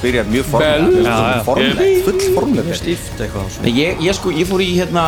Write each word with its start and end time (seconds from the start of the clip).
Þetta 0.00 0.08
byrjar 0.08 0.24
mjög 0.32 0.46
formlega 0.48 1.94
full 2.06 2.20
formlega 2.32 2.72
Nei, 3.60 3.72
ég, 3.76 3.98
ég 4.00 4.16
sko, 4.16 4.32
ég 4.32 4.48
fór 4.48 4.62
í 4.64 4.68
hérna 4.78 5.02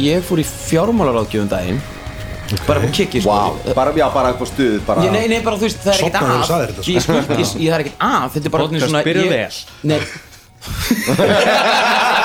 ég 0.00 0.24
fór 0.26 0.42
í 0.42 0.46
fjármálaráðgjöfum 0.48 1.50
daginn. 1.52 1.78
Bara 2.66 2.82
på 2.82 2.90
kikki 2.98 3.22
sko. 3.22 3.30
Vá, 3.30 3.72
bara, 3.78 3.94
já, 3.94 4.08
bara 4.12 4.34
upp 4.34 4.42
á 4.42 4.46
stuð 4.50 4.82
bara, 4.88 5.06
Ég, 5.06 5.14
nei, 5.14 5.24
nei, 5.30 5.38
bara 5.46 5.56
þú 5.56 5.68
veist, 5.68 5.80
það 5.86 5.92
er 5.94 5.98
ekkert 6.08 6.50
sagðir 6.50 6.68
þetta, 6.72 6.82
sko. 6.82 6.90
Ég, 6.90 7.00
sko, 7.06 7.12
ég, 7.14 7.22
ég, 7.38 7.70
það 7.70 7.78
er 7.78 7.82
ekkert 7.86 8.00
að, 8.10 8.26
þetta 8.34 8.46
er 8.46 8.54
bara 8.58 8.64
byrjar 9.06 9.30
ég-. 9.38 9.62
Nei 9.86 10.00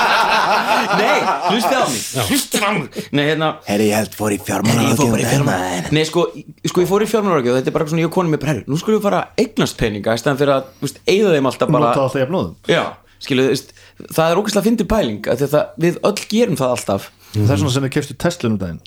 Nei, 1.00 1.20
hlusti 1.50 1.74
á 1.76 1.82
mig. 1.86 2.02
Hlusti 2.30 2.60
á 2.62 2.70
mig. 2.76 2.98
Nei, 3.16 3.24
hérna 3.28 3.48
Herri, 3.66 3.88
ég 3.90 3.98
held 4.00 4.16
fór 4.18 4.34
í 4.34 4.38
Ég 4.40 4.46
fór 4.46 4.64
bara 5.12 5.20
í 5.20 5.28
fjármálaráðgjöf 5.28 5.92
Nei, 5.96 6.04
sko, 6.08 6.24
sko, 6.70 6.82
ég 6.84 6.90
fór 6.90 7.04
í 7.04 7.10
fjármálaráðgjöf 7.10 7.58
Þetta 7.60 7.72
er 7.72 7.76
bara 7.76 7.90
svona, 7.90 8.02
ég 8.04 8.10
og 8.10 8.14
konum 8.16 8.34
mér 8.34 8.42
bara, 8.42 8.54
herri, 8.54 8.64
nú 8.70 8.78
skulum 8.80 9.00
við 9.00 9.06
fara 9.08 9.20
eignast 9.40 9.78
peninga 9.80 10.16
í 10.16 10.22
staðan 10.22 10.40
fyrir 10.40 10.54
að, 10.56 10.68
þú 10.80 10.86
veist, 10.88 11.00
eigða 11.10 11.34
þeim 11.36 11.50
alltaf 11.50 11.72
bara 11.74 11.90
Nota 11.90 12.04
alltaf 12.06 12.20
jafnóðum. 12.24 12.54
Já, 12.70 12.82
skilu, 13.20 13.46
þú 13.46 13.54
veist 13.54 13.74
Það 14.00 14.26
er 14.32 14.40
ógæslega 14.40 14.66
fyndið 14.70 14.90
pæling 14.90 15.26
af 15.28 15.40
því 15.40 15.46
að 15.48 15.54
það, 15.56 15.72
Við 15.84 15.98
öll 16.10 16.20
gerum 16.30 16.60
það 16.60 16.76
alltaf 16.76 17.10
Það 17.30 17.52
er 17.54 17.58
svona 17.60 17.72
sem 17.76 17.84
við 17.86 17.92
kefstu 17.94 18.14
Tesla 18.18 18.48
um 18.50 18.56
daginn. 18.58 18.80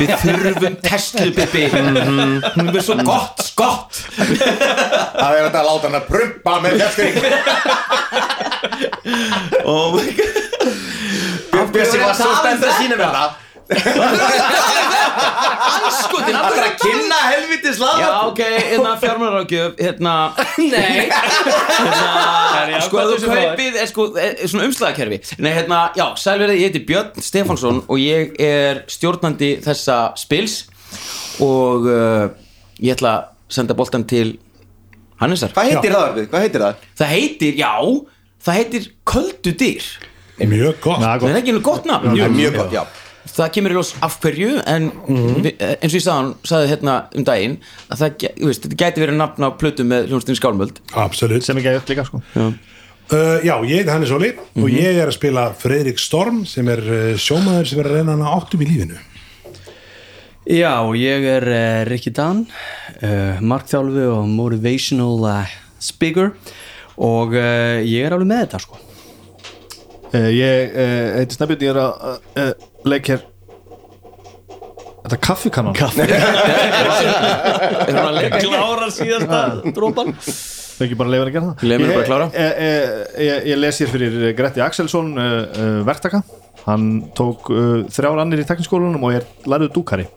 Við 0.00 0.10
þurfum 0.22 0.76
Tesla, 0.84 1.24
Bibi. 1.36 1.62
Hún 1.74 2.70
er 2.70 2.80
svo 2.86 2.94
gott, 3.04 3.42
skott 3.44 3.92
Það 4.14 5.30
er 5.34 5.42
þetta 5.44 5.60
að 5.60 5.66
láta 5.68 5.84
hann 5.90 5.98
að 5.98 6.06
prumpa 6.08 6.52
með 6.64 6.70
fjárstyrning 6.80 7.26
Oh 9.68 9.86
my 9.94 10.06
god. 10.16 10.34
Bjössi 11.74 11.98
var 12.00 12.14
svo 12.16 12.32
stend 12.40 12.62
að 12.64 12.72
sína 12.78 12.96
mér 12.98 13.10
það 13.18 13.30
Anskotin, 16.04 16.36
Það 16.36 16.58
er 16.58 16.66
að 16.66 16.76
kynna 16.82 17.18
helvitis 17.24 17.78
Já, 17.78 17.84
laga 17.84 18.10
ok, 18.28 18.40
hérna 18.54 18.92
fjármálaráðgjöf 19.02 19.80
Hérna, 19.80 20.14
Nei. 20.60 21.08
Hérna 22.54 22.80
Sko, 22.84 23.04
þú 23.10 23.30
kaupið 23.32 23.78
er 23.80 23.90
sko 23.90 24.06
er, 24.12 24.36
er 24.38 24.52
svona 24.52 24.68
umslagakerfi 24.68 25.20
Nei, 25.40 25.50
hérna, 25.56 25.80
já, 25.98 26.06
sælverið, 26.20 26.60
ég 26.60 26.72
heiti 26.72 26.84
Björn 26.88 27.26
Stefánsson 27.28 27.82
og 27.88 28.00
ég 28.02 28.34
er 28.42 28.84
stjórnandi 28.92 29.54
þessa 29.64 29.98
spils 30.20 30.62
og 31.42 31.86
uh, 31.90 32.26
ég 32.78 32.94
ætla 32.94 33.14
að 33.18 33.54
senda 33.54 33.74
boltan 33.76 34.04
til 34.08 34.36
Hannesar. 35.20 35.52
Hvað 35.54 35.70
heitir 35.70 35.94
það, 35.94 36.08
Arvid? 36.08 36.28
Hvað 36.30 36.44
heitir 36.44 36.64
það? 36.64 36.84
Það 36.98 37.12
heitir, 37.14 37.58
já, 37.58 37.72
það 38.46 38.58
heitir 38.60 38.90
Köldu 39.06 39.54
dyr. 39.62 39.88
Mjög 40.50 40.78
gott. 40.82 41.02
Það 41.04 41.26
er 41.30 41.40
ekki 41.40 41.54
einu 41.54 41.62
gott 41.64 41.88
nafn. 41.88 42.14
Er 42.18 42.34
mjög 42.34 42.58
gott, 42.58 42.74
já 42.74 42.82
það 43.34 43.50
kemur 43.56 43.72
í 43.72 43.76
ljós 43.78 43.90
af 44.06 44.18
hverju 44.22 44.52
en 44.70 44.90
við, 45.44 45.50
eins 45.58 45.90
og 45.90 45.98
ég 45.98 46.04
sagði, 46.04 46.34
sagði 46.50 46.70
hérna 46.70 46.94
um 47.18 47.26
daginn 47.26 47.56
að 47.88 48.02
það, 48.04 48.28
veist, 48.46 48.66
þetta 48.66 48.78
gæti 48.84 49.02
verið 49.04 49.18
nafn 49.18 49.46
á 49.46 49.50
plötu 49.58 49.86
með 49.88 50.08
hljónstinni 50.12 50.38
skálmöld. 50.38 50.78
Absolutt. 51.04 51.46
Sem 51.46 51.58
ekki 51.60 51.72
að 51.72 51.90
líka 51.92 52.06
sko. 52.06 52.22
Uh, 52.34 53.42
Já, 53.44 53.58
ég 53.68 53.82
heiti 53.82 53.90
Hannes 53.92 54.12
Óli 54.16 54.30
og 54.56 54.70
ég 54.72 54.96
er 54.96 55.10
að 55.10 55.16
spila 55.18 55.48
Fredrik 55.60 55.98
Storm 56.00 56.44
sem 56.48 56.68
er 56.72 56.80
uh, 56.80 57.00
sjómaður 57.20 57.68
sem 57.68 57.82
er 57.82 57.90
að 57.90 57.98
reyna 57.98 58.14
hann 58.14 58.24
að 58.24 58.38
áttum 58.38 58.62
í 58.64 58.68
lífinu. 58.70 58.96
Já, 60.44 60.72
ég 60.96 61.26
er 61.34 61.44
uh, 61.50 61.82
Rikki 61.88 62.12
Dan 62.16 62.46
uh, 62.46 63.42
markþjálfi 63.44 64.06
og 64.12 64.30
motivational 64.32 65.20
uh, 65.28 65.52
speaker. 65.82 66.32
Og 66.94 67.32
uh, 67.34 67.80
ég 67.82 68.06
er 68.06 68.14
alveg 68.14 68.30
með 68.30 68.42
þetta 68.46 68.62
sko. 68.62 68.80
Uh, 70.14 70.28
Ég 70.30 70.76
uh, 70.78 71.08
heiti 71.18 71.34
Snæbjörn, 71.36 71.64
ég 71.66 71.72
er 71.74 71.80
að 71.82 71.92
uh, 72.06 72.18
uh, 72.44 72.68
leik 72.88 73.08
hér. 73.12 73.24
Þetta 75.04 75.16
er 75.16 75.20
kaffikannan 75.20 75.74
Kaffi. 75.76 76.04
Er 77.84 77.92
hún 77.92 78.06
að 78.06 78.14
leika? 78.16 78.38
Klárar 78.40 78.92
síðasta 78.94 79.40
drópan 79.76 80.14
Það 80.16 80.86
ekki 80.86 80.96
bara 80.98 81.12
leifin 81.12 81.28
að 81.28 81.34
gera 81.34 81.50
það. 81.50 81.66
Mér 81.68 81.82
bara 81.84 82.00
að 82.00 82.08
klára. 82.08 82.26
Ég, 82.34 82.62
ég, 82.64 82.78
ég, 83.26 83.44
ég 83.52 83.60
les 83.60 83.76
hér 83.82 83.90
fyrir 83.92 84.16
Gretti 84.38 84.64
Axelsson 84.64 85.12
uh, 85.14 85.22
uh, 85.44 85.76
verktaka. 85.86 86.24
Hann 86.64 86.88
tók 87.14 87.52
uh, 87.52 87.84
þrjár 87.94 88.22
annir 88.24 88.42
í 88.42 88.48
tekniskólanum 88.48 89.04
og 89.06 89.20
er 89.20 89.28
lærið 89.46 89.70
dúkari. 89.76 90.08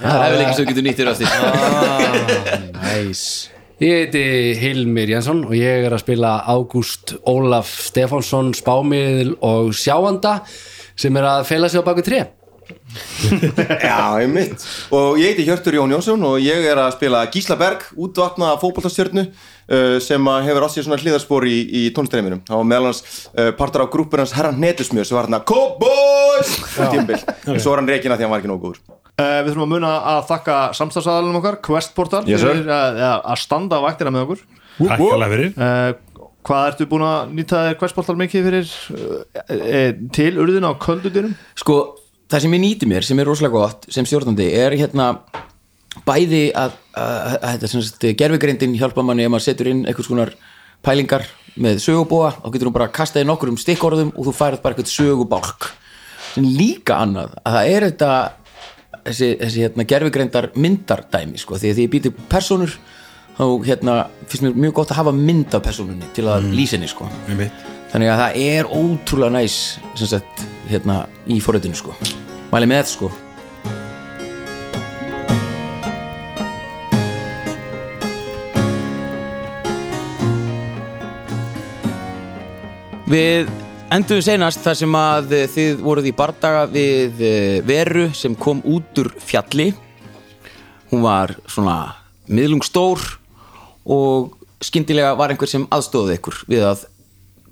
Það 0.00 0.22
er 0.24 0.32
vel 0.32 0.42
ekki 0.42 0.56
svo 0.56 0.64
getur 0.70 0.84
nýtt 0.86 1.00
þér 1.00 1.10
aftur 1.12 1.28
Næs 2.80 3.22
Ég 3.80 3.94
heiti 3.96 4.22
Hilmir 4.60 5.08
Jensson 5.08 5.38
og 5.46 5.54
ég 5.56 5.86
er 5.86 5.94
að 5.96 6.02
spila 6.02 6.34
Ágúst 6.52 7.14
Ólaf 7.24 7.70
Stefánsson 7.80 8.50
spámiðl 8.52 9.38
og 9.40 9.70
sjáanda 9.72 10.34
sem 11.00 11.16
er 11.16 11.24
að 11.24 11.46
feila 11.48 11.70
sig 11.72 11.80
á 11.80 11.88
baku 11.88 12.04
tré. 12.04 12.18
Já, 13.88 14.20
einmitt. 14.20 14.60
Og 14.92 15.16
ég 15.16 15.32
heiti 15.32 15.48
Hjörtur 15.48 15.78
Jón 15.78 15.96
Jónsson 15.96 16.28
og 16.28 16.36
ég 16.44 16.68
er 16.68 16.76
að 16.76 16.92
spila 16.98 17.24
Gísla 17.32 17.56
Berg, 17.56 17.88
útvatna 17.96 18.52
fótboltastjörnu 18.60 19.24
uh, 19.30 19.96
sem 20.04 20.28
að 20.28 20.44
hefur 20.50 20.68
átt 20.68 20.76
sér 20.76 20.90
svona 20.90 21.00
hliðarspor 21.00 21.48
í, 21.48 21.58
í 21.80 21.88
tónstreiminum 21.96 22.44
var 22.52 22.68
meðal 22.68 22.92
hans 22.92 23.04
uh, 23.32 23.48
partur 23.56 23.88
af 23.88 23.94
grúpur 23.96 24.20
hans 24.20 24.36
Herran 24.36 24.60
Hnetusmjör 24.60 25.08
sem 25.08 25.16
var 25.16 25.30
hérna 25.30 25.40
Cowboys! 25.40 26.58
Tímbil, 26.76 27.24
svo 27.56 27.72
var 27.72 27.80
hann 27.80 27.94
reikin 27.96 28.12
að 28.12 28.20
því 28.20 28.26
að 28.26 28.28
hann 28.28 28.36
var 28.36 28.44
ekki 28.44 28.52
nógu 28.52 28.66
góður 28.68 28.99
uh, 29.20 29.40
Við 29.44 29.50
þurfum 29.52 29.66
að 29.66 29.72
muna 29.76 29.90
að 30.14 30.20
þakka 30.30 30.58
samstagsaðalunum 30.80 31.38
okkar 31.42 31.58
Questportal 31.68 32.22
Yes, 32.30 32.42
fyrir 32.44 32.70
að, 32.74 33.00
að- 33.10 33.24
að 33.34 33.40
standa 33.44 33.78
á 33.78 33.84
vaktina 33.84 34.14
með 34.14 34.24
okkur. 34.26 34.44
Takk 34.80 35.04
alveg 35.14 35.34
fyrir. 35.36 35.52
Uh, 35.60 35.92
Hvað 36.40 36.66
ertu 36.70 36.86
búin 36.88 37.02
að 37.04 37.32
nýta 37.36 37.58
þér 37.66 37.74
Questportal 37.82 38.14
mikið 38.16 38.46
fyrir 38.48 38.70
uh, 38.96 39.16
uh, 39.52 39.90
til 40.16 40.30
urðina 40.40 40.70
á 40.72 40.74
köldudinum? 40.80 41.34
sko, 41.60 41.74
það 42.32 42.44
sem 42.46 42.54
ég 42.56 42.62
nýti 42.64 42.88
mér 42.88 43.04
sem 43.04 43.20
er 43.20 43.28
rosalega 43.28 43.58
gott 43.60 43.84
sem 43.92 44.06
stjórnandi 44.08 44.46
er 44.56 44.72
hérna 44.80 45.10
bæði 46.06 46.40
að, 46.56 46.78
að, 46.96 47.34
að 47.34 47.44
þetta 47.54 47.70
sem 47.72 47.82
sagt 47.84 48.06
gerfigreindin 48.22 48.76
hjálpa 48.78 49.04
manni 49.04 49.26
ef 49.26 49.32
maður 49.34 49.46
setur 49.50 49.68
inn 49.72 49.82
einhvers 49.90 50.08
konar 50.08 50.32
pælingar 50.86 51.26
með 51.60 51.80
sögubúa 51.84 52.30
þá 52.38 52.46
getur 52.54 52.70
hún 52.70 52.76
bara 52.78 52.86
að 52.88 52.94
kasta 53.00 53.20
í 53.20 53.26
nokkur 53.28 53.50
um 53.52 53.58
stikkorðum 53.60 54.12
og 54.14 54.28
þú 54.30 54.34
færið 54.38 54.62
bara 54.64 54.76
eitthvað 54.78 54.92
sögubálk. 54.94 55.66
Sem 56.30 56.46
líka 56.46 57.00
annað 57.02 57.34
að 57.42 57.56
það 57.58 57.72
er 57.74 57.86
þetta 57.90 58.10
þessi, 59.10 59.30
þessi 59.40 59.64
hérna, 59.66 59.86
gerfigreindar 59.90 60.50
myndardæmi 60.56 61.40
sko, 61.40 61.58
því 61.60 61.72
að 61.72 61.78
því 61.78 61.86
ég 61.86 61.92
býti 61.94 62.12
personur 62.30 62.76
þá 63.38 63.44
hérna, 63.66 63.96
finnst 64.26 64.44
mér 64.46 64.60
mjög 64.66 64.76
gott 64.80 64.92
að 64.94 65.00
hafa 65.02 65.16
mynd 65.16 65.56
af 65.56 65.64
personunni 65.64 66.10
til 66.16 66.26
að 66.28 66.46
mm. 66.46 66.52
lýsa 66.58 66.78
henni 66.78 66.90
sko. 66.90 67.08
þannig 67.90 68.12
að 68.12 68.22
það 68.22 68.38
er 68.44 68.70
ótrúlega 68.70 69.34
næs 69.38 69.56
sem 69.98 70.12
sagt, 70.14 70.44
hérna, 70.70 71.02
í 71.26 71.40
forritinu 71.42 71.78
sko. 71.78 71.96
mæli 72.52 72.70
með 72.70 72.84
þetta 72.84 72.94
sko. 72.98 73.12
Við 83.10 83.48
enduðum 83.90 84.22
senast 84.22 84.62
þar 84.62 84.76
sem 84.78 84.96
að 84.96 85.32
eh, 85.34 85.46
þið 85.50 85.80
voruð 85.82 86.08
í 86.10 86.14
bardaga 86.14 86.66
við 86.70 87.22
eh, 87.26 87.56
veru 87.66 88.06
sem 88.14 88.36
kom 88.38 88.62
út 88.62 89.00
úr 89.02 89.10
fjalli. 89.18 89.70
Hún 90.92 91.02
var 91.02 91.34
svona 91.50 91.96
miðlungstór 92.30 93.02
og 93.90 94.36
skyndilega 94.62 95.16
var 95.18 95.32
einhver 95.32 95.50
sem 95.50 95.66
aðstóði 95.74 96.18
ykkur 96.20 96.42
við 96.50 96.66
að 96.68 96.84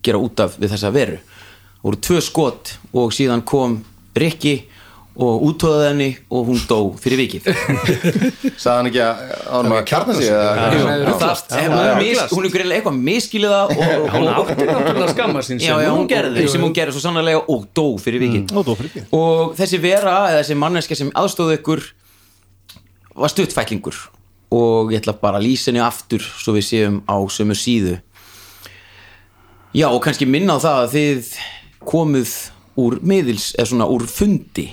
gera 0.05 0.23
út 0.23 0.43
af 0.45 0.55
við 0.61 0.75
þessa 0.77 0.93
veru. 0.95 1.19
Það 1.19 1.89
voru 1.89 2.03
tvö 2.07 2.23
skot 2.23 2.75
og 2.93 3.15
síðan 3.15 3.43
kom 3.47 3.81
Rikki 4.19 4.57
og 5.19 5.45
úttóðaði 5.49 5.87
henni 5.89 6.09
og 6.31 6.45
hún 6.47 6.61
dó 6.71 6.77
fyrir 7.03 7.19
vikið. 7.25 7.47
Sagði 8.63 8.75
hann 8.75 8.89
ekki 8.91 9.01
að 9.03 9.23
hann 9.49 9.71
var 9.73 9.81
að 9.81 9.87
kjarna 9.91 10.15
sig 10.15 10.29
hún, 12.31 12.45
er 12.47 12.53
greinilega 12.53 12.77
eitthvað 12.79 13.01
miskiliða 13.09 13.63
og, 13.65 13.81
og, 13.83 14.05
Hún 14.15 14.29
átti 14.31 14.69
náttúrulega 14.69 15.09
skamma 15.17 15.43
sín 15.43 15.59
sem 15.59 15.73
já, 15.73 15.91
hún 15.91 16.07
gerði 16.11 16.45
sem 16.53 16.63
hún 16.63 16.75
gerði 16.77 16.95
svo 16.95 17.03
sannlega 17.03 17.41
og 17.51 17.65
dó 17.75 17.87
fyrir 18.03 18.23
vikið. 18.23 18.53
Ó, 18.55 18.63
dó 18.63 18.77
fyrir 18.79 18.93
vikið. 18.93 19.09
og 19.19 19.57
þessi 19.59 19.81
vera 19.83 20.15
eða 20.29 20.45
þessi 20.45 20.59
manneska 20.63 20.99
sem 20.99 21.11
aðstóðu 21.19 21.57
ykkur 21.59 21.83
var 23.19 23.33
stuttfæklingur. 23.35 23.99
Og 24.55 24.95
ég 24.95 25.03
ætla 25.03 25.17
bara 25.19 25.41
að 25.43 25.49
lýsa 25.49 25.73
henni 25.73 25.83
aftur 25.83 26.23
svo 26.23 26.55
við 26.55 26.69
séum 26.69 27.01
á 27.11 27.19
sömu 27.27 27.59
síðu. 27.59 27.99
Já 29.75 29.91
og 29.91 29.99
kannski 30.07 30.31
minna 30.31 30.57
á 30.57 30.63
það 30.63 30.79
að 30.85 30.95
þið 30.95 31.35
komuð 31.91 32.37
úr 32.79 32.99
miðils 33.03 33.51
eða 33.59 33.71
svona 33.73 33.89
úr 33.91 34.05
fundi. 34.11 34.69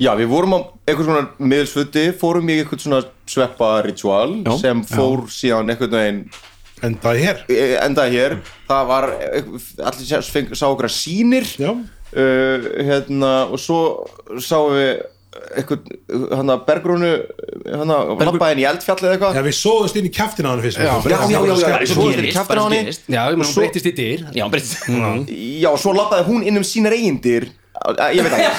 Já, 0.00 0.12
við 0.18 0.30
vorum 0.32 0.56
á 0.56 0.60
einhvers 0.88 1.08
konar 1.10 1.28
miðelsfutti, 1.38 2.06
fórum 2.18 2.48
í 2.50 2.60
einhvern 2.62 2.82
svona 2.82 3.02
sveppa 3.28 3.74
ritual 3.86 4.40
Já. 4.42 4.56
sem 4.60 4.82
fór 4.88 5.26
síðan 5.32 5.70
einhvern 5.72 5.94
veginn 5.98 6.24
En 6.82 6.96
það 6.98 7.14
er 7.14 7.22
hér 7.22 7.42
e- 7.54 7.78
endaði 7.84 8.16
hér 8.18 8.32
það 8.66 8.86
var, 8.88 9.08
e- 9.22 9.42
allir 9.86 10.54
sá, 10.58 10.66
sýnir. 10.90 11.46
Já. 11.58 11.70
uh, 11.70 12.66
hérna, 12.82 13.46
og 13.46 13.60
svo 13.62 14.06
sáum 14.42 14.74
við 14.74 15.04
hann 15.32 16.52
að 16.52 16.60
bergrúnu 16.68 17.10
hann 17.72 17.92
að 17.94 18.10
lappaði 18.26 18.52
inn 18.56 18.60
í 18.62 18.66
eldfjall 18.68 18.98
eða 19.00 19.12
eitthvað? 19.16 19.38
Já, 19.38 19.42
við 19.46 19.56
sóðust 19.58 19.96
inn 20.00 20.08
í 20.08 20.12
kjaftina 20.12 20.48
á 20.48 20.52
hann 20.52 20.62
fyrst. 20.66 20.78
Já. 20.78 20.84
já, 20.84 21.18
já, 21.32 21.40
já, 21.40 21.54
svo 21.88 22.04
gerist, 22.10 22.20
við 22.20 22.34
kjaftin 22.36 22.60
á 22.60 22.64
henni. 22.66 22.80
gerist. 22.82 23.02
Já, 23.08 23.22
hún 23.32 23.44
Svo- 23.48 23.62
breytist 23.62 23.88
í 23.88 23.92
dyr. 23.96 24.20
Já, 24.36 24.44
breytt 24.52 24.70
já, 25.62 25.68
og 25.72 25.80
svo 25.80 25.92
lappaði 25.96 26.26
hún 26.28 26.44
inn 26.46 26.60
um 26.60 26.66
sínar 26.66 26.92
eigindir 26.96 27.48
ég 28.12 28.22
veit 28.22 28.34
ekki. 28.36 28.50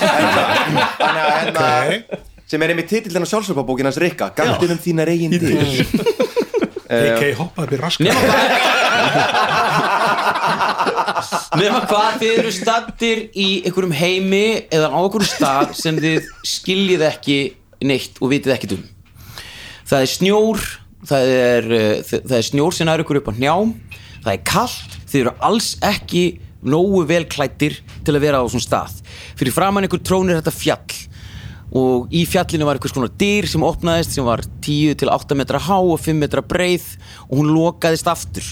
Þannig 1.00 1.22
að 1.24 1.32
hérna 1.38 1.62
Ok. 1.64 2.20
sem 2.54 2.62
er 2.66 2.70
einmitt 2.74 2.90
titillin 2.92 3.24
á 3.24 3.30
sjálfsöpabókin 3.30 3.88
hans 3.88 4.00
Rikka 4.02 4.32
gandinn 4.36 4.74
um 4.76 4.82
þínar 4.84 5.08
eigindir 5.14 5.44
AK 6.94 7.22
hoppaði 7.40 7.64
upp 7.64 7.74
í 7.74 7.80
raskat 7.80 8.06
nema 8.10 8.20
nema 11.60 11.82
hvað 11.90 12.16
þið 12.22 12.32
eru 12.40 12.52
stattir 12.56 13.22
í 13.36 13.48
einhverjum 13.68 13.96
heimi 13.98 14.44
eða 14.74 14.90
á 14.90 14.98
einhverjum 15.02 15.30
stað 15.30 15.74
sem 15.80 16.00
þið 16.02 16.30
skiljið 16.48 17.04
ekki 17.10 17.38
neitt 17.84 18.18
og 18.24 18.32
vitið 18.34 18.56
ekkit 18.56 18.76
um? 18.78 18.84
Það 19.90 20.06
er 20.06 20.12
snjór 20.14 20.64
það 21.04 21.32
er, 21.36 21.68
þ- 22.08 22.22
það 22.24 22.38
er 22.40 22.48
snjór 22.50 22.78
sem 22.78 22.92
er 22.94 23.04
ykkur 23.04 23.20
upp 23.22 23.30
á 23.30 23.38
hnjám 23.38 23.74
það 24.24 24.34
er 24.38 24.44
kallt, 24.48 24.94
þið 25.12 25.22
eru 25.26 25.34
alls 25.44 25.72
ekki 25.84 26.26
nógu 26.64 27.02
vel 27.10 27.26
klættir 27.28 27.76
til 28.08 28.14
að 28.16 28.22
vera 28.24 28.40
á 28.40 28.48
svona 28.48 28.64
stað. 28.64 29.02
Fyrir 29.36 29.52
framann 29.52 29.84
ykkur 29.84 30.00
trónir 30.00 30.38
þetta 30.40 30.54
fjall 30.56 31.02
og 31.76 32.14
í 32.14 32.22
fjallinu 32.30 32.64
var 32.70 32.78
einhvers 32.78 32.94
konar 32.96 33.12
dyr 33.20 33.48
sem 33.52 33.64
opnaðist 33.68 34.14
sem 34.16 34.24
var 34.24 34.44
10 34.64 34.96
til 35.02 35.10
8 35.12 35.36
metra 35.36 35.60
há 35.60 35.76
og 35.82 35.98
5 36.00 36.16
metra 36.22 36.44
breið 36.46 36.86
og 37.28 37.34
hún 37.42 37.50
lokaðist 37.52 38.08
aftur. 38.08 38.46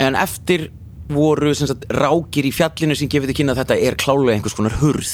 En 0.00 0.16
eftir 0.16 0.70
voru 1.12 1.52
sagt, 1.54 1.86
rákir 1.92 2.46
í 2.48 2.52
fjallinu 2.54 2.96
sem 2.98 3.10
gefið 3.10 3.30
þið 3.30 3.38
kynna 3.40 3.54
að 3.54 3.62
þetta 3.62 3.76
er 3.88 3.98
klálega 4.00 4.36
einhvers 4.36 4.56
konar 4.58 4.76
hurð. 4.80 5.12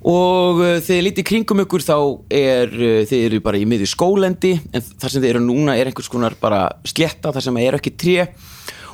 Og 0.00 0.62
uh, 0.62 0.76
þegar 0.80 1.04
lítið 1.08 1.26
kringum 1.28 1.62
ykkur 1.64 1.84
þá 1.84 1.96
er 2.32 2.70
uh, 2.72 3.00
þið 3.08 3.24
eru 3.26 3.40
bara 3.44 3.60
í 3.60 3.66
miðju 3.68 3.90
skólendi 3.90 4.54
en 4.72 4.84
þar 4.84 5.12
sem 5.12 5.20
þið 5.20 5.32
eru 5.34 5.42
núna 5.44 5.74
er 5.76 5.90
einhvers 5.90 6.08
konar 6.12 6.36
bara 6.40 6.62
slétta 6.88 7.34
þar 7.34 7.46
sem 7.48 7.60
er 7.60 7.76
ekki 7.76 7.92
tré. 8.00 8.30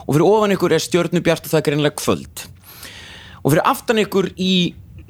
Og 0.06 0.16
fyrir 0.16 0.26
ofan 0.26 0.54
ykkur 0.56 0.74
er 0.74 0.82
stjörnubjart 0.82 1.46
og 1.46 1.52
það 1.52 1.60
er 1.60 1.68
greinlega 1.68 2.00
kvöld. 2.00 2.46
Og 3.42 3.52
fyrir 3.52 3.68
aftan 3.70 4.02
ykkur 4.02 4.32
í 4.42 4.54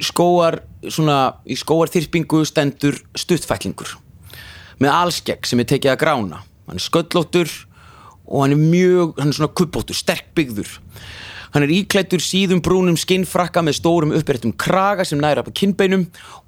skóar 0.05 0.61
svona, 0.93 1.39
í 1.49 1.57
skóarþyrpingu 1.57 2.43
stendur 2.49 2.99
stuttfætlingur. 3.17 3.97
Með 4.83 4.93
allskegg 4.93 5.49
sem 5.49 5.63
er 5.63 5.71
tekið 5.71 5.95
að 5.95 6.03
grána. 6.03 6.43
Hann 6.67 6.81
er 6.81 6.85
sköllóttur 6.85 7.49
og 8.27 8.43
hann 8.45 8.57
er 8.57 8.61
mjög, 8.61 9.17
hann 9.21 9.33
er 9.33 9.39
svona 9.39 9.55
kubbóttur, 9.57 9.97
sterk 9.97 10.35
byggður. 10.37 10.77
Hann 11.55 11.65
er 11.65 11.73
íklættur 11.73 12.21
síðum 12.21 12.59
brúnum 12.61 12.99
skinnfrakka 13.01 13.63
með 13.65 13.79
stórum 13.79 14.11
uppréttum 14.13 14.53
kraga 14.61 15.07
sem 15.09 15.21
næra 15.23 15.41
upp 15.41 15.49
á 15.49 15.57
kinnbeinum. 15.57 16.03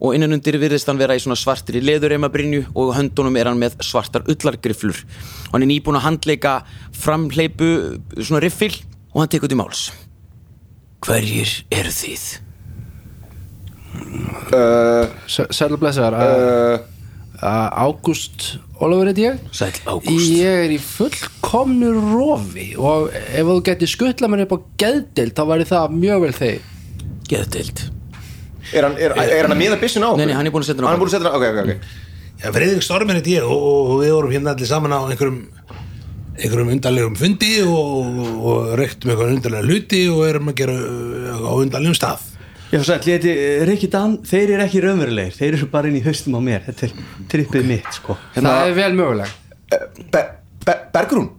Og 0.05 0.17
innan 0.17 0.35
undir 0.37 0.59
virðist 0.61 0.91
hann 0.91 1.01
vera 1.01 1.17
í 1.17 1.23
svona 1.23 1.39
svartri 1.39 1.81
leðurreimabrinju 1.81 2.67
og 2.75 2.93
höndunum 2.99 3.39
er 3.41 3.49
hann 3.49 3.63
með 3.63 3.79
svartar 3.87 4.27
ullargriflur 4.29 5.01
og 5.49 5.55
hann 5.55 5.65
er 5.65 5.71
nýbúin 5.71 5.97
að 5.97 6.05
handleika 6.11 6.59
framhleipu 6.93 7.71
svona 8.19 8.43
riffil 8.45 8.75
og 9.15 9.23
hann 9.23 9.33
tekur 9.33 9.49
til 9.49 9.61
máls. 9.63 9.87
Hverjir 11.07 11.57
eru 11.73 11.95
þið? 11.95 12.29
Sælu 15.29 15.81
blessaðar. 15.81 16.21
uh, 16.21 16.88
Ágúst 17.38 18.58
Ólafur 18.79 19.11
heit 19.11 19.20
ég. 19.23 19.38
Sæll 19.55 19.76
Ágúst. 19.87 20.32
Ég 20.35 20.64
er 20.64 20.73
í 20.75 20.79
fullkomnu 20.82 21.93
rofi 21.99 22.73
og 22.79 23.12
ef 23.14 23.46
þú 23.46 23.61
getur 23.67 23.90
skuttla 23.90 24.31
mér 24.31 24.46
upp 24.46 24.56
á 24.56 24.58
geðdild 24.82 25.37
þá 25.38 25.44
væri 25.52 25.69
það 25.70 25.94
mjög 26.02 26.26
vel 26.26 26.35
þeir 26.38 26.67
Geðdeild. 27.29 27.81
Er, 28.73 28.85
hann, 28.85 28.96
er, 29.00 29.14
er 29.17 29.46
hann 29.46 29.55
að 29.55 29.61
miða 29.61 29.79
byssun 29.81 30.05
á? 30.05 30.11
Nei, 30.17 30.26
nei, 30.29 30.37
hann 30.37 30.49
er 30.49 30.52
búinn 30.52 30.64
að 30.64 30.70
setja 30.70 30.85
hann 30.85 30.88
á 30.88 30.90
hann 30.90 30.99
er 30.99 31.02
búin 31.02 31.11
að 31.11 31.14
setja 31.14 31.29
hann 31.29 31.35
á, 31.35 31.38
ok, 31.38 31.46
ok, 31.49 31.58
ok. 31.64 32.08
Já, 32.38 32.49
Friðrik 32.55 32.85
Storm 32.87 33.12
er 33.12 33.19
þetta 33.20 33.32
ég 33.35 33.46
og, 33.49 33.69
og 33.69 34.02
við 34.02 34.12
vorum 34.14 34.35
hérna 34.35 34.55
allir 34.55 34.70
saman 34.70 34.94
á 34.94 35.00
einhverjum 35.08 35.38
einhverjum 36.38 36.73
undarlegum 36.76 37.17
fundi 37.19 37.52
og, 37.64 38.19
og 38.38 38.73
reyktum 38.79 39.12
einhverjum 39.12 39.38
undarlega 39.40 39.67
hluti 39.69 40.02
og 40.12 40.25
erum 40.29 40.52
að 40.52 40.58
gera 40.61 40.76
á 40.79 41.52
undarlegum 41.58 41.99
stað 41.99 42.26
Já, 42.69 42.82
sæll, 42.85 43.00
ég 43.09 43.15
heiti 43.17 43.32
eh, 43.32 43.62
Rikki 43.65 43.88
Dan, 43.88 44.19
þeir 44.29 44.50
eru 44.53 44.65
ekki 44.67 44.81
raunverulegir, 44.85 45.37
þeir 45.38 45.55
eru 45.56 45.69
bara 45.73 45.88
inn 45.88 45.97
í 45.97 46.03
haustum 46.05 46.37
á 46.37 46.41
mér, 46.44 46.67
þetta 46.67 46.85
er 46.85 46.93
trippið 47.32 47.65
mitt, 47.65 47.88
sko. 47.97 48.17
Hérna- 48.35 48.53
Það 48.59 48.69
er 48.69 48.76
vel 48.76 48.91
möguleg 48.99 49.32
Be, 50.12 50.23
be, 50.67 50.75
Bergrún? 50.93 51.31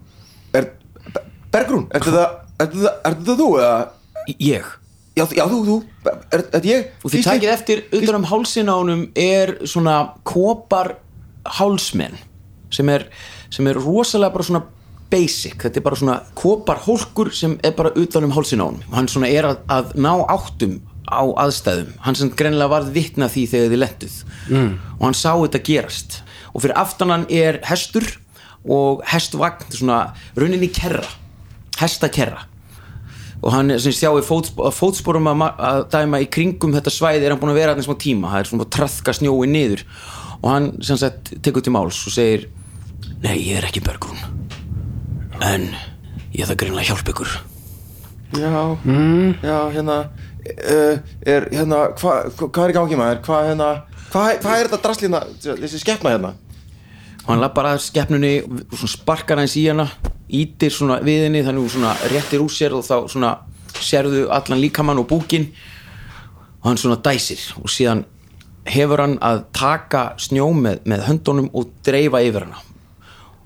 Er, 0.58 0.72
Be, 1.14 1.24
Bergrún, 1.54 1.86
ertu 1.94 2.16
það 2.16 2.34
ertu 2.66 2.82
það, 2.82 2.98
ertu 3.12 3.28
það 3.30 3.44
þú 3.44 3.50
eða? 3.60 3.78
Ég? 4.40 4.74
Já, 5.20 5.24
já 5.36 5.46
þú, 5.52 5.60
þú, 5.68 5.78
er, 6.34 6.46
er 6.58 6.68
ég? 6.70 6.90
Og 7.04 7.14
þið 7.14 7.30
takið 7.30 7.54
eftir 7.54 7.86
utan 8.00 8.20
um 8.20 8.26
á 8.26 8.74
honum 8.74 9.06
er 9.14 9.56
svona 9.70 9.96
kopar 10.24 10.96
hálsmenn 11.60 12.18
sem 12.74 12.90
er, 12.90 13.06
sem 13.54 13.68
er 13.70 13.78
rosalega 13.78 14.34
bara 14.34 14.50
svona 14.50 14.66
basic, 15.10 15.58
þetta 15.62 15.82
er 15.82 15.86
bara 15.86 15.98
svona 15.98 16.20
kopar 16.38 16.82
hólkur 16.86 17.32
sem 17.34 17.58
er 17.66 17.74
bara 17.78 17.94
utan 17.98 18.26
um 18.28 18.34
hálsin 18.34 18.62
á 18.62 18.66
honum. 18.70 18.84
Hann 18.94 19.10
svona 19.10 19.30
er 19.30 19.48
að, 19.50 19.62
að 19.70 19.96
ná 19.98 20.12
áttum 20.30 20.80
á 21.10 21.24
aðstæðum, 21.44 21.94
hann 22.06 22.18
sem 22.18 22.32
greinilega 22.38 22.72
varð 22.72 22.92
vitna 22.96 23.30
því 23.32 23.46
þegar 23.52 23.74
þið 23.74 23.82
lentuð. 23.84 24.18
Mm. 24.50 24.72
og 24.98 25.04
hann 25.08 25.18
sá 25.18 25.32
þetta 25.34 25.64
gerast. 25.66 26.20
Og 26.54 26.64
fyrir 26.64 26.78
aftanan 26.82 27.26
er 27.30 27.60
hestur 27.70 28.08
og 28.66 29.04
hestvagn, 29.10 29.68
svona 29.74 30.00
rauninni 30.38 30.70
kerra, 30.74 31.08
hestakerra. 31.80 32.46
Og 33.40 33.54
hann 33.56 33.72
sem 33.80 33.94
sjáu 33.96 34.20
fótspor, 34.26 34.74
fótsporum 34.76 35.30
að, 35.32 35.44
að 35.64 35.84
dæma 35.94 36.20
í 36.20 36.28
kringum 36.28 36.74
þetta 36.76 36.92
svæði 36.92 37.24
er 37.24 37.34
hann 37.34 37.40
búin 37.40 37.54
að 37.54 37.62
vera 37.62 37.76
þarna 37.76 37.88
smá 37.88 38.00
tíma. 38.04 38.34
Það 38.34 38.42
er 38.42 38.50
svona 38.50 38.66
að 38.66 38.74
trafka 38.76 39.16
snjói 39.16 39.48
niður. 39.48 39.86
Og 40.42 40.50
hann 40.52 40.74
sem 40.84 41.00
sagt 41.00 41.32
tekur 41.46 41.64
til 41.64 41.76
máls 41.76 42.02
og 42.04 42.16
segir 42.16 42.50
nei 43.24 43.38
ég 43.38 43.60
er 43.60 43.68
ekki 43.70 43.84
Bergrún 43.84 44.20
en 45.44 45.70
ég 46.36 46.48
það 46.48 46.60
greinlega 46.62 46.84
að 46.84 46.90
hjálpa 46.92 47.14
ykkur. 47.14 47.36
Já, 48.38 48.52
já, 49.42 49.58
hérna 49.74 49.96
er, 50.46 51.48
hérna, 51.52 51.90
hvað 52.00 52.30
hva, 52.36 52.48
hva 52.50 52.66
er 52.66 52.74
í 52.74 52.78
gangi 52.78 53.00
maður, 53.00 53.24
hvað, 53.26 53.48
hérna 53.52 53.72
hvað 54.10 54.44
hva 54.44 54.54
er 54.56 54.70
þetta 54.70 54.84
drastlína, 54.86 55.24
þessi 55.44 55.82
skeppna 55.82 56.14
hérna? 56.16 56.36
Og 57.26 57.34
hann 57.34 57.44
lappar 57.44 57.68
að 57.74 57.84
skeppnunni 57.86 58.34
og 58.48 58.88
sparkar 58.90 59.42
hans 59.42 59.58
í 59.60 59.68
hana 59.68 59.86
ítir 60.34 60.74
svona 60.74 61.00
við 61.06 61.28
henni 61.28 61.44
þannig 61.46 61.66
hún 61.66 61.74
svona 61.76 61.92
réttir 62.10 62.42
úr 62.42 62.54
sér 62.54 62.74
og 62.78 62.86
þá 62.88 62.96
svona 63.12 63.36
sérðu 63.78 64.28
allan 64.34 64.62
líkamann 64.64 65.02
og 65.02 65.10
búkin. 65.12 65.50
Og 66.62 66.72
hann 66.72 66.82
svona 66.82 66.98
dæsir 67.06 67.44
og 67.62 67.70
síðan 67.70 68.04
hefur 68.70 69.04
hann 69.04 69.18
að 69.26 69.44
taka 69.56 70.04
snjó 70.22 70.50
með, 70.58 70.82
með 70.90 71.06
höndunum 71.08 71.54
og 71.54 71.72
dreifa 71.86 72.24
yfir 72.26 72.48
hana. 72.48 72.66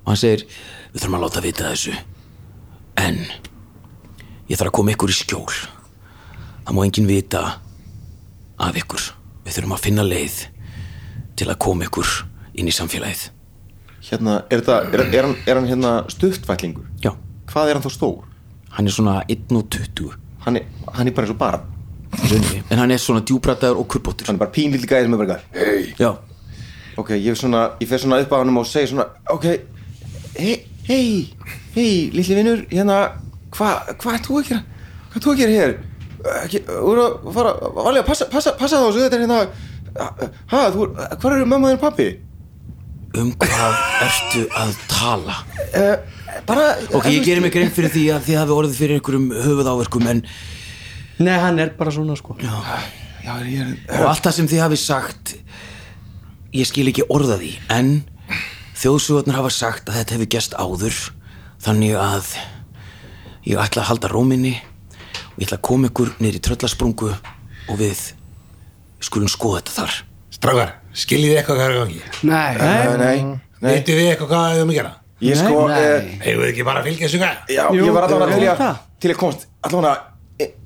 Og 0.03 0.13
hann 0.13 0.21
segir 0.21 0.47
við 0.47 1.01
þurfum 1.01 1.19
að 1.19 1.25
láta 1.27 1.43
vita 1.43 1.69
þessu. 1.69 1.95
En 3.03 3.23
ég 4.47 4.57
þarf 4.57 4.69
að 4.69 4.77
koma 4.79 4.95
ykkur 4.95 5.11
í 5.11 5.17
skjól 5.17 5.63
það 6.63 6.75
má 6.77 6.81
enginn 6.87 7.09
vita 7.09 7.43
af 8.63 8.81
ykkur. 8.83 9.11
Við 9.43 9.57
þurfum 9.57 9.77
að 9.77 9.85
finna 9.85 10.07
leið 10.07 10.41
til 11.39 11.49
að 11.49 11.61
koma 11.65 11.87
ykkur 11.87 12.11
inn 12.59 12.69
í 12.69 12.75
samfélagið. 12.75 13.29
Hérna, 14.03 14.41
er, 14.51 14.59
þetta, 14.59 14.79
er, 14.91 15.01
er, 15.05 15.23
hann, 15.23 15.35
er 15.47 15.57
hann 15.59 15.67
hérna 15.69 15.91
stuttfætlingur 16.11 16.89
Já, 16.99 17.13
hvað 17.47 17.69
er 17.69 17.77
hann 17.77 17.85
þá 17.85 17.93
stór? 17.93 18.25
Hann 18.75 18.89
er 18.89 18.95
svona 18.95 19.13
1.20 19.31 20.09
hann 20.43 20.59
er, 20.59 20.65
hann 20.97 21.07
er 21.07 21.15
bara 21.15 21.29
eins 21.29 21.31
og 21.31 21.39
bara 21.39 21.61
í 22.19 22.27
rauninni. 22.33 22.63
en 22.67 22.81
hann 22.81 22.91
er 22.91 22.99
svona 22.99 23.23
djúbrataður 23.23 23.79
og 23.79 23.87
kurbóttur 23.93 24.27
hann 24.27 24.35
er 24.35 24.43
bara 24.43 24.51
pínlítið 24.57 24.91
gæði 24.91 25.07
sem 25.07 25.15
er 25.15 25.21
bara 25.23 25.37
hei 25.55 25.93
Já, 26.01 26.09
ok, 26.99 27.13
ég, 27.15 27.39
svona, 27.39 27.63
ég 27.79 27.89
fer 27.93 28.03
svona 28.03 28.19
upp 28.25 28.35
á 28.35 28.37
hann 28.41 28.59
og 28.59 28.67
segi 28.67 28.91
svona 28.91 29.07
ok, 29.31 29.47
hei, 30.35 30.57
hei 30.89 31.07
hei, 31.77 31.87
lilli 32.11 32.37
vinnur, 32.41 32.65
hérna 32.73 32.99
hvað 33.55 33.95
hva 34.03 34.17
ert 34.17 34.27
þú 34.27 34.41
að 34.41 34.51
gera? 34.51 34.61
Hvað 35.07 35.21
ert 35.21 35.29
þú 35.29 35.35
að 35.37 35.41
gera 35.45 35.57
hér 35.61 35.77
ekki, 36.43 36.61
þú 36.67 36.91
eru 36.93 37.05
að 37.07 37.31
fara, 37.35 37.53
valja, 37.77 38.03
passa, 38.07 38.27
passa, 38.31 38.53
passa 38.59 38.79
þá 38.81 38.87
svo 38.93 39.03
þetta 39.03 39.17
er 39.19 39.23
hérna 39.25 39.39
ha, 40.53 40.61
þú, 40.73 40.87
hvað 40.95 41.35
eru 41.35 41.47
mamma 41.49 41.71
þinn 41.71 41.79
og 41.79 41.83
pappi 41.83 42.07
um 43.19 43.29
hvað 43.43 43.75
ertu 44.07 44.43
að 44.57 44.71
tala? 44.89 45.35
uh, 45.77 45.95
bara 46.47 46.63
Ok, 46.97 47.09
ég 47.13 47.25
gerir 47.27 47.43
mig 47.45 47.53
grein 47.53 47.69
fyrir 47.73 47.91
því 47.93 48.05
að 48.15 48.23
þið 48.29 48.39
hafi 48.41 48.55
orðið 48.55 48.79
fyrir 48.79 48.97
einhverjum 48.99 49.27
höfuðáverkum 49.43 50.07
en 50.13 50.23
Nei, 51.23 51.35
hann 51.37 51.59
er 51.61 51.75
bara 51.77 51.91
svona, 51.93 52.15
sko. 52.17 52.33
já, 52.41 52.55
ég 53.45 53.59
er 53.61 53.99
og 54.01 54.07
allt 54.09 54.25
það 54.25 54.37
sem 54.39 54.49
þið 54.49 54.63
hafi 54.65 54.79
sagt 54.81 55.35
ég 56.57 56.67
skil 56.69 56.87
ekki 56.89 57.05
orða 57.13 57.37
því 57.41 57.51
en 57.75 57.91
þjóðsugarnar 58.81 59.37
hafa 59.43 59.51
sagt 59.53 59.91
að 59.91 59.99
þetta 60.01 60.17
hefur 60.17 60.31
gest 60.33 60.57
áður 60.57 60.97
þannig 61.63 61.93
að 62.01 62.33
ég 63.47 63.61
ætla 63.61 63.83
að 63.85 63.89
halda 63.91 64.09
róminni 64.11 64.55
ég 65.37 65.45
ætla 65.47 65.57
að 65.59 65.65
koma 65.69 65.89
ykkur 65.89 66.11
niður 66.21 66.39
í 66.39 66.41
tröllasprungu 66.47 67.11
og 67.13 67.79
við 67.79 68.01
skulum 69.03 69.31
skoða 69.31 69.61
þetta 69.61 69.77
þar 69.79 69.99
Strákar, 70.33 70.71
skiljið 70.97 71.29
þið 71.31 71.39
eitthvað 71.39 71.59
hvað 71.59 71.69
er 71.69 71.77
gangi? 71.79 71.99
Nei, 72.27 72.53
Nei, 72.59 72.97
nei, 72.99 73.17
nei 73.63 73.73
Vitið 73.77 73.99
þið 73.99 74.09
eitthvað 74.11 74.31
hvað 74.33 74.47
þið 74.53 74.63
um 74.63 74.73
að 74.73 74.79
gera? 74.79 74.93
Ég 75.23 75.37
sko, 75.39 75.59
Nei, 75.69 75.77
eh, 75.79 76.07
nei. 76.07 76.17
Eigum 76.27 76.41
við 76.43 76.49
ekki 76.49 76.65
bara 76.67 76.81
að 76.81 76.87
fylgja 76.89 77.07
þessu 77.07 77.21
hvað? 77.21 77.37
já, 77.53 77.63
Jú, 77.71 77.85
ég 77.85 77.95
var 77.95 78.07
allavega 78.09 78.55
til 78.57 78.71
til 79.03 79.13
að 79.13 79.19
komast 79.21 79.45
allavega 79.63 80.12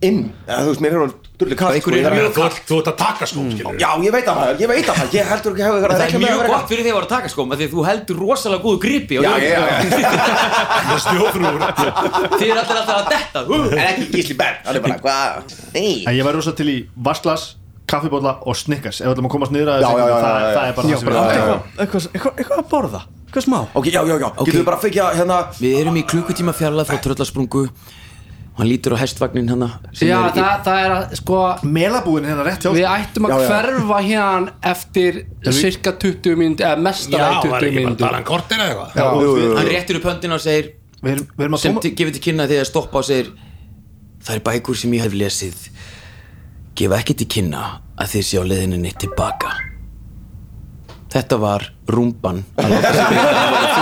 inn. 0.02 0.20
Eða 0.48 0.62
þú 0.64 0.70
veist, 0.72 0.82
mér 0.82 0.94
er 0.96 1.02
hún 1.04 1.12
dullu 1.38 1.56
kall 1.60 1.74
einhver 1.76 1.84
sko, 1.84 1.92
ég 1.92 2.00
er 2.00 2.08
þarf 2.08 2.18
mjög 2.18 2.28
að- 2.28 2.60
Þú 2.68 2.76
ert- 2.78 2.88
að 2.88 2.96
taka 2.98 3.26
skóm, 3.28 3.48
skilur 3.52 3.76
Já, 3.82 3.90
ég 4.02 4.12
veit 4.16 4.26
að 4.32 4.38
það, 4.40 4.62
ég 4.64 4.68
veit 4.72 4.88
að 4.88 4.96
það, 4.98 5.08
ég 5.18 5.26
heldur 5.32 5.52
ekki 5.52 5.62
að 5.62 5.68
hafa 5.68 5.82
verið 5.84 5.92
að 5.92 5.98
Það 5.98 6.08
er 6.08 6.22
mjög 6.24 6.48
gott 6.48 6.68
fyrir 6.72 6.84
því 6.84 6.92
að 6.92 6.98
vera 6.98 7.06
að 7.08 7.14
taka 7.14 7.30
skóm 7.34 7.52
af 7.52 7.58
því 7.60 7.66
að 7.68 7.74
þú 7.76 7.86
heldur 7.90 8.18
rosalega 8.24 8.64
góðu 8.64 8.80
gripi 8.86 9.14
Já, 9.18 9.22
já, 9.38 9.50
já, 9.52 10.08
Með 10.88 11.00
snjófrúr 11.04 11.58
Þið 12.38 12.48
er 12.48 12.58
allir 12.58 12.80
alltaf 12.80 12.96
að 12.96 13.10
detta 13.12 13.40
en 13.44 13.84
ekki 13.92 14.08
Gísli 14.16 14.38
Berg, 14.40 14.58
hann 14.66 14.76
er 14.76 14.82
bara, 14.88 14.98
hvað, 15.04 15.54
nei. 15.76 15.94
En 16.08 16.16
ég 16.18 16.24
væri 16.26 16.40
rosa 16.40 16.56
til 16.58 16.68
í 16.72 16.78
vasklas, 16.96 17.46
kaffibólla 17.88 18.38
og 18.48 18.56
snickers 18.58 19.02
Ef 19.04 19.08
við 19.12 19.14
ætlum 19.18 19.30
að 19.30 19.36
komast 19.36 19.52
niður 19.56 19.74
að 19.76 19.84
það, 19.84 20.02
það 20.08 20.64
er 20.64 20.74
bara 20.80 20.88
það 20.88 20.98
sem 20.98 21.08
við 21.08 21.14
já, 21.14 21.22
já. 21.28 21.28
eitthvað, 21.38 21.62
eitthvað, 21.84 22.10
eitthvað, 22.16 22.34
eitthvað 22.42 22.60
að 22.64 22.68
borða? 22.72 23.02
Eitthvað 23.28 23.46
smá? 23.46 23.60
Ok, 23.76 23.86
já, 23.92 24.02
já, 24.08 24.16
já, 24.18 24.28
getur 24.40 24.60
við 24.62 24.66
bara 24.72 24.78
að 24.80 24.84
fekja 24.88 25.08
hérna 25.20 25.38
Við 25.60 25.80
erum 25.84 25.98
í 26.00 26.04
klukkutíma 26.08 26.54
fjarlæð 26.56 26.88
frá 26.92 27.00
tröllasprungu 27.04 27.64
og 28.58 28.64
hann 28.64 28.70
lítur 28.72 28.96
á 28.96 28.98
hestvagnin 28.98 29.50
hann 29.52 29.64
sem 29.94 30.10
já, 30.10 30.16
er 30.18 30.32
í, 30.32 30.40
það, 30.40 30.64
það 30.66 30.80
er 30.82 30.94
að 30.96 31.12
sko 31.20 31.42
Melabúin 31.78 32.26
hérna 32.26 32.46
rétt 32.48 32.66
hjá 32.66 32.72
Við 32.74 32.88
ættum 32.90 33.28
að 33.28 33.34
Já, 33.34 33.38
já. 33.38 33.50
hverfa 33.52 34.00
hérna 34.08 34.56
eftir 34.72 35.20
cirka 35.54 35.94
20 36.02 36.40
mínúti 36.42 36.66
eða 36.66 36.82
var 36.82 36.98
20 36.98 37.22
ekki 37.28 37.52
bara 37.54 38.00
talan 38.02 38.26
kortir 38.26 38.64
eða 38.66 38.88
eitthvað? 38.90 39.60
Hann 39.60 39.70
réttir 39.70 40.02
upp 40.02 40.10
höndina 40.10 40.40
og 40.40 40.44
segir 40.48 40.72
Við 40.98 41.12
erum, 41.14 41.30
við 41.38 41.46
erum 41.46 41.60
að 41.60 41.64
sem 41.68 41.78
gefur 42.02 42.16
til 42.18 42.24
kynna 42.26 42.50
þegar 42.50 42.72
stoppa 42.72 43.04
og 43.04 43.06
segir 43.06 43.30
það 44.26 44.34
er 44.40 44.44
bækur 44.50 44.76
sem 44.82 44.98
ég 44.98 45.06
hef 45.06 45.14
lesið. 45.14 45.60
Gefa 46.78 46.98
ekki 46.98 47.20
til 47.22 47.30
kynna 47.38 47.64
að 48.02 48.16
þið 48.16 48.26
sé 48.26 48.42
á 48.42 48.44
leiðinni 48.50 48.96
tilbaka 48.98 49.54
þetta 51.14 51.38
var 51.40 51.64
rúmban 51.88 52.42
að 52.58 52.74
láta 52.74 52.92
vita. 53.14 53.68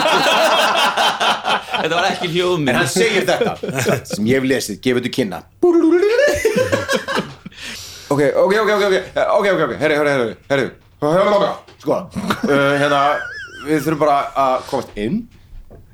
þetta 1.82 1.96
var 2.00 2.08
ekki 2.12 2.28
En 2.30 2.34
hljóðminn 2.36 2.76
hann 2.80 2.88
segir 2.92 3.26
þetta 3.28 4.06
sem 4.12 4.26
ég 4.30 4.40
hef 4.40 4.48
lesið, 4.50 4.80
gefur 4.86 5.06
þú 5.06 5.12
kynna. 5.20 5.40
Ok, 8.06 8.22
ok, 8.36 8.54
ok, 8.62 8.70
ok, 8.70 8.84
ok, 8.86 8.96
ok, 9.16 9.48
ok, 9.50 9.62
ok, 9.66 9.72
herri, 9.82 9.96
herri, 9.98 10.10
herri, 10.10 10.36
herri, 10.50 10.66
herri, 11.02 11.48
sko, 11.82 11.96
uh, 11.98 12.76
hérna, 12.80 13.00
við 13.66 13.82
þurfum 13.88 14.02
bara 14.04 14.18
að 14.44 14.68
komast 14.70 15.00
inn 15.02 15.18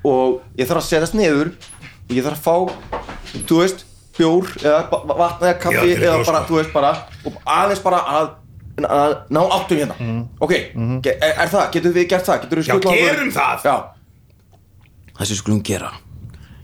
og 0.05 0.41
ég 0.59 0.67
þarf 0.67 0.81
að 0.81 0.89
setjast 0.89 1.15
niður 1.15 1.53
og 1.55 2.11
ég 2.17 2.25
þarf 2.27 2.35
að 2.35 2.43
fá, 2.43 2.99
þú 3.47 3.61
veist, 3.61 3.85
bjór 4.17 4.51
eða 4.59 4.81
vatn 4.91 5.47
eða 5.47 5.55
kaffi 5.63 5.93
Já, 5.95 6.01
eða 6.03 6.19
bara, 6.27 6.43
sko. 6.43 6.51
þú 6.51 6.59
veist, 6.59 6.73
bara, 6.75 6.91
og 7.31 7.39
aðeins 7.55 7.83
bara 7.87 8.01
að, 8.19 8.29
að 8.99 9.15
ná 9.31 9.41
áttum 9.57 9.81
hérna, 9.81 10.11
ok, 10.43 10.53
ge- 11.07 11.15
er, 11.15 11.33
er 11.45 11.53
það, 11.55 11.65
getur 11.77 11.95
við 11.95 12.09
gert 12.11 12.27
það, 12.27 12.43
getur 12.45 12.61
við 12.61 12.67
Já, 12.67 12.73
skutlað 12.75 12.91
okkur- 12.91 13.07
gerum 13.07 13.33
það. 13.39 13.65
Já, 15.21 15.27
það 15.27 15.29
sem 15.29 15.35
við 15.35 15.41
skulum 15.43 15.65
gera 15.65 15.91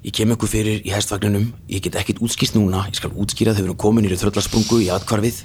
ég 0.02 0.14
kem 0.18 0.32
ykkur 0.34 0.50
fyrir 0.50 0.82
í 0.82 0.94
hestvagninum 0.94 1.52
ég 1.70 1.84
get 1.86 1.98
ekkit 2.02 2.22
útskýst 2.26 2.58
núna 2.58 2.88
ég 2.88 2.98
skal 2.98 3.12
útskýra 3.14 3.54
þegar 3.54 3.68
við 3.68 3.70
erum 3.70 3.82
komin 3.86 4.08
í 4.08 4.18
tröllasprungu 4.18 4.82
í 4.82 4.90
atkvarfið 4.94 5.44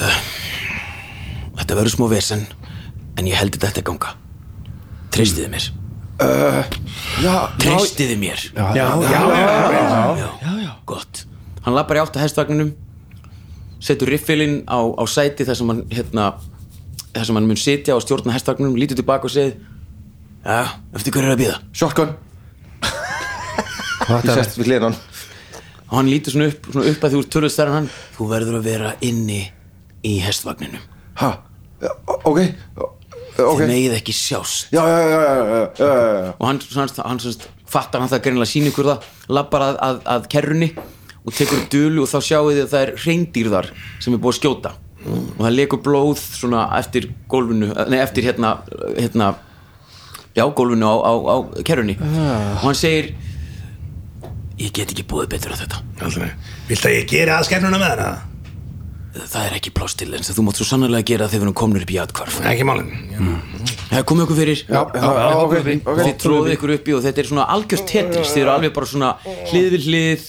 Uh, 0.00 0.18
þetta 1.58 1.76
verður 1.76 1.92
smá 1.92 2.06
vesen 2.12 2.44
en 3.18 3.26
ég 3.28 3.36
held 3.36 3.56
þetta 3.60 3.82
ganga. 3.84 4.14
Treystiði 5.12 5.50
mér? 5.50 5.66
Já, 7.20 7.34
treystiði 7.58 8.16
mér? 8.20 8.44
Já, 8.54 8.68
já, 8.78 8.86
já, 9.02 9.20
já, 10.20 10.52
já, 10.62 10.70
gott. 10.88 11.24
Hann 11.66 11.76
lappar 11.76 11.98
í 11.98 12.02
átt 12.04 12.16
að 12.16 12.24
hestvagninum 12.28 12.70
setur 13.82 14.12
riffilinn 14.12 14.62
á, 14.70 14.78
á 14.78 15.04
sæti 15.10 15.44
þar 15.48 15.58
sem 15.58 15.72
hann 15.74 15.82
hérna, 15.90 16.30
þar 17.10 17.28
sem 17.28 17.40
hann 17.40 17.50
mun 17.50 17.60
sitja 17.60 17.98
og 17.98 18.04
stjórna 18.04 18.36
hestvagninum 18.36 18.78
lítur 18.78 19.00
tilbaka 19.00 19.28
og 19.28 19.34
segir 19.34 19.58
já, 20.44 20.60
eftir 20.96 21.14
hverju 21.14 21.28
er 21.28 21.34
að 21.36 21.42
býða 21.44 21.58
shotgun. 21.72 22.16
Ég 24.10 24.32
sest 24.34 24.58
við 24.58 24.72
hliðan 24.72 24.96
og 25.90 25.96
hann 25.98 26.08
lítur 26.10 26.34
svona 26.34 26.48
upp, 26.50 26.66
svona 26.70 26.90
upp 26.90 27.04
að 27.04 27.14
þú 27.16 27.44
þar 27.50 27.68
en 27.70 27.76
hann. 27.76 27.92
Þú 28.14 28.26
verður 28.30 28.58
að 28.60 28.66
vera 28.70 28.90
inni 29.02 29.40
í 30.06 30.16
hestvagninum. 30.22 30.82
Ha, 31.20 31.30
Já, 31.80 31.92
ok. 32.28 32.40
Þið 33.40 33.62
megið 33.70 33.94
ekki 33.96 34.12
sjást. 34.12 34.68
Já, 34.74 34.82
já, 34.84 34.98
já, 35.00 35.20
já, 35.20 35.36
já, 35.48 35.86
já, 35.88 36.32
og 36.36 36.44
hann, 36.44 36.58
hann, 36.74 36.90
hann, 36.98 37.20
hann 37.22 37.46
fattar 37.70 38.02
hann 38.02 38.10
það 38.10 38.24
greinilega 38.26 38.50
sín 38.50 38.68
ykkur 38.68 38.88
það 38.90 39.06
lappar 39.32 39.64
að, 39.64 39.78
að, 39.86 40.00
að 40.12 40.26
kerrunni 40.34 40.68
og 41.20 41.36
tekur 41.36 41.62
dulu 41.72 42.04
og 42.04 42.10
þá 42.10 42.18
sjáu 42.26 42.50
þið 42.50 42.60
að 42.64 42.72
það 42.74 42.84
er 42.84 42.92
reyndirðar 43.06 43.70
sem 44.02 44.16
er 44.16 44.20
búið 44.20 44.34
að 44.34 44.38
skjóta. 44.40 44.74
Og 45.08 45.40
það 45.40 45.56
lekur 45.56 45.80
blóð 45.86 46.20
svona 46.20 46.66
eftir 46.76 47.08
gólfinu, 47.32 47.70
nei 47.88 48.00
eftir 48.02 48.28
hérna, 48.28 48.58
hérna 48.98 49.30
já, 50.36 50.44
gólfinu 50.46 50.86
á, 50.86 50.94
á, 51.00 51.12
á 51.16 51.36
kerrunni. 51.66 51.98
Og 52.00 52.64
hann 52.64 52.78
segir 52.78 53.14
ég 54.60 54.72
get 54.76 54.92
ekki 54.92 55.06
búið 55.08 55.30
betur 55.36 55.54
á 55.54 55.60
þetta. 55.60 55.80
Viltu 56.68 56.90
að 56.90 56.98
ég 56.98 57.08
geri 57.10 57.32
aðskernuna 57.34 57.80
með 57.80 57.94
hana? 57.96 58.10
það 59.10 59.46
er 59.48 59.54
ekki 59.56 59.72
pláss 59.74 59.96
til 59.98 60.08
eins 60.14 60.30
þú 60.30 60.44
mátt 60.46 60.58
svo 60.60 60.66
sannarlega 60.68 61.08
gera 61.08 61.26
þegar 61.26 61.40
við 61.42 61.46
erum 61.48 61.56
komnir 61.58 61.84
upp 61.84 61.90
í 61.90 61.98
atkvarf 61.98 62.36
Ekki 62.46 62.66
málin. 62.68 62.90
Það 63.90 64.04
komið 64.06 64.24
okkur 64.26 64.38
fyrir. 64.38 64.60
Já, 64.70 64.80
já, 64.94 65.02
já, 65.02 65.24
ok, 65.40 65.54
ok. 65.58 66.00
Þið 66.00 66.12
tróðu 66.22 66.52
ykkur 66.54 66.74
upp 66.76 66.90
í 66.90 66.94
og 66.94 67.02
þetta 67.06 67.22
er 67.22 67.30
svona 67.32 67.46
algjörst 67.56 67.88
tetris. 67.90 68.30
Þið 68.34 68.44
eru 68.44 68.52
alveg 68.54 68.74
bara 68.76 68.90
svona 68.92 69.10
hlið 69.50 69.68
við 69.74 69.88
hlið 69.88 70.26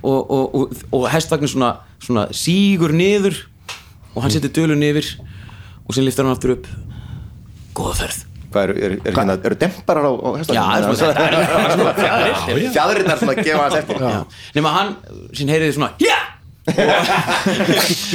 og, 0.00 0.18
og, 0.18 0.44
og, 0.56 0.76
og 0.96 1.08
hestvagnin 1.12 1.52
svona, 1.52 1.70
svona 2.00 2.26
sígur 2.32 2.96
niður 2.96 3.42
og 4.14 4.24
hann 4.24 4.32
setur 4.32 4.54
dölun 4.56 4.86
yfir 4.88 5.10
og 5.84 5.92
sem 5.92 6.06
liftar 6.06 6.24
hann 6.24 6.32
aftur 6.32 6.56
upp. 6.56 6.70
Góða 7.76 7.98
ferð 8.06 8.24
Hvað 8.54 8.68
eru, 8.68 8.74
eru, 8.86 8.98
eru, 9.02 9.14
hérna, 9.18 9.34
eru 9.50 9.56
demparar 9.58 10.04
á, 10.06 10.12
á 10.14 10.28
er 10.30 10.38
er- 10.38 11.34
er 11.84 11.96
fjaðrir. 11.98 12.68
Fjæðurinnar 12.76 13.18
svona 13.18 13.34
að 13.34 13.42
gefa 13.48 13.62
hans 13.64 13.78
eftir. 13.80 13.96
Nema 14.54 14.70
hann 14.76 14.94
sem 15.34 15.48
heyriði 15.50 15.74
svona 15.74 15.90
já! 15.98 16.14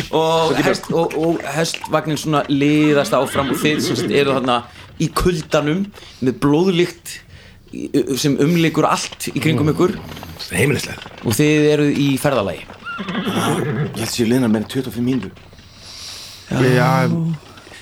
Og, 0.10 0.52
og, 0.52 0.56
hest, 0.66 0.88
og, 0.96 1.14
og 1.22 1.42
hestvagnin 1.54 2.18
svona 2.18 2.42
liðast 2.50 3.14
áfram 3.18 3.52
og 3.54 3.60
þeir 3.62 3.82
sem 3.86 3.98
sagt 4.00 4.14
eru 4.16 4.34
þarna 4.38 4.56
í 5.04 5.10
kuldanum 5.16 5.84
með 6.26 6.40
blóðlykt 6.44 7.14
í- 7.76 7.92
sem 8.20 8.38
umlikur 8.42 8.88
allt 8.90 9.30
í 9.34 9.38
kringum 9.44 9.70
ykkur. 9.74 9.94
Heimilislega 10.50 11.14
og 11.28 11.36
þið 11.38 11.68
eru 11.76 11.86
í 11.94 12.08
ferðalagi. 12.22 12.64
Ég 13.00 14.00
held 14.02 14.12
sér 14.16 14.32
liðnar 14.32 14.52
með 14.56 14.66
25 14.74 15.06
mínútur. 15.06 15.46
Já, 16.50 16.90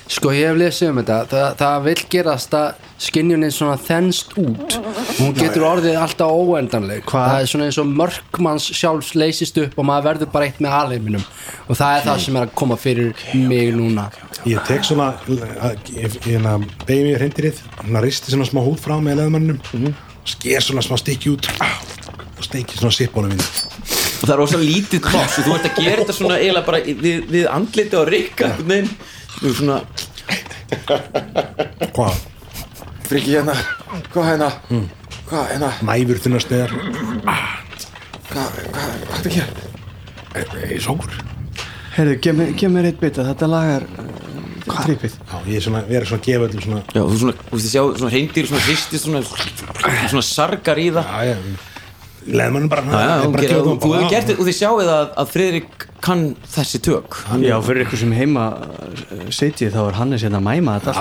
sko 0.08 0.32
ég 0.32 0.48
hef 0.48 0.58
lesið 0.58 0.90
um 0.92 1.00
þetta. 1.00 1.18
Það, 1.30 1.48
það 1.60 1.82
vil 1.86 1.96
gerast 2.14 2.54
að 2.56 2.84
skinjunin 2.98 3.52
svona 3.54 3.76
þennst 3.82 4.32
út. 4.40 4.76
Hún 5.18 5.34
getur 5.36 5.66
orðið 5.68 5.98
alltaf 6.00 6.32
óendanleg. 6.34 7.04
Hvað? 7.08 7.28
það 7.32 7.42
er 7.44 7.50
svona 7.52 7.68
eins 7.68 7.78
og 7.82 7.90
mörkmanns 8.00 8.68
sjálfs 8.78 9.12
leysist 9.18 9.60
upp 9.62 9.76
og 9.78 9.88
maður 9.88 10.08
verður 10.08 10.32
bara 10.34 10.48
eitt 10.48 10.62
með 10.64 10.76
alheiminum. 10.80 11.26
Og 11.68 11.78
það 11.78 11.98
er 11.98 12.06
það 12.08 12.22
sem 12.24 12.40
er 12.40 12.48
að 12.48 12.54
koma 12.62 12.78
fyrir 12.80 13.26
mig 13.36 13.72
núna. 13.76 14.08
Ég 14.48 14.64
tek 14.66 14.86
svona 14.86 15.12
að- 15.60 15.92
Ég 15.92 16.18
ég 16.24 17.18
hreindirið 17.18 17.58
Svona 17.80 18.02
risti 18.04 18.30
svona 18.32 18.46
smá 18.46 18.60
húð 18.62 18.78
frá 18.78 18.98
með 19.02 19.22
leðmannum 19.22 19.94
Sker 20.28 20.60
svona 20.62 20.82
smá 20.84 20.96
stykki 21.00 21.32
út. 21.34 21.48
Og 22.38 22.44
steiki 22.44 22.78
svona 22.78 22.94
sippbónu 22.94 23.32
mín 23.32 23.42
og 24.18 24.26
það 24.26 24.32
er 24.34 24.40
ósað 24.42 24.62
lítið 24.66 25.00
pláss 25.06 25.38
og 25.38 25.44
þú 25.46 25.52
ert 25.54 25.66
að 25.68 25.76
gera 25.78 26.02
þetta 26.02 26.14
svona 26.16 26.38
eiginlega 26.40 26.66
bara 26.66 26.80
við, 26.82 27.20
við 27.30 27.44
andliti 27.54 27.94
á 27.94 28.02
rikka. 28.08 28.48
Þú 29.38 29.50
er 29.50 29.54
svona 29.58 29.78
Hvað? 31.94 32.16
Friki 33.08 33.32
hérna, 33.32 33.54
hvað 34.12 34.26
hérna? 34.28 34.48
Hvað 35.28 35.44
hérna, 35.52 35.70
Næfur 35.88 36.20
þunnar 36.24 36.44
sneðar. 36.44 36.74
Hvað, 38.28 38.58
hvað, 38.68 38.98
hvað 39.08 39.28
er 39.30 39.52
þetta? 40.34 40.66
Í 40.68 40.80
sókur. 40.84 41.14
Heyrðu, 41.96 42.18
gef 42.20 42.70
mér, 42.74 42.90
eitt 42.90 43.00
bita, 43.00 43.24
þetta 43.30 43.48
lagar 43.50 43.86
uh, 43.88 44.82
trippið. 44.84 45.16
Já, 45.16 45.38
ég 45.48 45.56
er 45.56 45.64
svona, 45.64 45.82
við 45.88 45.98
erum 45.98 46.10
svona 46.10 46.20
að 46.20 46.28
gefa 46.28 46.48
öllum 46.48 46.64
svona 46.66 46.82
Já, 46.84 47.00
þú 47.00 47.16
svona, 47.22 47.34
þú 47.40 47.54
veist, 47.54 47.64
þið 47.64 47.72
sjá 47.72 47.82
svona 48.02 48.12
reyndir 48.14 48.50
svona 48.50 48.64
hristist 48.66 49.08
svona, 49.08 49.24
svona 50.12 50.26
sargar 50.28 50.82
í 50.82 50.86
það. 50.98 51.10
Já, 51.14 51.32
já 51.32 51.77
Ég 52.28 52.54
þú 52.54 52.68
bara 52.68 53.46
gefa 53.48 53.60
þú 53.64 53.92
hefur 53.94 54.10
gert 54.12 54.28
þetta 54.28 54.42
og 54.42 54.48
þið 54.48 54.56
sjáuð 54.58 54.90
að, 54.92 55.06
að 55.22 55.30
Friðrik 55.32 55.86
kann 56.04 56.24
þessi 56.52 56.78
tök. 56.84 57.16
Hann, 57.26 57.42
Já, 57.42 57.56
fyrir 57.64 57.84
ykkur 57.86 58.00
sem 58.02 58.12
heima 58.14 58.44
uh, 58.54 59.24
setjið 59.34 59.72
þá 59.74 59.80
er 59.82 59.96
Hannes 59.98 60.24
hérna 60.26 60.38
að 60.38 60.46
mæma 60.46 60.76
þetta 60.78 60.92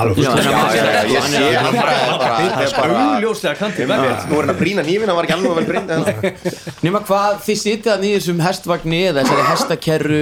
Ég 1.11 1.27
sé 1.27 1.43
hann 1.53 1.77
er 1.77 2.77
Augljóslega 2.87 3.55
kantið 3.59 3.91
Nú 3.91 3.99
er 3.99 4.47
hann 4.47 4.53
að 4.55 4.61
brína 4.61 4.85
nýfin, 4.87 5.11
hann 5.11 5.19
var 5.19 5.27
ekki 5.27 5.37
alveg 5.37 5.59
vel 5.59 5.67
brína 5.69 6.01
nema 6.85 7.03
hvað 7.05 7.41
þið 7.45 7.61
sitið 7.63 7.93
að 7.93 8.03
nýður 8.05 8.25
sem 8.27 8.43
hestvagni 8.47 9.01
eða 9.11 9.23
þessari 9.23 9.47
hestakerru 9.51 10.21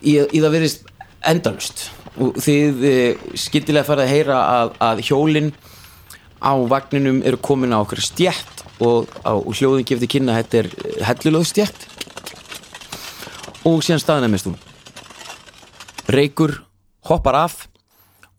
í, 0.00 0.14
í 0.18 0.38
það 0.40 0.54
verðist 0.56 0.94
endalust 1.30 1.88
og 2.20 2.38
þið 2.42 2.84
e, 2.84 2.94
skyndilega 3.38 3.86
farið 3.86 4.06
að 4.06 4.14
heyra 4.14 4.38
að, 4.56 4.72
að 4.88 5.02
hjólin 5.06 5.52
á 6.40 6.52
vagninum 6.68 7.20
eru 7.24 7.38
komin 7.40 7.76
á 7.76 7.78
okkur 7.84 8.00
stjætt 8.00 8.64
og, 8.80 9.08
og 9.24 9.52
hljóðin 9.52 9.86
gefði 9.88 10.08
kynna 10.16 10.34
að 10.34 10.40
þetta 10.40 10.60
er 10.60 11.04
hellulöð 11.08 11.46
stjætt 11.50 11.86
og 13.68 13.82
síðan 13.84 14.00
staðnæmist 14.00 14.48
hún. 14.48 14.56
Reykur 16.10 16.56
hoppar 17.06 17.36
af 17.44 17.66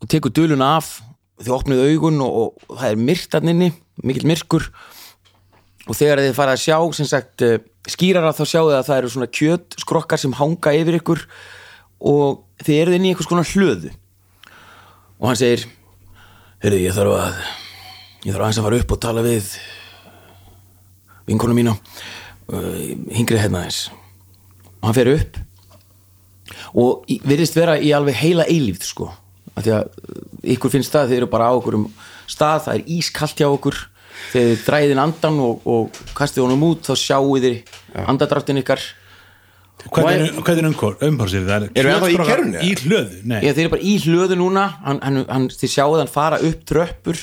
og 0.02 0.10
tekur 0.10 0.34
duluna 0.34 0.76
af. 0.80 0.98
Þið 1.42 1.54
opnið 1.56 1.84
augun 1.90 2.20
og, 2.22 2.58
og 2.68 2.76
það 2.78 2.88
er 2.90 3.00
myrkt 3.08 3.34
hann 3.34 3.50
inni, 3.50 3.70
mikill 4.02 4.28
myrkur. 4.30 4.68
Og 5.90 5.96
þegar 5.98 6.22
þið 6.22 6.36
farið 6.36 6.56
að 6.58 6.62
sjá 6.62 6.76
sem 6.98 7.08
sagt 7.10 7.42
eh, 7.42 7.58
skýrara 7.90 8.34
þá 8.34 8.44
sjáu 8.46 8.68
þið 8.68 8.76
að 8.78 8.86
það 8.90 9.00
eru 9.00 9.12
svona 9.14 9.30
kjöt 9.38 9.78
skrokkar 9.82 10.22
sem 10.22 10.36
hanga 10.38 10.74
yfir 10.78 10.98
ykkur 11.00 11.24
og 12.12 12.44
þið 12.62 12.78
eruð 12.82 12.98
inn 12.98 13.08
í 13.08 13.14
einhvers 13.14 13.30
konar 13.30 13.50
hlöðu. 13.50 13.90
Og 15.18 15.30
hann 15.30 15.38
segir 15.38 15.66
heyrðu 16.62 16.84
ég 16.84 16.94
þarf 16.94 17.18
að 17.18 17.42
ég 18.22 18.32
þarf 18.34 18.44
aðeins 18.46 18.60
að 18.60 18.66
fara 18.68 18.80
upp 18.82 18.94
og 18.94 19.00
tala 19.02 19.24
við 19.26 19.48
vinkonu 21.28 21.56
mína 21.56 21.74
uh, 21.74 22.84
hingrið 23.14 23.42
hérna 23.44 23.62
aðeins. 23.62 23.80
Og 24.80 24.88
hann 24.88 24.98
fer 24.98 25.12
upp 25.16 25.40
og 26.78 27.10
virðist 27.28 27.56
vera 27.58 27.76
í 27.80 27.92
alveg 27.94 28.16
heila 28.22 28.46
eilífð 28.48 28.86
sko. 28.88 29.10
Af 29.52 29.66
því 29.66 29.74
að 29.76 29.88
uh, 29.88 30.22
ykkur 30.54 30.74
finnst 30.76 30.94
það 30.94 31.10
þið 31.12 31.20
eru 31.20 31.30
bara 31.34 31.50
á 31.50 31.52
okkur 31.58 31.78
um 31.80 31.88
stað 32.30 32.66
það 32.68 32.78
er 32.78 32.90
ískalt 32.98 33.42
hjá 33.42 33.48
okkur. 33.50 33.82
Þegar 34.32 34.48
þið 34.52 34.64
dræðin 34.66 35.00
andan 35.02 35.38
og, 35.42 35.62
og 35.68 36.02
kastið 36.16 36.44
honum 36.46 36.66
út 36.70 36.86
þá 36.86 36.94
sjáu 37.00 37.38
þið 37.42 37.78
andadráttin 38.06 38.60
ykkar. 38.62 38.82
Hvernig 39.82 40.28
er- 40.30 40.58
er 40.62 40.66
umhver, 40.68 40.94
umhversið 41.02 41.48
það? 41.48 41.64
Erum 41.74 41.90
við 41.90 41.96
ennþá 41.96 42.10
í 42.12 42.26
kerrunni, 42.28 42.58
Í 42.62 42.74
hlöðu, 42.84 43.16
Já, 43.42 43.50
þeir 43.50 43.62
eru 43.64 43.72
bara 43.72 43.82
í 43.82 43.94
hlöðu 44.04 44.36
núna. 44.38 44.66
Hann, 44.84 45.00
hann, 45.02 45.24
hann, 45.26 45.48
þið 45.50 45.72
sjáu 45.72 45.96
hann 45.98 46.12
fara 46.12 46.38
upp 46.38 46.60
tröppur 46.68 47.18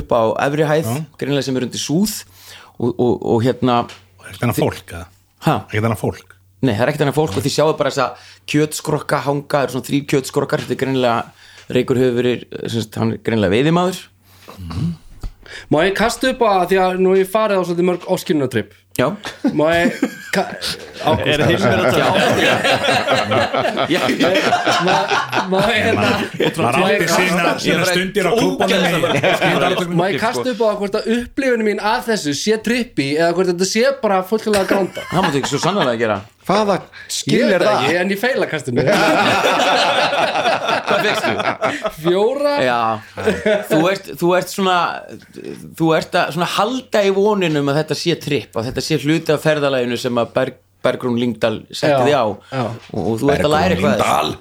upp 0.00 0.14
á 0.16 0.22
efri 0.46 0.64
hæð 0.68 0.88
greinlega 1.20 1.46
sem 1.48 1.56
er 1.60 1.66
undir 1.68 1.82
súð 1.82 2.14
og, 2.78 2.94
og, 2.98 3.12
og 3.34 3.42
hérna 3.44 3.82
Ekkert 4.24 4.46
annað 4.46 4.60
fólk, 4.62 4.84
eða? 4.88 5.06
ha, 5.44 5.56
Ekkert 5.68 5.84
annað 5.90 6.00
fólk? 6.00 6.30
Nei, 6.64 6.72
það 6.72 6.82
er 6.86 6.90
ekkert 6.94 7.04
annað 7.04 7.18
fólk 7.18 7.36
og 7.36 7.44
þið 7.44 7.52
sjáu 7.58 7.74
bara 7.76 7.90
þessa 7.92 8.06
kjötskrokka 8.48 9.18
hanga, 9.26 9.44
það 9.52 9.66
eru 9.66 9.74
svona 9.74 9.88
þrý 9.90 9.98
kjötskrokkar 10.14 10.62
þetta 10.64 10.72
er 10.76 10.80
greinilega, 10.80 11.18
Reykur 11.76 12.00
hefur 12.00 12.16
verið 12.20 12.46
sem 12.72 12.84
sagt, 12.84 12.96
hann 13.00 13.12
er 13.14 13.20
greinilega 13.24 13.52
veiðimaður. 13.52 14.00
Má 15.72 15.76
ég 15.84 15.94
kasta 15.96 16.30
upp 16.32 16.40
á 16.44 16.64
því 16.68 16.78
að 16.80 16.98
nú 17.04 17.12
hef 17.14 17.22
ég 17.26 17.30
farið 17.32 17.60
á 17.60 17.62
svolítið 17.68 17.88
mörg 17.90 18.06
áskilnatripp 18.16 18.72
já, 18.98 19.08
Má 19.52 19.66
ég 19.74 19.92
Ágúst, 20.34 21.26
Er 21.30 21.40
Hilmir 21.46 21.78
að 21.78 21.94
tala? 21.94 22.20
já, 23.90 24.00
má, 24.86 24.96
má 25.50 25.58
ég 25.70 25.84
hérna 25.84 26.10
sína, 27.06 27.58
sína 27.58 27.78
bara- 27.82 27.92
stundir 27.92 28.26
á 28.26 28.32
klúbunum 28.34 28.82
í 28.82 29.96
Má 29.98 30.04
ég 30.10 30.18
kasta 30.22 30.46
upp 30.50 30.62
á 30.62 30.66
að 30.72 30.78
hvort 30.80 30.98
að 30.98 31.08
upplifinu 31.18 31.64
mín 31.68 31.78
að 31.82 32.00
þessu 32.10 32.34
sé 32.38 32.58
trippi 32.66 33.08
eða 33.18 33.30
hvort 33.36 33.50
þetta 33.52 33.66
sé 33.70 33.84
bara 34.02 34.22
fullkvæmlega 34.26 34.66
gránda 34.70 35.00
það 35.10 35.22
máttu 35.28 35.38
ekki 35.42 35.52
svo 35.54 35.62
sannlega 35.66 35.98
gera 36.02 36.18
Hvaða 36.44 36.74
Ég 36.76 37.14
skil 37.18 37.42
er 37.48 37.62
það 37.62 37.70
það? 37.70 37.84
ekki, 37.84 37.96
en 38.02 38.10
ég 38.14 38.18
feila 38.20 38.46
kastinu 38.50 38.82
hvað 40.84 41.06
fegstu? 41.06 41.32
Fjóra. 42.02 42.54
Já, 42.64 42.80
þú 43.70 43.78
ert, 43.90 44.10
þú 44.20 44.32
ert 44.38 44.52
svona 44.52 44.76
þú 45.78 45.88
ert 45.98 46.18
að 46.20 46.32
svona 46.36 46.48
halda 46.58 47.02
í 47.08 47.12
voninum 47.16 47.70
að 47.72 47.78
þetta 47.82 47.96
sé 48.00 48.16
tripp, 48.20 48.52
að 48.60 48.68
þetta 48.70 48.84
sé 48.84 48.98
hluti 49.04 49.34
af 49.34 49.44
ferðalæginu 49.44 49.98
sem 50.00 50.20
að 50.20 50.32
Berg, 50.36 50.58
Bergrún 50.84 51.18
Lyngdal 51.20 51.56
setti 51.72 52.10
þig 52.10 52.16
á. 52.16 52.24
já. 52.28 52.64
og, 52.64 53.00
og 53.00 53.14
þú 53.22 53.32
ert 53.34 53.46
að 53.48 53.54
læra 53.56 53.78
eitthvað. 53.78 54.34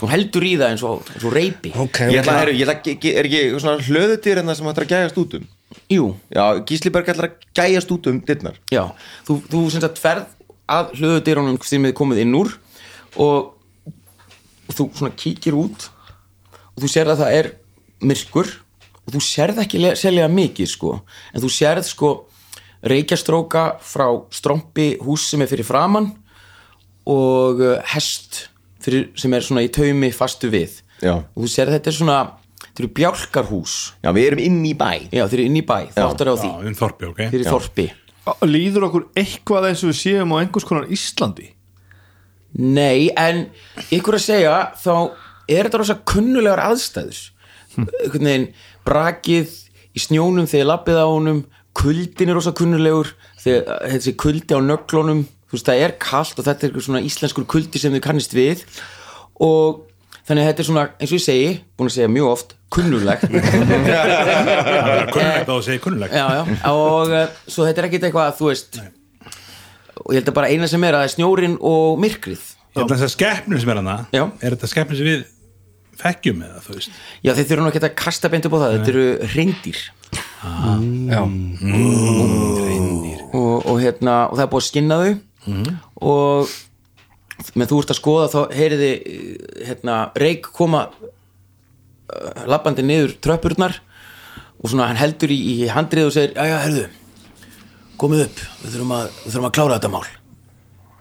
Þú 0.00 0.08
heldur 0.12 0.44
í 0.44 0.50
það 0.60 0.70
eins 0.74 0.82
og, 0.84 1.06
eins 1.14 1.22
og 1.24 1.32
reypi 1.32 1.70
ok 1.80 1.98
Ég 2.12 2.18
ætla, 2.20 2.34
ég 2.52 2.98
ge- 3.00 3.14
er 3.16 3.24
ekki 3.24 3.38
svona 3.62 3.80
hlöðutir 3.86 4.36
en 4.42 4.50
það 4.50 4.58
sem 4.58 4.66
hættir 4.68 4.84
að 4.84 4.90
gæjast 4.92 5.20
út 5.22 5.36
um? 5.38 5.46
Jú, 5.88 6.08
Já, 6.36 6.42
Gísliberg 6.68 7.08
ætlar 7.08 7.30
að 7.30 7.46
gæjast 7.56 7.94
út 7.96 8.08
um 8.12 8.18
dittnar 8.28 8.58
já, 8.74 8.82
þú, 9.24 9.38
þú 9.48 9.62
sem 9.72 9.80
sagt 9.86 10.02
ferð 10.04 10.26
að 10.70 10.94
hlöðudyrunum 10.98 11.58
sem 11.66 11.84
þið 11.84 11.96
komið 11.98 12.22
inn 12.24 12.36
úr 12.38 12.52
og, 13.20 13.50
og 14.68 14.72
þú 14.78 14.86
svona 14.96 15.12
kíkir 15.18 15.56
út 15.58 15.88
og 16.74 16.82
þú 16.84 16.90
sérð 16.90 17.14
að 17.14 17.22
það 17.24 17.38
er 17.40 17.50
myrkur 18.04 18.52
og 19.04 19.12
þú 19.14 19.20
sérð 19.24 19.60
ekki 19.64 19.82
le- 19.82 19.96
sérlega 20.00 20.30
mikið 20.32 20.70
sko, 20.72 20.94
en 21.34 21.42
þú 21.44 21.50
sérð 21.52 21.84
sko 21.90 22.12
reykjastróka 22.84 23.64
frá 23.84 24.06
strompi 24.34 24.94
hús 25.04 25.28
sem 25.30 25.42
er 25.44 25.48
fyrir 25.50 25.64
framann 25.68 26.10
og 27.08 27.60
uh, 27.60 27.76
hest 27.94 28.46
fyrir, 28.84 29.10
sem 29.16 29.32
er 29.36 29.44
svona 29.44 29.64
í 29.64 29.70
taumi 29.72 30.10
fastu 30.12 30.50
við. 30.52 30.80
Já. 31.04 31.18
og 31.20 31.44
þú 31.44 31.48
sérð 31.52 31.74
þetta 31.76 31.90
er 31.90 31.96
svona 31.98 32.18
þetta 32.64 32.80
eru 32.84 32.90
bjálkarhús. 32.96 33.74
Já, 34.04 34.10
við 34.16 34.26
erum 34.30 34.42
inn 34.44 34.60
í 34.68 34.72
bæ. 34.78 34.90
Já, 35.12 35.24
þeir 35.28 35.38
eru 35.42 35.46
inn 35.50 35.58
í 35.60 35.64
bæ, 35.68 35.76
þáttar 35.96 36.30
á 36.32 36.34
því? 36.40 36.50
Já, 36.50 36.68
um 36.70 36.76
þorpi, 36.78 37.08
ok. 37.10 37.20
Þeir 37.28 37.38
eru 37.40 37.44
í 37.44 37.50
þorpi 37.52 37.86
Líður 38.44 38.88
okkur 38.88 39.04
eitthvað 39.18 39.68
eins 39.68 39.82
og 39.84 39.90
við 39.92 39.98
séum 40.00 40.32
á 40.32 40.40
einhvers 40.40 40.66
konar 40.68 40.88
Íslandi? 40.92 41.50
Nei, 42.54 43.10
en 43.18 43.48
ykkur 43.92 44.16
að 44.16 44.24
segja 44.24 44.54
þá 44.80 44.94
er 45.50 45.66
þetta 45.66 45.80
rosa 45.80 45.96
kunnulegar 46.08 46.62
aðstæður. 46.64 47.20
Einhvern 47.76 48.28
veginn 48.30 48.48
brakið 48.86 49.52
í 49.94 50.02
snjónum 50.02 50.48
þegar 50.50 50.70
lappið 50.70 51.00
á 51.02 51.06
honum 51.10 51.44
kuldin 51.76 52.30
er 52.30 52.38
rosa 52.38 52.54
kunnulegur 52.56 53.10
þegar 53.42 53.88
þessi 53.92 54.14
kuldi 54.24 54.56
á 54.56 54.60
nöglunum 54.62 55.24
þú 55.26 55.58
veist 55.58 55.68
það 55.68 55.82
er 55.84 55.96
kalt 56.02 56.38
og 56.38 56.46
þetta 56.48 56.68
er 56.68 56.84
svona 56.86 57.02
íslenskur 57.04 57.48
kuldi 57.50 57.82
sem 57.82 57.94
þau 57.94 58.04
kannist 58.06 58.36
við. 58.36 58.64
Og 59.42 59.84
þannig 60.24 60.42
að 60.42 60.48
þetta 60.50 60.62
er 60.64 60.68
svona 60.68 60.84
eins 60.98 61.10
og 61.10 61.16
ég 61.18 61.24
segi, 61.24 61.50
búin 61.76 61.90
að 61.90 61.96
segja 61.98 62.10
mjög 62.14 62.28
oft 62.32 62.54
kunnulegt 62.74 63.24
Kunnulegt 65.14 65.44
að 65.44 65.52
þú 65.52 65.60
segir 65.66 65.82
kunnulegt 65.84 66.16
já, 66.16 66.24
já, 66.38 66.42
og 66.72 67.12
uh, 67.12 67.24
svo 67.46 67.68
þetta 67.68 67.84
er 67.84 67.88
ekkit 67.90 68.08
eitthvað 68.08 68.30
að 68.30 68.38
þú 68.40 68.50
veist 68.50 68.80
og 70.04 70.08
ég 70.10 70.18
held 70.20 70.32
að 70.32 70.38
bara 70.40 70.50
eina 70.50 70.66
sem 70.70 70.82
er 70.84 70.96
að 70.96 71.04
það 71.04 71.08
er 71.10 71.14
snjórin 71.18 71.56
og 71.60 72.00
myrkrið 72.02 72.44
Þetta 72.74 72.90
þessar 72.96 73.12
skeppnir 73.12 73.60
sem 73.62 73.70
er 73.70 73.78
hana 73.78 73.96
Já. 74.10 74.24
Er 74.42 74.56
þetta 74.56 74.68
skeppnir 74.72 74.98
sem 74.98 75.06
við 75.06 75.20
þekkjum 76.00 76.40
eða, 76.42 76.62
þú 76.64 76.72
veist? 76.74 76.96
Já, 77.22 77.30
þeir 77.36 77.46
þurfa 77.50 77.62
nú 77.62 77.70
ekki 77.70 77.82
að 77.84 77.92
kasta 78.00 78.30
beint 78.32 78.48
upp 78.48 78.56
á 78.58 78.62
það, 78.64 78.72
þetta 78.74 78.90
eru 78.90 79.04
reyndir 79.36 79.78
Já, 81.10 81.20
og, 83.34 83.66
og, 83.66 83.76
hérna, 83.80 84.14
og 84.28 84.36
það 84.36 84.44
er 84.44 84.50
búið 84.52 84.60
að 84.60 84.66
skinna 84.68 84.98
þau. 85.00 85.12
Og 86.04 86.52
með 87.54 87.70
þú 87.72 87.78
ert 87.82 87.92
að 87.94 87.98
skoða 88.00 88.28
þá 88.32 88.40
heyriði 88.54 88.90
hérna, 89.68 89.96
reik 90.20 90.48
koma 90.54 90.84
uh, 90.90 92.44
lappandi 92.50 92.84
niður 92.86 93.16
tröppurnar 93.24 93.78
og 94.62 94.70
svona 94.70 94.88
hann 94.90 95.00
heldur 95.00 95.32
í, 95.34 95.38
í 95.54 95.70
handrið 95.72 96.08
og 96.08 96.14
segir, 96.14 96.34
já, 96.38 96.44
já, 96.48 96.58
herðu 96.64 96.84
komið 98.00 98.26
upp, 98.26 98.42
við 98.62 98.74
þurfum 98.74 98.94
að, 98.96 99.08
við 99.24 99.34
þurfum 99.34 99.48
að 99.48 99.56
klára 99.58 99.78
þetta 99.78 99.90
mál. 99.92 100.06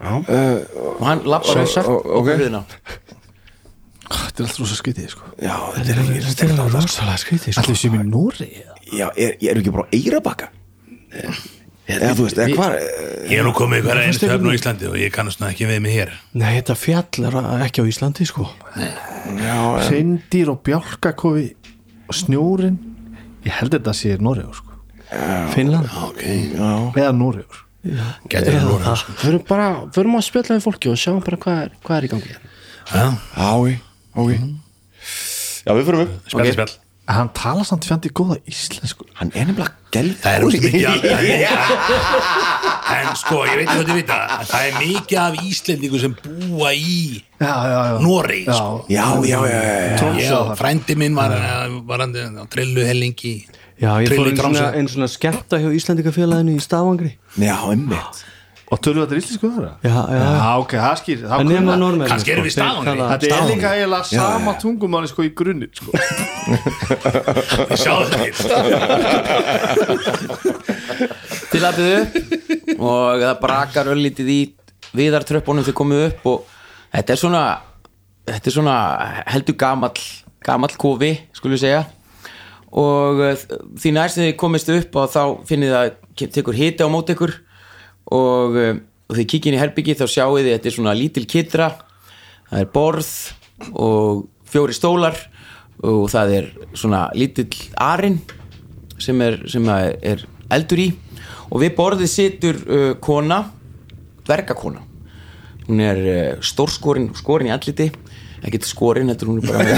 Og 0.03 1.03
hann 1.07 1.21
lappar 1.31 1.61
upp 1.63 1.77
ó- 1.79 1.93
og 1.95 2.15
ok. 2.19 2.31
hurðina 2.33 2.63
Þetta 4.13 4.43
er 4.43 4.45
alltaf 4.45 4.59
rosa 4.59 4.75
skytið 4.77 5.05
sko. 5.13 5.29
Já, 5.39 5.53
þetta 5.77 5.93
er 5.93 5.99
ekki 6.03 6.47
rosalega 6.73 7.21
skrítið 7.21 7.59
Ætli 7.61 7.73
við 7.73 7.79
séum 7.79 7.95
í 7.95 8.03
Nóri 8.09 8.47
Já, 8.93 9.07
er, 9.15 9.37
er 9.39 9.61
ekki 9.61 9.71
bara 9.73 9.87
eirabakka? 9.95 10.49
Eða 11.83 12.13
þú 12.15 12.25
veist, 12.27 12.37
eða 12.39 12.55
hvað 12.57 12.75
Ég 13.27 13.39
er 13.39 13.45
nú 13.47 13.51
komið 13.55 13.81
í 13.81 13.83
hverja 13.87 14.05
einstu 14.07 14.29
höfn 14.31 14.47
á 14.47 14.55
Íslandi 14.55 14.87
og 14.87 14.95
ég 14.99 15.11
kannast 15.15 15.41
nú 15.41 15.47
ekki 15.49 15.67
við 15.67 15.81
mig 15.83 15.95
hér. 15.97 16.13
Nei, 16.35 16.49
þetta 16.57 16.75
fjall 16.79 17.27
er 17.27 17.65
ekki 17.67 17.83
á 17.83 17.85
Íslandi 17.91 18.27
sko. 18.27 18.47
Já, 18.77 19.57
en 19.79 19.87
Hreindýr 19.87 20.51
og 20.53 20.61
bjálkakofi 20.63 21.49
og 22.07 22.15
snjórin 22.17 22.77
Ég 23.43 23.51
held 23.59 23.75
þetta 23.75 23.93
sé 23.95 24.15
Nóri 24.23 24.45
sko. 24.55 24.71
Finnland? 25.53 25.91
Eða 26.95 27.11
Nóri 27.15 27.43
Gæti 27.83 28.47
það. 28.47 28.63
núna 28.63 28.93
förum 29.19 29.41
bara, 29.47 29.65
förum 29.91 30.15
að 30.15 30.23
spjalla 30.29 30.55
við 30.55 30.63
fólki 30.63 30.91
og 30.93 30.99
sjáum 30.99 31.23
bara 31.25 31.39
hvað 31.43 31.57
er, 31.65 31.73
hvað 31.83 31.97
er 31.97 32.05
í 32.07 32.11
gangi. 32.13 32.35
Já, 32.93 33.05
Já, 33.35 33.49
ok 34.15 34.31
Já, 35.63 35.71
við 35.75 35.85
fyrir 35.87 36.05
upp. 36.05 36.15
Spjalli 36.31 36.55
spjall. 36.55 36.71
En 36.71 36.82
hann 37.07 37.29
tala 37.35 37.63
samt 37.67 37.83
fjandi 37.87 38.09
góða 38.15 38.37
íslensku. 38.47 39.05
Hann 39.19 39.31
er 39.35 39.49
nefnilega 39.49 39.73
gelð 39.93 40.15
Það 40.23 40.35
er 40.37 40.45
úrst 40.47 40.63
mikið 40.67 40.85
af 40.87 40.93
En 42.93 43.09
sko, 43.19 43.41
ég 43.47 43.57
veit 43.57 43.67
ekki 43.67 43.75
hvað 43.79 43.89
þið 43.89 43.97
vita. 43.97 44.17
Það 44.49 44.67
er 44.67 44.77
mikið 44.79 45.19
af 45.23 45.37
Íslendingu 45.49 45.99
sem 46.03 46.13
búa 46.23 46.71
í 46.75 47.23
Já, 47.41 47.53
já, 47.67 47.79
já. 47.89 47.95
Noregi 48.03 48.45
sko. 48.47 48.85
Já, 48.93 49.05
já, 49.27 49.39
já, 49.49 49.59
já 49.97 50.11
Já, 50.23 50.37
frændi 50.59 50.95
minn 50.99 51.15
var, 51.17 51.33
var 51.89 52.05
hann 52.05 52.15
á 52.39 52.45
trillu 52.51 52.85
hellingi 52.87 53.35
Já, 53.81 53.97
ég 53.99 54.13
fór 54.13 54.29
einn 54.29 54.37
svona, 54.39 54.67
ein 54.77 54.87
svona 54.87 55.09
skemmta 55.11 55.59
hjá 55.59 55.71
Íslandingafélaginu 55.75 56.53
í 56.55 56.61
Stafangri. 56.63 57.17
Já, 57.41 57.57
einmitt 57.67 58.21
Og 58.73 58.79
þetta 58.81 59.17
íslensku 59.19 59.49
þar? 59.53 59.65
Já, 59.85 59.93
já, 59.93 60.21
Já, 60.23 60.51
ok, 60.63 60.71
það 60.81 60.95
skýr 61.01 61.19
Kannski 62.09 62.33
erum 62.33 62.47
við 62.47 62.53
Stafangri. 62.55 63.03
Þetta 63.11 63.29
er 63.37 63.43
líka 63.51 63.73
eiginlega 63.77 64.05
sama 64.09 64.53
tungumáli 64.61 65.11
sko 65.11 65.25
í 65.27 65.29
grunni 65.37 65.67
sko. 65.77 65.91
Sjáðu 67.77 68.05
þetta 68.09 68.33
til 71.53 71.61
að 71.61 71.77
byggja 71.77 71.99
upp 72.01 72.83
og 72.87 73.21
það 73.21 73.37
brakar 73.43 73.91
öllítið 73.93 74.33
í 74.33 74.39
viðartröppunum 74.97 75.65
þegar 75.67 75.79
komið 75.83 76.03
upp 76.07 76.27
og 76.31 76.37
þetta 76.95 77.13
er 77.13 77.21
svona 77.21 77.43
þetta 78.29 78.49
er 78.49 78.55
svona 78.57 78.77
heldur 79.35 79.57
gamall 79.59 80.03
gamall 80.43 80.73
kofi, 80.79 81.13
skulum 81.37 81.55
við 81.55 81.65
segja. 81.67 81.83
Og 82.73 83.21
uh, 83.21 83.33
því 83.79 83.93
næst 83.95 84.17
þegar 84.17 84.31
þið 84.31 84.37
komist 84.41 84.71
upp 84.73 84.97
og 84.99 85.11
þá 85.13 85.23
finnið 85.47 85.75
það 85.77 86.29
tekur 86.33 86.57
hita 86.57 86.87
á 86.89 86.93
móti 86.93 87.13
ykkur 87.15 87.33
og, 88.11 88.57
uh, 88.57 88.75
og 89.09 89.19
kikið 89.19 89.51
inn 89.51 89.57
í 89.57 89.61
herbyggi 89.61 89.97
þá 89.99 90.05
sjáið 90.09 90.41
þið 90.41 90.51
þetta 90.51 90.69
er 90.69 90.77
svona 90.77 90.95
lítil 90.97 91.25
kitra 91.29 91.69
það 92.49 92.59
er 92.59 92.71
borð 92.73 93.11
og 93.73 94.25
fjóri 94.49 94.75
stólar 94.75 95.17
og 95.83 96.07
það 96.11 96.35
er 96.37 96.49
svona 96.77 97.07
lítill 97.17 97.51
arinn 97.81 98.19
sem 99.01 99.19
er, 99.25 99.39
sem 99.51 99.67
er 99.73 100.23
eldur 100.53 100.79
í. 100.79 100.87
Og 101.51 101.61
við 101.63 101.75
borðið 101.77 102.09
situr 102.11 102.59
uh, 102.63 102.93
kona 103.03 103.43
dvergakona. 104.23 104.81
Hún 105.67 105.83
er 105.83 105.99
uh, 106.03 106.41
stórskorin 106.43 107.11
skorin 107.17 107.49
í 107.51 107.55
alliti 107.55 107.89
ekkert 108.43 108.67
skorin, 108.67 109.07
heldur 109.11 109.29
hún 109.31 109.39
er 109.39 109.45
bara 109.47 109.63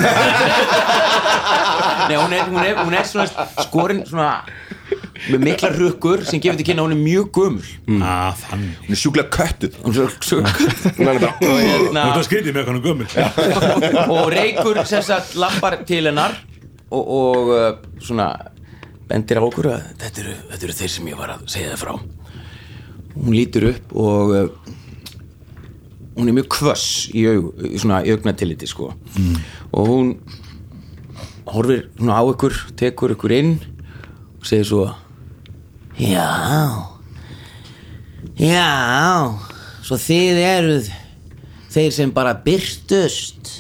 Nei, 2.10 2.18
hún 2.18 2.34
er, 2.34 2.44
hún 2.50 2.62
er, 2.62 2.80
hún 2.82 2.96
er 2.98 3.06
svona 3.10 3.46
skorin 3.66 4.02
svona 4.06 4.32
með 5.32 5.46
mikla 5.48 5.70
rukkur 5.76 6.24
sem 6.28 6.42
gefur 6.44 6.60
til 6.60 6.68
kynna 6.70 6.86
hún 6.86 6.96
er 6.96 7.00
mjög 7.02 7.30
gömul. 7.36 7.70
Að 8.00 8.42
þannig. 8.42 8.74
Hún 8.86 8.96
er 8.96 9.02
sjúklega 9.02 9.32
köttuð. 9.36 9.78
Hún 9.84 9.96
er 9.96 10.16
svo, 10.26 10.42
Hún 10.98 11.12
er 11.12 11.22
bara 11.22 12.04
og, 12.12 12.26
skrítið 12.28 12.58
með 12.58 12.68
hvernig 12.70 12.86
gömul. 12.86 13.08
Og 14.18 14.30
reykur 14.34 14.82
sem 14.90 15.06
sagt 15.06 15.36
lappar 15.40 15.80
til 15.88 16.04
hennar 16.10 16.38
og, 16.92 17.02
og 17.02 17.54
uh, 17.56 17.72
svona 18.04 18.30
bendir 19.10 19.42
á 19.42 19.44
okkur 19.46 19.72
að 19.74 19.90
þetta 20.02 20.24
eru, 20.24 20.38
þetta 20.52 20.68
eru 20.68 20.78
þeir 20.80 20.94
sem 20.96 21.12
ég 21.12 21.20
var 21.20 21.36
að 21.36 21.46
segja 21.56 21.74
það 21.74 21.84
frá. 21.84 21.94
Hún 23.16 23.36
lítur 23.36 23.70
upp 23.72 23.94
og 24.06 24.34
uh, 24.36 24.74
hún 26.16 26.32
er 26.32 26.38
mjög 26.38 26.50
kvöss 26.56 26.88
í, 27.12 27.26
aug, 27.30 27.52
í 27.68 27.80
svona 27.82 28.02
augnatilliti 28.04 28.68
sko. 28.70 28.92
Og 29.76 29.90
hún 29.92 30.12
horfir 31.52 31.90
svona 31.98 32.20
á 32.20 32.24
ykkur 32.32 32.56
tekur 32.80 33.14
ykkur 33.16 33.34
inn 33.36 33.56
og 34.40 34.48
segir 34.48 34.68
svo 34.70 34.86
já. 36.00 36.30
Já 38.36 39.32
svo 39.86 39.98
þið 40.02 40.40
eruð 40.44 40.88
þeir 41.76 41.92
sem 41.94 42.12
bara 42.16 42.34
byrtust 42.46 43.52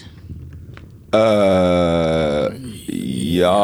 uh, 1.15 2.49
Já. 3.35 3.55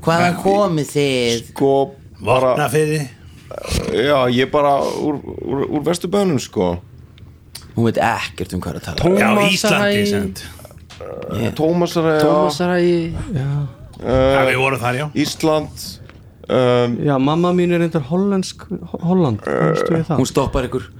Hvaðan 0.00 0.36
komið 0.42 0.92
þið? 0.94 1.40
Sko 1.52 1.72
bara 2.20 2.54
Vopnafiði 2.54 3.00
Já, 3.96 4.18
ég 4.32 4.50
bara 4.52 4.76
úr, 5.02 5.18
úr, 5.42 5.64
úr 5.74 5.82
vesturbænum 5.84 6.38
sko. 6.40 6.76
Hún 7.74 7.88
veit 7.88 7.98
ekkert 8.02 8.54
um 8.54 8.60
hvað 8.62 8.76
er 8.76 8.80
að 8.80 8.86
tala 8.86 8.98
Já, 9.00 9.30
Tómasarhæ- 9.30 9.50
Íslandi 9.56 10.04
send 10.10 10.42
Tómasar 11.58 12.08
Tómasarægi 12.22 13.00
Já, 13.34 13.48
við 14.48 14.60
vorum 14.60 14.80
þar, 14.80 15.00
já. 15.00 15.06
Ísland 15.14 15.88
um, 16.50 16.96
Já, 17.06 17.14
mamma 17.22 17.52
mín 17.56 17.72
er 17.74 17.82
reyndar 17.84 18.04
hollensk 18.10 18.66
Holland, 19.04 19.44
það? 19.46 20.16
hún 20.18 20.28
stoppar 20.28 20.68
ykkur. 20.68 20.90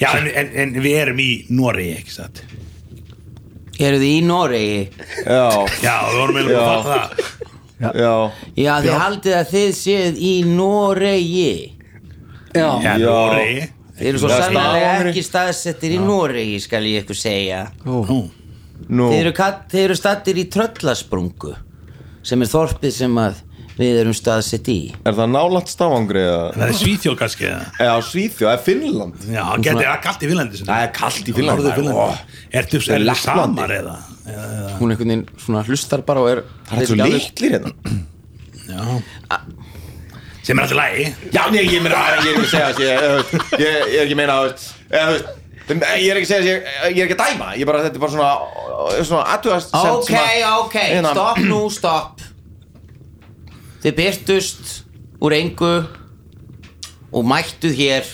Já, 0.00 0.10
en, 0.18 0.28
en, 0.32 0.52
en 0.62 0.76
við 0.82 1.00
erum 1.02 1.20
í 1.22 1.30
Noregi, 1.54 1.96
ekki 2.00 2.14
satt? 2.14 2.44
Eru 3.82 3.98
þið 3.98 4.10
í 4.10 4.20
Noregi? 4.26 4.82
Já, 5.26 5.48
Já, 5.82 5.94
við 6.10 6.20
vorum 6.20 6.38
búin 6.38 6.52
að 6.54 6.68
fatta 6.68 6.98
það 7.04 7.44
já. 7.84 8.14
Já. 8.54 8.74
Þið 8.84 8.92
haldið 9.02 9.36
að 9.38 9.48
þið 9.50 9.72
séð 9.78 10.20
í 10.22 10.34
Noregi. 10.48 11.54
Já, 12.54 12.68
Já, 12.84 12.92
Já. 13.02 13.08
Noregi. 13.08 13.66
Þið 13.94 14.08
eru 14.10 14.20
svo 14.22 14.30
sannlega 14.32 14.94
ekki 15.10 15.22
staðsettir 15.22 15.94
í 15.94 15.98
Noregi 16.02 16.56
skal 16.62 16.82
ég 16.86 17.04
ykkur 17.04 17.18
segja. 17.18 17.60
Nú, 17.86 18.00
Nú, 18.90 19.06
þið 19.12 19.20
eru, 19.20 19.34
eru 19.84 19.96
stattir 19.98 20.38
í 20.42 20.48
Tröllasprungu 20.50 21.54
sem 22.26 22.42
er 22.42 22.50
þorpið 22.50 22.96
sem 22.96 23.20
að 23.22 23.38
við 23.78 23.98
erum 24.04 24.14
staðsett 24.14 24.68
í. 24.70 24.78
Er 25.06 25.16
það 25.18 25.30
nálægt 25.34 25.72
stafangri 25.72 26.22
eða? 26.22 26.44
Það 26.54 26.68
er 26.68 26.76
Svíþjóð 26.80 27.16
kannski 27.20 27.46
eða? 27.50 27.64
Eða 27.82 27.96
Svíþjóð, 28.08 28.48
eða 28.52 28.62
Finnland. 28.68 29.26
Já, 29.34 29.44
getið 29.66 29.82
það 29.88 30.00
kallt 30.06 30.22
í 30.24 30.30
Finnlandi 30.30 30.60
sem- 30.60 30.68
Það 30.70 30.86
er 30.86 30.92
kallt 31.00 31.28
í 31.30 31.36
Finnlandi. 31.38 31.86
Ó, 31.90 32.08
Ertu 32.54 32.80
er 32.80 33.00
er 33.00 33.14
samar 33.14 33.70
eða? 33.78 33.96
eða- 34.24 34.78
hún 34.78 34.90
einhvern 34.94 35.08
veginn 35.14 35.26
svona 35.38 35.64
hlustar 35.66 36.02
bara 36.06 36.20
og 36.20 36.28
er 36.30 36.42
Það 36.70 36.80
er 36.80 36.86
svo 36.86 36.96
litlir 37.04 37.50
hérna. 37.58 37.72
Já. 38.64 39.38
Sem 40.44 40.58
er 40.58 40.62
alltaf 40.66 40.76
lægi 40.76 41.14
Já, 41.32 41.50
nei, 41.50 41.64
ég 41.64 41.80
meina, 41.82 41.96
ég 42.20 42.28
er 42.28 42.34
ekki 42.34 42.44
að 42.44 42.50
segja 42.52 42.68
þessi 42.72 42.84
ég, 43.60 43.64
er 43.64 44.04
ekki 44.04 44.12
að 44.12 44.20
meina 44.20 44.36
Ég 45.64 46.10
er 46.12 46.18
ekki 46.20 46.26
að 46.26 46.28
segja 46.28 46.42
þessi, 46.42 46.54
ég 46.92 46.98
er 47.00 47.06
ekki 47.08 47.14
að 47.16 47.22
dæma. 47.24 47.46
Ég 47.56 47.62
er 47.64 47.68
bara, 47.70 47.78
þetta 47.86 47.96
er 47.96 48.02
bara 48.02 48.12
svona 48.12 48.32
ok, 49.96 50.10
ok, 50.66 50.74
Hérna. 50.76 51.12
stopp 51.14 51.38
nú, 51.40 51.60
stopp 51.72 52.20
þið 53.84 53.96
byrtust 53.98 54.70
úr 55.20 55.34
engu 55.36 55.74
og 57.14 57.26
mættuð 57.28 57.76
hér 57.76 58.06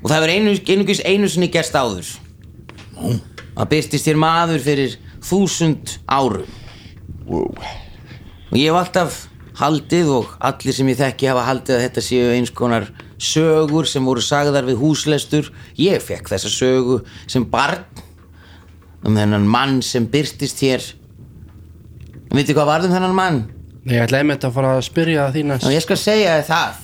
og 0.00 0.08
það 0.08 0.16
hefur 0.16 0.32
einu, 0.32 0.54
einungis 0.72 1.02
einu 1.04 1.28
sinni 1.28 1.50
gerst 1.52 1.76
áður. 1.76 2.08
Það 3.52 3.68
byrtist 3.74 4.08
hér 4.08 4.18
maður 4.20 4.64
fyrir 4.64 4.96
þúsund 5.22 5.98
árum. 6.08 6.48
Wow. 7.28 7.52
og 8.50 8.56
ég 8.58 8.66
hef 8.66 8.80
alltaf 8.80 9.20
haldið 9.60 10.08
og 10.16 10.32
allir 10.42 10.74
sem 10.74 10.88
ég 10.90 10.98
þekki 10.98 11.28
hafa 11.30 11.44
haldið 11.46 11.76
að 11.76 11.84
þetta 11.84 12.02
séu 12.02 12.32
eins 12.34 12.50
konar 12.50 12.88
sögur 13.22 13.86
sem 13.86 14.04
voru 14.04 14.24
sagðar 14.24 14.66
við 14.66 14.80
húslestur. 14.80 15.52
Ég 15.78 16.02
fekk 16.02 16.32
þessa 16.32 16.50
sögu 16.50 17.02
sem 17.30 17.44
barn 17.44 17.84
um 19.04 19.14
þennan 19.14 19.46
mann 19.46 19.80
sem 19.86 20.08
byrtist 20.08 20.64
hér. 20.64 20.82
Veitir 22.32 22.56
hvað 22.56 22.70
varð 22.72 22.88
um 22.88 22.96
þennan 22.96 23.16
mann? 23.16 23.42
Ég 23.90 24.02
ætla 24.04 24.22
einmitt 24.22 24.44
að 24.46 24.54
fara 24.56 24.76
að 24.76 24.84
spyrja 24.86 25.28
því 25.34 25.42
Já, 25.42 25.48
næst 25.50 25.70
ég 25.74 25.84
skal 25.84 25.98
segja 26.00 26.36
þér 26.38 26.48
það. 26.48 26.82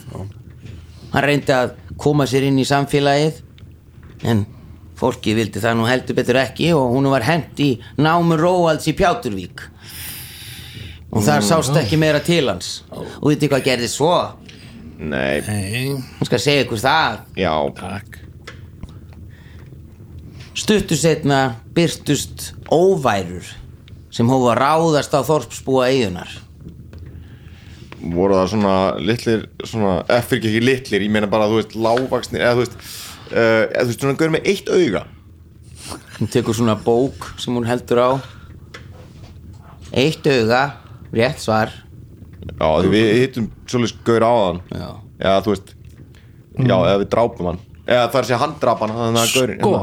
Hann 1.13 1.25
reyndi 1.25 1.55
að 1.55 1.75
koma 1.99 2.27
sér 2.29 2.49
inn 2.49 2.59
í 2.61 2.67
samfélagið 2.69 3.43
en 4.29 4.45
fólki 4.99 5.35
vildi 5.39 5.63
það 5.63 5.79
nú 5.79 5.87
heldur 5.89 6.19
betur 6.19 6.41
ekki 6.43 6.73
og 6.75 6.91
hún 6.97 7.07
var 7.13 7.25
hent 7.27 7.61
í 7.63 7.71
námu 8.03 8.39
Róalds 8.39 8.89
í 8.91 8.97
Pjáturvík. 8.99 9.63
Og 11.15 11.23
þar 11.25 11.45
sást 11.47 11.77
ekki 11.81 11.97
meira 12.01 12.21
til 12.21 12.45
hans. 12.51 12.83
Og 12.91 13.31
veitir 13.31 13.49
hvað 13.53 13.65
gerði 13.71 13.89
svo? 13.89 14.13
Nei, 14.99 15.39
Nei, 15.47 15.95
hún 15.95 16.27
skal 16.27 16.43
segja 16.43 16.65
ykkur 16.67 16.83
það. 16.83 17.21
Já. 17.39 17.53
Takk. 17.79 18.19
Stuttu 20.59 20.99
setna 20.99 21.39
byrtust 21.77 22.51
óværur 22.75 23.47
sem 24.11 24.29
hófa 24.29 24.51
að 24.57 24.59
ráðast 24.59 25.15
á 25.15 25.23
þorpsbúa 25.23 25.87
eigunar 25.93 26.33
Voru 27.99 28.37
það 28.39 28.51
svona 28.53 28.75
litlir 29.03 29.47
Svona, 29.67 29.95
eða 30.07 30.25
fyrir 30.29 30.51
ekki 30.51 30.65
litlir 30.65 31.05
Ég 31.07 31.15
meina 31.15 31.31
bara, 31.31 31.49
þú 31.51 31.61
veist, 31.61 31.77
lágvaksnir 31.79 32.45
Eða 32.45 32.57
þú 32.59 32.65
veist, 32.65 32.77
uh, 33.33 33.39
eða 33.39 33.83
þú 33.83 33.89
veist, 33.91 34.03
svona 34.05 34.19
gaur 34.21 34.35
með 34.35 34.51
eitt 34.53 34.73
auga. 34.73 35.05
Hún 36.19 36.31
tekur 36.35 36.57
svona 36.59 36.77
bók 36.83 37.29
sem 37.41 37.55
hún 37.55 37.67
heldur 37.69 38.03
á. 38.03 38.11
Eitt 39.97 40.27
auga 40.29 40.63
rétt 41.15 41.41
svar. 41.41 41.73
Já, 42.49 42.69
því 42.83 42.93
við 42.93 43.09
hittum 43.23 43.49
svolítið 43.69 44.05
gaur 44.07 44.25
á 44.25 44.33
þann 44.39 44.61
Já. 44.73 44.89
Já, 45.19 45.33
þú 45.45 45.53
veist 45.55 45.75
Já, 46.59 46.75
eða 46.75 47.01
við 47.03 47.09
drápum 47.13 47.51
hann. 47.53 47.61
Eða 47.89 48.07
það 48.09 48.19
er 48.19 48.23
að 48.23 48.29
segja 48.29 48.41
hann 48.43 48.55
hann 48.99 49.19
að 49.19 49.35
gaurinn 49.35 49.61
Sko 49.63 49.75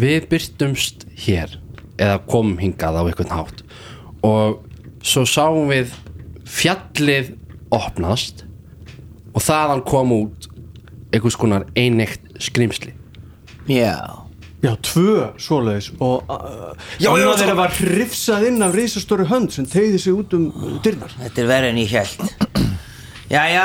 Við 0.00 0.26
byrtumst 0.30 1.06
hér 1.26 1.56
eða 2.00 2.20
komum 2.30 2.58
hingað 2.60 2.98
á 2.98 3.02
einhvern 3.02 3.34
hátt. 3.34 3.62
Og 4.24 4.60
svo 5.04 5.24
sáum 5.28 5.70
við 5.72 5.92
fjallið 6.50 7.34
opnast 7.74 8.44
og 9.30 9.44
þaðan 9.44 9.84
kom 9.86 10.14
út 10.16 10.48
einhvers 11.14 11.36
konar 11.38 11.66
eineitt 11.78 12.22
skrimsli. 12.42 12.92
Já. 13.70 13.94
Já, 14.60 14.74
tvö 14.84 15.30
svoleiðis 15.40 15.86
og 16.04 16.26
uh, 16.28 16.74
annað 17.00 17.22
sko- 17.30 17.36
þeirra 17.40 17.54
var 17.56 17.76
hrifsað 17.78 18.42
inn 18.50 18.60
af 18.66 18.74
risastóru 18.76 19.24
hönd 19.30 19.54
sem 19.54 19.64
tegði 19.64 20.00
sig 20.02 20.12
út 20.12 20.34
um 20.36 20.50
dyrnar. 20.84 21.14
Þetta 21.16 21.40
er 21.40 21.48
verið 21.48 21.72
en 21.72 21.80
ég 21.80 21.94
held 21.94 22.66
Jæja 23.30 23.64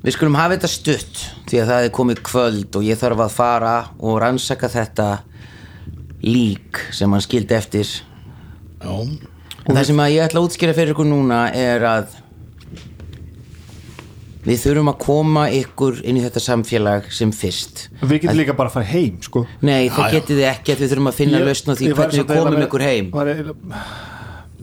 Við 0.00 0.14
skulum 0.16 0.38
hafa 0.40 0.56
þetta 0.56 0.70
stutt 0.72 1.20
Því 1.50 1.60
að 1.60 1.72
það 1.74 1.84
er 1.90 1.92
komið 1.98 2.22
kvöld 2.30 2.78
Og 2.80 2.86
ég 2.88 3.00
þarf 3.02 3.20
að 3.26 3.34
fara 3.36 3.74
og 4.00 4.16
rannsaka 4.24 4.70
þetta 4.72 5.08
Lík 6.24 6.80
sem 6.92 7.12
hann 7.12 7.22
skildi 7.24 7.56
eftir. 7.56 7.88
Já, 8.80 8.92
En 9.68 9.76
það 9.76 9.84
sem 9.90 10.00
að 10.02 10.12
ég 10.14 10.24
ætla 10.24 10.40
að 10.40 10.46
útskýra 10.48 10.74
fyrir 10.74 10.94
ykkur 10.94 11.08
núna 11.10 11.40
Er 11.54 11.84
að 11.86 12.16
Við 14.40 14.56
þurfum 14.62 14.88
að 14.88 14.98
koma 15.04 15.42
ykkur 15.52 15.98
inn 16.08 16.16
í 16.16 16.22
þetta 16.24 16.40
samfélag 16.40 17.10
sem 17.12 17.28
fyrst. 17.36 17.82
Við 18.00 18.22
getum 18.22 18.38
líka 18.38 18.54
bara 18.56 18.70
að 18.70 18.76
fara 18.78 18.88
heim 18.88 19.18
sko. 19.20 19.42
Nei, 19.60 19.90
það 19.92 20.14
getið 20.14 20.38
þið 20.40 20.46
ekki 20.48 20.72
að 20.72 20.80
við 20.80 20.92
þurfum 20.94 21.10
að 21.10 21.18
finna 21.18 21.40
lausn 21.44 21.68
á 21.68 21.74
því 21.76 21.90
hvernig 21.98 22.16
við 22.22 22.30
komum 22.30 22.56
með- 22.56 22.64
ykkur 22.64 22.84
heim. 22.86 23.10
var 23.12 23.26
eiginlega- 23.34 23.82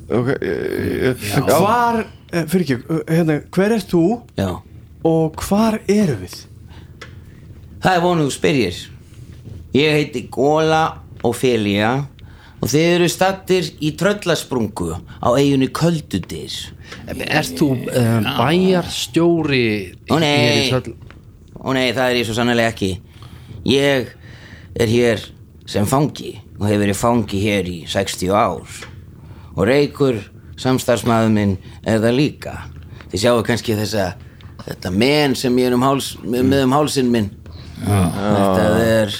Ok, 0.09 0.27
ég- 0.41 1.13
ég-. 1.13 1.45
Hvar, 1.45 1.99
uh, 2.33 2.43
fyrir 2.47 2.63
ekki, 2.65 2.77
hérna, 3.11 3.35
hver 3.51 3.71
er 3.77 3.83
þú? 3.91 4.03
Já. 4.37 4.61
Og 5.05 5.35
hvar 5.45 5.79
eru 5.87 6.15
við? 6.23 6.35
Það 7.83 7.95
er 7.97 8.01
vonuð 8.01 8.31
spyrjir. 8.33 8.75
Ég 9.75 9.91
heiti 9.93 10.27
Góla 10.31 10.97
Ophelia 11.23 12.07
og 12.61 12.69
þið 12.71 12.85
eru 12.95 13.07
stattir 13.11 13.67
í 13.85 13.91
tröllasprungu 13.99 14.91
á 15.21 15.27
eiginni 15.37 15.67
Köldudir. 15.73 16.53
Ert 17.07 17.57
þú 17.59 17.67
uh, 17.85 18.21
bæjarstjóri 18.39 19.65
Ó 20.09 20.15
nei, 20.21 20.69
Tröll- 20.71 20.95
ó 21.59 21.69
nei, 21.75 21.91
það 21.93 22.05
er 22.09 22.19
ég 22.21 22.27
svo 22.29 22.35
sannlega 22.37 22.71
ekki. 22.73 22.91
Ég 23.67 24.13
er 24.79 24.87
hér 24.91 25.23
sem 25.67 25.85
fangi 25.89 26.37
og 26.57 26.67
hef 26.69 26.79
verið 26.81 26.97
fangi 26.97 27.41
hér 27.43 27.67
í 27.69 27.77
60 27.89 28.31
ár. 28.33 28.77
Og 29.57 29.65
Reykur, 29.67 30.19
samstarfsmaður 30.57 31.33
minn, 31.33 31.55
er 31.85 31.99
það 32.01 32.15
líka. 32.17 32.53
Þið 33.11 33.21
sjáu 33.23 33.43
kannski 33.45 33.75
þessa, 33.77 34.11
þetta 34.65 34.91
men 34.93 35.35
sem 35.37 35.55
ég 35.59 35.69
er 35.71 35.75
um 35.77 35.85
háls, 35.85 36.11
með, 36.23 36.61
um 36.65 36.75
hálsinn 36.77 37.09
minn. 37.13 37.29
Þetta 37.81 38.67
er 38.85 39.17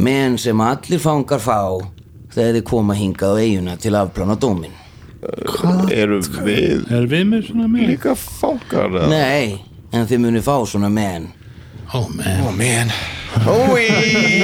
men 0.00 0.38
sem 0.40 0.60
allir 0.64 1.00
fangar 1.02 1.42
fá 1.42 1.58
þegar 2.34 2.54
þið 2.58 2.64
koma 2.70 2.94
hingað 2.98 3.34
á 3.34 3.42
eiguna 3.42 3.76
til 3.80 3.96
afplána 3.98 4.36
dómin. 4.40 4.76
Eru 5.92 6.20
við 6.46 6.86
Er 6.88 7.04
við 7.10 7.26
með 7.28 7.50
svona 7.50 7.66
með? 7.68 7.90
líka 7.92 8.14
fangar? 8.16 8.88
eða? 8.88 9.10
Nei, 9.12 9.60
en 9.92 10.06
þið 10.08 10.22
muni 10.24 10.40
fá 10.44 10.54
svona 10.64 10.88
men. 10.88 11.28
Ó, 11.90 12.06
menn 12.14 12.44
Ó, 12.46 12.50
man 12.54 12.92
Ói 13.50 13.88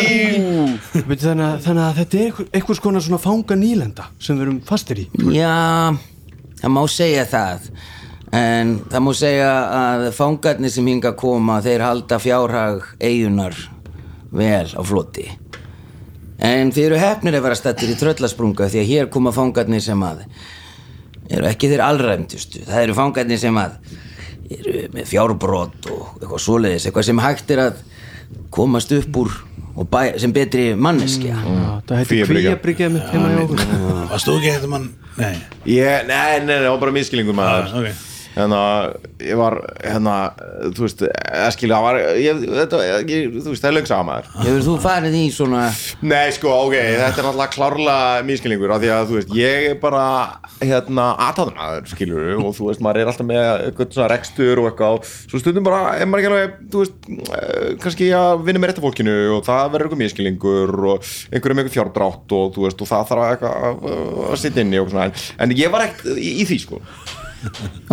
Veitu, 1.07 1.22
þannig, 1.22 1.44
að, 1.46 1.61
þannig 1.62 1.83
að 1.85 1.99
þetta 2.01 2.18
er 2.18 2.25
einhver, 2.25 2.49
einhvers 2.59 2.81
konar 2.83 3.05
svona 3.05 3.20
fanga 3.22 3.57
nýlenda 3.59 4.09
sem 4.18 4.38
við 4.38 4.46
erum 4.49 4.59
fastir 4.66 5.05
í 5.05 5.07
Já, 5.37 5.94
það 6.62 6.75
má 6.75 6.81
segja 6.90 7.25
það 7.31 7.68
En 8.37 8.72
það 8.90 9.05
má 9.07 9.11
segja 9.14 9.51
að 9.79 10.09
fangarnir 10.16 10.75
sem 10.75 10.90
hinga 10.90 11.12
koma 11.18 11.61
Þeir 11.62 11.85
halda 11.87 12.18
fjárhag 12.22 12.88
eigunar 12.99 13.55
vel 14.35 14.66
á 14.75 14.83
floti 14.83 15.29
En 16.38 16.70
þið 16.75 16.85
eru 16.90 16.99
hefnir 17.01 17.37
að 17.38 17.46
vera 17.46 17.57
stættir 17.57 17.92
í 17.94 17.99
tröllasprunga 18.01 18.66
Því 18.68 18.83
að 18.83 18.90
hér 18.90 19.07
koma 19.14 19.33
fangarnir 19.33 19.81
sem 19.85 20.03
að 20.05 20.25
Eru 21.33 21.49
ekki 21.49 21.70
þeir 21.72 21.83
allræmtustu 21.87 22.64
Það 22.68 22.83
eru 22.85 22.96
fangarnir 22.99 23.40
sem 23.40 23.57
að 23.62 23.79
Eru 24.57 24.83
með 24.94 25.09
fjárbrot 25.11 25.88
og 25.90 26.03
eitthvað 26.20 26.42
svoleiðis 26.44 26.87
Eitthvað 26.90 27.09
sem 27.09 27.22
hægt 27.25 27.55
er 27.57 27.62
að 27.64 27.81
komast 28.55 28.92
upp 28.94 29.16
úr 29.22 29.33
og 29.77 29.85
bæ, 29.92 30.14
sem 30.20 30.33
betri 30.33 30.70
manneskja 30.79 31.35
Já, 31.37 31.72
Það 31.88 31.99
heitir 32.01 32.12
Kvíabryggja. 32.20 32.53
kvíabryggja 32.55 32.87
með 32.94 33.11
heima 33.12 33.33
hjá 33.33 33.40
okkur 33.42 33.64
Varst 34.12 34.29
þú 34.31 34.37
ekki 34.38 34.53
þetta 34.55 34.70
mann? 34.72 34.87
Nei 35.18 35.35
Ég, 35.72 36.07
nei, 36.09 36.38
nei, 36.38 36.46
nei, 36.46 36.55
það 36.62 36.70
var 36.70 36.81
bara 36.85 36.94
miskilningur 36.96 37.37
maður 37.37 37.66
Ah, 37.66 37.81
ok. 37.83 38.06
Hérna, 38.37 38.92
ég 39.25 39.33
var, 39.40 39.55
hérna, 39.81 40.14
þú 40.77 40.83
veist, 40.85 41.01
eskil, 41.46 41.70
það 41.72 41.85
var, 41.87 41.96
ég, 42.20 42.42
þetta, 42.44 42.81
ég, 43.09 43.31
þú 43.33 43.49
veist, 43.49 43.62
það 43.64 43.70
er 43.70 43.77
löng 43.79 43.88
maður. 44.05 44.27
Hefur 44.42 44.61
þú 44.66 44.75
farið 44.85 45.14
í 45.16 45.22
svona 45.33 45.62
Nei, 46.05 46.29
sko, 46.37 46.51
ok, 46.66 46.75
þetta 46.77 47.07
er 47.09 47.25
náttúrulega 47.25 47.55
klárlega 47.55 48.27
miskilningur 48.29 48.75
af 48.77 48.83
því 48.83 48.90
að, 48.92 49.09
þú 49.09 49.16
veist, 49.16 49.33
ég 49.40 49.70
er 49.70 49.79
bara, 49.81 50.05
hérna, 50.61 51.07
aðtáðunaður, 51.31 51.88
skilur 51.94 52.37
og 52.42 52.53
þú 52.59 52.68
veist, 52.68 52.85
maður 52.85 53.01
er 53.01 53.09
alltaf 53.14 53.29
með 53.33 53.44
eitthvað 53.70 53.96
svona 53.96 54.12
rekstur 54.12 54.61
og 54.61 54.68
eitthvað, 54.68 54.96
svo 55.33 55.40
stundum 55.40 55.64
bara, 55.70 55.81
er 55.96 56.05
maður 56.05 56.20
ekki 56.20 56.33
alveg, 56.35 56.51
þú 56.75 56.79
veist, 56.85 56.96
eh, 57.40 57.72
kannski 57.81 58.12
að 58.20 58.44
vinna 58.44 58.61
með 58.61 58.68
réttafólkinu 58.75 59.16
og 59.38 59.40
það 59.49 59.64
verður 59.72 59.88
eitthvað 59.88 60.05
miskilningur 60.05 60.70
og 60.92 60.96
einhverjum 61.33 61.64
eitthvað 61.64 61.77
fjárdrátt 61.81 62.29
og, 62.37 62.44
þú 62.53 62.61
veist, 62.68 62.85
og 62.85 62.92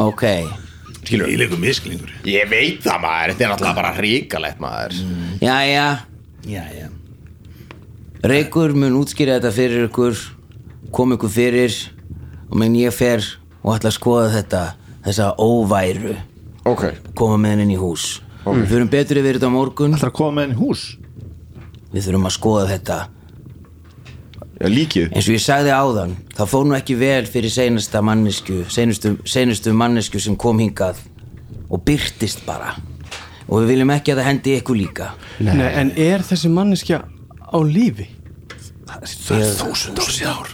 Ok. 0.02 0.24
Skilur 1.04 1.28
Í 1.28 1.36
leikum 1.40 1.60
misklingur 1.60 2.12
Ég 2.30 2.48
veit 2.52 2.84
það 2.86 3.02
maður, 3.04 3.34
þetta 3.34 3.44
er 3.46 3.52
náttúrulega 3.54 3.76
bara 3.82 3.94
ríkalegt 4.00 4.62
maður. 4.64 5.00
Jæja, 5.44 5.88
Já, 6.48 6.64
já. 6.76 6.88
Reykur 8.24 8.72
mun 8.76 8.96
útskýra 9.02 9.38
þetta 9.40 9.52
fyrir 9.56 9.86
ykkur 9.90 10.20
kom 10.96 11.16
ykkur 11.16 11.32
fyrir 11.32 11.76
og 12.50 12.56
menn 12.60 12.76
ég 12.80 12.94
fer 12.96 13.24
og 13.64 13.74
ætla 13.78 13.92
að 13.92 13.98
skoða 13.98 14.30
þetta 14.38 14.62
þessa 15.04 15.30
óværu 15.44 16.16
Ok, 16.64 16.86
koma 17.20 17.36
með 17.36 17.50
henni 17.58 17.64
inn 17.68 17.74
í 17.76 17.80
hús. 17.80 18.22
Við 18.46 18.70
þurfum 18.72 18.92
betur 18.94 19.20
yfir 19.20 19.36
þetta 19.36 19.50
á 19.52 19.56
morgun. 19.56 19.96
Það 19.98 20.06
er 20.06 20.12
að 20.14 20.16
koma 20.16 20.36
með 20.38 20.46
henni 20.46 20.56
í 20.56 20.62
hús? 20.62 20.84
Við 21.92 22.06
þurfum 22.06 22.28
að 22.30 22.36
skoða 22.38 22.70
þetta 22.70 22.98
já, 24.64 24.70
líkið. 24.72 25.10
Eins 25.12 25.28
og 25.28 25.36
ég 25.36 25.44
sagði 25.44 25.74
áðan 25.76 26.16
það 26.38 26.52
fór 26.54 26.66
nú 26.70 26.78
ekki 26.80 26.96
vel 27.02 27.28
fyrir 27.30 27.52
seinasta 27.54 28.02
mannesku 28.06 28.62
seinustu, 28.72 29.18
seinustu 29.28 29.76
mannesku 29.76 30.22
sem 30.24 30.38
kom 30.40 30.64
hingað 30.64 31.04
og 31.70 31.84
byrtist 31.86 32.46
bara. 32.48 32.74
Og 33.50 33.62
við 33.64 33.74
viljum 33.76 33.92
ekki 33.94 34.14
að 34.16 34.22
það 34.24 34.30
hendi 34.32 34.58
ykkur 34.62 34.80
líka. 34.80 35.12
Nei, 35.44 35.68
En 35.84 35.92
er 36.00 36.24
þessi 36.26 36.50
manneskja 36.50 37.04
á 37.04 37.58
lífi? 37.62 38.08
Það 38.88 39.40
er 39.42 39.56
þúsund 39.60 40.00
ár. 40.00 40.12
Síðar 40.14 40.54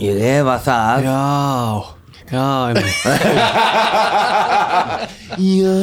ég 0.00 0.18
efa 0.20 0.56
það. 0.64 1.06
Já, 1.06 1.20
já, 2.30 2.46
einmitt. 2.68 3.00
Já. 5.40 5.76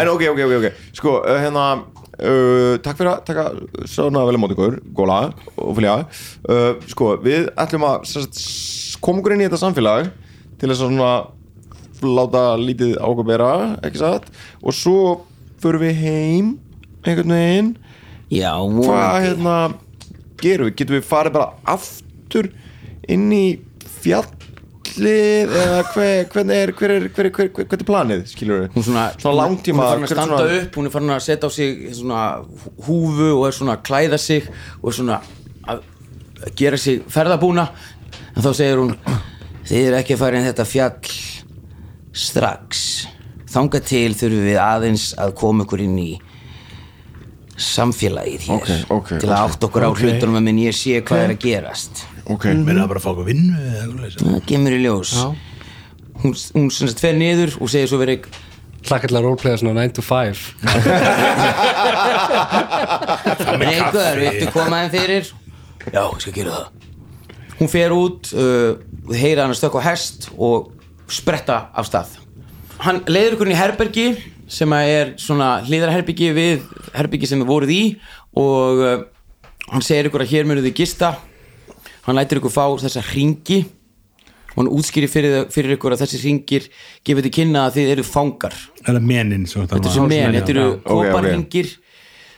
En 0.00 0.08
ok, 0.14 0.22
ok, 0.32 0.40
ok, 0.46 0.54
ok. 0.58 0.66
Sko, 0.98 1.16
uh, 1.22 1.38
hérna 1.42 1.66
uh, 2.20 2.78
Takk 2.84 3.00
fyrir 3.00 3.12
að 3.12 3.24
taka 3.28 3.44
svona 3.88 4.24
vel 4.28 4.36
á 4.36 4.40
móti 4.42 4.56
ykkur. 4.56 4.78
Góla 4.96 5.18
og 5.56 5.74
fylgja 5.78 5.96
uh, 6.04 6.72
Sko, 6.90 7.12
við 7.24 7.50
ætlum 7.60 7.86
að 7.88 8.08
koma 9.00 9.22
okkur 9.22 9.36
inn 9.36 9.44
í 9.44 9.48
þetta 9.48 9.62
samfélag 9.64 10.10
til 10.60 10.68
þess 10.68 10.84
að 10.84 10.90
svona 10.90 11.12
láta 12.00 12.42
lítið 12.60 12.96
á 12.96 13.06
okkur 13.08 13.28
bera, 13.28 13.52
ekki 13.84 14.00
satt? 14.00 14.28
Og 14.64 14.76
svo 14.76 15.00
förum 15.60 15.84
við 15.84 16.02
heim 16.04 16.50
einhvern 17.04 17.34
veginn. 17.36 17.70
Já, 18.30 18.52
hvað 18.56 19.16
hérna 19.24 19.56
gerum 20.40 20.70
við, 20.70 20.76
getum 20.80 20.96
við 20.98 21.08
farið 21.08 21.36
bara 21.36 21.74
aftur 21.74 22.50
inn 23.10 23.26
í 23.34 23.44
fjallið 24.90 25.54
eða 25.62 25.80
hver, 25.94 26.24
hvernig 26.34 26.56
er 26.64 26.72
hver 26.78 26.94
er, 26.96 27.06
hver 27.14 27.28
er, 27.30 27.32
hver, 27.38 27.66
er 27.78 27.84
planið 27.88 28.24
skilur 28.30 28.60
við, 28.64 28.68
hún 28.74 28.86
svona, 28.86 29.04
svona 29.20 29.36
langtíma 29.40 29.86
hún 29.86 29.86
er 29.86 29.90
farin 29.90 30.04
að 30.04 30.10
er 30.10 30.14
standa 30.16 30.38
svona- 30.42 30.60
upp 30.64 30.78
hún 30.80 30.86
er 30.90 30.94
farin 30.94 31.14
að 31.16 31.24
setja 31.26 31.46
á 31.46 31.50
sig 31.54 31.94
svona 32.00 32.22
húfu 32.86 33.28
og 33.38 33.46
er 33.48 33.56
svona 33.58 33.76
að 33.78 33.82
klæða 33.90 34.18
sig 34.18 34.48
og 34.82 34.88
er 34.92 34.96
svona 35.00 35.20
að 35.70 35.82
gera 36.56 36.76
sig 36.80 37.02
ferðabúna. 37.12 37.68
En 38.36 38.42
þá 38.42 38.50
segir 38.56 38.78
hún 38.80 38.94
þið 39.68 39.86
eru 39.90 39.96
ekki 40.00 40.14
að 40.16 40.22
fara 40.22 40.38
inn 40.40 40.46
þetta 40.48 40.64
fjall 40.66 41.14
strax. 42.16 42.84
Þangað 43.50 43.84
til 43.90 44.14
þurfum 44.14 44.46
við 44.46 44.58
aðeins 44.62 45.08
að 45.20 45.34
koma 45.38 45.64
ykkur 45.66 45.82
inn 45.84 45.98
í 45.98 46.10
samfélagið 47.60 48.44
hér 48.48 48.56
Ok, 48.56 48.70
ok, 48.96 49.08
til 49.20 49.28
að 49.28 49.34
ok. 49.36 49.50
átt 49.52 49.64
okkur 49.68 49.84
á 49.84 49.90
hlutunum 49.92 50.38
að 50.40 50.44
minn 50.46 50.60
ég 50.62 50.76
sé 50.76 51.00
hvað 51.04 51.24
er 51.26 51.34
að 51.34 51.42
gerast 51.44 52.04
ok, 52.34 52.44
Menna 52.64 52.86
bara 52.90 53.00
að 53.00 53.04
fá 53.06 53.10
okkur 53.14 53.26
vinnu 53.28 53.56
það 54.18 54.44
kemur 54.48 54.76
í 54.76 54.80
ljós. 54.84 55.16
Hún, 56.20 56.36
hún 56.54 56.70
sem 56.74 56.90
sagt 56.90 57.02
fer 57.02 57.16
niður 57.16 57.56
og 57.60 57.70
segir 57.72 57.88
svo 57.90 58.00
verið 58.02 58.28
Hlakka 58.80 59.10
til 59.10 59.16
að 59.18 59.26
roleplaya 59.26 59.58
svona 59.60 59.82
9 59.84 59.92
to 59.98 60.02
5 60.04 60.38
Reykur, 63.60 64.20
viltu 64.22 64.46
koma 64.54 64.78
þeim 64.84 64.92
fyrir? 64.94 65.28
Já, 65.90 66.02
ég 66.04 66.20
skal 66.22 66.34
gera 66.36 66.54
það. 66.54 66.66
Hún 67.60 67.70
fer 67.72 67.92
út 67.92 68.30
uh, 68.32 68.72
heyra 69.12 69.44
hann 69.44 69.52
að 69.52 69.60
stökka 69.60 69.82
á 69.84 69.88
hest 69.90 70.30
og 70.36 70.70
spretta 71.12 71.58
af 71.76 71.88
stað. 71.88 72.16
Hann 72.80 73.02
leiður 73.10 73.36
ykkur 73.36 73.50
inn 73.50 73.56
í 73.56 73.60
herbergi 73.60 74.06
sem 74.50 74.72
að 74.74 74.92
er 74.94 75.12
svona 75.20 75.48
hliðarherbyggi 75.66 76.28
við 76.36 76.64
herbyggi 76.96 77.28
sem 77.28 77.42
við 77.42 77.50
voruð 77.52 77.72
í 77.74 77.82
og 78.40 78.80
uh, 78.80 79.02
hann 79.70 79.84
segir 79.84 80.08
ykkur 80.08 80.24
að 80.24 80.32
hér 80.32 80.48
munu 80.48 80.64
þið 80.64 80.78
gista 80.80 81.08
hann 82.06 82.18
lætur 82.18 82.40
ykkur 82.40 82.54
fá 82.54 82.64
þessa 82.82 83.02
hringi. 83.10 83.60
Og 84.50 84.56
hann 84.64 84.70
útskýri 84.74 85.06
fyrir, 85.06 85.44
fyrir 85.54 85.76
ykkur 85.76 85.94
að 85.94 86.00
þessi 86.02 86.18
hringir 86.24 86.64
gefið 87.06 87.28
til 87.28 87.34
kynna 87.36 87.68
að 87.68 87.76
þið 87.78 87.92
eru 87.92 88.06
fangar. 88.06 88.56
Það 88.80 88.96
er 88.98 89.04
menin 89.12 89.44
þetta 89.46 89.78
er 89.78 89.94
sem 89.94 90.08
menn, 90.10 90.34
þetta 90.34 90.54
eru 90.56 90.64
kóparringir 90.86 91.70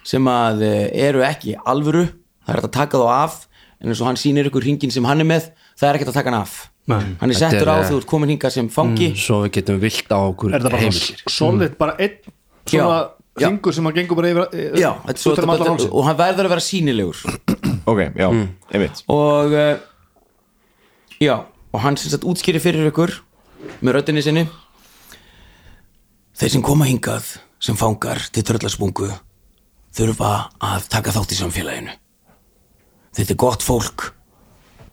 sem 0.05 0.29
að 0.29 0.67
eh, 0.67 1.07
eru 1.07 1.23
ekki 1.25 1.55
alvöru, 1.57 2.05
það 2.45 2.59
er 2.59 2.69
að 2.69 2.75
taka 2.75 3.01
þá 3.01 3.07
af 3.15 3.39
en 3.81 3.89
eins 3.89 4.03
og 4.03 4.11
hann 4.11 4.21
sýnir 4.21 4.51
ykkur 4.51 4.67
ringin 4.67 4.93
sem 4.93 5.09
hann 5.09 5.25
er 5.25 5.31
með 5.31 5.49
það 5.79 5.89
er 5.89 5.99
ekkert 5.99 6.13
að 6.13 6.19
taka 6.21 6.33
hann 6.35 6.41
af. 6.43 6.59
Nei. 6.91 7.01
hann 7.23 7.31
er 7.31 7.39
Þetta 7.39 7.49
settur 7.55 7.71
er, 7.71 7.73
á 7.73 7.87
þú 7.87 7.99
ert 8.03 8.11
komin 8.11 8.35
hingað 8.35 8.55
sem 8.59 8.69
fangi. 8.75 9.13
Svo 9.17 9.41
við 9.47 9.57
getum 9.57 9.81
vilt 9.81 10.13
á 10.13 10.19
okkur 10.19 10.53
Er 10.53 10.65
það 10.67 10.75
bara 10.77 10.95
solid, 11.31 11.77
bara 11.79 11.95
einn 12.03 12.33
svona 12.67 12.97
Já. 13.41 13.47
ringur 13.49 13.73
sem 13.73 13.87
að 13.89 13.95
gengur 13.97 14.19
bara 14.19 14.31
yfir 14.33 14.43
eh, 14.53 14.75
já, 14.77 14.91
þetta 15.07 15.15
er 15.15 15.23
svo, 15.23 15.33
um 15.41 15.53
hálsinn? 15.55 15.89
og 15.89 16.05
hann 16.05 16.19
verður 16.19 16.49
að 16.49 16.53
vera 16.53 16.65
sýnilegur 16.67 17.23
ok, 17.87 18.01
já, 18.17 18.29
einmitt. 18.73 19.03
Og 19.13 19.53
uh, 19.53 19.77
já, 21.21 21.37
og 21.73 21.81
hann 21.81 21.97
sem 21.97 22.13
sagt 22.13 22.27
útskýri 22.29 22.61
fyrir 22.63 22.91
ykkur 22.91 23.15
með 23.83 23.99
röddinni 23.99 24.23
sinni. 24.25 24.47
Þeir 26.39 26.55
sem 26.57 26.65
koma 26.65 26.89
hingað 26.89 27.37
sem 27.63 27.79
fangar 27.79 28.21
til 28.35 28.45
tröllaspungu 28.47 29.11
þurfa 29.93 30.33
að 30.63 30.89
taka 30.93 31.13
þátt 31.15 31.35
í 31.35 31.39
samfélaginu. 31.39 31.95
Þetta 33.13 33.35
er 33.35 33.41
gott 33.41 33.65
fólk. 33.65 34.09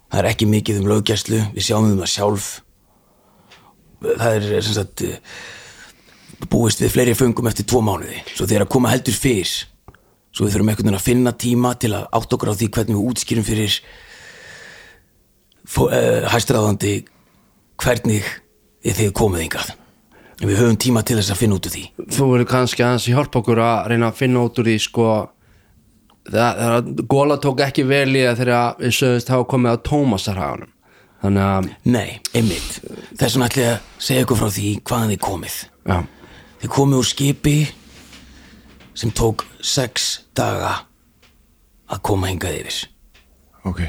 Það 0.09 0.19
er 0.21 0.27
ekki 0.31 0.49
mikið 0.49 0.81
um 0.81 0.89
löggæslu. 0.91 1.39
Við 1.55 1.65
sjáum 1.65 1.87
um 1.93 2.01
það 2.01 2.11
sjálf. 2.13 2.49
Það 4.03 4.29
er 4.35 4.47
sem 4.65 4.75
sagt 4.75 5.03
eh, 5.05 5.19
búist 6.51 6.81
við 6.83 6.93
fleiri 6.95 7.15
föngum 7.17 7.47
eftir 7.51 7.67
tvo 7.69 7.81
mánuði. 7.85 8.19
Svo 8.33 8.47
þeir 8.49 8.65
að 8.65 8.73
koma 8.75 8.91
heldur 8.91 9.15
fyrr 9.15 9.53
svo 10.39 10.47
við 10.47 10.53
þurfum 10.55 10.69
einhvern 10.71 10.87
veginn 10.87 10.95
að 11.01 11.03
finna 11.03 11.33
tíma 11.35 11.73
til 11.75 11.91
að 11.97 12.05
átt 12.15 12.35
okkur 12.37 12.53
á 12.55 12.55
því 12.55 12.67
hvernig 12.77 12.95
við 12.95 13.09
útskýrum 13.11 13.47
fyrir 13.47 13.73
uh, 15.75 16.29
hæstræðandi 16.31 16.93
hvernig 17.83 18.29
þið 18.87 19.11
komið 19.19 19.45
yngað 19.49 19.73
við 20.39 20.61
höfum 20.61 20.77
tíma 20.79 21.03
til 21.03 21.17
þess 21.19 21.33
að 21.33 21.41
finna 21.41 21.57
út 21.57 21.67
úr 21.67 21.73
því. 21.73 21.81
Þú 22.15 22.27
verður 22.29 22.47
kannski 22.53 22.85
aðeins 22.85 23.07
að 23.09 23.17
hjálpa 23.17 23.41
okkur 23.41 23.59
að 23.59 23.89
reyna 23.91 24.07
að 24.07 24.19
finna 24.21 24.43
út 24.47 24.61
úr 24.61 24.69
því 24.69 24.75
sko. 24.85 25.07
Það, 26.29 26.61
það, 26.61 26.91
Góla 27.11 27.37
tók 27.43 27.63
ekki 27.65 27.83
vel 27.89 28.13
í 28.13 28.21
það 28.23 28.39
þegar 28.39 28.79
við 28.79 28.95
sögumst 28.95 29.33
hafa 29.33 29.47
komið 29.51 29.75
á 29.75 29.83
Tómasarhaganum. 29.89 30.71
Þannig 31.19 31.43
að 31.43 31.69
Nei, 31.91 32.09
einmitt, 32.31 32.79
þess 33.19 33.35
vegna 33.35 33.49
ætla 33.49 33.65
ég 33.65 33.73
að 33.73 34.07
segja 34.07 34.23
ykkur 34.23 34.39
frá 34.39 34.51
því 34.55 34.69
hvaðan 34.87 35.11
þið 35.11 35.21
komið. 35.27 35.59
Já, 35.89 35.97
Þið 36.59 36.71
komið 36.75 37.01
úr 37.01 37.07
skipi 37.09 37.57
sem 38.99 39.11
tók 39.15 39.48
sex 39.61 40.09
daga 40.37 40.73
að 41.89 42.01
koma 42.05 42.29
hingað 42.31 42.59
yfir. 42.61 42.79
Ok. 43.69 43.81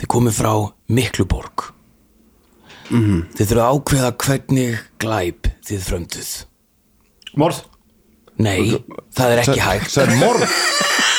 Þið 0.00 0.10
komið 0.12 0.36
frá 0.40 0.52
Mikluborg. 0.92 1.70
Þið 2.86 3.40
þurfum 3.40 3.62
að 3.64 3.72
ákveða 3.76 4.10
hvernig 4.22 4.82
glæp 5.02 5.48
þið 5.66 5.86
frömduð. 5.88 6.32
Morð. 7.40 7.62
Nei, 8.36 8.76
það 9.16 9.32
er 9.32 9.42
ekki 9.42 9.62
hægt. 9.64 9.92
Það 9.94 10.12
er 10.12 10.18
morð 10.20 10.44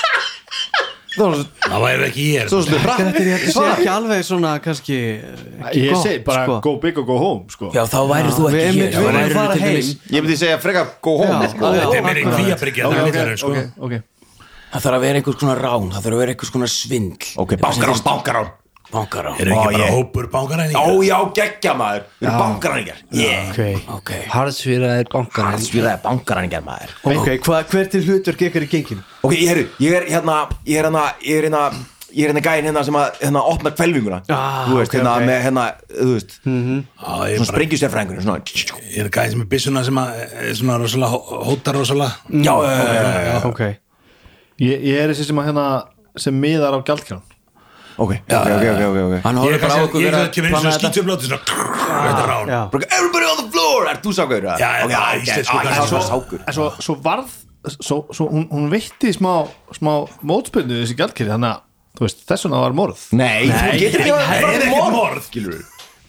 Það 1.18 1.82
væri 1.84 2.06
ekki 2.08 2.26
ég 2.36 2.52
Þetta 2.52 3.64
er 3.64 3.72
ekki 3.74 3.90
alveg 3.94 4.24
svona 4.28 4.52
kannski 4.64 4.98
Ég 5.74 5.92
gott, 5.92 6.04
segi 6.04 6.20
bara 6.28 6.44
sko. 6.46 6.60
go 6.62 6.76
big 6.84 6.98
og 7.02 7.08
go 7.10 7.18
home 7.22 7.50
sko. 7.54 7.72
Já, 7.74 7.84
þá 7.90 7.98
væri 8.12 8.36
þú 8.36 8.46
ekki 8.52 8.68
viljum 8.78 9.08
værirðu 9.08 9.34
fara 9.40 9.54
til 9.54 9.64
heim. 9.64 9.76
dæmis- 9.82 9.96
Ég 10.14 10.22
myndi 10.24 10.38
segja 10.38 10.60
frekar 10.62 10.86
go 11.02 11.18
home 11.24 11.50
sko. 11.50 11.72
Þetta 11.74 11.96
er 13.26 13.36
sko. 13.38 13.52
ok, 13.52 13.58
ok 13.82 13.94
Það 14.68 14.82
þarf 14.84 14.96
að 14.98 15.04
vera 15.08 15.18
einhvers 15.22 15.38
konar 15.40 15.60
rán 15.64 15.86
Það 15.92 16.02
þarf 16.04 16.14
að 16.14 16.22
vera 16.22 16.32
einhvers 16.36 16.52
konar 16.52 16.68
svindl 16.72 17.28
Ok, 17.40 17.54
bankarán, 17.62 18.50
Bankarán 18.92 19.36
Er 19.42 19.50
ekki 19.52 19.66
bara 19.66 19.78
ég- 19.84 19.92
hópur 19.92 20.28
bankaræni 20.32 20.74
Ó 20.80 21.02
já, 21.04 21.18
geggja 21.36 21.74
maður. 21.76 22.04
Við 22.22 22.28
erum 22.30 22.40
bankaræningar. 22.40 23.02
Yeah. 23.12 23.50
Ok, 23.52 23.60
Ok, 23.98 24.12
harðsvíraðir 24.32 25.10
bankar 25.12 25.52
Harðsvíraði 25.52 26.02
bankaræningar 26.06 26.64
maður. 26.64 26.96
Ok, 27.04 27.28
hva, 27.44 27.64
hvert 27.68 27.96
er 28.00 28.08
hlutverk 28.08 28.42
ykkar 28.48 28.64
í 28.64 28.70
genginu? 28.72 29.04
Ok, 29.24 29.34
ég, 29.36 29.48
heru, 29.52 29.68
ég 29.84 29.94
er 30.00 30.08
hérna 30.14 30.38
Ég 30.66 30.80
er 30.80 30.88
hérna 30.90 31.06
Ég 31.22 31.38
er 31.42 31.48
hérna 31.50 31.64
Ég 32.18 32.24
er 32.24 32.32
hérna 32.32 32.42
gæinn 32.42 32.64
hérna 32.70 32.84
sem 32.88 32.96
að 32.96 33.18
hérna 33.20 33.42
opna 33.52 33.72
kvelvinguna 33.76 34.22
Ah, 34.32 34.64
Þú 34.70 34.78
veist, 34.80 34.94
hérna 34.96 35.18
með 35.28 35.42
hérna 35.44 35.66
Þú 35.92 36.14
veist, 36.14 36.38
Já, 36.48 36.48
ég 36.48 37.34
er 37.36 37.36
svona 37.36 37.44
bara 37.44 37.52
sprengjusérfræðingur 37.52 38.22
Svona 38.24 38.40
Ég 38.96 39.04
er 39.04 39.10
gæði 39.12 39.32
sem 39.36 39.42
er 39.44 39.50
byssuna 39.52 39.84
sem 39.84 40.00
að 40.00 40.22
er 40.48 40.54
svona 40.56 40.78
rosalega 40.80 41.12
hó- 41.12 41.44
hótar 41.50 41.76
rosalega. 41.76 42.16
Já, 42.32 42.56
já, 42.64 42.72
já, 42.72 43.04
já, 43.04 43.20
já 43.28 43.46
Ok, 43.52 43.62
Ég, 44.64 44.82
ég 44.88 45.02
er 45.04 45.12
þessi 45.12 45.28
sem 45.28 45.38
að 45.44 45.50
hérna 45.52 45.66
sem 46.18 46.34
miðar 46.42 46.74
á 46.74 46.82
gjaldkrán 46.88 47.22
Ok, 47.98 48.12
ok, 48.14 48.32
ok, 48.32 48.66
ok, 48.72 48.82
ok, 48.88 48.98
ok. 49.08 49.16
Hann 49.26 49.40
er 49.42 49.60
bara 49.64 49.74
á 49.74 49.86
okkur 49.88 50.04
Ég 50.04 50.12
vera 50.14 50.30
kemur 50.34 50.54
eins 50.54 50.66
og 50.68 50.74
svona 50.78 51.40
Þetta 52.06 52.26
rán 52.30 52.52
Everybody 52.86 53.30
on 53.32 53.40
the 53.42 53.48
floor! 53.54 53.88
Er 53.90 54.02
þú 54.04 54.14
sákur? 54.14 54.50
Já, 54.62 54.70
já, 54.86 55.02
já, 55.26 56.54
svo, 56.54 56.70
svo 56.78 56.98
varð 57.02 57.32
svo, 57.76 58.04
svo 58.14 58.28
hún, 58.32 58.46
hún 58.52 58.70
veitti 58.72 59.12
smá, 59.16 59.48
smá 59.76 59.94
mótspilnu 60.22 60.84
þessi 60.84 60.98
gjaldkeri 61.00 61.34
þannig 61.34 61.56
að 61.56 61.66
þú 61.98 62.06
veist, 62.06 62.22
þess 62.30 62.46
vegna 62.46 62.62
var 62.62 62.78
morð. 62.78 63.08
Nei, 63.18 63.50
þú 63.50 63.82
getur 63.82 64.06
ekki 64.06 64.14
að 64.14 64.36
er 64.38 64.68
ekki 64.68 64.94
morð. 64.94 65.26
Skilur 65.32 65.58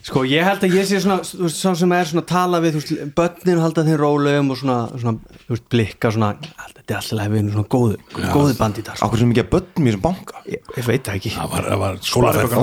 Sko 0.06 0.22
ég 0.28 0.44
held 0.46 0.62
að 0.64 0.74
ég 0.78 0.86
sé 0.88 1.00
svona 1.02 1.20
sá 1.24 1.72
sem 1.76 1.92
er 1.92 2.06
svona 2.08 2.22
að 2.22 2.30
tala 2.30 2.60
við 2.64 2.76
þú 2.76 2.80
veist, 2.82 2.92
börnin 3.18 3.60
halda 3.62 3.84
þeim 3.86 3.98
rólegum 4.00 4.52
og 4.54 4.60
svona, 4.60 4.76
svona 4.94 5.18
þú 5.44 5.50
veist, 5.54 5.66
blikka 5.74 6.12
svona 6.14 6.30
þetta 6.38 6.94
er 6.94 6.98
alltaf 7.00 7.32
við 7.32 7.38
erum 7.42 7.50
svona 7.52 7.70
góðu, 7.74 7.96
góðu 8.32 8.54
bandítar 8.58 8.96
sko. 8.96 9.04
Akkur 9.08 9.18
sem 9.20 9.32
ekki 9.34 9.44
að 9.44 9.50
börnum 9.56 9.84
í 9.84 9.90
þessum 9.90 10.04
banka 10.06 10.44
ég, 10.48 10.60
ég 10.78 10.84
veit 10.88 11.02
það 11.08 11.18
ekki 11.18 11.30
Það 11.34 11.48
var, 11.54 11.62
það 11.68 11.78
var 11.82 11.98
skólaferð 12.08 12.50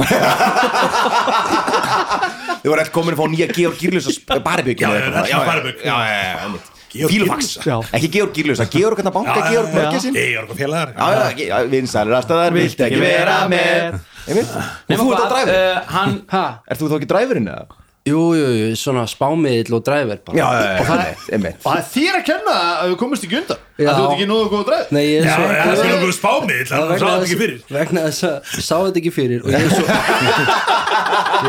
Þau 2.66 2.70
voru 2.72 2.80
alltaf 2.82 2.94
komin 2.96 3.14
að 3.14 3.20
fá 3.20 3.26
nýja 3.36 3.48
Georg 3.54 3.78
Gírlösa 3.84 4.40
baribygg 4.48 4.82
Já, 4.82 4.90
já, 4.96 4.98
já. 5.06 5.38
Já, 5.86 5.98
já, 6.10 6.24
já. 6.26 6.74
Georg 6.96 7.12
Fílufax 7.12 7.52
Já. 7.62 7.76
Ekki 8.00 8.10
Georg 8.16 8.34
Gírlösa, 8.34 8.66
Georg 8.72 8.98
hérna 9.02 9.12
banka, 9.14 9.38
Georg 9.52 9.70
Mörgjessin 9.76 10.16
Já, 10.16 10.26
Georg 10.34 10.50
og 10.56 10.58
félagar 10.60 10.96
já, 10.96 11.08
já, 11.36 11.46
já, 11.52 11.58
vinsælir 11.76 12.18
aðstæðar 12.18 12.56
Vilt 12.56 12.86
ekki 12.88 13.02
vera 13.04 13.38
með. 13.52 14.00
Og 14.26 15.00
þú 15.00 15.08
ert 15.12 15.18
á 15.18 15.26
hvað, 15.26 15.32
dræfur 15.34 15.56
uh, 15.56 15.82
hann 15.96 16.14
ha, 16.34 16.46
Er 16.70 16.80
þú 16.80 16.92
þá 16.92 16.96
ekki 17.00 17.12
dræfurinn 17.14 17.52
eða? 17.56 17.82
jú, 18.06 18.20
jú, 18.38 18.46
jú, 18.54 18.66
svona 18.78 19.08
spámiðill 19.10 19.74
og 19.74 19.82
dræver 19.82 20.20
bara. 20.22 20.38
Já, 20.38 20.46
já, 20.54 20.78
já, 20.78 21.14
einmitt 21.34 21.56
og 21.66 21.72
það 21.72 21.80
er 21.80 21.86
þér 21.90 22.18
að 22.20 22.26
kenna 22.28 22.54
að 22.62 22.92
við 22.92 22.98
komumst 23.02 23.24
ekki 23.26 23.38
undan 23.40 23.58
Já. 23.82 23.88
að 23.90 23.96
þú 23.98 24.04
ert 24.04 24.14
ekki 24.14 24.28
nógu 24.30 24.46
góð 24.52 24.66
dræð 24.68 24.92
Nei, 24.94 25.02
ég 25.08 25.16
er 25.18 25.26
Já, 25.26 25.34
svo 25.34 25.48
það 25.48 25.56
er 25.56 25.80
fyrir 25.80 25.96
okkur 25.96 26.14
spámið 26.20 26.62
Það 26.70 26.76
Það 26.76 26.86
var 26.86 27.00
sá 27.00 27.06
vegna 27.06 27.16
þetta 27.16 27.26
ekki 27.26 27.40
fyrir. 27.42 27.58
vegna 27.80 28.04
þess 28.06 28.22
að 28.30 28.36
ég 28.60 28.68
sá 28.68 28.76
þetta 28.86 29.02
ekki 29.02 29.14
fyrir 29.16 29.40
og 29.42 29.50
ég 29.50 29.58
er 29.58 29.72
svo 29.74 29.86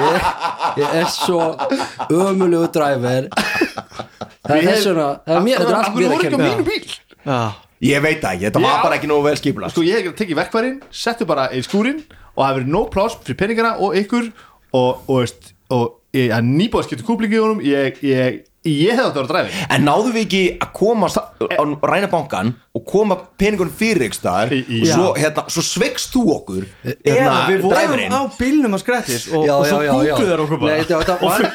ég, 0.01 0.17
ég 0.81 0.97
er 1.03 1.07
svo 1.13 1.41
ömulegu 2.25 2.73
dræver 2.79 3.29
það 3.37 4.57
er 4.57 4.65
vegna 4.65 5.07
það 5.29 5.37
er 5.37 5.45
mér, 5.45 5.61
þetta 5.61 5.69
er 5.69 5.79
allt 5.83 5.95
mér 6.01 6.09
að 6.09 6.21
kenna. 6.25 6.49
Já, 7.27 7.41
Ég 7.85 8.01
veit 8.01 8.23
það 8.23 8.31
ekki, 8.33 8.45
þetta 8.49 8.61
Já. 8.63 8.65
var 8.65 8.79
bara 8.87 8.97
ekki 8.97 9.09
nógu 9.11 9.25
vel 9.29 9.37
skipula 9.37 9.69
Sko 9.69 9.83
ég 9.85 10.07
hef 10.09 10.15
tekið 10.17 10.39
verkværin, 10.41 10.77
settu 10.89 11.27
bara 11.29 11.51
í 11.53 11.61
skúrin 11.67 11.99
og 12.37 12.45
það 12.45 12.59
verið 12.59 12.73
nóg 12.75 12.91
pláss 12.93 13.19
fyrir 13.25 13.41
peningana 13.41 13.77
og 13.83 13.97
ykkur 14.01 14.29
og, 14.77 15.09
og, 15.09 15.49
og 15.73 15.87
skipta 16.87 17.07
kúplingi 17.07 17.39
í 17.39 17.43
honum 17.43 17.63
ég, 17.65 18.01
ég, 18.07 18.43
ég 18.67 18.93
hef 18.99 19.07
að 19.07 19.15
vera 19.21 19.29
dræfi 19.33 19.67
En 19.77 19.85
náðu 19.87 20.13
við 20.17 20.23
ekki 20.27 20.43
að 20.67 20.71
koma 20.77 21.07
á 21.09 21.63
ræna 21.87 22.09
bankan 22.13 22.55
og 22.77 22.83
koma 22.89 23.17
peningunum 23.41 23.73
fyrir 23.73 24.07
ykkur 24.09 24.19
staðar? 24.19 24.53
Og 24.53 24.87
svo, 24.91 25.07
hérna, 25.17 25.45
svo 25.53 25.63
sveikst 25.65 26.13
þú 26.13 26.23
okkur 26.35 26.65
hérna, 26.85 27.15
Eða 27.15 27.37
við 27.49 27.61
vorum 27.65 28.13
á 28.13 28.23
bílnum 28.37 28.77
að 28.77 28.83
skrættis 28.85 29.25
og, 29.33 29.47
Já, 29.49 29.55
og 29.57 29.65
svo 29.71 29.79
þar 30.27 30.43
okkur 30.45 30.59
bara. 30.61 30.69
Nei, 30.73 30.85
þetta- 30.85 31.01
þetta 31.01 31.17
var- 31.23 31.47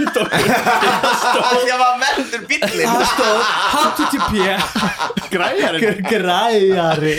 Það 1.32 1.78
var 1.82 1.94
verður 2.02 2.42
bíllinn. 2.50 2.88
Það 2.88 3.04
stóð 3.12 3.40
HTTP 3.76 4.34
Græjarinn 5.32 6.02
Græjari. 6.10 7.16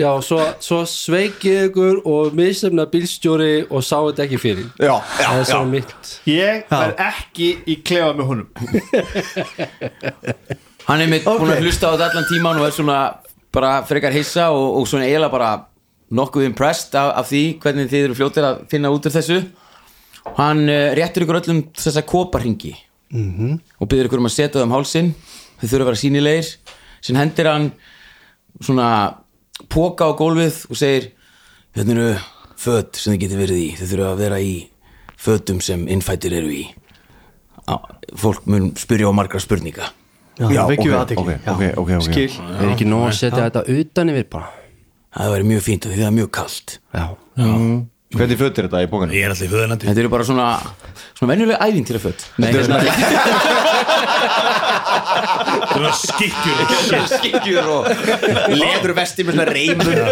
Já, 0.00 0.10
svo, 0.24 0.38
svo 0.62 0.78
sveikið 0.88 1.68
ykkur 1.68 1.98
og 2.08 2.34
misefna 2.38 2.86
bílstjóri 2.90 3.66
og 3.70 3.82
sá 3.84 3.98
þetta 4.06 4.24
ekki 4.26 4.38
fyrir. 4.40 4.66
Já, 4.80 4.94
já, 4.96 5.26
það 5.26 5.34
er 5.34 5.44
já. 5.44 5.48
svo 5.50 5.64
mitt. 5.68 6.12
Ég 6.30 6.62
verð 6.70 7.02
ekki 7.06 7.48
í 7.68 7.76
klefa 7.84 8.12
með 8.16 8.30
honum 8.30 8.48
Hann 10.88 11.02
er 11.04 11.10
mitt 11.10 11.26
búin 11.26 11.52
að 11.52 11.64
hlusta 11.64 11.90
á 11.90 11.94
þetta 11.94 12.08
allan 12.10 12.28
tíman 12.30 12.60
og 12.60 12.66
er 12.66 12.74
svona 12.74 13.00
bara 13.54 13.80
frekar 13.86 14.14
hissa 14.14 14.50
og, 14.54 14.80
og 14.80 14.88
svona 14.88 15.06
eiginlega 15.06 15.32
bara 15.32 15.50
nokkuð 16.10 16.46
impressed 16.48 16.94
af, 16.98 17.12
af 17.20 17.28
því 17.30 17.42
hvernig 17.62 17.90
þið 17.90 18.06
eru 18.08 18.18
fljótir 18.18 18.46
að 18.46 18.62
finna 18.70 18.90
út 18.90 19.06
úr 19.06 19.14
þessu. 19.14 19.40
Hann 20.36 20.64
uh, 20.68 20.90
réttur 20.98 21.24
ykkur 21.24 21.40
öllum 21.40 21.62
þessa 21.78 22.02
koparringi 22.06 22.74
-hmm. 23.10 23.58
og 23.78 23.88
byrður 23.88 24.10
ykkur 24.10 24.22
um 24.22 24.28
að 24.28 24.36
setja 24.36 24.58
það 24.58 24.66
um 24.66 24.74
hálsin 24.76 25.14
þau 25.60 25.66
þurfa 25.68 25.82
að 25.82 25.88
vera 25.90 26.02
sínilegir 26.02 26.50
sem 27.00 27.16
hendir 27.16 27.48
hann 27.48 27.70
svona 28.60 28.88
póka 29.68 30.08
á 30.08 30.12
gólfið 30.16 30.66
og 30.70 30.76
segir 30.76 31.10
hérna 31.76 31.96
eru 31.96 32.10
föt 32.60 32.96
sem 32.96 33.14
þið 33.14 33.22
getur 33.24 33.40
verið 33.40 33.62
í. 33.62 33.68
Þau 33.78 33.86
þurfa 33.86 34.10
að 34.10 34.22
vera 34.24 34.40
í 34.40 34.54
fötum 35.20 35.60
sem 35.64 35.86
innfættir 35.88 36.34
eru 36.36 36.52
í 36.52 36.64
fólk 38.20 38.46
mun 38.50 38.70
spyrja 38.80 39.10
á 39.10 39.12
margra 39.14 39.40
spurninga. 39.42 39.90
Já, 40.40 40.46
Já, 40.48 40.62
það 40.62 40.70
vekjum 40.72 40.88
við 40.88 40.96
ok, 40.96 41.00
aðtekli 41.02 41.34
ok, 41.36 41.46
ok, 41.52 41.62
ok, 41.82 41.90
ok. 42.00 42.04
Skil. 42.08 42.32
Er 42.56 42.68
ekki 42.72 42.86
nóg 42.88 43.06
að 43.10 43.16
setja 43.18 43.46
þetta 43.46 43.64
utan 43.76 44.12
yfir 44.14 44.26
bara? 44.32 44.48
Það 45.10 45.32
væri 45.34 45.48
mjög 45.50 45.64
fínt 45.66 45.86
af 45.86 45.90
því 45.92 45.98
það 46.00 46.10
er 46.10 46.16
mjög 46.20 46.30
kalt. 46.38 46.76
Já, 46.94 47.06
Hvernig 48.10 48.40
föt 48.40 48.56
er 48.58 48.66
þetta 48.66 48.80
í 48.82 48.86
bókanu? 48.90 49.14
Ég 49.14 49.22
er 49.22 49.30
alltaf 49.30 49.46
í 49.46 49.50
föðurlandi. 49.52 49.86
Þetta 49.86 50.00
eru 50.02 50.08
bara 50.10 50.24
svona 50.26 50.46
svona 51.14 51.30
venjulega 51.30 51.62
ævintýra 51.62 52.00
föt 52.02 52.24
Nei, 52.42 52.48
hérna, 52.50 52.80
Það 55.70 55.84
var 55.84 55.94
skikkjur 56.00 56.58
skikkjur 57.12 57.70
og 57.70 57.86
leður 58.56 58.94
vesti 58.98 59.26
með 59.28 59.38
svona 59.38 59.46
reymur. 59.54 60.02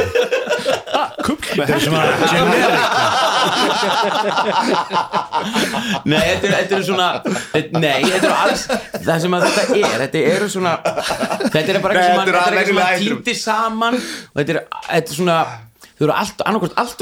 Það 1.59 1.75
er 1.75 1.83
svona 1.89 2.05
generic 2.23 3.28
Nei, 6.09 6.19
þetta 6.19 6.47
eru, 6.47 6.55
eru 6.79 6.85
svona 6.89 7.09
Nei, 7.79 8.03
þetta 8.09 8.27
eru 8.27 8.35
alls 8.35 8.65
Það 9.05 9.23
sem 9.25 9.37
að 9.39 9.47
þetta 9.47 9.79
er, 9.79 9.97
þetta 10.07 10.25
eru 10.35 10.51
svona 10.53 10.75
Þetta 11.47 11.65
er 11.75 11.81
bara 11.85 11.95
ekki 11.95 12.09
sem 12.09 12.19
þetta 12.19 12.19
að 12.19 12.29
eru 12.29 12.35
Þetta 12.35 12.51
er 12.51 12.59
ekki 12.59 12.69
sem 12.69 12.75
venjulega 12.75 12.89
að 12.89 12.93
ævintýra- 12.99 13.17
týndi 13.23 13.35
saman 13.45 13.99
og 13.99 14.37
þetta 14.43 14.55
er, 14.55 14.61
þetta 14.91 15.15
er 15.15 15.19
svona 15.23 15.39
Þau 15.99 16.05
eru 16.07 16.15
allt, 16.15 16.43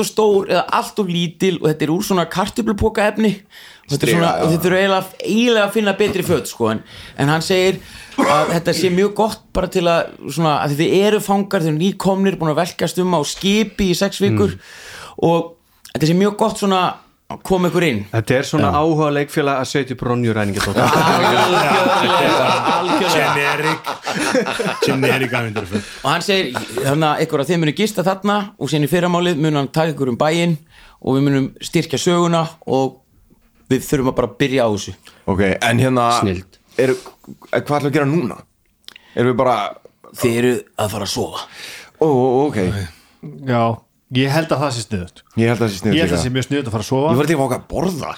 of 0.00 0.06
stór 0.08 0.46
eða 0.48 0.62
allt 0.78 1.00
of 1.02 1.10
lítil 1.12 1.58
og 1.58 1.66
þetta 1.68 1.84
er 1.84 1.90
úr 1.92 2.04
svona 2.06 2.22
kartöflupoka 2.32 3.04
efni. 3.10 3.34
Og 3.84 3.92
þetta 3.92 4.06
er 4.08 4.14
og 4.46 4.54
eru 4.70 4.78
eiginlega, 4.78 5.10
eiginlega 5.20 5.64
að 5.66 5.74
finna 5.74 5.92
betri 5.98 6.24
föt 6.24 6.48
sko, 6.48 6.70
en, 6.72 6.80
en 7.20 7.32
hann 7.34 7.44
segir 7.44 7.76
að 8.24 8.54
þetta 8.54 8.74
sé 8.78 8.88
mjög 8.96 9.12
gott 9.20 9.42
bara 9.52 9.68
til 9.68 9.84
að 9.92 10.14
svona, 10.24 10.54
að 10.64 10.78
þið 10.80 10.96
eru 11.02 11.20
fangar, 11.26 11.66
þið 11.66 11.74
eru 11.74 11.82
nýkomnir 11.82 12.38
búin 12.40 12.54
að 12.54 12.62
velkast 12.62 13.02
um 13.04 13.12
á 13.12 13.20
skipi 13.28 13.90
í 13.92 13.98
sex 14.00 14.22
vikur 14.24 14.56
og 15.28 15.52
þetta 15.96 16.08
sé 16.12 16.16
mjög 16.20 16.36
gott 16.44 16.60
svona 16.62 16.84
kom 17.42 17.64
ykkur 17.66 17.82
inn. 17.82 18.04
Þetta 18.12 18.34
er 18.36 18.44
svona 18.46 18.68
áhuga 18.78 19.08
leikfélag 19.16 19.58
að 19.58 19.66
setja 19.66 19.96
algjörlega. 21.16 21.72
Algjörlega. 22.76 23.16
Generic. 23.16 23.88
Generic 24.86 25.32
aðvindur 25.34 25.66
og 25.74 26.06
hann 26.12 26.22
segir 26.22 26.54
þannig 26.84 27.08
að 27.08 27.24
ykkur 27.24 27.42
að 27.42 27.50
þið 27.50 27.60
munum 27.64 27.76
gista 27.80 28.04
þarna 28.06 28.36
og 28.56 28.70
síðan 28.70 28.86
í 28.86 28.90
fyrramálið 28.92 29.40
mun 29.42 29.58
hann 29.60 29.70
taka 29.74 29.90
ykkur 29.94 30.12
um 30.12 30.18
bæinn 30.20 30.54
og 31.02 31.16
við 31.18 31.26
munum 31.26 31.48
styrkja 31.66 31.98
söguna 32.00 32.44
og 32.70 33.00
við 33.70 33.82
þurfum 33.88 34.12
að 34.12 34.18
bara 34.20 34.30
byrja 34.44 34.66
á 34.66 34.70
þessu. 34.76 34.94
Ok, 35.26 35.42
en 35.58 35.82
hérna 35.82 36.04
Snilld. 36.20 36.60
er, 36.78 36.94
Hvað 36.94 37.58
ætlum 37.58 37.80
við 37.80 37.90
að 37.90 37.96
gera 37.98 38.06
núna? 38.12 38.36
Erum 39.16 39.32
við 39.32 39.38
bara 39.42 39.56
þið 40.20 40.38
eru 40.44 40.52
að 40.78 40.92
fara 40.94 41.08
að 41.08 41.12
sofa. 41.16 41.42
Ó, 41.98 42.06
ó, 42.06 42.28
ok. 42.46 42.58
Já, 43.50 43.62
ég 44.14 44.30
held 44.30 44.52
að 44.54 44.60
það 44.62 44.70
sé 44.76 44.82
sniðut 44.86 45.22
Ég 45.36 45.48
held 45.50 45.56
að 45.58 45.64
það 45.66 45.72
sé 45.72 45.78
sniðut 45.80 45.96
Ég 45.96 46.02
held 46.02 46.12
að 46.12 46.16
það 46.16 46.24
sé 46.24 46.30
mjög 46.36 46.46
sniðut 46.46 46.66
að 46.66 46.72
fara 46.76 46.82
að 46.82 46.86
Ég 46.86 46.90
sofa 46.92 47.16
var 47.16 47.26
til 47.26 47.34
að 47.34 47.40
fá 47.40 47.46
okkar 47.46 47.58
að 47.58 47.68
borða. 47.72 48.12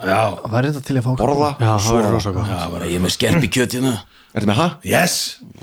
Já, 0.00 0.20
Það 0.40 0.56
er 0.60 0.64
þetta 0.70 0.82
til 0.86 0.96
að 0.96 1.04
fá 1.04 1.12
Borða? 1.20 1.50
Já, 1.60 1.72
það 1.76 1.92
verður 1.98 2.14
rosa 2.16 2.30
gott. 2.32 2.48
Já, 2.48 2.60
bara 2.72 2.84
ég 2.88 2.96
er 2.96 3.02
með 3.04 3.12
skerpi 3.18 3.48
kjöt 3.52 3.72
hérna 3.76 3.92
Ertu 4.30 4.46
með 4.48 4.56
það? 4.62 4.70
yes. 4.88 5.14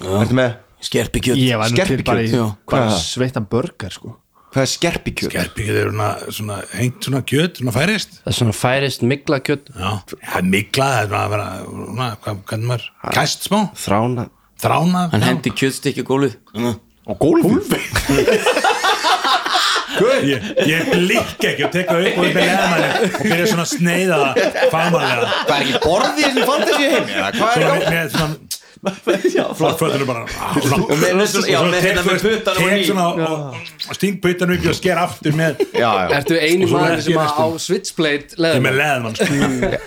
Ertu 0.03 0.35
með? 0.37 0.51
Skerpi 0.87 1.19
kjöt. 1.25 1.37
Ég 1.41 1.57
var 1.57 1.65
nú 1.71 1.75
til 1.75 1.85
Skerpikjöt? 1.87 2.05
bara 2.05 2.21
í. 2.21 2.29
Hvað 2.29 2.53
bara 2.69 2.89
það? 2.91 3.01
sveittan 3.01 3.47
börgar 3.49 3.91
sko. 3.95 4.09
Hvað 4.53 4.61
er 4.63 4.69
skerpikjöt? 4.71 5.31
Gerpikið 5.33 5.75
er 5.81 5.87
svona, 5.89 6.09
svona 6.37 6.57
hengt 6.77 6.99
svona 7.07 7.21
kjöt, 7.27 7.53
svona 7.59 7.73
færist. 7.75 8.09
Það 8.21 8.31
er 8.31 8.37
svona 8.37 8.55
færist 8.55 9.01
mikla 9.03 9.37
kjött 9.43 9.65
Já, 9.73 9.89
það 10.05 10.37
er 10.37 10.45
mikla, 10.53 10.85
það 10.93 11.01
er 11.01 11.07
svona 11.11 11.47
gólfi? 19.97 20.31
Ég, 20.31 20.47
ég 20.67 20.89
blikk 20.91 21.47
ekki 21.51 21.65
og 21.67 21.71
teka 21.75 21.95
upp 22.01 22.17
og 22.17 22.25
upp 22.27 22.35
með 22.37 22.43
leðmanni 22.49 22.89
og 23.07 23.21
byrja 23.23 23.47
svona 23.53 23.65
að 23.67 23.71
sneiða 23.73 24.17
það 24.23 24.35
fagmannlega 24.73 25.29
Hvað 25.47 25.55
er 25.57 25.63
ekki 25.67 25.81
borðið 25.87 26.17
í 26.17 26.27
þessum 26.27 26.49
fantasíu 26.51 26.89
heimi? 26.93 27.17
eða 27.17 27.31
Hvað 27.37 27.53
er 27.57 28.11
það? 28.17 28.37
Með, 28.85 28.97
með 29.07 29.25
svona 29.31 29.55
flott 29.57 29.79
fötunum 29.81 30.07
bara 30.07 30.23
með- 30.27 31.15
með 31.17 31.27
svona- 31.31 31.61
með 31.71 31.81
hérna 31.87 32.03
með 32.07 32.13
og 32.17 32.85
svona 32.87 33.05
og, 33.27 33.55
sting 33.97 34.19
puttanum 34.23 34.57
upp 34.57 34.67
og 34.71 34.75
sker 34.77 34.97
aftur 35.01 35.33
með 35.37 35.61
Ertu 36.17 36.37
einu 36.39 36.67
maður 36.71 37.01
sem 37.05 37.17
á 37.17 37.47
Switchblade 37.57 38.37
með 38.37 38.77
leðum 38.77 38.77
leðmann 38.77 39.15
sko. 39.17 39.27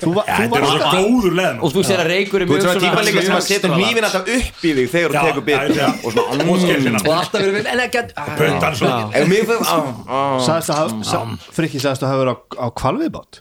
Þú 0.01 0.14
var, 0.16 0.24
Já, 0.26 0.36
þú 0.36 0.43
þetta 0.43 0.51
var 0.51 0.62
er 0.62 0.70
svo 0.70 0.91
góður 0.95 1.36
leðmann 1.41 1.61
og 1.66 1.74
þú 1.74 1.84
sér 1.91 2.03
að 2.05 2.11
reykur 2.14 2.41
er 2.41 2.47
Þú 2.47 2.55
mjög 2.55 2.64
svona 2.66 2.82
tíma 2.84 3.05
líka 3.09 3.22
sem 3.26 3.36
að 3.36 3.45
setja 3.47 3.61
Svona- 3.61 3.78
hnífin 3.80 4.09
alltaf 4.09 4.32
upp 4.36 4.64
í 4.64 4.72
þig 4.78 4.91
þegar 4.95 5.11
þú 5.11 5.22
tekur 5.26 5.45
já. 5.80 5.88
og 5.91 6.12
svona 6.16 6.51
og 6.51 6.61
skellina 6.64 6.99
Og 7.01 7.12
alltaf 7.20 7.38
verið 7.41 7.55
við 7.61 7.70
En 7.70 7.84
ekki 7.86 8.03
puttan 8.41 8.74
svona. 8.80 8.99
Ef 9.14 9.28
mér 9.30 9.45
fyrir 9.51 9.64
á, 9.64 9.78
á. 10.11 10.20
Sagðist 10.47 10.70
að 10.70 10.80
hafa- 10.80 11.05
sa- 11.05 11.53
Frikki 11.57 11.78
sagðist 11.80 12.03
að 12.03 12.11
hafa 12.11 12.24
verið 12.24 12.34
á, 12.34 12.38
á 12.61 12.66
kvalviðbátt 12.80 13.41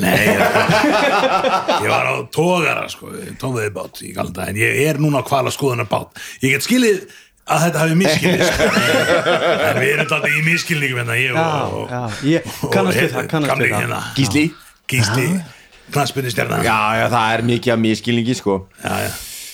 Nei, 0.00 0.22
ég, 0.24 0.38
ég 1.84 1.90
var 1.90 2.06
á 2.08 2.14
tógara 2.32 2.86
sko, 2.88 3.10
tóðiðbát 3.40 3.98
í 4.06 4.14
galda 4.16 4.46
en 4.48 4.56
ég 4.56 4.78
er 4.86 5.00
núna 5.02 5.20
á 5.20 5.28
kvala 5.28 5.52
skoðunar 5.52 5.88
bát. 5.90 6.16
Ég 6.40 6.54
get 6.54 6.64
skilið 6.64 7.02
að 7.44 7.64
þetta 7.66 7.82
hafi 7.82 7.96
miskilist 8.00 8.62
en 8.62 9.80
við 9.82 9.90
erum 9.90 10.04
alltaf 10.06 10.28
í 10.30 10.44
miskilningum 10.46 11.02
hérna 11.02 11.16
ég 11.18 11.36
og, 11.36 11.74
og, 11.82 11.92
Já, 11.92 12.00
ég 12.30 12.48
kannast 12.72 13.00
við 13.02 13.12
það, 13.16 13.74
hérna. 13.74 14.00
Gísli? 14.16 14.44
Gísli, 14.92 15.26
knastbyrni 15.92 16.32
stjarnan 16.32 16.64
Já, 16.64 16.78
já, 17.00 17.06
það 17.12 17.36
er 17.36 17.44
mikið 17.50 17.74
af 17.74 17.82
miskilningi 17.82 18.36
sko. 18.38 18.58
Já, 18.82 18.94
já. 19.06 19.10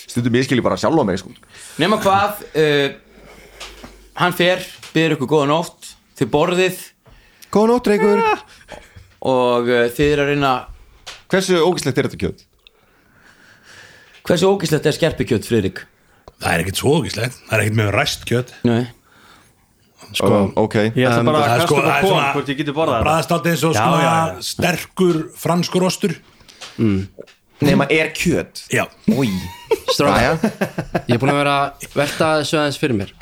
Stundum 0.08 0.38
miskilning 0.38 0.64
bara 0.64 0.78
sjálf 0.80 1.02
á 1.02 1.04
mig 1.08 1.18
sko. 1.20 1.34
Nema 1.82 1.98
hvað 2.04 2.44
uh, 2.52 2.86
hann 4.22 4.36
fer, 4.38 4.62
byrður 4.94 5.18
ykkur 5.18 5.32
góða 5.34 5.50
nótt 5.50 5.90
þið 6.18 6.30
borðið. 6.34 6.84
Góða 7.54 7.72
nótt, 7.72 7.90
Reykur 7.90 8.22
og 9.22 9.68
uh, 9.68 9.86
þið 9.94 10.12
er 10.14 10.22
að 10.24 10.30
reyna 10.34 10.52
Hversu 11.28 11.58
ógislegt 11.60 11.98
er 11.98 12.08
þetta 12.08 12.20
kjöt? 12.22 12.44
hversu 14.28 14.48
ógislegt 14.52 14.86
er 14.88 14.92
skerpi 14.96 15.24
kjöt, 15.28 15.46
Friðrik? 15.48 15.82
það 16.38 16.52
er 16.54 16.62
ekkert 16.62 16.78
svo 16.80 16.92
ógislegt. 17.00 17.36
Það 17.48 17.54
er 17.56 17.62
ekkert 17.64 17.76
með 17.80 17.88
ræst 17.96 18.24
kjöt. 18.28 18.50
Nei. 18.68 18.82
Sko, 20.14 20.28
ok. 20.56 20.74
Ég 20.94 21.04
ætla 21.08 21.24
bara 21.26 21.40
að 21.42 21.48
kasta 21.50 21.66
sko- 21.66 21.78
upp 21.80 21.88
það 21.88 22.04
svona- 22.06 22.32
hvort 22.36 22.48
ég 22.52 22.58
geti 22.60 22.74
borðað 22.76 22.94
það. 22.94 23.02
bræðast 23.08 23.32
alltaf 23.34 23.50
eins 23.52 23.64
og 23.68 23.74
sko, 23.74 23.96
já. 23.98 24.04
já, 24.08 24.42
sterkur 24.52 25.18
franskur 25.36 25.86
ostur. 25.88 26.14
Nema 27.60 27.88
er 27.90 28.12
kjöt. 28.14 28.62
Já, 28.70 28.84
Új 29.10 29.32
Stráka 29.90 30.38
Ég 31.08 31.16
er 31.16 31.18
búin 31.18 31.32
að 31.34 31.40
vera 31.42 31.56
að 31.58 31.88
velta 31.98 32.28
þessu 32.38 32.58
aðeins 32.60 32.78
fyrir 32.78 32.96
mér. 33.00 33.12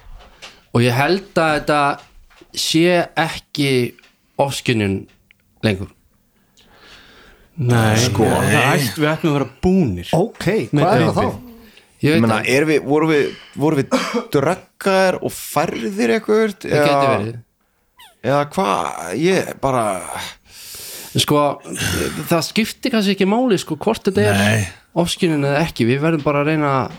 Og 0.74 0.82
ég 0.84 0.92
held 0.92 1.32
að 1.40 1.54
þetta 1.56 1.80
sé 2.52 3.08
ekki 3.16 3.70
ofskynjun 4.38 5.06
lengur? 5.66 5.90
Nei, 7.56 7.96
sko. 8.04 8.28
Það 8.28 8.56
ætti 8.74 9.00
við 9.00 9.10
ættum 9.14 9.30
að 9.30 9.36
vera 9.38 9.50
búnir. 9.64 10.14
Ok, 10.16 10.48
hvað 10.72 10.88
er 10.92 11.04
það 11.06 11.20
þá? 11.20 11.42
Ég 12.04 12.18
meina, 12.20 12.40
að 12.42 12.50
er 12.52 12.66
við, 12.68 12.80
voru 12.84 13.06
við, 13.08 13.28
voru 13.56 13.78
við 13.78 13.94
dröggar 14.34 15.16
og 15.24 15.32
færðir 15.32 16.12
eitthvað? 16.18 16.56
Það 16.66 16.82
geti 16.84 17.06
verið. 17.14 17.38
Eða 18.26 18.42
hvað, 18.52 19.14
ég 19.22 19.54
bara 19.62 19.84
Sko, 21.16 21.42
það 22.28 22.42
skiptir 22.44 22.92
kannski 22.92 23.14
ekki 23.14 23.28
máli 23.28 23.56
sko 23.60 23.78
hvort 23.80 24.04
þetta 24.04 24.24
er 24.26 24.36
Nei. 24.36 24.64
ofskynjun 25.00 25.46
eða 25.48 25.62
ekki. 25.64 25.86
Við 25.88 26.02
verðum 26.02 26.24
bara 26.26 26.42
að 26.42 26.50
reyna 26.50 26.72
að 26.82 26.98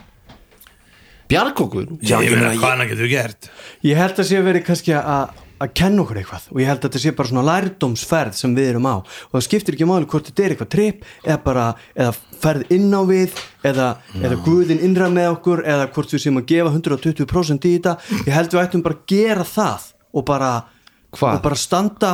bjarga 1.29 1.65
okkur. 1.67 1.91
Já 2.01 2.15
ég 2.25 2.33
meina 2.33 2.55
hvað 2.57 2.73
hann 2.73 2.89
getur 2.89 3.05
við 3.05 3.13
gert? 3.13 3.49
Ég 3.85 3.99
held 3.99 4.17
að 4.23 4.29
sé 4.31 4.41
verið 4.41 4.65
kannski 4.71 4.95
að 4.97 5.43
að 5.63 5.71
kenna 5.79 6.03
okkur 6.03 6.19
eitthvað. 6.21 6.45
Og 6.53 6.59
ég 6.61 6.67
held 6.69 6.79
að 6.79 6.85
þetta 6.87 7.01
sé 7.03 7.11
bara 7.17 7.29
svona 7.31 7.43
lærdómsferð 7.47 8.37
sem 8.37 8.55
við 8.57 8.69
erum 8.73 8.87
á. 8.89 8.95
Og 9.01 9.35
það 9.37 9.45
skiptir 9.47 9.77
ekki 9.77 9.87
máli 9.89 10.09
hvort 10.11 10.27
þetta 10.29 10.43
er 10.45 10.53
eitthvað 10.55 10.71
trip 10.75 11.05
eða 11.25 11.37
bara, 11.45 11.65
eða 11.97 12.15
ferð 12.43 12.73
inn 12.77 12.89
á 12.93 13.01
við 13.09 13.39
eða, 13.71 13.87
eða 14.21 14.39
guðin 14.45 14.83
innra 14.85 15.09
með 15.13 15.29
okkur 15.35 15.63
eða 15.65 15.87
hvort 15.95 16.13
við 16.13 16.23
séum 16.27 16.37
að 16.41 16.47
gefa 16.53 16.73
120% 16.77 17.67
í 17.69 17.73
þetta, 17.79 17.95
ég 18.27 18.33
held 18.37 18.53
við 18.53 18.63
ættum 18.63 18.85
bara 18.85 18.99
að 18.99 19.05
gera 19.15 19.47
það 19.47 19.87
og 20.13 20.25
bara, 20.29 20.51
Hvað? 21.17 21.33
og 21.39 21.43
bara 21.47 21.57
standa 21.59 22.13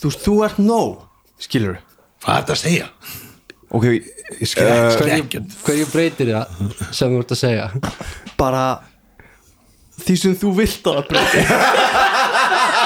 þú 0.00 0.10
veist, 0.10 0.22
þú 0.26 0.34
ert 0.48 0.58
nóg, 0.64 1.00
skilur 1.40 1.78
hvað 2.24 2.34
er 2.34 2.42
þetta 2.42 2.56
að 2.56 2.62
segja? 2.64 2.86
Ok, 3.70 3.84
ég 4.40 4.48
skil 4.50 4.64
Eh, 4.66 5.14
ekki 5.14 5.38
Hverju, 5.38 5.58
hverju 5.64 5.86
breytir 5.92 6.30
það 6.34 6.72
sem 6.90 7.12
þú 7.14 7.20
ert 7.22 7.34
að 7.36 7.38
segja? 7.38 7.66
Bara 8.40 8.64
því 10.00 10.16
sem 10.18 10.34
þú 10.40 10.50
vilt 10.58 10.90
að 10.90 10.98
það 10.98 11.08
breyta 11.12 11.60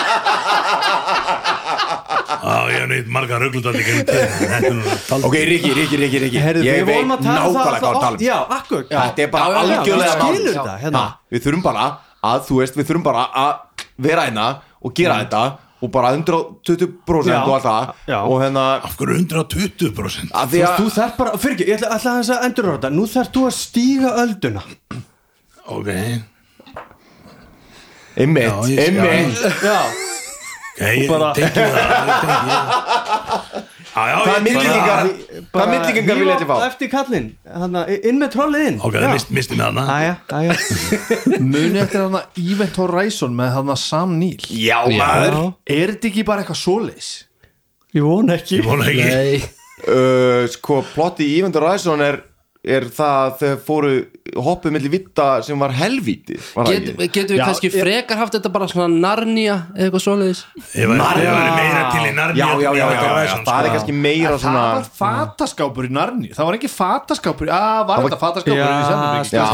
Já, 2.44 2.56
ég 2.68 2.80
hef 2.82 2.88
neitt 2.90 3.06
marga 3.08 3.38
rugglutandi 3.40 3.82
gegnum 3.86 4.04
tíðina, 4.04 4.26
en 4.28 4.50
þetta 4.52 4.68
er 4.68 4.74
nú 4.76 4.96
taldi- 5.08 5.28
ok, 5.30 5.36
Riki, 5.48 5.70
Riki, 5.78 5.96
Riki, 6.02 6.18
Riki. 6.24 6.38
Ég 6.38 6.64
við 6.64 6.84
veit 6.84 6.96
að 6.96 7.02
um 7.02 7.08
nákvæmlega 7.08 7.50
hvað 7.54 7.68
alltaf 7.70 7.74
að 7.74 7.80
tala 7.80 7.98
oft, 8.04 8.20
um. 8.20 8.26
Já, 8.26 8.38
akkur 8.58 8.82
Þetta 8.90 9.22
er 9.24 9.28
bara 9.32 9.44
algjörlega 9.64 10.78
hérna. 10.84 11.04
Við 11.32 11.44
þurfum 11.46 11.62
bara 11.64 11.84
að, 12.24 12.38
þú 12.48 12.58
veist, 12.60 12.74
við 12.76 12.86
þurfum 12.90 13.04
bara 13.06 13.22
að 13.32 13.52
vera 14.08 14.26
hérna 14.28 14.48
og 14.84 14.94
gera 14.94 15.16
þetta 15.24 15.42
og 15.84 15.90
bara 15.92 16.12
120% 16.16 17.28
Já. 17.28 17.40
og 17.44 17.54
allt 17.54 17.64
það. 17.64 17.84
Og 18.28 18.36
hérna 18.40 18.66
af 18.84 18.94
hverju 18.96 19.16
120% 19.24 20.30
að 20.32 20.46
Þú 20.46 20.52
því 20.52 20.60
veist, 20.60 20.68
að 20.68 20.78
þú 20.80 20.86
þarf 20.98 21.16
bara, 21.18 21.30
fyrir 21.40 21.54
ekki, 21.58 21.66
ég 21.68 21.76
ætla, 21.80 21.90
ætla 21.96 22.14
þess 22.20 22.30
að 22.36 22.44
endur 22.48 22.70
þetta. 22.74 22.90
Nú 22.94 23.04
þarf 23.14 23.32
þú 23.34 23.42
að 23.48 23.56
stíga 23.58 24.10
ölduna. 24.24 24.62
Ok, 25.64 25.88
einmitt, 28.16 28.52
einmitt. 28.78 29.38
Já, 29.64 29.80
ég 30.80 31.08
bara- 31.08 31.32
tengi 31.36 31.50
það 31.54 31.78
ég 32.08 32.20
tengi 32.24 33.72
Já, 33.94 34.02
já, 34.10 34.14
Hvað 34.18 34.26
ég 34.26 34.34
tengi 34.34 34.44
milligingar 34.48 34.96
það 34.98 35.42
Hvað 35.54 35.68
milligingar 35.70 36.16
vil 36.18 36.26
ég 36.32 36.38
til 36.40 36.48
fá? 36.48 36.54
Eftir 36.66 36.88
kallinn, 36.90 37.28
hann 37.46 37.76
inn 37.94 38.18
með 38.18 38.32
trollið 38.34 38.64
inn. 38.70 38.78
Ok, 38.82 38.96
það 38.98 39.12
mist, 39.12 39.30
misti 39.36 39.58
með 39.60 39.68
hana 39.68 39.84
Muni 41.54 41.78
eftir 41.84 42.02
hann 42.02 42.16
að 42.18 42.40
Event 42.42 42.80
Horizon 42.82 43.36
með 43.38 43.52
hann 43.54 43.70
að 43.70 43.78
Sam 43.84 44.16
Neill. 44.18 44.48
Já, 44.50 44.80
maður. 44.90 45.38
Er 45.70 45.94
þetta 45.94 46.10
ekki 46.10 46.26
bara 46.26 46.42
eitthvað 46.42 46.58
svoleiðis? 46.64 47.12
Ég 47.94 48.02
vona 48.02 48.34
ekki. 48.40 48.58
Ég 48.58 48.66
vona 48.66 48.90
ekki. 48.90 49.06
Nei, 49.14 49.38
uh, 49.94 50.42
Sko, 50.50 50.80
plotti 50.90 51.30
í 51.30 51.38
Event 51.38 51.60
Horizon 51.62 52.02
er 52.02 52.18
er 52.64 52.84
það 52.96 53.14
að 53.20 53.32
þau 53.40 53.56
fóru 53.66 53.88
hoppuð 54.44 54.72
milli 54.72 54.88
vitta 54.88 55.24
sem 55.44 55.58
var 55.60 55.72
helvíti 55.76 56.38
var 56.54 56.64
það 56.70 56.72
Get, 56.86 57.00
getum 57.12 57.34
við 57.36 57.40
Já, 57.40 57.44
kannski 57.50 57.68
ég- 57.68 57.74
frekar 57.84 58.16
haft 58.22 58.36
þetta 58.38 58.50
bara 58.54 58.68
svona 58.70 58.86
Narnia 59.04 59.56
eða 59.76 59.84
eitthvað 59.90 60.04
svoleiðis 60.06 60.40
Narnia 60.74 62.34
Já, 62.34 62.48
já, 62.56 62.70
já, 62.72 62.72
já, 62.74 62.86
já, 62.88 63.04
það 63.04 63.20
er 63.20 63.28
sko. 63.28 63.74
kannski 63.74 63.96
meira 63.98 64.32
Það 64.32 64.40
svona 64.46 64.62
var 64.64 64.88
fataskápur 65.00 65.88
í 65.88 65.92
Narni 65.98 66.30
Það 66.34 66.48
var 66.48 66.58
ekki 66.58 66.70
fataskápur 66.72 67.52
að 67.52 67.80
var 67.90 68.04
þetta 68.06 68.20
fataskápur 68.24 68.60
Já, 68.60 68.68
í 68.72 68.86
Sennabygg 68.88 69.34
já. 69.34 69.44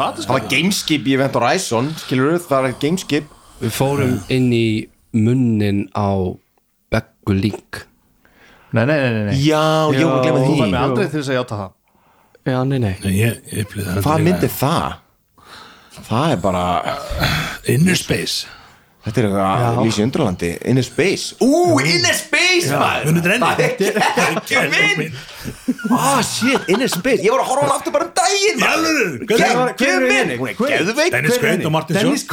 Það 0.00 0.20
það 0.24 0.34
var 0.34 0.46
gameskip 0.54 1.06
í 1.06 1.14
Event 1.18 1.38
Horizon 1.40 1.92
skilur 2.02 2.32
við, 2.34 2.46
það 2.50 2.68
er 2.70 2.76
gameskip 2.82 3.34
Við 3.60 3.74
fórum 3.76 4.16
inn 4.32 4.50
í 4.56 4.66
munnin 5.14 5.84
á 5.94 6.10
Beggu 6.90 7.36
Link 7.38 7.84
Nei, 8.70 8.84
nei, 8.86 8.94
nei, 9.02 9.10
nei, 9.10 9.22
nei. 9.30 9.36
Já, 9.42 9.62
ég 9.94 10.06
var 10.06 10.18
að 10.20 10.24
glemma 10.26 10.40
Þú 10.46 10.50
var 10.50 10.66
því 10.66 10.70
með 10.70 10.82
aldrei 10.84 11.06
til 11.10 11.18
þess 11.20 11.30
að 11.32 11.38
játa 11.40 11.56
það 11.62 11.70
Já, 12.48 12.62
nei, 12.64 12.78
nei. 12.80 12.94
Nei, 13.04 13.12
Ég, 13.18 13.40
ég 13.52 13.66
upplýði 13.66 13.90
það 13.90 14.04
Hvað 14.06 14.22
myndi 14.26 14.48
það? 14.54 14.94
Það 16.06 16.30
er 16.32 16.40
bara 16.40 16.64
Inner 17.74 17.98
Space 18.00 18.46
Þetta 19.00 19.20
er 19.22 19.26
eitthvað 19.30 19.78
Lísi 19.86 20.02
Undralandi. 20.04 20.48
Inner 20.68 20.84
Space. 20.84 21.34
Ú, 21.40 21.78
Inner 21.80 22.16
Space 22.18 22.68
maður! 22.76 23.20
Það 23.24 23.62
er 23.64 23.70
ekki 24.28 24.64
mynd 24.98 25.14
Ah, 25.90 26.20
shit, 26.22 26.68
Inner 26.70 26.88
Space. 26.92 27.22
Ég 27.24 27.32
var 27.32 27.40
að 27.42 27.48
horfa 27.48 27.62
á 27.62 27.66
hann 27.66 27.72
aftur 27.78 27.94
bara 27.94 28.06
um 28.06 28.12
daginn 28.18 28.60
maður. 28.60 28.98
Hún 29.24 30.68
er 30.68 30.84
geðveik 30.84 31.14
Dennis 31.16 31.38
Quaid 31.40 31.64
og 31.64 31.72
Martin 31.74 31.96
Short. 31.96 32.28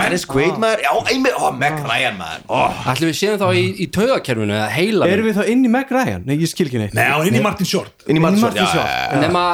Dennis 0.00 0.24
Quaid 0.30 0.56
maður. 0.62 0.82
Einmitt, 1.12 1.36
ó, 1.36 1.50
Meg 1.60 1.76
Ryan 1.84 2.16
maður. 2.18 2.48
Ætlum 2.94 3.12
við 3.12 3.18
séum 3.20 3.36
þá 3.44 3.46
í, 3.60 3.66
í 3.84 3.90
taugakerfinu 3.94 4.56
eða 4.56 4.70
heila 4.72 5.10
Erum 5.12 5.28
við 5.28 5.38
þá 5.38 5.52
inn 5.52 5.68
í 5.68 5.72
Meg 5.76 5.92
Ryan? 5.94 6.24
Nei, 6.26 6.36
ég 6.40 6.50
skil 6.50 6.66
ekki 6.70 6.80
neitt. 6.82 6.96
Nei, 6.96 7.06
á 7.12 7.20
inn 7.28 7.36
í 7.36 7.44
Martin 7.44 7.68
Short. 7.68 7.92
Já. 8.08 9.20
nema 9.20 9.44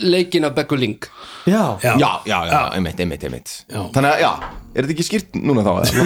leikin 0.00 0.48
af 0.48 0.56
Beggu 0.56 0.80
Link. 0.80 1.10
Já, 1.44 1.76
Já. 1.84 1.92
Já, 2.00 2.10
já, 2.24 2.38
já, 2.48 2.60
einmitt, 2.72 3.00
einmitt, 3.04 3.24
einmitt. 3.28 3.58
Já. 3.68 3.82
Þannig 3.92 4.14
að, 4.14 4.20
já, 4.24 4.32
er 4.74 4.82
þetta 4.82 4.94
ekki 4.96 5.06
skýrt 5.06 5.36
núna 5.38 5.62
þá? 5.64 5.72
eða? 5.86 6.04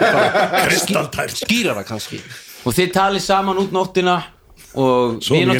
Kristaltær 0.66 1.32
skýrara 1.36 1.84
kannski. 1.86 2.20
Og 2.64 2.76
þið 2.76 2.92
talið 2.96 3.24
saman 3.24 3.60
út 3.60 3.74
nóttina 3.76 4.16
og 4.80 5.20
inner 5.34 5.58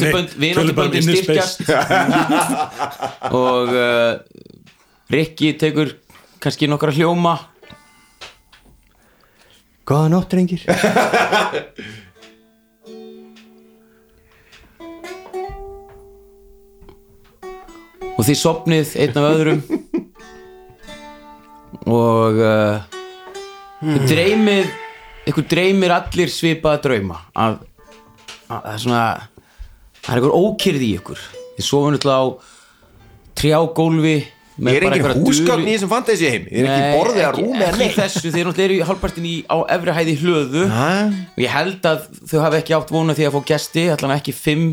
styrkjast. 1.05 1.65
Og 3.31 3.73
uh, 3.75 4.19
Rikki 5.11 5.53
tekur 5.59 5.95
kannski 6.41 6.69
nokkra 6.71 6.93
hljóma. 6.95 7.37
Góða 9.85 10.11
nótt, 10.13 10.31
drengir. 10.31 10.65
Og 18.17 18.27
þið 18.27 18.37
sopnið 18.37 18.91
einn 19.01 19.17
af 19.17 19.31
öðrum 19.31 19.63
og 21.89 22.37
uh, 22.41 22.81
þið 23.81 24.07
dreymið 24.11 24.73
ykkur 25.31 25.47
dreymir 25.49 25.93
allir 25.95 26.29
svipaða 26.33 26.81
drauma 26.85 27.21
að, 27.37 27.59
að 28.49 28.67
er 28.73 28.83
svona 28.83 29.03
það 30.01 30.11
er 30.11 30.19
einhver 30.19 30.37
ókyrði 30.37 30.87
í 30.91 30.93
ykkur. 30.99 31.23
Þið 31.57 31.65
sofum 31.67 31.95
náttúrulega 31.95 32.21
á 32.21 32.29
trjágólfi 33.41 34.19
Ég 34.61 34.83
er 34.83 35.15
húsgögn 35.15 35.63
duli- 35.63 35.71
í 35.71 35.75
þessum 35.77 35.89
fantasy 35.89 36.27
heim 36.29 36.43
Ég 36.51 36.59
er 36.61 36.67
ekki 36.67 36.81
Nei, 36.83 36.95
borðið 36.99 37.21
að 37.21 37.29
ekki- 37.31 37.43
rúmi 37.45 37.61
að 37.61 37.69
ekki 37.71 37.79
neitt. 37.79 37.95
þessu, 37.97 38.31
þeir 38.31 38.45
náttúrulega 38.45 38.65
eru 38.65 38.75
í 38.75 38.87
hálfpartin 38.89 39.25
í, 39.25 39.35
á 39.49 39.57
efri 39.73 39.91
hæði 39.95 40.15
hlöðu. 40.21 40.65
Ha? 40.69 40.89
og 41.31 41.39
ég 41.41 41.49
held 41.49 41.81
að 41.87 42.03
þau 42.29 42.39
hafi 42.43 42.57
ekki 42.59 42.75
átt 42.77 42.91
vona 42.91 43.15
því 43.17 43.25
að 43.25 43.33
fá 43.37 43.41
gesti, 43.53 43.85
allan 43.89 44.13
ekki 44.19 44.33
fimm 44.35 44.67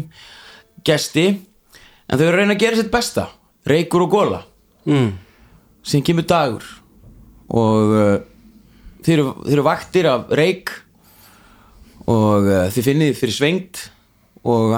gesti. 0.85 1.27
En 2.09 2.19
þau 2.19 2.27
eru 2.27 2.35
að 2.35 2.41
reyna 2.43 2.55
að 2.55 2.61
gera 2.61 2.77
sitt 2.77 2.91
besta. 2.91 3.29
Reykur 3.65 4.03
og 4.05 4.11
góla 4.13 4.43
mm. 4.85 5.09
sem 5.85 6.03
kemur 6.03 6.27
dagur 6.27 6.65
og 7.49 7.95
uh, 7.95 8.17
þeir, 9.05 9.21
eru, 9.21 9.33
þeir 9.47 9.57
eru 9.57 9.67
vaktir 9.67 10.09
af 10.11 10.33
reyk. 10.39 10.73
Og 12.09 12.49
uh, 12.49 12.67
þið 12.73 12.89
finnið 12.91 13.15
fyrir 13.19 13.37
svengt 13.37 13.85
og 14.49 14.77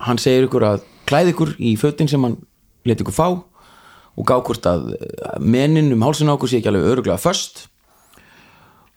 hann 0.00 0.20
segir 0.20 0.46
ykkur 0.46 0.66
að 0.68 0.82
klæði 1.08 1.34
ykkur 1.34 1.54
í 1.58 1.74
fötin 1.80 2.10
sem 2.10 2.22
hann 2.26 2.38
leti 2.86 3.04
ykkur 3.04 3.16
fá. 3.16 3.28
Og 4.18 4.26
gá 4.26 4.36
hvort 4.42 4.66
að 4.68 4.90
menin 5.40 5.92
um 5.94 6.02
hálsinn 6.04 6.30
á 6.30 6.34
okkur 6.34 6.50
sé 6.50 6.60
ekki 6.60 6.70
alveg 6.70 6.90
öruglega 6.92 7.20
föst. 7.22 7.64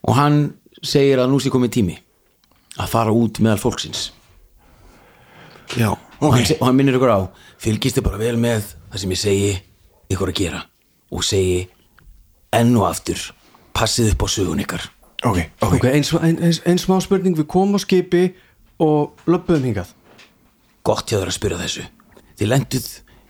Og 0.03 0.17
hann 0.17 0.41
segir 0.84 1.21
að 1.21 1.32
nú 1.32 1.39
sé 1.39 1.53
komið 1.53 1.78
tími 1.78 1.95
að 2.82 2.91
fara 2.91 3.13
út 3.15 3.39
meðal 3.43 3.61
fólksins. 3.61 4.09
Já, 5.78 5.93
og, 5.93 6.34
hann, 6.34 6.43
og 6.59 6.65
hann 6.67 6.78
minnir 6.78 6.97
ykkur 6.97 7.13
á 7.13 7.21
fylgist 7.61 7.97
þið 7.97 8.05
bara 8.05 8.19
vel 8.21 8.36
með 8.41 8.67
það 8.91 9.03
sem 9.03 9.13
ég 9.13 9.21
segi 9.21 9.53
ykkur 10.13 10.34
að 10.34 10.39
gera 10.41 10.59
og 11.13 11.26
segi 11.26 11.63
enn 12.54 12.76
og 12.80 12.88
aftur 12.89 13.20
passið 13.74 14.14
upp 14.14 14.26
á 14.26 14.28
sögun 14.30 14.62
ykkar. 14.64 14.86
Ok, 15.24 15.39
ok. 15.64 15.74
Ok, 15.80 15.86
eins, 15.89 16.12
eins, 16.20 16.62
eins 16.68 16.86
smá 16.86 16.97
spurning. 17.01 17.36
Við 17.38 17.47
komum 17.49 17.78
á 17.78 17.82
skipi 17.82 18.34
og 18.84 19.14
löpum 19.30 19.64
hingað. 19.64 19.93
Gott 20.84 21.08
hjá 21.10 21.18
þér 21.22 21.32
að 21.32 21.38
spyrja 21.38 21.62
þessu. 21.64 21.86
Þið 22.39 22.51
lenduð 22.51 22.89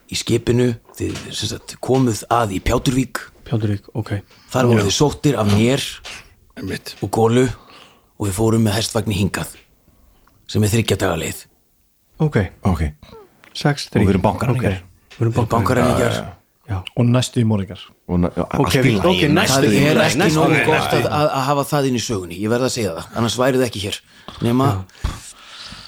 í 0.09 0.17
skipinu 0.17 0.67
þið 0.97 1.19
sem 1.31 1.51
sagt, 1.53 1.75
komuð 1.83 2.23
að 2.33 2.57
í 2.57 2.59
Pjáturvík 2.63 3.21
Pjáldurík, 3.43 3.89
ok. 3.97 4.11
Þar 4.53 4.69
voru 4.69 4.83
þið 4.87 4.95
sóttir 4.95 5.35
af 5.39 5.49
mér 5.51 5.81
Einmitt. 6.55 6.93
og 7.03 7.09
gólu 7.11 7.43
og 7.43 8.27
við 8.27 8.35
fórum 8.37 8.63
með 8.63 8.77
hestvagni 8.77 9.17
hingað 9.17 9.55
sem 10.47 10.63
er 10.63 10.71
þryggja 10.71 10.97
daga 11.01 11.17
leið. 11.19 11.41
Ok, 12.23 12.37
Ok, 12.63 12.83
sex, 13.53 13.89
Og 13.91 13.99
við 14.01 14.13
erum 14.13 14.21
bankaræningjar. 14.23 14.77
okay. 14.79 15.17
Við 15.17 15.25
erum 15.27 15.49
bankaræningjar 15.51 16.15
Já, 16.69 16.77
og 16.95 17.05
næstu 17.11 17.41
í 17.41 17.43
morgingar 17.43 17.81
og 18.07 18.19
na- 18.23 18.29
já, 18.31 18.43
Ok, 18.43 18.53
allt 18.55 18.75
í 18.75 18.81
við- 18.85 19.01
lagi, 19.03 19.25
ok, 19.25 19.31
næstu 19.35 19.67
það 19.67 19.87
er 19.89 19.97
ekki 20.05 20.29
nógu 20.37 20.59
gott 20.65 20.93
að, 20.95 21.07
að, 21.09 21.25
að 21.27 21.43
hafa 21.49 21.63
það 21.73 21.87
inn 21.89 21.97
í 21.99 22.03
sögunni. 22.05 22.37
Ég 22.39 22.49
verð 22.53 22.63
að 22.69 22.71
segja 22.77 22.93
það, 22.95 23.09
annars 23.19 23.35
værið 23.41 23.65
ekki 23.67 23.81
hér. 23.83 23.99
Nema, 24.41 24.69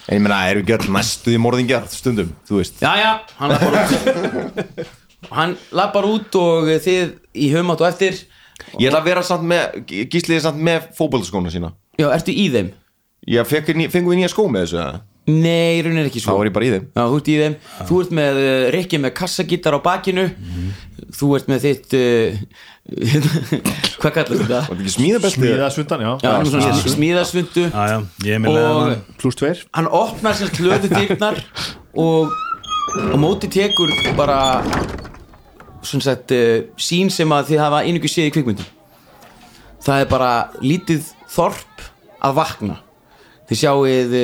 En 0.07 0.17
ég 0.19 0.21
meina, 0.21 0.37
erum 0.51 0.61
við 0.61 0.67
gjörð 0.69 0.89
næstu 0.93 1.31
í 1.33 1.39
morðingjar 1.41 1.87
stundum, 1.89 2.35
þú 2.45 2.59
veist? 2.59 2.75
Já 2.83 2.91
já 2.99 3.11
hann 3.39 3.49
lappar 3.49 3.73
út. 3.73 4.85
Hann 5.31 5.55
lappar 5.71 6.03
út 6.05 6.35
og 6.37 6.67
þið 6.83 7.15
í 7.33 7.47
humátt 7.55 7.81
og 7.81 7.87
eftir. 7.87 8.19
Ég 8.77 8.91
ætla 8.91 8.99
að 9.01 9.07
vera 9.09 9.23
samt 9.25 9.47
með, 9.49 9.79
gísliði 10.11 10.41
samt 10.43 10.59
með 10.61 10.91
fótboltaskóna 10.97 11.49
sína. 11.51 11.71
Já, 11.97 12.11
ertu 12.13 12.31
í 12.35 12.45
þeim? 12.53 12.69
Ný- 13.25 13.89
fengum 13.89 14.11
við 14.13 14.19
nýja 14.21 14.29
skó 14.29 14.45
með 14.51 14.67
þessu 14.67 14.77
eða? 14.83 15.01
Nei, 15.27 15.81
raunin 15.81 16.03
er 16.03 16.09
ekki 16.09 16.21
Þá 16.21 16.27
svo 16.29 16.37
var 16.39 16.49
ég 16.49 16.53
bara 16.55 16.67
í 16.67 16.71
þeim. 16.75 16.85
Já, 16.93 17.01
þú 17.09 17.17
ert 17.19 17.29
í 17.31 17.35
þeim, 17.41 17.55
þú 17.89 17.99
ert 18.03 18.15
með 18.19 18.39
uh, 18.43 18.53
Rikki 18.75 18.99
með 19.01 19.13
kassagítar 19.17 19.77
á 19.77 19.79
bakinu. 19.85 20.25
Þú 21.15 21.29
ert 21.37 21.49
með 21.51 21.65
þitt 21.65 21.95
uh, 21.97 22.41
hvað 24.01 24.11
kallar 24.13 24.41
þetta? 24.43 24.59
Ekki 24.75 24.91
smíðabelti? 24.93 25.39
Smíða 25.39 25.69
sundan, 25.73 26.03
já, 26.05 26.11
Já, 26.21 26.29
er 26.37 26.49
svona 26.51 26.91
smíðasvundu 26.93 27.63
Já, 27.65 27.81
já, 27.89 27.95
ég 28.27 28.35
er 28.35 28.41
með 28.43 28.51
og 28.51 28.57
leðan 28.59 28.99
Plus 29.21 29.37
tveir. 29.39 29.63
hann 29.73 29.87
opnar 29.89 30.37
sér 30.37 30.51
klöðu 30.53 30.91
dyrnar 30.91 31.39
og 31.97 32.29
á 32.93 33.17
móti 33.17 33.49
tekur 33.49 33.89
bara 34.19 34.37
svona 35.85 36.05
sagt 36.05 36.35
uh, 36.37 36.67
sín 36.77 37.09
sem 37.13 37.33
að 37.33 37.49
þið 37.53 37.63
hafa 37.63 37.81
einhverju 37.87 38.13
séð 38.13 38.29
í 38.29 38.35
kvikmyndum. 38.35 38.69
Það 39.85 40.03
er 40.03 40.11
bara 40.13 40.31
lítið 40.61 41.09
þorp 41.33 41.83
að 42.25 42.37
vakna. 42.37 42.77
Þið 43.49 43.61
sjáuð 43.63 44.15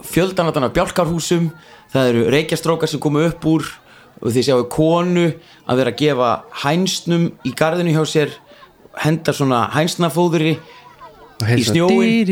uh, 0.00 0.06
fjöldanatan 0.06 0.66
af 0.66 0.74
bjálkarhúsum 0.76 1.50
það 1.92 2.10
eru 2.12 2.26
reykjastrókar 2.34 2.90
sem 2.90 3.02
komu 3.02 3.24
upp 3.28 3.46
úr 3.46 3.66
og 4.20 4.34
þið 4.34 4.46
sjáuð 4.48 4.66
konu 4.72 5.26
að 5.70 5.80
vera 5.80 5.94
að 5.94 6.00
gefa 6.02 6.30
hænsnum 6.64 7.30
í 7.46 7.54
garðinu 7.56 7.94
hjá 7.96 8.04
sér 8.08 8.36
henda 9.00 9.32
svona 9.36 9.64
hænsnafóðuri 9.74 10.58
í 11.40 11.64
snjóin 11.64 12.28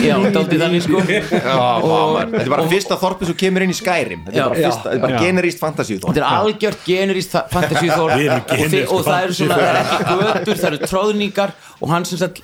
já, 0.00 0.14
dálítið 0.32 0.62
þannig 0.62 0.84
sko 0.86 1.02
Þetta 1.04 2.40
er 2.40 2.50
bara 2.52 2.66
fyrsta 2.70 2.96
þorpið 3.00 3.32
sem 3.32 3.38
kemur 3.42 3.66
inn 3.66 3.74
í 3.74 3.76
Skyrim 3.76 4.24
Þetta 4.28 4.94
er 4.94 5.02
bara, 5.02 5.12
er 5.12 5.26
generíst 5.26 5.60
fantasíu 5.60 6.00
þetta 6.00 6.22
er 6.22 6.28
algjört 6.30 6.88
Við 6.88 7.02
erum 7.04 8.96
og, 8.96 9.04
það 9.04 9.26
eru 9.26 9.38
svona, 9.40 9.60
það 9.60 9.68
er 9.68 9.80
ekki 9.82 10.18
götur 10.22 10.62
það 10.62 10.70
eru 10.70 10.80
tróðningar 10.86 11.56
og 11.76 11.92
hann 11.92 12.08
sem 12.08 12.22
sagt 12.22 12.40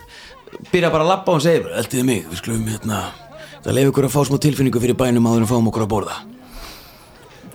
byrja 0.72 0.90
bara 0.92 1.04
að 1.06 1.10
labba 1.12 1.36
og 1.36 1.42
segir 1.44 1.68
eldiði 1.78 2.04
mig, 2.08 2.26
við 2.30 2.40
skulum 2.42 2.66
hérna 2.68 3.00
það 3.62 3.76
leif 3.78 3.90
ykkur 3.92 4.08
að 4.08 4.14
fá 4.16 4.20
smá 4.28 4.38
tilfinningu 4.42 4.80
fyrir 4.82 4.98
bænum 4.98 5.26
áður 5.30 5.44
en 5.44 5.50
fáum 5.50 5.68
okkur 5.70 5.84
að 5.86 5.90
borða. 5.92 6.16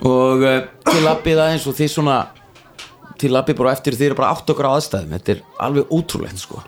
Og 0.07 0.43
uh, 0.45 0.57
til 0.87 1.01
labbið 1.05 1.39
aðeins 1.41 1.65
og 1.69 1.75
þið 1.77 1.89
svona 1.93 2.17
til 3.17 3.31
labbið 3.33 3.57
bara 3.57 3.71
eftir 3.73 3.95
þið 3.97 4.11
eru 4.11 4.17
bara 4.19 4.29
átt 4.35 4.51
okkur 4.53 4.67
á 4.69 4.71
aðstæðum. 4.77 5.15
Þetta 5.17 5.33
er 5.33 5.41
alveg 5.65 5.93
ótrúlegt 5.97 6.41
sko. 6.43 6.61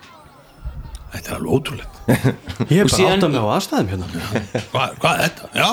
Þetta 1.13 1.29
er 1.31 1.37
alveg 1.37 1.53
ótrúlegt. 1.59 1.99
Ég 2.73 2.81
er 2.81 2.89
bara 2.89 2.95
síðan- 2.95 3.15
átt 3.19 3.27
að 3.27 3.33
með 3.35 3.45
á 3.45 3.49
aðstæðum 3.59 3.91
hérna. 3.93 4.09
Hvað, 4.73 4.97
hvað 5.03 5.13
er 5.13 5.23
þetta? 5.27 5.51
Já, 5.61 5.69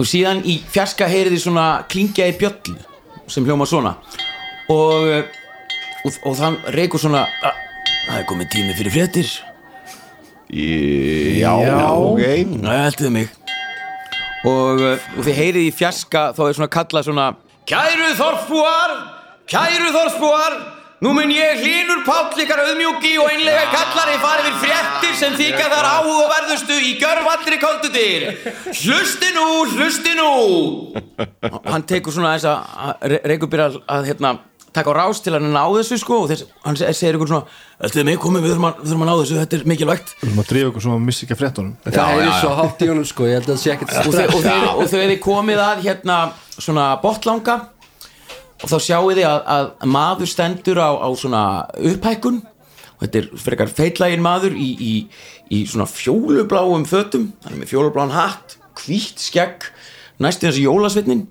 og 0.00 0.08
síðan 0.12 0.42
í 0.46 0.56
fjarska 0.70 1.10
heyriði 1.10 1.42
svona 1.42 1.66
klingja 1.90 2.30
í 2.30 2.36
bjöllu 2.40 2.78
sem 3.30 3.44
hljóma 3.46 3.66
svona. 3.70 3.96
Og, 4.70 5.10
eh, 5.10 5.36
og, 6.06 6.16
og 6.30 6.38
þann 6.38 6.56
reykur 6.78 7.02
svona 7.02 7.24
"Ah, 7.42 7.58
það 8.06 8.20
er 8.22 8.26
komið 8.30 8.52
tími 8.54 8.74
fyrir 8.78 8.94
fréttir 8.94 9.28
Já, 10.50 11.52
ok. 11.94 12.24
Það 12.58 12.82
heldur 12.84 13.14
mig. 13.14 13.28
Og, 14.40 14.80
eh, 14.80 15.08
og 15.18 15.24
þið 15.26 15.36
heyrið 15.36 15.64
í 15.68 15.72
fjarska 15.76 16.30
þá 16.32 16.44
er 16.46 16.54
svona 16.56 16.72
kallað 16.72 17.08
svona 17.10 17.24
Kæru 17.68 18.12
þorfbúar 18.16 18.94
Kæru 19.50 19.90
þorfbúar 19.92 20.54
Nú 21.04 21.12
mun 21.16 21.32
ég 21.32 21.60
hlínur 21.60 22.00
Páll 22.06 22.40
ykkar 22.44 22.62
auðmjúki 22.64 23.14
og 23.20 23.28
einlega 23.32 23.66
kallari 23.72 24.16
farið 24.20 24.48
við 24.48 24.56
fréttir 24.64 25.14
sem 25.16 25.36
þykja 25.36 25.68
þar 25.72 25.88
áhug 25.90 26.22
og 26.24 26.32
verðustu 26.32 26.76
í 26.76 26.90
gjörvallri 27.00 27.60
koldutir 27.60 28.26
Hlusti 28.80 29.30
nú, 29.36 29.46
hlusti 29.76 30.16
nú. 30.16 30.32
Hann 31.72 31.84
tekur 31.88 32.16
svona 32.16 32.34
þess 32.36 32.48
að 32.48 33.20
að, 33.20 33.80
að 33.88 34.10
hérna, 34.10 34.34
taka 34.76 34.92
á 34.92 34.94
rás 35.00 35.20
til 35.24 35.32
að 35.34 35.46
ná 35.50 35.62
þessu 35.74 35.96
sko 36.00 36.18
og 36.24 36.28
þess, 36.30 36.44
hann 36.64 36.76
se- 36.78 36.92
segir 36.94 37.18
ykkur 37.18 37.30
svona 37.32 37.46
Þetta 37.80 38.00
er 38.02 38.04
mig 38.10 38.18
komið, 38.20 38.42
við 38.44 38.50
þurfum 38.52 38.66
að, 38.68 38.80
við 38.82 38.88
þurfum 38.90 39.02
að 39.02 39.08
ná 39.08 39.14
þessu, 39.22 39.36
þetta 39.40 39.56
er 39.56 39.62
mikilvægt. 39.70 40.10
Við 40.20 40.26
erum 40.28 40.40
að 40.42 40.48
drífa 40.50 40.68
okkur 40.70 40.82
svona 40.84 40.96
að 40.98 41.04
missa 41.06 41.22
ekki 41.24 41.32
að 41.32 41.38
fréttunum. 41.40 41.70
Það 41.86 42.18
er 42.20 42.32
svo 42.36 42.50
hátt 42.58 42.82
í 42.84 42.88
honum 42.90 43.06
sko, 43.08 43.24
ég 43.30 43.38
held 43.38 43.46
að 43.46 43.54
það 43.54 43.62
sé 43.62 43.70
ekkert 43.72 43.94
og 43.96 44.08
og, 44.10 44.42
þau, 44.44 44.74
og 44.82 44.90
þau 44.90 44.98
hefði 45.00 45.16
komið 45.24 45.62
að 45.64 45.80
hérna 45.86 46.16
svona 46.60 46.84
botlanga 47.00 47.54
og 48.60 48.68
þá 48.68 48.76
sjáu 48.84 49.08
þið 49.16 49.24
að, 49.30 49.40
að 49.56 49.88
maður 49.96 50.28
stendur 50.34 50.80
á, 50.84 50.90
á 51.00 51.08
svona 51.16 51.42
upphækkun 51.80 52.42
og 52.44 53.00
þetta 53.06 53.22
er 53.22 53.28
frekar 53.40 53.72
feitlægin 53.72 54.24
maður 54.28 54.52
í, 54.60 54.68
í, 54.76 54.92
í 55.56 55.62
svona 55.64 55.88
fjólubláum 55.88 56.84
fötum, 56.84 57.30
hann 57.46 57.56
er 57.56 57.62
með 57.62 57.72
fjólubláan 57.72 58.12
hatt 58.12 58.58
hvítt 58.84 59.24
skegg, 59.24 59.64
næstu 60.20 60.50
þessi 60.50 60.66
jólasveitnin 60.68 61.24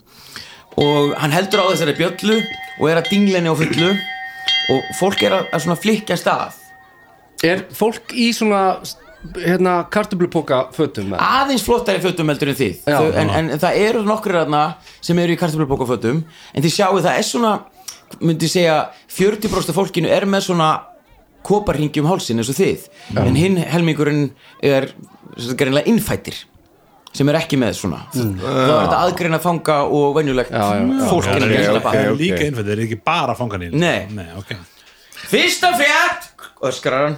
og 0.81 1.13
hann 1.21 1.33
heldur 1.37 1.61
á 1.61 1.69
þessari 1.69 1.93
bjöllu 2.01 2.39
og 2.79 2.89
er 2.89 3.01
að 3.01 3.11
dinglenni 3.11 3.51
á 3.51 3.55
fullu 3.59 3.91
og 4.69 4.89
fólk 4.99 5.23
er 5.27 5.35
að, 5.39 5.45
að 5.53 5.63
svona 5.65 5.79
flikka 5.79 6.17
stað. 6.19 6.57
Er 7.45 7.63
fólk 7.75 8.13
í 8.15 8.29
svona 8.35 8.63
hérna 9.35 9.73
kartöflupoka 9.91 10.69
fötum 10.75 11.11
aðeins 11.19 11.63
flottari 11.65 11.99
fötum 12.03 12.31
heldur 12.31 12.53
en 12.53 12.59
þið. 12.59 12.77
Já. 12.87 12.95
Þau, 12.95 13.09
en, 13.19 13.31
en 13.35 13.59
það 13.59 13.79
eru 13.83 14.03
nokkur 14.07 14.37
þarna 14.39 14.61
sem 15.01 15.19
eru 15.19 15.35
í 15.35 15.39
kartöflubókafötum 15.39 16.21
en 16.23 16.65
þið 16.65 16.75
sjáu 16.77 17.01
það 17.01 17.17
er 17.17 17.27
svona 17.27 17.53
myndi 18.23 18.49
segja 18.49 18.77
40% 19.11 19.73
af 19.73 19.77
fólkinu 19.77 20.11
er 20.11 20.25
með 20.29 20.47
svona 20.47 20.69
koparringi 21.45 22.01
um 22.01 22.09
hálsin 22.09 22.39
eins 22.39 22.51
og 22.51 22.57
þið. 22.57 22.87
En 23.19 23.37
hinn 23.37 23.59
helmingurinn 23.59 24.29
er 24.65 24.89
greinlega 25.59 25.87
innfættir 25.91 26.39
sem 27.15 27.29
er 27.31 27.37
ekki 27.39 27.57
með 27.59 27.73
svona. 27.79 28.01
Þá 28.13 28.19
er 28.19 28.83
þetta 28.83 28.99
aðgreina 29.05 29.39
fanga 29.43 29.77
og 29.89 30.11
venjulegt 30.19 30.51
fólk 30.53 31.31
innan 31.33 31.49
ok, 31.49 31.55
gæsla 31.55 31.79
ok. 31.79 31.87
Það 31.87 32.03
er 32.03 32.19
líka 32.19 32.43
innfætt, 32.45 32.67
það 32.67 32.75
er 32.75 32.83
ekki 32.85 32.99
bara 33.09 33.35
fanganinn 33.39 33.79
Nei. 33.79 34.05
Nei, 34.13 34.27
ok. 34.37 34.53
Fyrsta 35.29 35.73
frétt 35.77 36.29
öskrar 36.69 37.07
hann. 37.07 37.17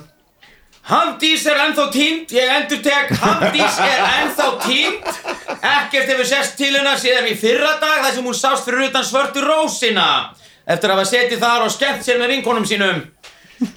Hamdís 0.92 1.44
er 1.46 1.60
ennþá 1.62 1.84
tínt 1.94 2.32
Ég 2.34 2.50
endur 2.56 2.80
tek 2.82 3.12
Hamdís 3.22 3.76
er 3.86 4.00
ennþá 4.02 4.48
tínt 4.64 5.10
Ekkert 5.62 6.10
hefur 6.10 6.26
sest 6.26 6.56
til 6.58 6.72
hennar 6.74 6.98
síðan 6.98 7.28
í 7.30 7.36
fyrra 7.38 7.76
dag 7.82 8.00
þar 8.08 8.16
sem 8.16 8.26
hún 8.26 8.38
sást 8.38 8.66
fyrir 8.66 8.88
utan 8.88 9.06
svörtu 9.06 9.44
rósina. 9.46 10.08
Eftir 10.66 10.90
að 10.90 10.96
hafa 10.98 11.10
setið 11.12 11.44
þar 11.44 11.66
og 11.68 11.74
skemmt 11.74 12.02
sér 12.06 12.18
með 12.18 12.34
vinkonum 12.34 12.66
sínum. 12.66 13.04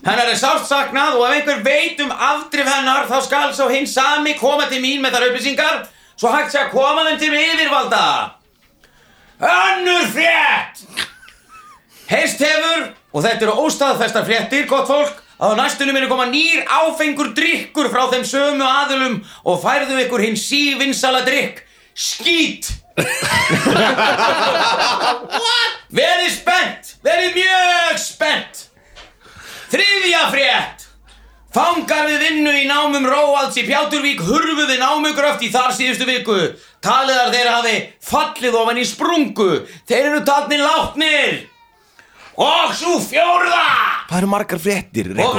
Hennar 0.06 0.30
er 0.32 0.38
sást 0.40 0.70
saknað 0.70 1.18
og 1.18 1.26
ef 1.28 1.34
einhver 1.42 1.60
veit 1.66 2.00
um 2.00 2.12
afdrif 2.14 2.70
hennar 2.72 3.04
þá 3.10 3.18
skal 3.26 3.52
sá 3.52 3.66
hinn 3.68 3.84
sami 3.90 4.32
koma 4.40 4.64
til 4.70 4.80
mín 4.80 5.04
með 5.04 5.18
þar 5.18 5.26
upplýsingar 5.28 5.82
svo 6.16 6.32
hægt 6.34 6.54
sé 6.54 6.62
að 6.62 6.72
koma 6.74 7.08
þeim 7.08 7.20
til 7.22 7.34
yfirvalda 7.40 8.04
Önnur 9.44 10.06
frétt 10.14 10.84
Heist 12.04 12.42
hefur, 12.44 12.90
og 13.16 13.22
þetta 13.24 13.46
eru 13.46 13.54
óstaðfestar 13.64 14.26
fréttir, 14.28 14.66
gott 14.68 14.88
fólk, 14.90 15.22
að 15.40 15.54
á 15.56 15.58
næstunum 15.62 15.96
muni 15.96 16.08
koma 16.10 16.26
nýr 16.28 16.60
áfengur 16.68 17.32
drikkur 17.36 17.88
frá 17.92 18.04
þeim 18.12 18.26
sömu 18.28 18.66
aðilum 18.68 19.16
og 19.48 19.62
færðu 19.62 19.96
ykkur 20.04 20.24
hinn 20.26 20.36
sívinsala 20.38 21.24
drikk, 21.26 21.62
skít. 21.96 22.68
verið 26.00 26.30
spennt, 26.36 26.94
verið 27.02 27.40
mjög 27.40 27.98
spennt. 28.04 28.66
Þriðja 29.72 30.24
frétt. 30.30 30.83
Fangar 31.54 32.08
við 32.08 32.22
vinnu 32.24 32.52
í 32.58 32.64
námum 32.66 33.04
Róalds 33.06 33.56
í 33.60 33.62
Pjáturvík 33.68 34.22
hurfuði 34.26 34.74
námugröft 34.80 35.44
í 35.46 35.52
þar 35.54 35.70
síðustu 35.76 36.08
viku. 36.08 36.38
Taliðar 36.82 37.30
þeirra 37.30 37.56
hafi 37.60 37.74
fallið 38.02 38.56
ofan 38.58 38.80
í 38.82 38.86
sprungu. 38.88 39.50
Þeir 39.86 40.08
eru 40.10 40.22
talnir 40.26 40.64
látnir. 40.64 41.44
Og 42.34 42.72
svo 42.74 42.96
fjórða 42.98 43.60
Hvað 44.08 44.18
eru 44.18 44.30
margar 44.32 44.58
fréttir, 44.58 45.12
Og 45.22 45.38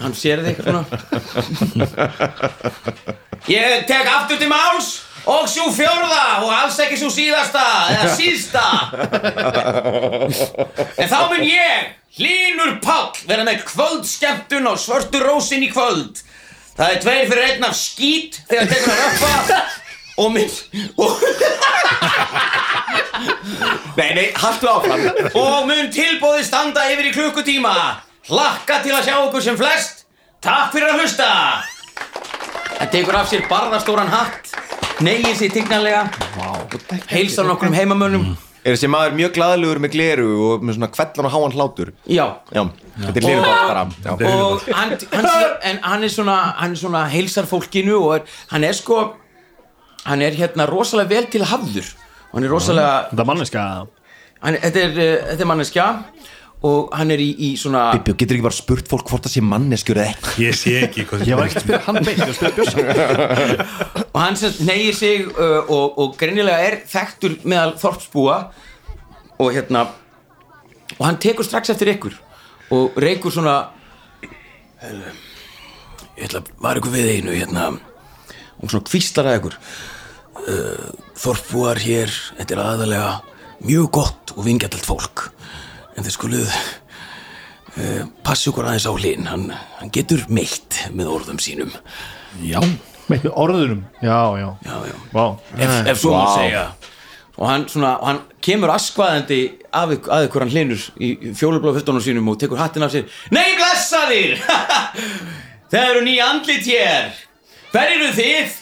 Hann 0.00 0.14
sér 0.16 0.42
þig 0.44 0.60
svona 0.64 0.84
Ég 3.48 3.86
tek 3.88 4.08
aftur 4.08 4.40
til 4.40 4.48
máls 4.48 5.05
Og 5.26 5.48
svo 5.50 5.66
fjórða 5.74 6.20
Og 6.44 6.50
alls 6.54 6.76
ekki 6.84 6.98
svo 7.00 7.10
síðasta 7.10 7.62
Eða 7.96 8.12
síðsta. 8.20 8.64
En 10.96 11.10
þá 11.10 11.18
mun 11.32 11.42
ég 11.46 11.94
Hlínur 12.16 12.76
Páll 12.84 13.10
Vera 13.28 13.44
með 13.46 13.64
kvöldskemmtun 13.68 14.68
á 14.70 14.74
svörtu 14.80 15.20
rósin 15.20 15.66
í 15.66 15.70
kvöld. 15.72 16.22
Það 16.76 16.92
er 16.94 17.02
tveir 17.02 17.26
fyrir 17.32 17.48
einn 17.50 17.66
af 17.68 17.74
skít 17.76 18.38
Þegar 18.48 18.70
tekur 18.72 18.94
að 18.94 19.02
röppa 19.02 19.60
Og 20.22 20.32
minn 20.32 20.50
Og 20.96 21.10
Nei, 23.96 24.10
nei, 24.12 24.26
haltu 24.36 24.68
áfram. 24.68 25.04
Og 25.38 25.66
mun 25.68 25.88
tilbóði 25.94 26.42
standa 26.44 26.82
yfir 26.92 27.08
í 27.08 27.12
klukkutíma. 27.14 27.72
Hlakka 28.28 28.80
til 28.84 28.92
að 28.92 29.06
sjá 29.08 29.14
okkur 29.22 29.44
sem 29.44 29.56
flest. 29.56 30.04
Takk 30.44 30.74
fyrir 30.74 30.92
að 30.92 31.00
hlusta. 31.00 31.28
Hann 32.76 32.92
tekur 32.92 33.16
af 33.16 33.30
sér 33.30 33.46
barðastóran 33.48 34.12
hatt 34.12 34.52
neyir 35.04 35.36
sér 35.36 35.52
tignarlega. 35.54 36.06
Heilsar 37.10 37.48
nokkur 37.48 37.70
um 37.70 37.76
heimamönnum. 37.76 38.36
Er 38.66 38.74
þessi 38.74 38.88
maður 38.90 39.14
mjög 39.14 39.34
glaðlugur 39.36 39.80
með 39.82 39.92
gleru 39.94 40.30
og 40.48 40.64
með 40.66 40.78
svona 40.78 40.88
kvellan 40.90 41.28
og 41.28 41.34
háan 41.36 41.52
hlátur? 41.54 41.92
Já. 42.10 42.24
Já, 42.50 42.62
þetta 43.04 43.20
er 43.20 43.44
bara 43.44 43.84
Já, 44.02 44.14
og 44.32 44.64
hann, 44.74 44.96
hann, 45.12 45.28
en 45.70 45.78
hann 45.84 46.06
er 46.06 46.10
svona 46.10 46.38
hann 46.58 46.74
er 46.74 46.80
svona 46.80 47.04
heilsar 47.12 47.46
fólkinu 47.46 48.00
og 48.00 48.16
er, 48.16 48.24
hann 48.50 48.66
er 48.66 48.74
sko 48.74 48.98
hann 50.06 50.24
er 50.26 50.34
hérna 50.34 50.66
rosalega 50.66 51.14
vel 51.14 51.30
til 51.30 51.46
hafður. 51.46 51.92
Og 52.32 52.40
hann 52.40 52.48
er 52.48 52.56
rosalega 52.56 52.96
Þetta 53.12 53.22
er 53.22 53.30
manneska 53.30 53.68
hann, 54.42 54.58
þetta, 54.64 54.82
er, 54.82 54.96
uh, 54.96 55.28
þetta 55.30 55.46
er 55.46 55.50
manneskja 55.52 55.86
og 56.64 56.94
hann 56.96 57.12
er 57.12 57.20
í, 57.20 57.28
í 57.36 57.48
svona 57.60 57.90
Bibbi, 57.98 58.14
getur 58.16 58.38
ekki 58.38 58.46
bara 58.46 58.56
spurt 58.56 58.88
fólk 58.88 59.10
hvort 59.10 59.26
það 59.26 59.34
sé 59.34 59.42
manneskjur 59.44 59.98
eða 60.00 60.14
ekki? 60.14 60.34
Ég 60.46 60.56
sé 60.56 60.72
ekki 60.86 61.04
hvað 61.10 61.24
Ég 61.28 61.36
var 61.38 61.50
ekki 61.50 61.60
að 61.60 61.66
spila 61.66 61.80
hann 61.84 61.98
beint, 62.00 62.16
ég 62.16 62.22
var 62.22 62.32
að 62.32 62.38
spila 62.38 62.54
bjössa. 62.56 64.06
Og 64.16 64.20
hann 64.22 64.38
sem 64.40 64.56
neyir 64.68 64.96
sig 64.96 65.26
uh, 65.28 65.60
og, 65.68 65.98
og 66.00 66.16
greinilega 66.20 66.64
er 66.64 66.78
þekktur 66.88 67.36
meðal 67.44 67.74
þorpsbúa 67.82 68.38
og 69.36 69.52
hérna 69.52 69.84
og 70.96 71.02
hann 71.04 71.20
tekur 71.20 71.44
strax 71.44 71.74
eftir 71.74 71.92
ykkur 71.92 72.16
og 72.72 72.96
reykur 73.02 73.34
svona 73.34 73.56
"Heyrðu, 74.80 75.12
ég 76.16 76.24
ætla 76.30 76.40
að 76.40 76.50
var 76.64 76.80
ykkur 76.80 76.94
við 76.94 77.10
einu 77.18 77.36
hérna. 77.36 77.68
Og 78.62 78.72
svona 78.72 78.88
kvíslar 78.88 79.28
að 79.28 79.38
ykkur. 79.42 79.58
Uh, 80.46 80.88
þorpsbúar 81.20 81.80
hér 81.84 82.12
þetta 82.38 82.54
er 82.56 82.62
aðalega 82.64 83.10
mjög 83.66 83.90
gott 83.98 84.32
og 84.36 84.44
vingjaldalt 84.46 84.86
fólk 84.88 85.28
en 85.96 86.04
þið 86.06 86.14
skuluð 86.14 86.50
uh, 86.50 88.02
passi 88.26 88.50
okkur 88.50 88.68
aðeins 88.68 88.88
á 88.88 88.92
hlinn 88.96 89.30
hann, 89.30 89.46
hann 89.80 89.92
getur 89.94 90.26
meitt 90.28 90.82
með 90.96 91.12
orðum 91.14 91.40
sínum. 91.42 91.72
Já. 92.44 92.60
Meitt 93.06 93.24
með 93.24 93.36
orðunum? 93.38 93.84
Já, 94.02 94.18
já, 94.40 94.48
já, 94.66 94.76
já. 94.90 94.96
Vá. 95.14 95.24
Ef, 95.56 95.74
ef 95.92 96.02
svo 96.02 96.14
má 96.16 96.26
segja. 96.34 96.66
Og 97.36 97.44
hann, 97.50 97.66
svona, 97.68 97.92
og 98.00 98.08
hann 98.08 98.20
kemur 98.44 98.72
askvaðandi 98.72 99.40
af 99.76 99.92
ykkur, 99.98 100.46
hann 100.46 100.52
hlinur 100.54 100.84
í 100.96 101.10
fjólublá 101.36 101.74
fyrstónum 101.76 102.04
sínum 102.04 102.30
og 102.32 102.38
tekur 102.40 102.60
hattin 102.60 102.86
af 102.86 102.94
sér. 102.94 103.10
Nei, 103.34 103.50
blessa 103.58 104.06
þér! 104.08 104.40
Það 105.72 105.90
eru 105.90 106.04
nýja 106.06 106.28
andlit 106.30 106.68
hér. 106.70 107.16
Hver 107.74 107.92
eru 107.96 108.12
þið? 108.16 108.54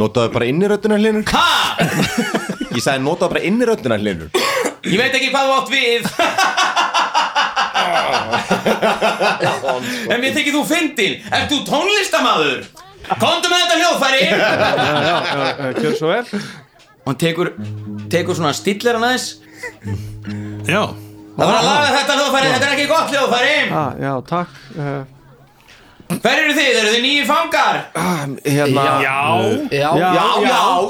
Notaðu 0.00 0.32
bara 0.34 0.48
innirödduna 0.50 0.98
hlinur 1.00 1.24
Ha? 1.30 1.76
Ég 2.76 2.82
sagði 2.82 3.04
notaðu 3.04 3.36
bara 3.36 3.44
innirödduna 3.48 3.98
hlinur 4.00 4.32
Ég 4.86 4.98
veit 5.00 5.14
ekki 5.18 5.30
hvað 5.34 5.46
þú 5.46 5.52
átt 5.56 5.70
við. 5.72 6.00
En 10.10 10.20
mér 10.22 10.34
þykir 10.34 10.54
þú 10.54 10.62
fyndin 10.68 11.14
Ert 11.30 11.48
þú 11.50 11.58
tónlistamaður? 11.68 12.60
Komdu 13.20 13.50
með 13.50 13.60
þetta 13.62 13.76
hljóðfæri. 13.80 14.22
Gjör 15.82 15.92
svo 15.98 16.08
vel. 16.10 16.24
Og 17.06 17.10
hann 17.12 17.18
tekur, 17.22 17.52
tekur 18.10 18.34
svona 18.34 18.50
stillir 18.56 18.96
hann 18.98 19.06
aðeins. 19.06 19.26
Já. 20.66 20.80
Það 21.36 21.44
var 21.44 21.54
að 21.60 21.68
laga 21.68 21.92
þetta 21.94 22.16
hljóðfæri, 22.18 22.48
þetta 22.54 22.66
er 22.66 22.72
ekki 22.74 22.88
gott 22.90 23.12
hljóðfæri. 23.14 23.52
Ah, 23.70 23.90
Já, 24.02 24.10
takk. 24.26 24.50
Uh, 24.74 25.02
Hver 26.06 26.38
eru 26.38 26.52
þið? 26.54 26.68
Eru 26.80 26.90
þið 26.94 27.00
nýjir 27.02 27.24
fangar? 27.26 27.78
Hérna 28.46 28.82
Já. 29.02 29.14
Já, 29.74 29.78
Já, 29.80 29.90
já, 29.98 30.18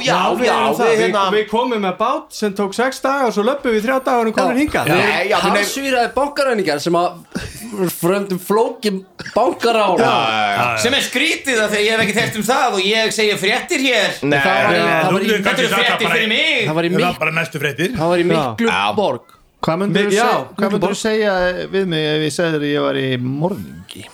já, 0.04 0.18
við, 0.36 0.44
já, 0.44 0.56
við 0.76 0.98
hérna 1.00 1.22
við 1.32 1.46
komum 1.50 1.80
með 1.86 1.94
bát 2.00 2.34
sem 2.36 2.52
tók 2.56 2.74
sex 2.76 3.00
daga 3.04 3.30
og 3.30 3.32
svo 3.36 3.44
löpum 3.46 3.72
við 3.72 3.86
þrjá 3.86 3.96
dagar 4.04 4.28
og 4.30 4.36
komum 4.36 4.60
hingað. 4.60 4.90
Nei, 4.92 5.28
já, 5.30 5.36
nefn 5.40 5.56
Halsvíraði 5.56 6.10
bankaræningar 6.16 6.82
sem 6.84 6.98
að 7.00 7.86
fröndum 7.96 8.40
flókin 8.42 9.00
bankarána 9.34 10.10
sem 10.84 10.94
er 10.98 11.06
skrítið 11.06 11.62
að 11.64 11.72
þegar 11.74 11.86
ég 11.86 11.94
hef 11.96 12.04
ekki 12.04 12.16
þekkt 12.20 12.36
um 12.42 12.46
það 12.50 12.76
og 12.76 12.84
ég 12.86 13.14
segja 13.16 13.38
fréttir 13.40 13.86
hér. 13.86 14.12
Nei, 14.22 14.36
Það 14.42 15.16
var 15.16 15.22
í- 15.22 15.40
fréttir 15.72 16.12
fyrir 16.12 16.28
mig. 16.28 16.60
Það 16.68 16.76
var 17.24 17.32
næstu 17.40 17.62
fréttir. 17.64 17.96
Það 17.96 18.12
var 18.12 18.18
í 18.22 18.28
miklu 18.34 18.76
borg. 19.00 19.32
Hvað 19.66 19.80
myndur 19.80 20.92
þú 20.92 20.94
segja 21.00 21.32
við 21.72 21.88
mig 21.90 22.04
ef 22.12 22.26
ég 22.28 22.34
segði 22.36 22.52
þér 22.52 22.66
að 22.66 22.72
ég 22.76 22.84
var 22.86 22.98
í 23.00 23.08
morðingi? 23.18 24.04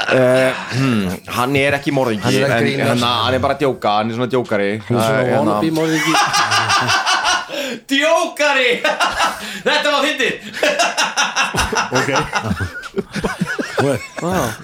Uh, 0.00 0.50
hmm, 0.72 1.04
hann 1.36 1.56
er 1.60 1.76
ekki 1.76 1.92
morðingi 1.94 2.24
Hann 2.24 2.36
er 2.40 2.54
en 2.56 2.66
hérna, 2.66 3.10
hann 3.26 3.36
er 3.36 3.42
bara 3.42 3.56
djóka, 3.60 3.98
hann 4.00 4.10
er 4.10 4.16
svona 4.16 4.30
djókari. 4.32 4.70
Svona 4.88 5.06
hérna, 5.20 5.36
wannabe 5.36 5.70
morðingi. 5.76 6.14
Djókari! 7.90 8.80
Þetta 9.66 9.92
var 9.92 10.02
fyndið! 10.06 10.34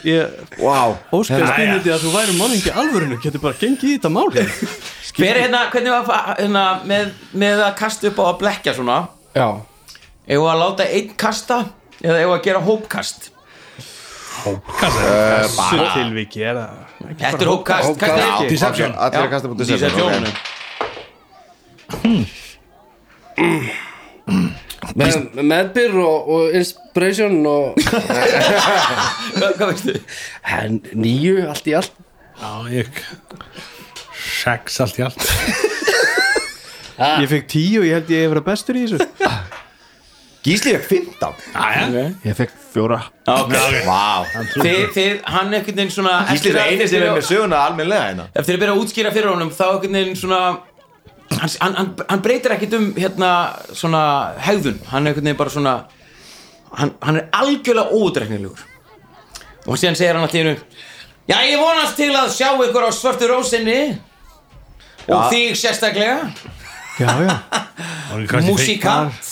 Ég 0.05 0.29
wow. 0.61 0.97
óskar 1.15 1.41
Jæja. 1.41 1.53
spynnandi 1.55 1.93
að 1.95 2.03
þú 2.05 2.11
væri 2.13 2.35
morðingi 2.37 2.73
alvörinu 2.77 3.17
Getur 3.23 3.41
bara 3.41 3.57
gengið 3.57 3.89
í 3.89 3.95
þetta 3.95 4.11
mál 4.13 4.29
Hver 4.35 5.31
er 5.31 5.41
hérna, 5.47 5.63
hvernig 5.73 5.95
var 5.95 6.35
hérna, 6.37 6.65
með, 6.85 7.15
með 7.33 7.63
að 7.65 7.73
kasta 7.79 8.11
upp 8.11 8.21
á 8.21 8.25
að 8.27 8.39
blekja 8.43 8.75
svona? 8.77 8.99
Já. 9.33 9.49
Ef 10.27 10.45
að 10.53 10.61
láta 10.61 10.89
einn 10.91 11.15
kasta 11.17 11.63
eða 12.03 12.21
ef 12.27 12.35
að 12.35 12.45
gera 12.45 12.61
hópkast 12.67 13.31
Hvað 14.43 14.83
er 14.83 15.07
það? 15.07 15.47
Þessu 15.57 15.87
tilviki 15.95 16.41
er 16.47 16.55
það? 16.61 16.73
Þetta 17.23 17.41
er 17.41 17.51
hópkast, 17.53 17.89
Deception. 18.51 18.91
Allir 18.97 19.23
að 19.23 19.31
kasta 19.33 19.47
búin 19.51 19.59
Deception 19.63 20.23
með, 24.97 25.17
meðbyr 25.43 25.97
og, 26.01 26.29
og 26.33 26.57
inspiration 26.57 27.37
og 27.51 27.77
Hvað 29.37 29.63
veistu? 29.67 29.95
en, 30.57 30.81
nýju 30.97 31.47
allt 31.51 31.69
í 31.69 31.77
allt. 31.77 31.95
Já, 32.37 32.51
ég 32.73 32.87
Sex 34.27 34.81
allt 34.85 34.99
í 35.01 35.05
allt. 35.07 35.23
Ég 36.97 37.29
fekk 37.31 37.47
tíu 37.53 37.83
og 37.83 37.87
ég 37.89 37.99
held 37.99 38.11
ég 38.13 38.25
hef 38.25 38.33
verið 38.35 38.47
bestur 38.47 38.79
í 38.79 38.87
þessu 38.87 38.99
Gísli 40.47 40.77
er 40.77 40.83
15 40.83 41.35
Jæja 41.55 42.05
Ég 42.23 42.37
fekk 42.39 42.53
fjóra. 42.73 43.01
Ok, 43.27 43.55
Vá. 43.87 44.23
Þið, 44.53 44.81
þið, 44.95 45.13
hann 45.33 45.51
einhvern 45.51 45.81
veginn 45.81 45.91
svona 45.91 46.15
Gísli 46.31 46.53
er 46.53 46.61
eini 46.71 46.87
sem 46.87 47.03
er 47.03 47.17
með 47.17 47.27
söguna 47.27 47.65
almennilega 47.67 48.05
hérna. 48.11 48.27
Eftir 48.37 48.55
að 48.55 48.63
byrja 48.63 48.77
að 48.77 48.83
útskýra 48.85 49.13
fyrir 49.17 49.33
honum 49.33 49.51
þá 49.51 49.65
einhvern 49.67 49.99
veginn 49.99 50.19
svona 50.21 50.41
hann, 51.33 51.77
hann, 51.81 51.93
hann, 52.05 52.23
breytir 52.23 52.55
ekkit 52.55 52.79
um 52.79 52.89
hérna 52.95 53.31
svona 53.73 54.03
hegðun. 54.47 54.79
Hann 54.93 55.03
er 55.03 55.15
einhvern 55.15 55.31
veginn 55.31 55.41
bara 55.43 55.55
svona 55.57 55.77
hann, 56.79 56.95
hann 57.03 57.23
er 57.23 57.31
algjörlega 57.41 57.99
ódreiknilegur 57.99 58.67
og 59.67 59.81
síðan 59.81 59.99
segir 59.99 60.15
hann 60.15 60.29
allir 60.29 60.53
Já, 61.27 61.41
ég 61.43 61.59
vonast 61.59 61.97
til 61.99 62.13
að 62.15 62.29
sjá 62.31 62.53
ykkur 62.55 62.85
á 62.87 62.91
svörtu 62.95 63.27
rósinni. 63.27 63.97
Og 65.11 65.25
þig 65.33 65.57
sérstaklega. 65.59 66.29
Já, 66.97 67.11
já, 67.27 67.35
músikant 68.47 69.26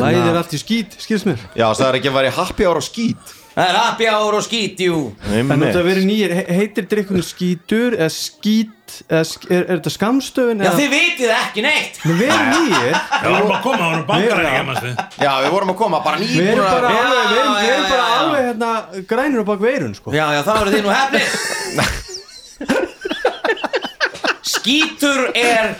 læðir 0.00 0.36
allt 0.40 0.52
í 0.56 0.58
skít, 0.62 0.96
skils 1.02 1.24
mér. 1.28 1.38
Já, 1.58 1.68
það 1.74 1.88
er 1.90 1.94
ekki 2.00 2.08
að 2.12 2.18
vera 2.20 2.30
happy 2.38 2.64
hour 2.68 2.78
á 2.80 2.84
skít. 2.84 3.38
Það 3.52 3.68
er 3.68 3.76
happy 3.76 4.06
hour 4.08 4.34
og 4.38 4.44
skít, 4.46 4.78
jú. 4.80 4.98
En 5.28 5.50
þetta 5.60 5.82
verið 5.84 6.04
nýjir, 6.08 6.30
he- 6.38 6.54
heitir 6.56 6.86
drikkunni 6.88 7.20
skítur 7.26 7.92
eða 7.98 8.08
skít 8.14 8.70
eða, 9.12 9.24
sk- 9.28 9.50
er, 9.52 9.66
er 9.68 9.76
þetta 9.82 9.92
skamstöfun 9.92 10.56
Já, 10.56 10.64
eða 10.70 10.78
þið 10.78 10.88
vitið 10.94 11.30
ekki 11.36 11.60
neitt. 11.66 11.98
Við 12.00 12.22
erum 12.32 12.48
nýjir. 12.54 12.96
Já, 12.96 13.26
við 13.26 13.36
erum 13.36 13.52
að 13.52 13.60
koma, 13.66 13.76
við 13.76 13.92
erum 13.92 14.06
bankar 14.08 14.40
ekki 14.40 14.56
að 14.72 15.24
Já, 15.26 15.32
við 15.44 15.50
vorum 15.52 15.68
að 15.74 15.76
koma 15.82 16.00
bara 16.06 16.16
Við 16.16 16.24
erum 16.32 16.40
nýbúin 16.48 16.64
bara 16.64 16.88
að 16.88 16.96
alveg, 17.02 17.24
við 17.28 17.38
erum, 17.42 17.52
bara 17.52 17.92
já, 17.92 18.08
já. 18.08 18.16
alveg 18.22 18.42
hérna 18.48 18.70
grænur 19.12 19.44
á 19.44 19.46
bak 19.52 19.60
veirun 19.68 19.94
sko. 20.00 20.08
Já, 20.16 20.26
já, 20.32 20.40
það 20.48 20.56
eru 20.62 20.70
þið 20.72 20.82
nú 20.82 20.90
hefnir 20.96 21.28
Skítur 24.52 25.20
er 25.38 25.74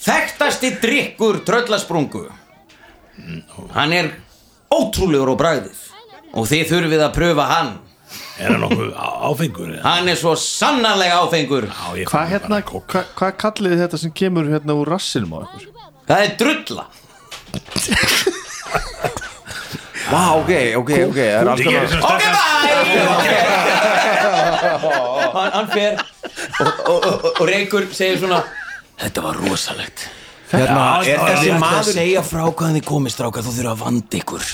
þekktasti 0.00 0.70
drikkur 0.80 1.42
tröllasprungu 1.46 2.28
Hann 3.74 3.92
er 3.96 4.10
ótrúlegur 4.72 5.32
á 5.34 5.36
bragðið 5.40 5.78
og 6.34 6.46
þið 6.50 6.68
þurfið 6.72 7.00
að 7.06 7.14
pröfa 7.16 7.46
hann 7.50 7.70
Er 8.40 8.50
það 8.54 8.60
nokkuð 8.64 8.90
á- 8.98 9.18
áfengur? 9.30 9.68
eða? 9.76 9.82
Hann 9.84 10.08
er 10.10 10.16
svo 10.18 10.32
sannarlega 10.38 11.18
áfengur 11.22 11.66
Já, 11.68 11.86
ég 12.00 12.06
Hvað 12.08 12.14
fann 12.16 12.30
hérna, 12.32 12.48
bara 12.48 12.62
kók. 12.70 12.86
hvað 12.90 13.04
hva 13.20 13.28
kallið 13.42 13.72
þið 13.76 13.82
þetta 13.84 13.98
sem 14.02 14.12
kemur 14.22 14.48
hérna 14.50 14.72
úr 14.80 14.88
rassinum 14.94 15.34
á 15.36 15.38
ykkur? 15.44 15.64
Það 16.08 16.24
er 16.24 16.30
drulla 16.40 16.84
Vá, 20.10 20.22
ok, 20.40 20.52
ok, 20.80 20.90
ok 21.10 21.18
Það 21.18 21.36
er 21.38 21.48
alls 21.52 21.60
Ég 21.60 21.66
er 21.66 21.72
konar 21.72 21.88
sem 21.90 22.00
Ok, 22.00 22.06
sterkast 22.20 22.40
bye 23.22 23.60
hann, 25.30 25.52
hann 25.54 25.68
fer 25.70 25.92
og, 26.00 26.66
og, 26.90 27.04
og, 27.06 27.28
og 27.40 27.44
Reykur 27.48 27.86
segir 27.94 28.18
svona 28.22 28.40
Þetta 29.00 29.22
var 29.24 29.38
rosalegt 29.44 30.08
Hérna, 30.50 30.84
er 31.00 31.08
Ég 31.10 31.20
þessi 31.20 31.48
ætla 31.50 31.56
að 31.56 31.62
maður 31.62 31.90
segja 31.94 32.22
frá 32.26 32.42
hvaðan 32.50 32.76
þið 32.80 32.86
komið 32.90 33.14
strákar. 33.14 33.44
Þú 33.46 33.52
þurfa 33.58 33.72
að 33.76 33.82
vanda 33.84 34.20
ykkur. 34.20 34.46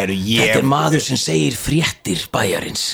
Eru 0.00 0.14
Þetta 0.16 0.34
ég 0.40 0.56
er 0.60 0.66
maður 0.70 1.02
sem 1.04 1.18
segir 1.20 1.56
fréttir 1.58 2.26
bæjarins. 2.32 2.84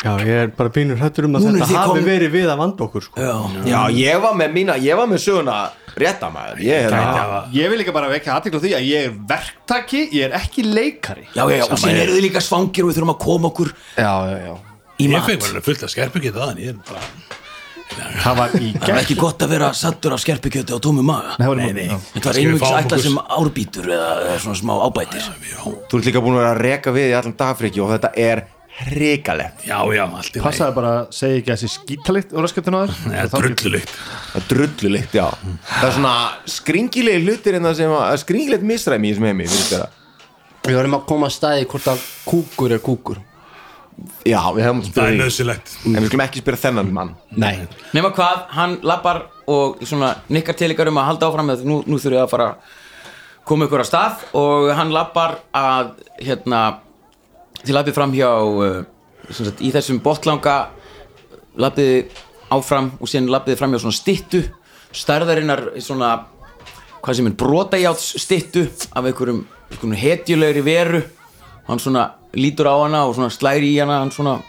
Já, 0.00 0.14
ég 0.24 0.30
er 0.32 0.48
bara 0.56 0.70
pínur 0.72 0.96
hættur 0.96 1.26
um 1.28 1.34
að 1.36 1.44
Núna 1.44 1.58
er 1.60 1.66
þetta 1.68 1.80
hafi 1.82 1.90
komin- 1.90 2.06
verið 2.08 2.30
við 2.32 2.46
að 2.48 2.56
vanda 2.62 2.84
okkur 2.86 3.02
sko. 3.04 3.20
Já, 3.20 3.34
Já, 3.68 3.80
ég 3.92 4.22
var 4.22 4.32
með 4.40 4.52
mína, 4.54 4.76
ég 4.80 4.96
var 4.96 5.06
með 5.10 5.20
söguna 5.26 5.56
rétta 6.00 6.30
maður. 6.32 6.62
Ég 6.64 6.86
er 6.86 6.94
hérna 6.96 7.42
Ég 7.52 7.68
vil 7.68 7.78
líka 7.82 7.92
bara 7.92 8.08
vekja 8.08 8.38
aðtekla 8.38 8.60
því 8.64 8.72
að 8.78 8.86
ég 8.88 9.04
er 9.10 9.12
verktaki, 9.28 10.00
ég 10.16 10.24
er 10.30 10.38
ekki 10.40 10.64
leikari. 10.64 11.26
Já, 11.36 11.44
já, 11.52 11.56
já. 11.60 11.64
og 11.68 11.76
síðan 11.84 12.00
eru 12.06 12.16
þið 12.16 12.24
líka 12.30 12.40
svangir 12.40 12.84
og 12.86 12.88
við 12.90 12.96
þurfum 12.96 13.12
að 13.12 13.20
koma 13.26 13.48
okkur 13.52 13.74
já, 13.98 14.14
já, 14.30 14.38
já. 14.48 14.54
í 14.96 15.04
Ég 15.04 15.10
mat. 15.12 15.28
fekk 15.28 15.40
bara 15.50 15.60
fullt 15.68 15.82
af 15.84 15.90
skerpukett 15.92 16.34
aðan 16.40 16.56
Ég 16.64 16.68
er 16.72 16.80
bara 16.88 17.04
Það 18.20 18.36
var 18.38 18.54
í 18.60 18.70
Það 18.76 18.92
er 18.94 19.00
ekki 19.00 19.16
gott 19.18 19.42
að 19.44 19.52
vera 19.54 19.68
sattur 19.76 20.14
af 20.14 20.20
skerpikjöti 20.22 20.76
á 20.76 20.78
tómu 20.82 21.02
maga. 21.06 21.34
Það. 21.40 22.06
Þetta 22.14 22.32
fáum 22.36 22.54
ætla 22.60 22.80
okkur- 22.84 23.02
sem 23.02 23.18
árbítur 23.38 23.90
eða, 23.96 24.38
svona 24.44 24.58
smá 24.60 24.72
ábætir. 24.86 25.26
Þú 25.64 25.98
ert 25.98 26.08
líka 26.08 26.22
búin 26.22 26.36
að 26.38 26.42
vera 26.44 26.54
að 26.54 26.62
reka 26.66 26.94
við 26.94 27.10
í 27.10 27.14
allan 27.18 27.36
dagfriki 27.40 27.80
og 27.82 27.90
þetta 27.96 28.12
er 28.16 28.44
hrikalegt. 28.80 29.64
Já, 29.66 29.78
já, 29.92 30.04
allt 30.06 30.30
í 30.30 30.38
lagi. 30.38 30.44
Passaði 30.46 30.74
bara 30.74 30.90
að 31.00 31.08
segja 31.12 31.40
ekki 31.40 31.52
að 31.52 31.56
þessi 31.60 31.70
skítalikt 31.74 32.30
úr 32.32 32.46
raskatun 32.46 32.76
á 32.76 32.80
þér 32.80 32.92
Það 33.04 33.16
er 33.20 33.30
drullulikt 33.34 33.94
Það 34.30 34.36
er 34.40 34.46
drullulikt, 34.52 35.16
já. 35.18 35.26
Það 35.68 35.88
er 35.88 35.96
svona 35.98 36.14
skringilegi 36.54 37.24
hlutir 37.26 37.58
en 37.58 37.66
það 37.68 37.74
sem 37.82 37.96
að 37.98 38.20
skringilegt 38.24 38.62
misræmi 38.70 39.10
í 39.10 39.12
þessum 39.12 39.28
heimi 39.28 39.48
það? 39.50 39.84
Við 40.64 40.76
verðum 40.76 40.96
að 41.00 41.04
koma 41.10 41.28
að 41.28 41.34
staði 41.36 41.66
hvort 41.72 41.90
að 41.92 42.06
kúkur 42.28 42.72
er 42.76 42.82
kúkur 42.84 43.20
Já, 44.28 44.40
við 44.54 44.64
hefum 44.64 44.82
að 44.82 44.92
Það 44.94 45.08
er 45.08 45.18
nöðsilegt 45.18 45.72
En 45.86 45.96
við 45.98 46.06
skulum 46.10 46.24
ekki 46.24 46.42
spyrja 46.42 46.62
þennan 46.64 46.92
mann. 46.96 47.14
Nei. 47.36 47.66
Nefna 47.96 48.12
hvað, 48.16 48.44
hann 48.56 48.76
lappar 48.86 49.24
og 49.50 49.80
svona 49.86 50.12
nikkar 50.32 50.58
til 50.58 50.70
ykkar 50.74 50.90
um 50.92 51.00
að 51.02 51.08
halda 51.10 51.30
áfram 51.30 51.50
með 51.50 51.66
nú, 51.68 51.80
nú 51.86 51.98
þurfum 51.98 52.16
við 52.16 52.22
að 52.22 52.30
fara 52.32 52.48
koma 53.48 53.66
ykkur 53.66 53.84
að 53.84 53.90
stað. 53.90 54.24
Og 54.40 54.70
hann 54.78 54.94
lappar 54.94 55.38
að 55.56 55.92
hérna 56.20 56.62
þið 57.60 57.76
lappið 57.76 57.98
fram 57.98 58.16
hjá 58.16 58.30
uh, 58.30 58.80
sagt, 59.30 59.60
í 59.60 59.72
þessum 59.74 60.00
botlanga 60.04 60.56
lappiði 61.60 62.04
áfram 62.54 62.92
og 62.98 63.10
síðan 63.10 63.30
lappiði 63.34 63.58
fram 63.60 63.74
hjá 63.74 63.82
svona 63.82 63.98
styttu 63.98 64.44
stærðarinnar 64.96 65.68
svona 65.82 66.14
hvað 67.00 67.16
sem 67.16 67.30
er 67.30 67.36
brotajáts 67.38 68.10
styttu 68.20 68.66
af 68.90 69.06
einhverjum, 69.06 69.44
einhverjum 69.70 69.98
hetjulegri 70.00 70.64
veru 70.66 71.02
hann 71.70 71.82
svona 71.82 72.08
lítur 72.34 72.68
á 72.68 72.74
hana 72.82 73.04
og 73.06 73.14
svona 73.16 73.30
slæri 73.32 73.72
í 73.74 73.78
hana 73.80 74.00
hann 74.02 74.12
svona 74.14 74.40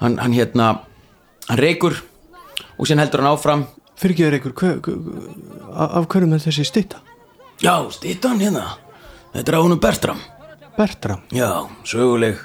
hann, 0.00 0.16
hann 0.18 0.32
hérna 0.34 0.72
hann 1.48 1.60
reykur 1.60 2.00
og 2.78 2.88
síðan 2.88 3.04
heldur 3.04 3.22
hann 3.22 3.34
áfram. 3.34 3.66
Fyrir 4.00 4.16
ekki 4.16 4.40
ykkur, 4.40 4.52
hver, 4.56 4.78
hver, 4.80 4.98
af 5.76 6.06
hverjum 6.08 6.32
er 6.32 6.40
þessi 6.40 6.64
stytta? 6.64 7.02
já, 7.60 7.74
styttan 7.92 8.40
hérna 8.40 8.64
þetta 9.34 9.52
er 9.52 9.58
á 9.60 9.60
honum 9.60 9.80
Bertram. 9.80 10.20
Bertram? 10.76 11.20
Já, 11.34 11.68
söguleg 11.84 12.40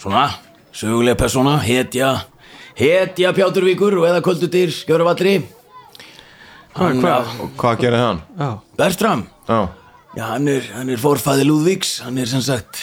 svona, 0.00 0.30
söguleg 0.72 1.18
persóna 1.20 1.58
hetja, 1.60 2.14
hetja 2.78 3.34
Pjáturvíkur 3.36 3.98
og 4.00 4.08
eða 4.08 4.22
Köldudyr, 4.24 4.72
Gjörvalli 4.88 5.42
hann, 6.78 7.02
hva? 7.02 7.20
Og 7.42 7.52
hvað 7.60 7.82
gerir 7.84 8.00
hann? 8.00 8.22
Já, 8.38 8.50
Bertram. 8.80 9.26
Já, 9.48 9.60
já, 10.16 10.24
hann 10.32 10.48
er, 10.50 10.66
hann 10.74 10.90
er 10.90 11.00
forfæði 11.00 11.46
Lúðvíks 11.48 12.00
hann 12.04 12.18
er 12.18 12.30
sem 12.30 12.42
sagt 12.44 12.80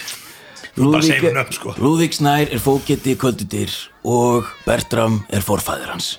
Lúðvík 0.78 1.24
nöfn, 1.34 1.56
sko. 1.58 1.74
Lúðvík 1.82 2.14
Snær 2.14 2.52
er 2.54 2.62
fóketi 2.62 3.16
Köldudyr 3.18 3.74
og 4.06 4.46
Bertram 4.68 5.24
er 5.34 5.42
forfæðir 5.46 5.90
hans 5.96 6.12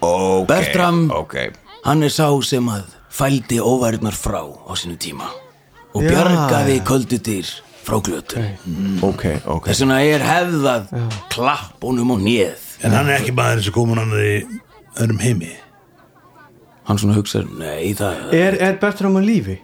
ok 0.00 0.46
Bertram 0.50 1.04
Ok 1.16 1.36
Hann 1.82 2.04
er 2.06 2.12
sá 2.14 2.28
sem 2.46 2.68
að 2.70 2.92
fældi 3.12 3.58
óværirnar 3.58 4.14
frá 4.14 4.44
á 4.46 4.72
sinu 4.78 4.94
tíma 4.94 5.26
og 5.92 6.04
bjargaði 6.06 6.76
köldudyr 6.86 7.48
frá 7.82 7.98
glötu. 8.00 8.38
Ok, 9.02 9.24
ok 9.50 9.66
Þess 9.66 9.82
vegna 9.82 9.98
er 10.06 10.22
hefðað 10.22 10.92
klapp 11.34 11.82
honum 11.82 12.14
á 12.14 12.16
nýð. 12.22 12.62
En 12.86 12.94
hann 12.94 13.10
er 13.10 13.18
ekki 13.18 13.34
maður 13.34 13.66
sem 13.66 13.74
komun 13.74 13.98
hann 14.00 14.14
í 14.14 14.36
öðrum 15.02 15.20
heimi 15.22 15.50
Hann 16.86 16.98
svona 16.98 17.18
hugsaður, 17.18 17.50
nei 17.58 17.92
það 17.98 18.32
er, 18.38 18.56
er 18.62 18.78
Bertram 18.82 19.18
á 19.18 19.22
lífi? 19.22 19.58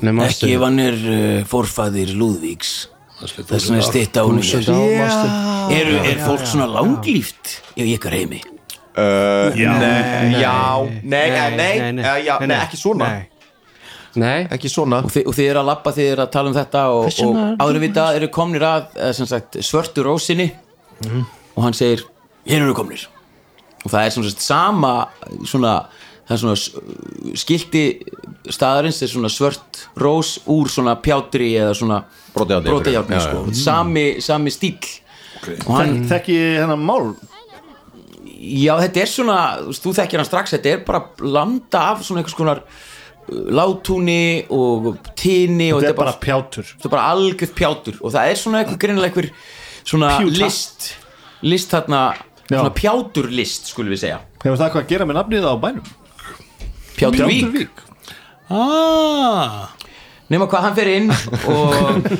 Nei, 0.00 0.14
ekki 0.24 0.54
ef 0.56 0.62
hann 0.64 0.78
er 0.80 0.94
uh, 0.96 1.42
forfæðir 1.50 2.14
Lúðvíks. 2.16 2.70
Þess 3.22 3.68
er 3.70 3.84
stitt 3.86 4.16
á. 4.18 4.24
Já, 4.24 5.10
Er, 5.72 5.90
er 6.10 6.22
fólk 6.24 6.42
svona 6.48 6.66
langlíft? 6.66 7.58
Í 7.78 7.92
ykkar 7.94 8.16
heimi? 8.16 8.40
uh, 8.96 9.52
Já. 9.56 9.74
Nei, 9.78 10.40
já 10.40 10.56
Nei, 11.02 11.28
nei, 11.30 11.50
nei, 11.56 11.78
nei, 11.78 11.92
nei. 12.00 12.02
eh, 12.04 12.24
já, 12.26 12.34
nei, 12.42 12.56
ekki 12.64 12.80
svona. 12.80 13.10
Nei. 14.18 14.42
Ekki 14.52 14.68
svona. 14.68 14.98
Og 15.06 15.12
þið, 15.14 15.28
og 15.30 15.36
þið 15.38 15.46
eru 15.52 15.60
að 15.62 15.68
labba, 15.70 15.92
þið 15.96 16.08
eru 16.12 16.24
að 16.26 16.32
tala 16.34 16.50
um 16.50 16.56
þetta 16.58 16.82
og, 16.92 17.06
og 17.24 17.38
áður 17.62 17.78
en 17.78 17.84
vita 17.86 18.08
eru 18.18 18.28
komnir 18.34 18.66
að 18.68 18.98
sagt, 19.22 19.56
svörtu 19.64 20.04
rósinni. 20.04 20.50
Og 21.56 21.62
hann 21.64 21.76
segir, 21.76 22.02
hér 22.48 22.64
eru 22.66 22.74
komnir. 22.76 23.06
Og 23.84 23.90
það 23.90 24.04
er 24.04 24.12
sem 24.14 24.26
sagt 24.28 24.42
sama 24.44 24.90
svona, 25.48 25.76
það 26.28 26.34
er 26.36 26.40
svona 26.42 26.56
s- 26.56 27.42
skilti 27.42 27.82
staðarins 28.52 29.02
er 29.02 29.10
svona 29.12 29.30
svört 29.32 29.82
rós 29.98 30.36
úr 30.50 30.68
svona 30.70 30.94
pjátri 31.02 31.52
eða 31.58 31.74
svona 31.76 32.02
Já, 32.32 33.20
sko. 33.20 33.42
sami, 33.54 34.20
sami 34.24 34.50
stíl 34.50 34.78
og 35.66 35.74
hann, 35.76 36.04
Þekki 36.08 36.36
hennar 36.62 36.78
mál 36.80 37.12
já 38.42 38.74
þetta 38.80 39.02
er 39.02 39.10
svona 39.10 39.38
þú 39.74 39.92
þekkir 39.98 40.18
hann 40.22 40.28
strax, 40.28 40.54
þetta 40.56 40.70
er 40.76 40.84
bara 40.86 41.02
blanda 41.18 41.82
af 41.92 42.02
svona 42.06 42.22
einhvers 42.22 42.34
konar 42.38 42.62
látúni 43.28 44.44
og 44.50 44.96
tíni 45.18 45.70
og 45.72 45.82
Þetta 45.82 45.92
er 45.92 45.98
bara 45.98 46.14
pjátur 46.22 46.66
þetta 46.66 46.88
er 46.88 46.94
bara 46.96 47.08
algjörð 47.14 47.54
pjátur 47.58 47.98
og 48.02 48.12
það 48.14 48.30
er 48.32 48.40
svona 48.40 48.62
eitthvað 48.62 48.80
greinilega 48.82 49.12
eitthvað 49.12 49.30
svona 49.84 50.10
Pjúta. 50.18 50.38
list 50.42 50.88
list 51.42 51.70
þarna, 51.74 52.00
Já. 52.50 52.58
svona 52.60 52.74
pjáturlist 52.76 53.70
skulum 53.72 53.90
við 53.94 54.02
segja, 54.04 54.18
Hefur 54.42 54.58
það 54.58 54.72
hvað 54.74 54.82
að 54.84 54.88
gera 54.92 55.06
með 55.06 55.16
nafnið 55.20 55.46
á 55.46 55.54
bænum? 55.62 55.86
Pjáturvík 56.98 57.46
Pjáturvík 57.46 57.74
Ah, 58.52 59.70
nema 60.28 60.44
hvað 60.50 60.64
hann 60.66 60.74
fer 60.76 60.88
inn 60.92 61.08
og 61.48 62.02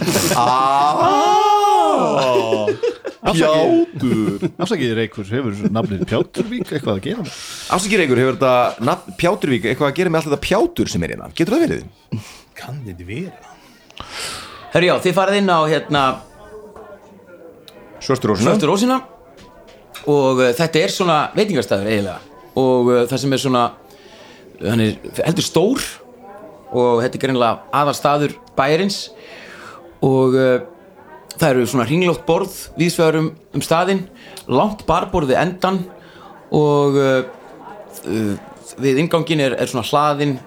Pjátur 3.22 4.42
Afsakið. 4.58 4.92
Reykur, 4.98 5.26
hefur 5.30 5.54
nafnið 5.72 6.02
Pjáturvík 6.10 6.72
eitthvað 6.72 6.96
að 6.96 7.04
gera 7.06 7.22
með? 7.22 7.34
Afsakir 7.76 8.02
einhver, 8.02 8.20
hefur 8.22 8.38
þetta 8.38 8.84
nafn 8.88 9.16
Pjáturvík 9.20 9.68
eitthvað 9.70 9.90
að 9.92 9.96
gera 10.00 10.12
með 10.12 10.18
allt 10.22 10.28
þetta 10.30 10.46
pjátur 10.48 10.90
sem 10.90 11.04
er 11.06 11.14
hérna? 11.14 11.28
Getur 11.38 11.54
það 11.56 11.64
verið? 11.66 11.82
kann 12.58 12.80
þetta 12.86 13.04
vera? 13.06 13.38
Herru 14.72 14.86
já, 14.88 14.94
þið 15.04 15.16
farið 15.16 15.38
inn 15.42 15.52
á 15.52 15.58
hérna 15.70 16.02
Svörstur 18.02 18.32
ósina 18.34 18.50
Svörtu 18.50 18.66
Rósina. 18.72 18.96
Og 20.10 20.40
uh, 20.42 20.48
þetta 20.58 20.76
er 20.82 20.90
svona 20.90 21.18
veitingastæður 21.36 21.90
eiginlega. 21.92 22.18
Og 22.58 22.88
uh, 22.90 23.02
það 23.06 23.18
sem 23.22 23.36
er 23.36 23.40
svona 23.44 23.62
hann 24.60 24.82
er 24.84 24.98
heldur 25.24 25.46
stór 25.46 25.86
og 26.72 27.02
þetta 27.02 27.18
er 27.18 27.22
greinilega 27.24 27.72
aðalstaður 27.76 28.36
bæjarins. 28.56 29.00
Og 30.02 30.36
uh, 30.36 30.62
það 31.36 31.48
eru 31.50 31.66
svona 31.70 31.86
hringlótt 31.88 32.24
borð 32.28 32.54
vísvegar 32.78 33.20
um, 33.20 33.30
um 33.54 33.64
staðinn 33.64 34.06
langt 34.50 34.84
barborði 34.88 35.36
endan 35.38 35.82
og 36.52 36.98
uh, 36.98 37.22
við 38.82 39.02
ingangin 39.04 39.42
er, 39.44 39.56
er 39.60 39.70
svona 39.70 39.86
hlaðin 39.86 40.38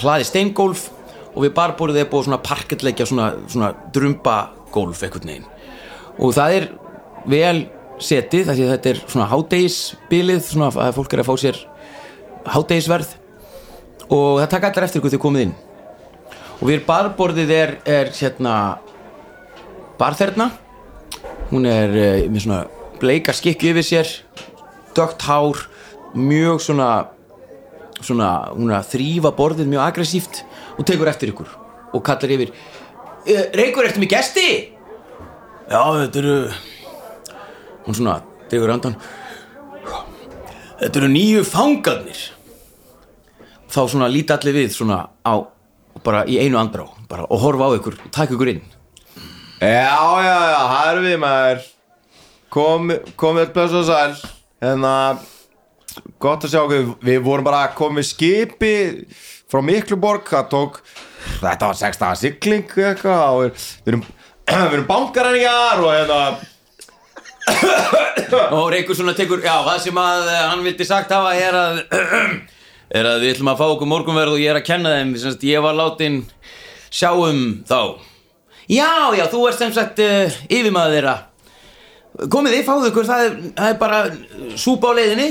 hlaði 0.00 0.28
steingólf 0.28 0.88
og 1.34 1.44
við 1.44 1.54
barborðið 1.56 2.04
er 2.04 2.08
búið 2.10 2.28
svona 2.28 2.42
parkettleikja 2.44 3.06
svona, 3.08 3.32
svona 3.50 3.72
drumbagólf 3.94 5.04
einhvern 5.04 5.32
veginn. 5.32 5.50
Og 6.20 6.34
það 6.36 6.56
er 6.56 6.66
vel 7.30 7.58
setið 8.00 8.54
þetta 8.56 8.92
er 8.92 9.02
svona 9.04 9.28
hádegisbilið 9.30 10.40
svona 10.46 10.70
að 10.88 10.96
fólk 10.96 11.14
er 11.14 11.22
að 11.22 11.28
fá 11.28 11.34
sér 11.42 11.60
hádegisverð 12.46 13.16
og 14.10 14.40
það 14.40 14.48
taka 14.54 14.70
allar 14.70 14.86
eftir 14.86 15.00
ykkur 15.00 15.12
þegar 15.14 15.24
komið 15.26 15.44
inn. 15.46 15.54
Og 16.60 16.68
við 16.68 16.82
barborðið 16.86 17.52
er, 17.56 17.72
er 17.88 18.10
hérna 18.12 18.54
barþerna. 20.00 20.50
Hún 21.50 21.66
er 21.68 21.94
uh, 21.94 22.28
með 22.30 22.44
svona 22.44 22.60
bleika 23.00 23.32
skikki 23.36 23.72
yfir 23.72 23.86
sér 23.86 24.10
dögt 24.96 25.22
hár 25.24 25.62
mjög 26.14 26.60
svona 26.64 26.90
svona 28.00 28.28
hún 28.56 28.70
er 28.72 28.80
að 28.80 28.90
þrýfa 28.94 29.30
borðið 29.36 29.68
mjög 29.70 29.82
aggressíft 29.86 30.42
og 30.78 30.86
tekur 30.88 31.08
eftir 31.10 31.32
ykkur 31.32 31.50
og 31.92 32.02
kallar 32.04 32.32
yfir 32.32 32.52
"Eh, 33.26 33.50
Reykur, 33.54 33.84
ertu 33.84 34.00
með 34.00 34.10
gesti? 34.14 34.46
Já, 35.70 35.82
þetta 36.00 36.18
eru 36.18 36.36
hún 37.86 37.94
svona, 37.94 38.22
tegur 38.48 38.72
andan 38.72 38.96
þetta 40.80 41.00
eru 41.02 41.10
nýju 41.12 41.46
fangarnir. 41.48 42.20
Þá 43.70 43.80
svona 43.86 44.10
líti 44.10 44.34
allir 44.34 44.56
við 44.56 44.74
svona 44.74 45.02
á 45.22 45.34
bara 46.04 46.24
í 46.26 46.38
einu 46.40 46.58
andrá 46.58 46.86
bara, 47.10 47.26
og 47.28 47.42
horfa 47.42 47.68
á 47.70 47.76
ykkur 47.76 47.98
og 47.98 48.12
taka 48.14 48.34
ykkur 48.34 48.52
inn. 48.54 48.62
Já, 49.60 50.00
já, 50.24 50.36
já, 50.50 50.60
það 50.72 50.92
eru 50.92 51.02
við 51.04 51.18
maður. 51.24 51.66
Kom, 52.50 52.94
komið 53.20 53.52
blöðs 53.54 53.76
og 53.78 53.84
sæl. 53.86 54.32
Hérna 54.60 54.94
Gott 56.22 56.46
að 56.46 56.54
sjá 56.54 56.60
okkur, 56.62 56.94
við 57.02 57.20
vorum 57.26 57.46
bara 57.46 57.68
komið 57.76 58.08
skipi 58.10 58.74
frá 59.50 59.62
Mikluborg. 59.64 60.26
Það 60.30 60.48
tók, 60.54 60.80
þetta 61.42 61.70
var 61.70 61.80
6 61.82 62.00
dagar 62.00 62.18
sigling 62.18 62.74
eitthvað 62.78 63.26
og 63.28 63.44
við, 63.44 63.68
við 63.84 63.94
erum 63.94 64.06
erum 64.50 64.86
bankaræningar 64.88 65.82
og 65.84 65.92
hérna 65.94 66.20
og 68.56 68.70
Reykur 68.72 68.96
svona 68.98 69.14
tekur, 69.16 69.40
já, 69.44 69.54
það 69.64 69.82
sem 69.86 70.00
að 70.00 70.28
eh, 70.28 70.42
hann 70.50 70.64
vildi 70.64 70.86
sagt 70.86 71.12
hafa 71.14 71.32
er 71.38 71.56
að 71.56 71.80
er 73.00 73.08
að 73.08 73.24
við 73.24 73.34
ætlum 73.34 73.50
að 73.52 73.60
fá 73.60 73.66
okkur 73.68 73.90
morgunverð 73.90 74.36
og 74.36 74.42
ég 74.42 74.52
er 74.52 74.60
að 74.60 74.66
kenna 74.66 74.94
þeim, 74.98 75.12
sagt, 75.22 75.46
ég 75.48 75.64
var 75.64 75.76
látin 75.78 76.22
sjá 76.90 77.10
um 77.14 77.60
þá. 77.68 77.80
Já, 78.70 78.90
já, 79.18 79.24
þú 79.30 79.44
ert 79.48 79.58
sem 79.58 79.72
sagt 79.74 80.02
uh, 80.02 80.40
yfirmaður 80.50 80.96
þeirra. 80.96 81.16
Komið 82.30 82.56
þið, 82.56 82.64
fáðu 82.66 82.90
ykkur, 82.90 83.06
það 83.08 83.24
er, 83.24 83.38
það 83.56 83.72
er 83.72 83.78
bara 83.80 84.00
súpa 84.58 84.90
á 84.90 84.98
leiðinni. 84.98 85.30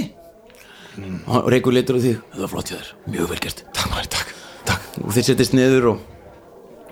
Og 1.29 1.51
Reykur 1.51 1.75
litur 1.75 1.99
á 1.99 2.03
því, 2.03 2.15
það 2.33 2.43
var 2.45 2.53
flott 2.55 2.71
hjá 2.71 2.77
þér 2.79 2.89
mjög 3.13 3.29
vel 3.31 3.39
gert, 3.45 3.63
takk 3.75 3.93
maður, 3.93 4.09
takk, 4.15 4.33
takk. 4.67 4.89
Og 5.03 5.13
þeir 5.15 5.27
settist 5.29 5.55
niður 5.55 5.91
og, 5.93 6.01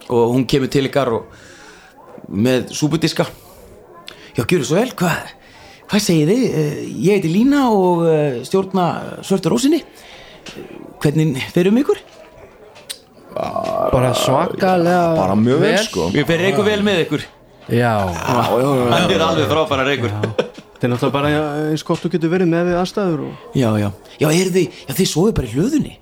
og 0.08 0.36
hún 0.36 0.48
kemur 0.48 0.72
til 0.72 0.86
ykkar 0.88 1.12
og 1.18 2.28
með 2.28 2.72
súpudiska 2.76 3.28
Já, 4.38 4.44
gjöru 4.46 4.66
svo 4.68 4.78
vel, 4.78 4.92
hvað 4.94 5.34
hva 5.88 6.00
segið 6.04 6.30
þið? 6.30 6.44
Eh, 6.52 6.80
Ég 7.08 7.18
heiti 7.18 7.30
Lína 7.32 7.64
og 7.74 8.04
eh, 8.06 8.42
stjórna 8.46 8.86
Svörtu 9.26 9.54
Rósinni. 9.54 9.82
Hvernig 11.02 11.40
ferum 11.56 11.82
ykkur? 11.82 12.04
bara 13.38 14.14
svakalega 14.18 15.14
bara 15.14 15.36
mjög 15.38 15.60
vel 15.62 15.78
sko. 15.86 16.08
Við 16.14 16.26
ferum 16.26 16.48
ykkur 16.52 16.66
vel 16.66 16.80
með 16.86 17.02
ykkur. 17.06 17.26
Já, 17.70 17.92
Hann 18.08 19.12
er 19.12 19.22
alveg 19.22 19.50
frábæra 19.52 19.92
ykkur 19.92 20.14
Þetta 20.16 20.88
er 20.88 20.92
náttúrulega 20.94 21.14
bara 21.14 21.30
eins 21.68 21.84
gott 21.86 22.02
þú 22.02 22.12
getur 22.14 22.32
verið 22.32 22.50
með 22.50 22.70
við 22.70 22.78
aðstæður 22.80 23.24
og... 23.28 23.46
Já, 23.58 23.68
já, 23.82 23.88
já, 24.22 24.28
er 24.30 24.52
þið, 24.56 24.82
já, 24.88 24.94
þið 25.00 25.10
sofið 25.12 25.36
bara 25.38 25.50
í 25.50 25.54
hlöðunni. 25.56 25.94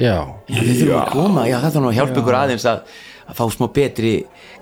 Já. 0.00 0.14
Já, 0.48 0.60
þið 0.60 0.70
þurfum 0.80 1.00
að 1.00 1.10
koma, 1.14 1.44
já, 1.48 1.56
það 1.60 1.66
þarf 1.68 1.84
nú 1.84 1.90
að 1.90 1.98
hjálpa 1.98 2.22
ykkur 2.22 2.38
aðeins 2.40 2.68
að, 2.72 2.94
að 3.28 3.40
fá 3.40 3.44
smá 3.56 3.66
betri 3.76 4.14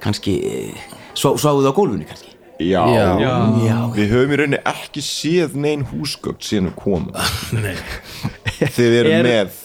kannski, 0.03 0.35
eh, 0.51 0.89
svá, 1.15 1.31
sváðu 1.39 1.71
á 1.71 1.73
gólfunni 1.79 2.09
kannski 2.11 2.35
já, 2.59 2.83
Já. 3.23 3.33
Já, 3.67 3.77
við 3.95 4.13
höfum 4.15 4.33
í 4.35 4.39
rauninni 4.41 4.61
ekki 4.73 5.03
séð 5.05 5.55
neinn 5.63 5.85
húsgögn 5.93 6.41
síðan 6.43 6.71
við 6.71 6.77
komum. 6.83 7.11
Nei, 7.65 7.75
þið 8.75 8.97
eru 9.03 9.13
Er- 9.19 9.29
með 9.29 9.57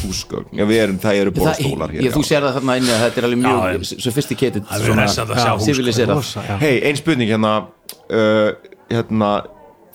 húsgögn. 0.00 0.50
Já, 0.58 0.64
við 0.70 0.80
erum, 0.84 0.98
það 1.02 1.20
eru 1.20 1.32
borðstólar 1.36 1.90
hér 1.94 2.04
ég, 2.06 2.12
þú 2.14 2.22
sér 2.26 2.44
það 2.46 2.56
þarna 2.60 2.76
inni 2.80 2.92
að 2.94 3.00
þetta 3.04 3.20
er 3.22 3.26
alveg 3.28 3.40
Já, 3.42 3.50
mjög 3.50 4.04
sophisticated 4.06 4.66
Það 4.70 4.84
er 4.86 5.00
hressandi 5.00 5.34
að 5.34 5.40
sjá 5.42 5.50
húsgögn. 5.52 5.66
civiliserað. 5.70 6.20
Rosa, 6.20 6.44
já. 6.46 6.56
hei, 6.62 6.74
ein 6.90 6.98
spurning 7.00 7.30
hérna 7.32 7.52
uh, 7.60 8.50
hérna 8.90 9.30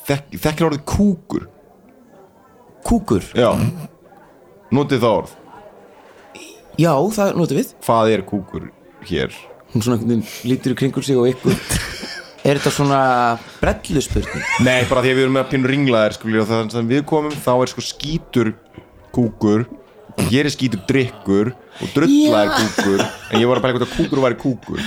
þek, 0.10 0.36
þekkir 0.46 0.68
orðið 0.70 0.84
kúkur? 0.92 1.48
Kúkur, 2.86 3.24
já, 3.34 3.50
notið 4.76 5.02
það 5.02 5.16
orð? 5.24 5.34
Já, 6.78 6.92
það 7.16 7.32
notum 7.40 7.58
við. 7.62 7.70
Hvað 7.88 8.12
er 8.14 8.24
kúkur 8.30 8.68
hér? 9.10 9.36
Hún 9.74 9.84
svona 9.84 10.20
lítur 10.48 10.76
í 10.76 10.78
kringur 10.80 11.04
sig 11.08 11.18
og 11.20 11.32
ykkur 11.32 11.56
er 12.46 12.60
þetta 12.60 12.74
svona 12.76 13.00
brellu 13.62 14.04
spurning 14.06 14.46
Nei, 14.66 14.84
bara 14.90 15.02
því 15.04 15.12
að 15.14 15.18
við 15.20 15.24
erum 15.26 15.38
með 15.40 15.50
pínu 15.54 15.72
ringlaðir 15.72 16.16
skuli, 16.20 16.40
og 16.42 16.48
þannig 16.52 16.78
að 16.82 16.94
við 16.94 17.04
komum 17.10 17.36
þá 17.46 17.52
er 17.58 17.72
sko 17.74 17.84
skítur 17.86 18.54
kúkur 19.16 19.66
hér 20.30 20.48
er 20.48 20.54
skítur 20.54 20.84
drikkur 20.88 21.54
og 21.82 21.92
drulla 21.96 22.46
er 22.46 22.52
Já. 22.54 22.58
kúkur 22.62 23.04
en 23.04 23.42
ég 23.42 23.50
var 23.50 23.60
að 23.60 23.66
pæla 23.66 23.76
hvort 23.76 23.88
að 23.90 23.96
kúkur 23.98 24.22
væri 24.24 24.38
kúkur. 24.40 24.80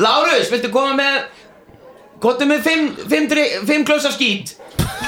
Lárus, 0.00 0.48
viltu 0.52 0.70
koma 0.72 0.94
með 0.96 1.22
Kottu 2.22 2.46
með 2.46 2.60
fimm, 2.62 2.84
fimm, 3.10 3.24
dri- 3.26 3.48
fimm 3.66 3.82
klösa 3.82 4.12
skít? 4.14 4.52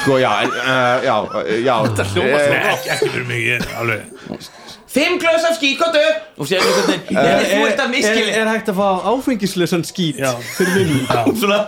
Sko, 0.02 0.16
já, 0.18 0.32
en, 0.42 0.50
uh, 0.50 1.04
já, 1.06 1.14
uh, 1.22 1.50
já. 1.62 1.76
Nei, 1.86 2.24
eh, 2.26 2.72
ekki, 2.72 2.90
ekki 2.90 3.10
fyrir 3.12 3.26
mig, 3.28 3.44
ég 3.46 3.62
er 3.62 3.76
alveg 3.78 4.48
Fimm 4.94 5.18
klösa 5.18 5.50
skít, 5.56 5.78
kottu 5.80 6.02
Og 6.38 6.46
sér 6.48 6.62
einhvern 6.62 6.92
veginn 6.92 7.18
Nei, 7.18 7.48
þú 7.50 7.64
ert 7.66 7.80
að 7.80 7.86
er, 7.88 7.92
miskili 7.96 8.36
er 8.38 8.50
hægt 8.52 8.70
að 8.70 8.78
fá 8.78 8.88
áfengislösan 9.10 9.84
skít 9.88 10.22
Já. 10.22 10.30
fyrir 10.54 10.78
vinnu? 10.78 11.02
Svona 11.40 11.60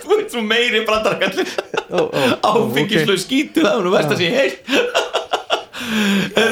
Þú 0.00 0.16
ert 0.16 0.32
svo 0.32 0.44
meiri 0.46 0.84
brandarakall 0.88 1.44
Áfengislaug 2.40 3.20
skítur 3.20 3.68
Það 3.68 3.76
er 3.76 3.86
nú 3.86 3.94
verst 3.96 4.16
að 4.16 4.24
sé 4.24 4.32
heilt 4.38 5.08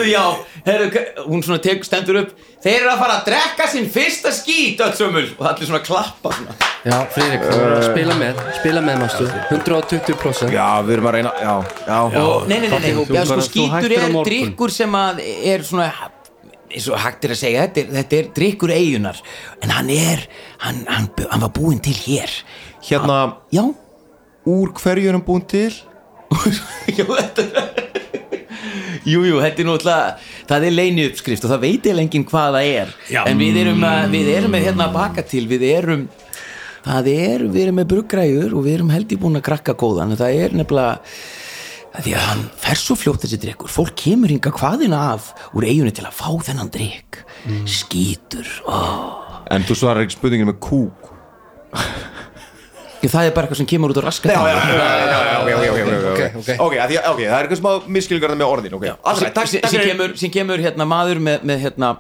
já. 0.08 0.36
Hún 1.26 1.42
svona 1.42 1.58
tek, 1.62 1.84
stendur 1.86 2.22
upp. 2.22 2.32
Þeir 2.64 2.80
eru 2.80 2.90
að 2.90 2.98
fara 3.02 3.16
að 3.20 3.28
drekka 3.28 3.68
sinn 3.70 3.86
fyrsta 3.92 4.32
skít 4.34 4.80
öll 4.82 4.94
sömul 4.98 5.24
Og 5.36 5.44
allir 5.46 5.68
svona 5.68 5.80
klappa 5.84 6.32
svona. 6.34 6.56
Já, 6.82 6.96
verður 7.14 7.76
að 7.76 7.86
spila 7.86 8.16
með. 8.18 8.42
Spila 8.58 8.82
með 8.82 9.00
mástu, 9.04 9.28
120% 9.52 10.54
Já, 10.54 10.66
við 10.86 10.96
erum 10.96 11.10
að 11.10 11.16
reyna, 11.18 11.32
já, 11.42 11.54
já. 11.86 11.98
Og, 12.22 12.46
Nei, 12.50 12.58
nei, 12.58 12.68
nei, 12.68 12.78
nei, 12.82 12.92
þú 12.96 13.06
já, 13.14 13.24
sko 13.30 13.40
skítur 13.46 13.96
er 13.98 14.20
drikkur 14.30 14.74
sem 14.74 14.98
að 14.98 15.22
er 15.26 15.66
svona 15.66 15.90
eins 16.68 16.88
og 16.92 17.00
hægt 17.02 17.26
er 17.26 17.34
að 17.34 17.40
segja, 17.42 17.66
þetta 17.66 17.82
er, 17.82 17.90
þetta 17.98 18.18
er 18.18 18.30
drikkur 18.36 18.72
eigunar 18.74 19.20
en 19.64 19.74
hann 19.74 19.92
er, 19.94 20.24
hann, 20.64 20.84
hann, 20.88 21.10
hann 21.30 21.44
var 21.44 21.52
búinn 21.56 21.82
til 21.84 21.96
hér. 21.96 22.32
Hérna, 22.88 23.18
Já, 23.54 23.64
úr 24.48 24.72
hverju 24.76 25.10
erum 25.10 25.24
búin 25.26 25.44
til? 25.48 25.72
Jú, 26.98 27.06
þetta 27.08 27.48
Jú, 29.08 29.22
jú, 29.24 29.38
þetta 29.40 29.62
er 29.62 29.68
náttúrulega 29.68 30.48
það 30.48 30.64
er 30.68 30.74
leini 30.74 31.04
uppskrift 31.08 31.44
og 31.46 31.52
það 31.54 31.62
veit 31.62 31.86
ég 31.88 31.96
lengin 31.96 32.26
hvað 32.28 32.56
það 32.58 32.70
er. 32.74 32.94
Já. 33.08 33.20
en 33.30 33.40
við 33.40 33.60
erum, 33.62 33.84
að, 33.88 34.08
við 34.12 34.30
erum 34.34 34.52
með 34.52 34.66
hérna 34.68 34.88
að 34.88 34.96
baka 34.98 35.24
til 35.24 35.44
við 35.48 35.64
erum 35.70 36.06
það 36.84 37.10
er, 37.14 37.44
við 37.48 37.62
erum 37.64 37.78
með 37.80 37.90
bruggræður 37.94 38.56
og 38.56 38.66
við 38.66 38.78
erum 38.78 38.92
held 38.92 39.12
í 39.14 39.20
búin 39.20 39.40
að 39.40 39.46
krakka 39.48 39.76
góðan. 39.78 40.16
Það 40.18 40.42
er 40.44 40.56
nefnilega 40.60 40.98
því 42.06 42.14
að 42.18 42.26
hann 42.28 42.44
fer 42.62 42.78
svo 42.78 42.96
fljótt 42.98 43.24
þessi 43.24 43.40
drikkur 43.42 43.72
fólk 43.72 43.94
kemur 43.98 44.30
hinga 44.32 44.52
hvaðina 44.54 45.00
af 45.14 45.32
úr 45.56 45.66
eigunni 45.68 45.94
til 45.94 46.06
að 46.06 46.18
fá 46.18 46.30
þennan 46.48 46.70
drikk 46.74 47.22
skítur 47.68 48.48
ó. 48.68 48.78
En 49.50 49.64
þú 49.64 49.78
svarar 49.80 50.04
ekki 50.04 50.18
spurningin 50.18 50.50
með 50.50 50.60
kúk 50.62 51.08
það 53.06 53.28
er 53.28 53.34
bara 53.34 53.46
eitthvað 53.46 53.60
sem 53.60 53.68
kemur 53.70 53.92
út 53.92 54.00
á 54.02 54.04
raskat 54.08 54.32
já, 54.32 54.40
já, 54.42 54.56
já, 54.58 55.18
já, 56.42 56.58
ok, 56.64 56.74
það 56.74 56.98
er 56.98 57.46
eitthvað 57.46 57.60
smá 57.60 57.70
miskilgjörða 57.94 58.38
með 58.40 58.52
orðin 58.56 58.76
ok, 58.78 58.86
alltaf, 58.90 59.22
sem, 59.22 59.32
takk, 59.36 59.50
sem, 59.52 59.62
takk 59.62 59.74
sem, 59.74 59.86
kemur, 59.86 60.14
sem 60.18 60.32
kemur 60.34 60.62
hérna 60.64 60.86
maður 60.88 61.22
með, 61.22 61.46
með 61.46 61.62
hérna 61.66 61.92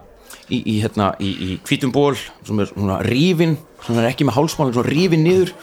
í, 0.48 0.58
í, 0.58 0.74
hérna, 0.82 1.12
í, 1.22 1.30
í 1.30 1.56
hvítum 1.68 1.92
ból 1.94 2.16
sem 2.18 2.62
er 2.62 2.70
svona 2.72 2.98
rífin 3.06 3.56
sem 3.86 4.00
er 4.00 4.10
ekki 4.10 4.26
með 4.26 4.38
hálsmálin, 4.40 4.74
svona 4.74 4.90
rífin 4.90 5.24
niður 5.26 5.54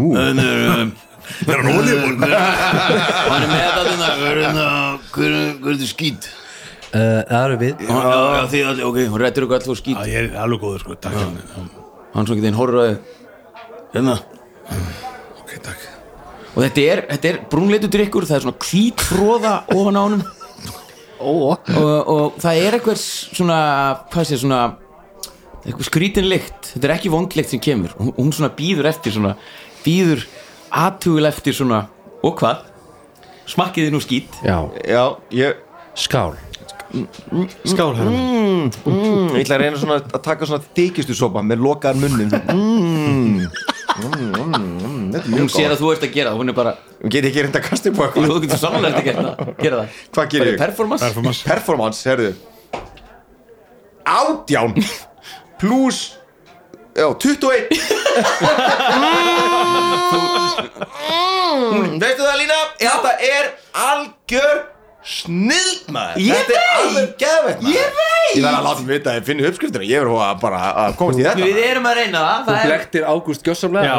En, 0.00 0.40
um, 0.40 0.94
Það 1.40 1.54
er 1.54 1.62
hann 1.62 1.72
ólífur 1.74 2.14
hann 2.20 3.40
er 3.40 3.50
með 3.50 3.62
þetta 3.66 4.10
hérna, 4.20 4.66
hver 5.14 5.34
hver 5.34 5.34
er 5.34 5.76
þetta 5.76 5.90
skýt 5.90 6.30
uh, 6.30 7.20
Það 7.30 7.42
eru 7.42 7.60
við. 7.64 7.84
Já, 7.86 8.00
já, 8.00 8.42
því 8.54 8.64
að, 8.70 8.82
ok, 8.90 8.98
hún 9.12 9.22
rættir 9.24 9.46
okkur 9.46 9.60
alltaf 9.60 9.80
skýt 9.80 10.02
Ég 10.10 10.18
er 10.24 10.42
alveg 10.42 10.64
góður 10.64 10.84
sko, 10.86 10.98
takk 11.00 11.78
hann 12.14 12.26
svo 12.26 12.36
þeim 12.40 12.58
horfur 12.58 12.82
að 12.82 12.90
hérna. 13.94 14.16
Ok, 15.40 15.54
takk. 15.64 15.86
Og 16.50 16.62
þetta 16.64 16.84
er, 16.92 17.02
þetta 17.12 17.30
er 17.30 17.40
brúnleitu 17.52 17.90
drikkur 17.92 18.26
það 18.28 18.40
er 18.40 18.46
svona 18.46 18.62
hvít 18.66 19.04
fróða 19.06 19.54
ofan 19.76 19.98
á 19.98 20.02
honum. 20.02 20.24
Og, 21.20 21.70
og 21.76 22.38
það 22.40 22.62
er 22.64 22.78
eitthvað 22.78 23.00
svona 23.02 23.58
hvað 24.10 24.28
sé 24.30 24.38
svona 24.40 24.60
eitthvað 25.60 25.88
skrítin 25.90 26.28
lykt, 26.30 26.70
þetta 26.72 26.88
er 26.88 26.94
ekki 26.96 27.12
vondlykt 27.12 27.52
sem 27.52 27.62
kemur. 27.62 27.92
Hún, 28.00 28.14
hún 28.16 28.32
svona 28.34 28.50
býður 28.56 28.88
eftir 28.90 29.14
svona 29.14 29.34
býður 29.84 30.24
aðtugul 30.70 31.26
eftir 31.28 31.56
svona 31.56 31.84
og 32.22 32.36
hvað, 32.38 32.62
smakkiði 33.50 33.92
nú 33.94 34.00
skít? 34.04 34.38
Já, 34.44 34.58
Já, 34.86 35.04
ég 35.34 35.58
skál. 35.98 36.36
Skál 37.70 37.92
hérna 37.94 38.10
mm, 38.10 39.36
Ég 39.36 39.44
ætla 39.44 39.56
að 39.56 39.60
reyna 39.62 39.78
svona 39.78 39.98
að 40.02 40.22
taka 40.24 40.46
svona 40.48 40.64
þykistu 40.74 41.14
sopa 41.14 41.42
með 41.46 41.62
lokaðar 41.62 42.00
munnin 42.02 42.32
mm, 42.34 43.44
mm, 44.00 44.24
mm, 44.34 44.56
mm, 44.58 45.28
hún 45.36 45.50
sér 45.54 45.70
að 45.70 45.84
þú 45.84 45.92
ert 45.94 46.06
að 46.08 46.16
gera 46.16 46.32
það, 46.32 46.40
hún 46.42 46.50
er 46.50 46.56
bara 46.56 46.72
Get 47.06 47.28
ekki 47.30 47.44
reynda 47.46 47.62
að 47.62 47.68
kasta 47.68 47.92
upp 47.92 48.02
á 48.02 48.02
eitthvað. 48.08 48.26
Þú 48.26 48.40
getur 48.44 48.60
sannlega 48.60 48.98
ekki 48.98 49.06
gera 49.06 49.22
það, 49.22 49.52
gera 49.62 49.78
það. 49.78 50.00
Hvað 50.16 50.32
gerir 50.34 50.50
ég? 50.50 50.58
performance, 50.60 51.06
Performance. 51.06 51.46
Performance, 51.46 52.02
herðu 52.10 52.32
Átján. 54.10 54.74
Plus 55.62 56.19
Já, 57.00 57.06
21 57.16 57.70
mm, 61.70 61.96
Veistu 62.02 62.22
það 62.26 62.36
Lína? 62.42 62.58
Þetta 62.80 63.12
er 63.24 63.44
algjör 63.86 64.58
snild 65.00 65.86
maður 65.94 66.20
Ég 66.26 66.34
Þetta 66.36 66.52
er 66.52 66.60
veit! 66.60 66.80
alveg 66.84 67.08
geðveitt 67.22 67.60
maður. 67.64 67.76
Ég 67.78 67.86
veit! 67.96 68.34
Ég 68.36 68.42
verð 68.44 68.56
að 68.58 68.64
láta 68.66 68.80
mig 68.84 68.90
vita 68.92 69.08
að 69.10 69.16
ég 69.16 69.24
finni 69.30 69.46
uppskriftina. 69.48 69.84
Ég 69.88 69.96
verð 70.04 70.18
að 70.26 70.34
bara 70.42 70.58
að 70.84 70.90
komast 71.00 71.18
í 71.18 71.24
þetta. 71.24 71.46
Við 71.48 71.60
erum 71.64 71.86
að 71.88 71.94
reyna 71.98 72.18
það, 72.20 72.38
það 72.46 72.54
er 72.58 72.64
Blektir 72.68 73.02
Ágúst 73.10 73.42
gjössamlega. 73.48 73.94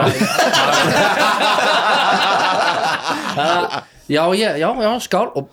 Já, 4.11 4.25
já, 4.35 4.49
já, 4.59 4.67
já, 4.75 4.99
skál 4.99 5.29
og 5.39 5.47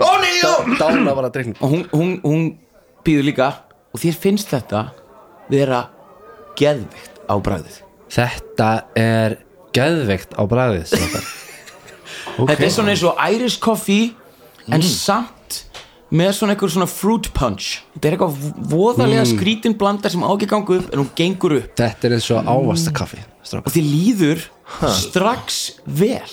Ó 0.00 0.10
nei, 0.22 0.38
já 0.40 0.52
dána 0.80 1.12
var 1.12 1.26
að 1.28 1.32
dreikna 1.34 1.54
og 1.60 1.68
hún, 1.74 1.82
hún, 1.92 2.12
hún 2.22 2.46
býður 3.04 3.26
líka 3.26 3.48
og 3.92 4.00
þér 4.00 4.16
finnst 4.22 4.48
þetta 4.48 4.80
vera 5.52 5.82
geðvikt 6.58 7.22
á 7.30 7.34
bræðið 7.38 7.82
Þetta 8.08 8.70
er 8.98 9.36
geðveikt 9.76 10.34
á 10.34 10.42
bræðið 10.48 10.94
þetta 12.48 12.64
er 12.64 12.72
svona 12.72 12.94
eins 12.94 13.04
og 13.06 13.20
Irish 13.28 13.60
coffee 13.62 14.12
en 14.72 14.84
samt 14.84 15.64
með 16.08 16.30
svona 16.38 16.54
einhver 16.54 16.72
svona 16.72 16.88
fruit 16.88 17.28
punch. 17.36 17.82
Þetta 17.94 18.08
er 18.08 18.14
eitthvað 18.16 18.36
voðalega 18.70 19.24
skrítin 19.28 19.74
blanda 19.78 20.08
sem 20.12 20.22
á 20.24 20.30
ekki 20.30 20.48
að 20.48 20.52
ganga 20.54 20.76
upp 20.78 20.92
en 20.94 21.02
hún 21.02 21.10
gengur 21.18 21.56
upp. 21.58 21.74
Þetta 21.76 22.08
er 22.08 22.14
eins 22.16 22.28
og 22.32 22.48
ávastakaffi 22.48 23.20
og 23.58 23.68
þið 23.74 23.90
líður 23.92 24.46
strax 24.96 25.58
vel. 25.84 26.32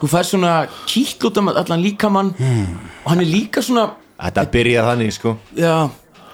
Þú 0.00 0.10
fær 0.12 0.28
svona 0.28 0.54
kýtt 0.88 1.28
út 1.28 1.38
um 1.40 1.52
allan 1.52 1.84
líkamann 1.84 2.32
og 2.36 3.06
hann 3.10 3.22
er 3.24 3.30
líka 3.30 3.64
svona 3.64 3.90
Þetta 4.16 4.46
byrjaði 4.48 4.88
þannig 4.88 5.12
sko. 5.12 5.34
Já, 5.58 5.74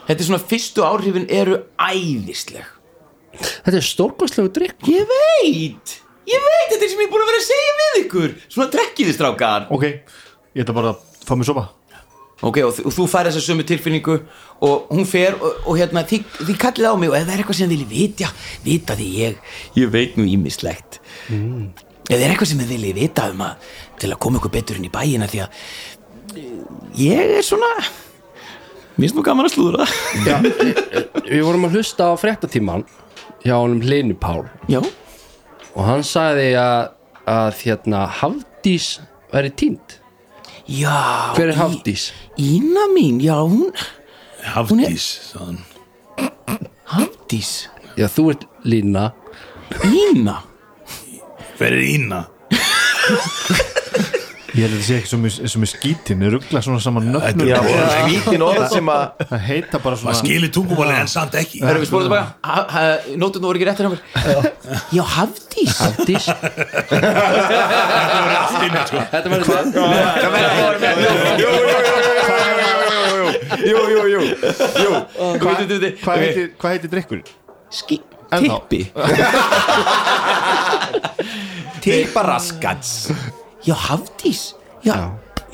þetta 0.06 0.18
er 0.18 0.28
svona 0.28 0.46
fyrstu 0.52 0.86
áhrifin 0.86 1.28
eru 1.32 1.60
æðisleg. 1.80 2.70
Þetta 3.42 3.76
er 3.78 3.86
stórkostlegu 3.86 4.50
drikk 4.52 4.88
Ég 4.92 5.06
veit! 5.08 5.98
Ég 6.28 6.42
veit, 6.44 6.66
þetta 6.70 6.84
er 6.84 6.90
sem 6.92 7.00
ég 7.00 7.08
er 7.08 7.12
búin 7.12 7.24
að 7.24 7.30
vera 7.32 7.40
að 7.40 7.46
segja 7.48 7.76
við 7.78 8.00
ykkur. 8.02 8.34
Svona 8.52 8.72
drekkiði 8.74 9.14
strákar. 9.16 9.70
Ok, 9.74 9.86
ég 10.52 10.66
ætla 10.66 10.76
bara 10.76 10.92
að 10.92 11.22
fá 11.26 11.32
mér 11.34 11.48
sopa 11.48 11.70
Ok, 12.42 12.58
og, 12.66 12.78
og 12.82 12.94
þú 12.94 13.06
fær 13.10 13.28
þessa 13.28 13.42
sömu 13.44 13.64
tilfinningu 13.66 14.16
Og 14.66 14.90
hún 14.90 15.06
fer 15.06 15.36
og, 15.38 15.62
og 15.70 15.78
hérna 15.78 16.02
Þið, 16.08 16.26
þið 16.48 16.58
kallið 16.64 16.90
á 16.90 16.94
mig 16.98 17.12
og 17.12 17.16
ef 17.18 17.26
það 17.26 17.34
er 17.34 17.42
eitthvað 17.42 17.58
sem 17.58 17.70
þið 17.70 17.74
viljið 17.76 17.92
vitja 17.92 18.30
Vita 18.64 18.96
því 18.98 19.08
ég, 19.20 19.40
ég 19.78 19.92
veit 19.92 20.18
nú 20.18 20.26
ímislegt 20.26 20.98
mm. 21.30 21.68
Ef 22.02 22.16
það 22.16 22.24
er 22.24 22.32
eitthvað 22.32 22.50
sem 22.50 22.62
þið 22.62 22.72
viljið 22.74 22.98
vita 22.98 23.28
um 23.30 23.44
að 23.46 23.68
Til 24.02 24.10
að 24.10 24.22
koma 24.26 24.40
ykkur 24.40 24.54
betur 24.56 24.80
inn 24.80 24.88
í 24.88 24.92
bæina 24.92 25.28
Því 25.30 25.44
að 25.44 25.60
eh, 26.34 26.48
Ég 26.98 27.36
er 27.38 27.46
svona 27.46 27.70
Mér 28.92 29.06
finnst 29.08 29.16
nú 29.16 29.22
gaman 29.24 29.48
að 29.48 29.54
slúðra. 29.54 29.86
Já, 30.26 30.36
við 31.24 31.40
vorum 31.46 31.64
að 31.68 31.78
hlusta 31.78 32.10
á 32.12 32.14
fréttatíman 32.20 32.84
hjá 33.42 33.54
honum 33.56 33.80
Hlinu 33.82 34.16
Pál. 34.20 34.44
Já, 34.68 34.82
og 35.72 35.82
hann 35.88 36.04
sagði 36.04 36.50
að, 36.60 36.92
að 37.32 37.62
hérna 37.64 38.04
Hafdís 38.20 38.94
væri 39.32 39.52
tínd 39.56 39.98
já 40.68 41.32
Hver 41.34 41.48
er 41.54 41.58
Hafdís? 41.58 42.10
Ína 42.38 42.84
mín, 42.92 43.18
já 43.24 43.34
hún 43.40 43.72
Hafdís 44.52 45.08
sagði 45.32 45.56
hann. 45.56 45.60
Hafdís? 46.92 47.52
Já, 47.96 48.06
þú 48.12 48.28
ert 48.34 48.46
Lína. 48.68 49.08
Ína? 49.88 50.38
Hver 51.58 51.72
er 51.72 51.84
Ína? 51.96 52.24
Ég 54.52 54.66
held 54.66 54.74
að 54.74 54.80
þetta 54.82 54.86
sé 54.86 54.94
ekki 55.00 55.08
sem 55.48 55.62
með 55.62 55.70
skítin 55.70 56.22
Ég 56.26 56.30
ruggla 56.34 56.60
svona 56.64 56.80
saman 56.84 57.06
nöfnum 57.14 57.48
Já, 57.48 57.58
skvítin 57.62 58.42
orð 58.44 58.66
sem 58.72 58.90
að 58.92 59.02
Það 59.30 59.42
heita 59.46 59.76
bara 59.80 59.96
Maður 59.96 60.02
svona 60.02 60.16
skilir 60.18 60.50
tungumáli 60.52 60.94
en 60.98 61.08
samt 61.12 61.34
ekki 61.40 61.56
Erum 61.64 61.80
við 61.80 61.88
spólaðum 61.88 62.12
tilbaka? 62.12 62.82
Nótun 63.22 63.46
voru 63.48 63.56
ekki 63.56 63.68
réttir 63.70 63.84
hjá 63.86 63.92
mér 63.94 64.02
Já, 64.92 65.02
Hafdís 65.16 65.74
Hafdís 65.80 66.26
Þetta 69.12 69.28
verður 69.32 69.48
það 69.48 69.64
Jú, 73.62 73.78
jú, 73.88 74.00
jú 74.12 74.20
Jú 74.84 74.92
Hvað 75.40 75.54
hvað 76.60 76.70
heitir, 76.74 76.90
drikkur? 76.92 77.20
Ennþá. 78.32 78.56
tippi 78.68 78.80
Tipparaskats 81.82 83.10
Já, 83.66 83.74
Hafdís. 83.74 84.54
Já, 84.84 84.94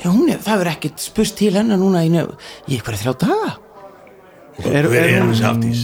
já. 0.03 0.09
Hún 0.09 0.29
er, 0.31 0.39
það 0.41 0.63
er 0.63 0.71
ekkert 0.73 1.01
spust 1.03 1.35
til 1.37 1.53
hennar 1.53 1.79
núna 1.79 2.05
í, 2.07 2.11
í 2.11 2.77
eitthvað 2.77 3.01
þrjá 3.03 3.15
daga. 3.25 3.49
Hver 4.59 4.87
er 4.95 5.17
hans 5.21 5.43
Hafdís? 5.43 5.83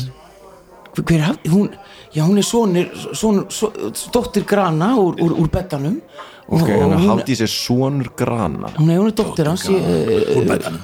Hver 0.95 1.17
er 1.19 1.25
Hafdís? 1.29 1.51
Hún, 1.51 1.69
já, 2.15 2.23
hún 2.23 2.39
er 2.39 2.47
son, 3.13 3.43
dóttir 4.15 4.47
Grana 4.47 4.95
úr, 5.01 5.19
úr, 5.21 5.35
úr 5.43 5.51
bettanum 5.51 5.99
og, 6.47 6.61
Ok, 6.61 6.69
og 6.69 6.81
hann 6.81 6.97
hún, 6.97 7.07
Hafdís 7.11 7.43
er 7.43 7.51
sonur 7.51 8.11
grana. 8.17 8.71
Hún 8.77 8.91
er, 8.93 8.99
hún 9.01 9.11
er 9.11 9.17
dóttir 9.17 9.49
hans 9.49 9.67
ég, 9.69 9.81
eh, 9.81 10.35
Úr 10.37 10.49
betanum 10.49 10.83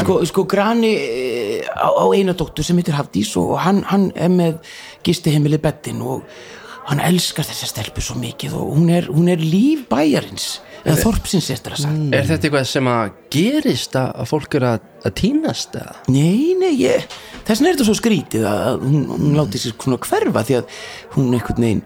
sko, 0.00 0.18
sko 0.28 0.44
Grani 0.44 0.92
eh, 0.94 1.64
á, 1.64 1.88
á 1.88 2.04
eina 2.12 2.34
dóttur 2.36 2.64
sem 2.64 2.76
heitir 2.76 2.94
Hafdís 2.94 3.32
og 3.40 3.56
hann, 3.64 3.82
hann 3.88 4.10
er 4.14 4.28
með 4.28 4.58
gistiheimili 5.04 5.58
bettin 5.58 6.02
og 6.04 6.22
hann 6.88 7.00
elskar 7.00 7.46
þessa 7.48 7.66
stelpu 7.70 8.02
svo 8.04 8.16
mikið 8.20 8.54
og 8.58 8.72
hún 8.76 8.90
er, 8.92 9.06
hún 9.12 9.28
er 9.32 9.40
líf 9.40 9.86
bæjarins 9.90 10.48
eða 10.84 10.98
þorpsins 11.00 11.46
eftir 11.54 11.72
að 11.76 11.80
sagt 11.84 12.16
Er 12.18 12.26
þetta 12.28 12.48
eitthvað 12.50 12.66
sem 12.68 12.88
að 12.92 13.14
gerist 13.32 13.94
að, 13.96 14.10
að 14.20 14.28
fólk 14.34 14.56
er 14.58 14.66
að, 14.68 14.82
að 15.08 15.14
týnast 15.22 15.78
eða? 15.80 15.94
Nei, 16.12 16.52
nei, 16.60 16.72
ég, 16.82 17.06
þess 17.46 17.54
vegna 17.62 17.70
er 17.70 17.78
þetta 17.78 17.86
svo 17.88 17.96
skrítið 18.00 18.44
að 18.50 18.82
hún, 18.84 18.98
hún 19.14 19.38
láti 19.38 19.62
sér 19.62 19.76
svona 19.78 20.00
hverfa 20.04 20.42
því 20.50 20.58
að 20.58 20.76
hún 21.16 21.32
einhvern 21.38 21.64
veginn 21.68 21.84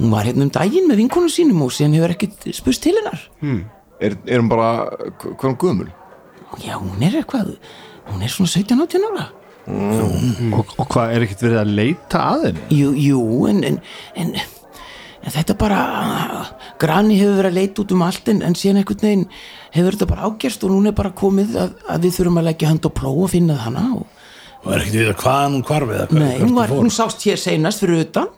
hún 0.00 0.10
var 0.16 0.26
hérna 0.26 0.46
um 0.48 0.50
daginn 0.56 0.88
með 0.90 1.02
vinkonum 1.04 1.30
sínum 1.30 1.62
og 1.62 1.70
síðan 1.76 1.94
hefur 2.00 2.14
ekkert 2.16 2.48
spust 2.56 2.82
til 2.82 2.96
hennar. 2.98 3.20
Er, 4.02 4.16
er 4.26 4.40
hún 4.42 4.48
bara, 4.50 4.70
hva- 5.20 5.36
hvað 5.36 5.46
er 5.46 5.52
hún 5.52 5.60
gömul? 5.62 5.90
Já, 6.64 6.74
hún 6.80 7.04
er 7.06 7.20
eitthvað 7.20 7.52
hún 8.10 8.24
er 8.26 8.32
svona 8.32 8.50
17-18 8.50 9.06
ára 9.12 9.28
og, 9.68 10.72
og 10.80 10.88
hvað 10.90 11.12
er 11.16 11.24
ekkert 11.26 11.44
verið 11.46 11.60
að 11.62 11.72
leita 11.78 12.22
að 12.32 12.46
henni? 12.48 12.64
Jú, 12.80 12.92
jú, 12.98 13.20
en, 13.50 13.60
en, 13.68 13.76
en, 14.18 14.32
en 15.22 15.34
þetta 15.36 15.56
bara 15.60 15.82
Grani 16.82 17.18
hefur 17.20 17.36
verið 17.38 17.52
að 17.52 17.58
leita 17.60 17.84
út 17.84 17.94
um 17.94 18.02
allt 18.08 18.32
en, 18.32 18.40
en 18.42 18.56
síðan 18.58 18.80
einhvern 18.82 19.04
veginn 19.06 19.26
hefur 19.76 19.94
þetta 19.96 20.10
bara 20.10 20.26
ágerst 20.30 20.66
og 20.66 20.72
núna 20.74 20.90
er 20.90 20.98
bara 20.98 21.12
komið 21.22 21.54
að, 21.62 21.76
að 21.94 22.06
við 22.08 22.16
þurfum 22.18 22.40
að 22.42 22.48
leggja 22.50 22.72
hönd 22.72 22.88
og 22.90 22.94
plóa 22.98 23.14
og 23.28 23.30
finna 23.32 23.58
hana 23.62 23.86
og, 24.00 24.18
Og 24.62 24.70
er 24.70 24.82
ekkert 24.84 24.94
við 24.94 25.08
að 25.10 25.22
hvaðan 25.24 25.54
hún 25.56 25.64
hvarfið 25.66 25.96
eða 25.96 26.04
hvað- 26.06 26.20
Nei, 26.22 26.34
hún, 26.38 26.52
var, 26.54 26.70
hún 26.70 26.90
sást 26.94 27.24
hér 27.26 27.38
seinast 27.42 27.80
fyrir 27.82 28.04
utan. 28.04 28.28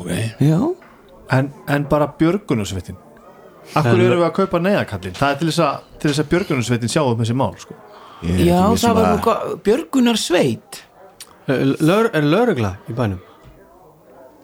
Ok, 0.00 0.08
Já, 0.42 0.56
En, 1.30 1.52
en 1.70 1.84
bara 1.86 2.08
björgunarsveitin. 2.18 2.96
Akkur 3.78 4.00
eru 4.02 4.16
við 4.18 4.24
að 4.26 4.32
kaupa 4.34 4.58
neðakallin 4.58 5.14
Það 5.14 5.30
er 5.30 5.36
til 5.38 5.46
þess 5.52 5.60
að, 5.62 6.24
að 6.24 6.30
björgunarsveitin 6.32 6.90
sjá 6.90 7.02
um 7.06 7.20
þessi 7.22 7.36
mál 7.38 7.52
sko. 7.62 7.76
Já, 8.20 8.60
það 8.76 8.94
var 8.94 9.06
nú 9.16 9.22
gott- 9.24 9.62
Björgunar 9.64 10.18
sveit 10.20 10.82
Lör, 11.48 12.10
Er 12.14 12.22
lögregla 12.22 12.76
í 12.88 12.92
bænum? 12.94 13.18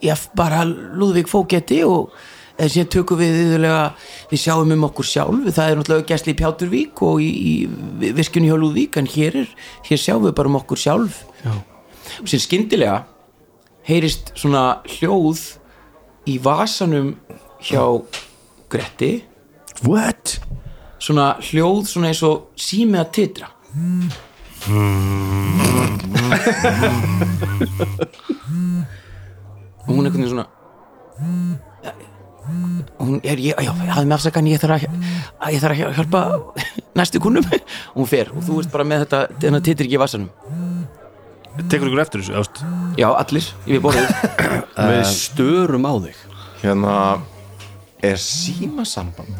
Já, 0.02 0.14
bara 0.34 0.64
Lúðvík 0.64 1.28
Fógetti 1.30 1.82
og 1.86 2.10
eða 2.58 2.68
síðan 2.72 2.88
tökum 2.90 3.18
við 3.20 3.36
yfirlega 3.44 3.82
við 4.30 4.40
sjáum 4.42 4.72
um 4.72 4.84
okkur 4.88 5.04
sjálf. 5.04 5.44
Það 5.54 5.70
er 5.70 5.76
náttúrulega 5.76 6.08
gæsli 6.08 6.32
í 6.32 6.38
Pjáturvík 6.40 7.02
og 7.04 7.20
í, 7.20 7.28
í 7.30 8.12
virkjunni 8.16 8.48
hjá 8.50 8.56
Lúðvík 8.58 8.96
en 9.00 9.06
hér 9.12 9.36
er, 9.42 9.48
hér 9.88 10.00
sjáum 10.00 10.24
við 10.26 10.34
bara 10.40 10.48
um 10.48 10.58
okkur 10.60 10.80
sjálf. 10.80 11.22
Já. 11.44 11.52
og 12.20 12.26
síðan 12.30 12.44
skyndilega 12.46 12.96
heyrist 13.86 14.32
svona 14.34 14.64
hljóð 14.88 15.40
í 16.26 16.38
vasanum 16.42 17.14
hjá 17.60 17.84
Gretti. 18.72 19.22
What? 19.84 20.38
svona 20.98 21.36
hljóð 21.44 21.84
svona 21.92 22.08
eins 22.08 22.22
og 22.24 22.48
sími 22.56 22.96
að 22.98 23.10
titra 23.12 23.50
og 29.86 29.92
hún 29.92 30.00
er 30.00 30.08
einhvern 30.08 30.22
veginn 30.22 30.32
svona 30.32 30.46
hún 32.96 33.20
er, 33.22 33.36
ég, 33.36 33.52
já, 33.52 33.72
hafði 33.92 34.08
með 34.08 34.16
afsakan 34.16 34.48
ég 34.50 34.62
þarf 34.62 34.74
að, 34.78 34.88
ég 35.52 35.60
þarf 35.62 35.76
að 35.76 35.80
hjálpa 35.98 36.20
næstu 36.96 37.20
kunnum 37.22 37.46
og 37.52 38.00
hún 38.00 38.10
fer 38.10 38.32
og 38.32 38.40
þú 38.46 38.60
ert 38.62 38.72
bara 38.72 38.88
með 38.88 39.04
þetta 39.04 39.20
þennan 39.44 39.66
titri 39.66 39.88
ekki 39.88 39.98
í 39.98 40.02
vassanum 40.02 40.30
Tekur 41.56 41.88
ykkur 41.88 42.02
eftir 42.02 42.20
þessu 42.20 42.34
ást? 42.36 42.58
já, 43.00 43.06
allir, 43.16 43.46
ég 43.64 43.78
við 43.78 43.84
borðið. 43.86 44.10
Við 44.90 45.06
störum 45.08 45.86
á 45.88 45.92
þig. 46.04 46.18
Hérna 46.60 46.96
Er 48.04 48.20
símasamband 48.20 49.32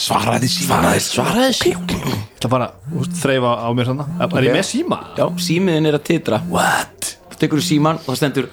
Svaraði 0.00 0.48
síma 0.50 0.80
svaraði 1.04 1.54
sí 1.56 1.72
Ég 1.74 2.36
ætla 2.40 2.50
bara 2.52 2.68
að 2.90 3.10
þreifa 3.20 3.52
á 3.62 3.68
mér 3.76 3.90
svona 3.90 4.06
Er 4.26 4.46
ég 4.48 4.56
með 4.56 4.66
síma? 4.70 4.98
já, 5.18 5.26
símiðin 5.46 5.90
er 5.90 5.98
að 5.98 6.04
titra. 6.10 6.40
What? 6.50 7.10
þú 7.30 7.40
tekur 7.42 7.60
þú 7.62 7.66
síman 7.70 8.00
og 8.02 8.08
það 8.10 8.20
stendur 8.22 8.50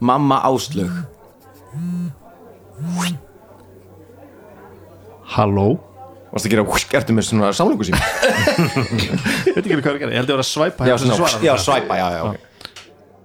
mamma 0.00 0.40
áslög 0.48 0.92
Halló? 5.30 5.68
Varst 6.30 6.46
að 6.46 6.52
gera 6.54 6.64
Ertu 7.00 7.14
með 7.16 7.26
svona 7.26 7.50
samlingu 7.56 7.86
síma? 7.88 7.98
Ég 9.46 9.56
veit 9.56 9.64
ekki 9.64 9.76
hvað 9.80 9.90
er 9.90 9.96
að 9.96 10.02
gera. 10.04 10.12
Ég 10.14 10.20
held 10.20 10.30
ég 10.30 10.36
var 10.38 10.44
að 10.44 10.48
svæpa 10.50 10.86
Já, 10.88 10.94
þessum 10.94 11.10
svona, 11.10 11.18
svarara. 11.18 11.44
já, 11.46 11.52
svæpa, 11.64 11.98
já, 11.98 12.06
já, 12.14 12.22
ok. 12.28 12.46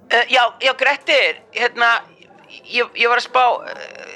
Uh, 0.05 0.25
já, 0.31 0.41
já, 0.65 0.71
Grettir, 0.79 1.39
hérna, 1.57 1.89
ég, 2.69 2.89
ég 3.01 3.09
var 3.11 3.21
að 3.21 3.25
spá, 3.25 3.43
uh, 3.61 4.14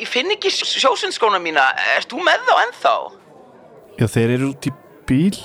ég 0.00 0.08
finn 0.10 0.32
ekki 0.34 0.50
sjósundskóna 0.54 1.40
mína, 1.42 1.64
erst 1.96 2.10
þú 2.12 2.22
með 2.26 2.46
þá 2.48 2.54
ennþá? 2.66 2.94
Já, 4.00 4.06
þeir 4.16 4.34
eru 4.38 4.50
út 4.54 4.70
í 4.70 4.74
bíl 5.08 5.36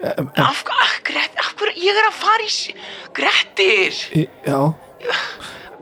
Af, 0.00 0.62
af, 0.72 0.92
hverju, 1.04 1.74
ég 1.76 1.98
er 2.00 2.06
að 2.08 2.14
fara 2.16 2.46
í, 2.46 2.74
Grettir, 3.16 3.98
Í- 4.16 4.28
Já 4.48 4.60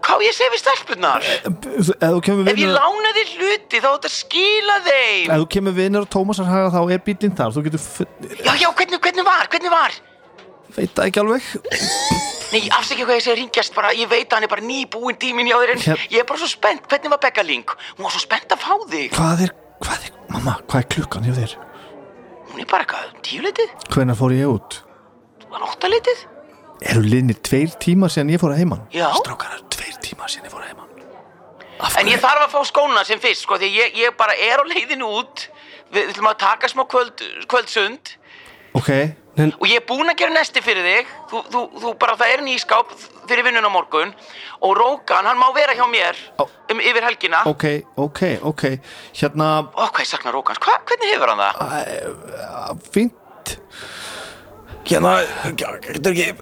hvað 0.08 0.22
ég 0.24 0.32
að 0.32 0.36
segja 0.38 0.52
við 0.54 0.60
stelpunar? 0.62 1.24
Ef 1.28 1.98
þú 2.00 2.20
kemur 2.24 2.50
Ef 2.50 2.60
ég 2.62 2.70
lána 2.72 3.10
þér 3.16 3.32
hluti, 3.34 3.80
þá 3.82 3.88
þetta 3.88 4.10
skila 4.14 4.76
þeim. 4.86 5.24
Ef 5.34 5.40
þú 5.42 5.48
kemur 5.54 5.74
vinur 5.76 6.06
á 6.06 6.12
Tómasarhaga 6.14 6.70
þá 6.74 6.80
er 6.94 7.02
bílinn 7.04 7.34
þar 7.38 7.56
Já, 7.58 8.52
já, 8.62 8.68
hvernig, 8.78 9.00
hvernig 9.04 9.26
var, 9.26 9.50
hvernig 9.52 9.74
var? 9.74 9.98
Veit 10.78 10.94
það 10.94 11.10
ekki 11.10 11.22
alveg 11.24 11.48
Nei, 12.48 12.62
afsækja 12.72 13.04
hvað 13.04 13.18
ég 13.18 13.24
segi 13.26 13.36
ringjast 13.42 13.74
bara, 13.76 13.90
ég 13.92 14.08
veit 14.08 14.24
að 14.30 14.38
hann 14.38 14.46
er 14.46 14.50
bara 14.54 14.64
nýbúinn 14.64 15.18
tíminn 15.20 15.50
hjá 15.50 15.58
þér 15.60 15.72
en 15.74 15.82
Hér- 15.84 16.04
ég 16.14 16.22
er 16.22 16.28
bara 16.28 16.40
svo 16.40 16.48
spennt, 16.48 16.86
hvernig 16.88 17.12
var 17.12 17.20
Becca 17.20 17.42
Link? 17.44 17.74
Hún 17.98 18.06
var 18.06 18.14
svo 18.14 18.22
spennt 18.22 18.54
að 18.54 18.62
fá 18.62 18.72
þig, 18.88 19.10
Hvað 19.12 19.42
er, 19.44 19.52
hvað 19.84 20.06
er, 20.06 20.14
mamma, 20.32 20.54
hvað 20.64 20.80
er 20.80 20.88
klukkan 20.94 21.26
hjá 21.28 21.34
þér? 21.36 21.56
hún 22.48 22.62
er 22.64 22.68
bara 22.70 22.86
hvað, 22.88 23.10
tíuleitið, 23.28 23.74
Hvenær 23.92 24.16
fór 24.16 24.32
ég 24.38 24.48
út? 24.54 24.78
áttaleitið? 25.58 26.24
Eru 26.88 27.02
liðnir 27.04 27.38
tveir 27.44 27.74
tímar 27.82 28.12
síðan 28.14 28.32
ég 28.32 28.40
fór 28.40 28.54
að 28.54 28.62
heiman? 28.62 28.82
Já. 28.94 29.10
Strákar, 29.18 29.52
það 29.52 29.58
eru 29.58 29.68
tveir 29.76 30.00
tímar 30.08 30.32
síðan 30.32 30.48
ég 30.48 30.54
fór 30.54 30.62
að 30.64 30.70
heiman 30.72 30.86
En 32.00 32.08
ég 32.10 32.18
þarf 32.22 32.42
að 32.46 32.54
fá 32.56 32.60
skóna 32.66 33.04
sem 33.06 33.20
fyrst, 33.22 33.44
sko, 33.44 33.58
því 33.60 33.68
ég, 33.76 33.98
ég 34.06 34.16
bara 34.18 34.32
er 34.34 34.62
á 34.62 34.64
leiðinu 34.66 35.10
út 35.20 35.44
Við 35.92 36.00
við 36.08 36.10
ætlum 36.14 36.30
að 36.32 36.40
taka 36.42 36.68
smá 36.72 36.82
kvöld, 36.90 37.22
kvöldsund 37.50 38.14
Ok, 38.78 38.88
Og 39.38 39.66
ég 39.68 39.78
er 39.78 39.84
búinn 39.86 40.10
að 40.10 40.18
gera 40.18 40.34
nesti 40.34 40.62
fyrir 40.64 40.86
þig. 40.86 41.10
Þú, 41.30 41.42
þú, 41.52 41.62
þú 41.82 41.92
bara, 42.02 42.16
það 42.18 42.32
er 42.34 42.42
nýskáp 42.46 42.94
fyrir 43.28 43.46
vinnun 43.46 43.68
á 43.68 43.70
morgun. 43.70 44.14
Og 44.66 44.74
Rókan, 44.78 45.28
hann 45.30 45.38
má 45.38 45.46
vera 45.54 45.76
hjá 45.78 45.86
mér 45.90 46.18
Ó. 46.42 46.46
um 46.72 46.80
yfir 46.82 47.06
helgina. 47.06 47.44
Ó, 47.46 47.52
ok, 47.54 47.66
ok, 48.08 48.22
ok. 48.50 48.64
Hérna, 49.20 49.50
hvað 49.76 50.02
ég 50.02 50.10
sakna 50.10 50.34
Rókans, 50.34 50.58
Hva, 50.64 50.80
hvernig 50.88 51.14
hefur 51.14 51.34
hann 51.34 51.44
það? 51.44 52.82
fínt. 52.94 53.56
Hérna, 54.88 55.14
getur 55.58 56.14
ekki 56.14 56.32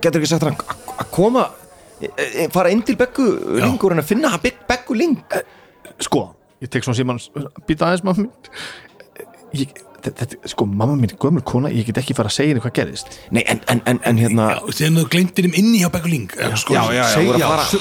Getur 0.00 0.20
ekki 0.20 0.30
sagt 0.30 0.46
hann 0.46 0.56
að 0.56 1.10
koma 1.12 1.42
e, 2.00 2.08
e, 2.08 2.46
Fara 2.52 2.70
inn 2.72 2.80
til 2.86 2.96
Beggu 2.96 3.26
Lingur 3.60 3.92
En 3.92 4.00
að 4.00 4.08
finna 4.08 4.30
hann 4.32 4.40
Beggu 4.40 4.96
Ling 4.96 5.18
Sko, 6.06 6.22
ég 6.64 6.72
tek 6.72 6.86
svona 6.86 6.96
síman 6.96 7.20
Býta 7.68 7.90
aðeins 7.90 8.04
mín. 8.06 8.30
Ég, 9.56 9.72
þetta, 10.06 10.38
Sko, 10.52 10.66
mamma 10.66 10.96
mín 10.98 11.10
er 11.10 11.16
gömur 11.20 11.44
kona 11.46 11.70
Ég 11.74 11.88
get 11.88 12.00
ekki 12.02 12.16
fara 12.16 12.30
að 12.30 12.36
segja 12.38 12.54
henni 12.54 12.64
hvað 12.64 12.74
gerðist. 12.80 13.16
Nei, 13.34 13.42
en, 13.44 13.62
en, 13.72 13.82
en, 13.90 14.00
en 14.10 14.20
hérna 14.22 14.48
Já, 14.52 14.60
þegar 14.80 14.98
þú 14.98 15.06
glemtir 15.14 15.48
þeim 15.48 15.58
inni 15.62 15.80
hjá 15.82 15.90
Begguling 15.94 16.36
sko, 16.60 16.76
já, 16.76 17.04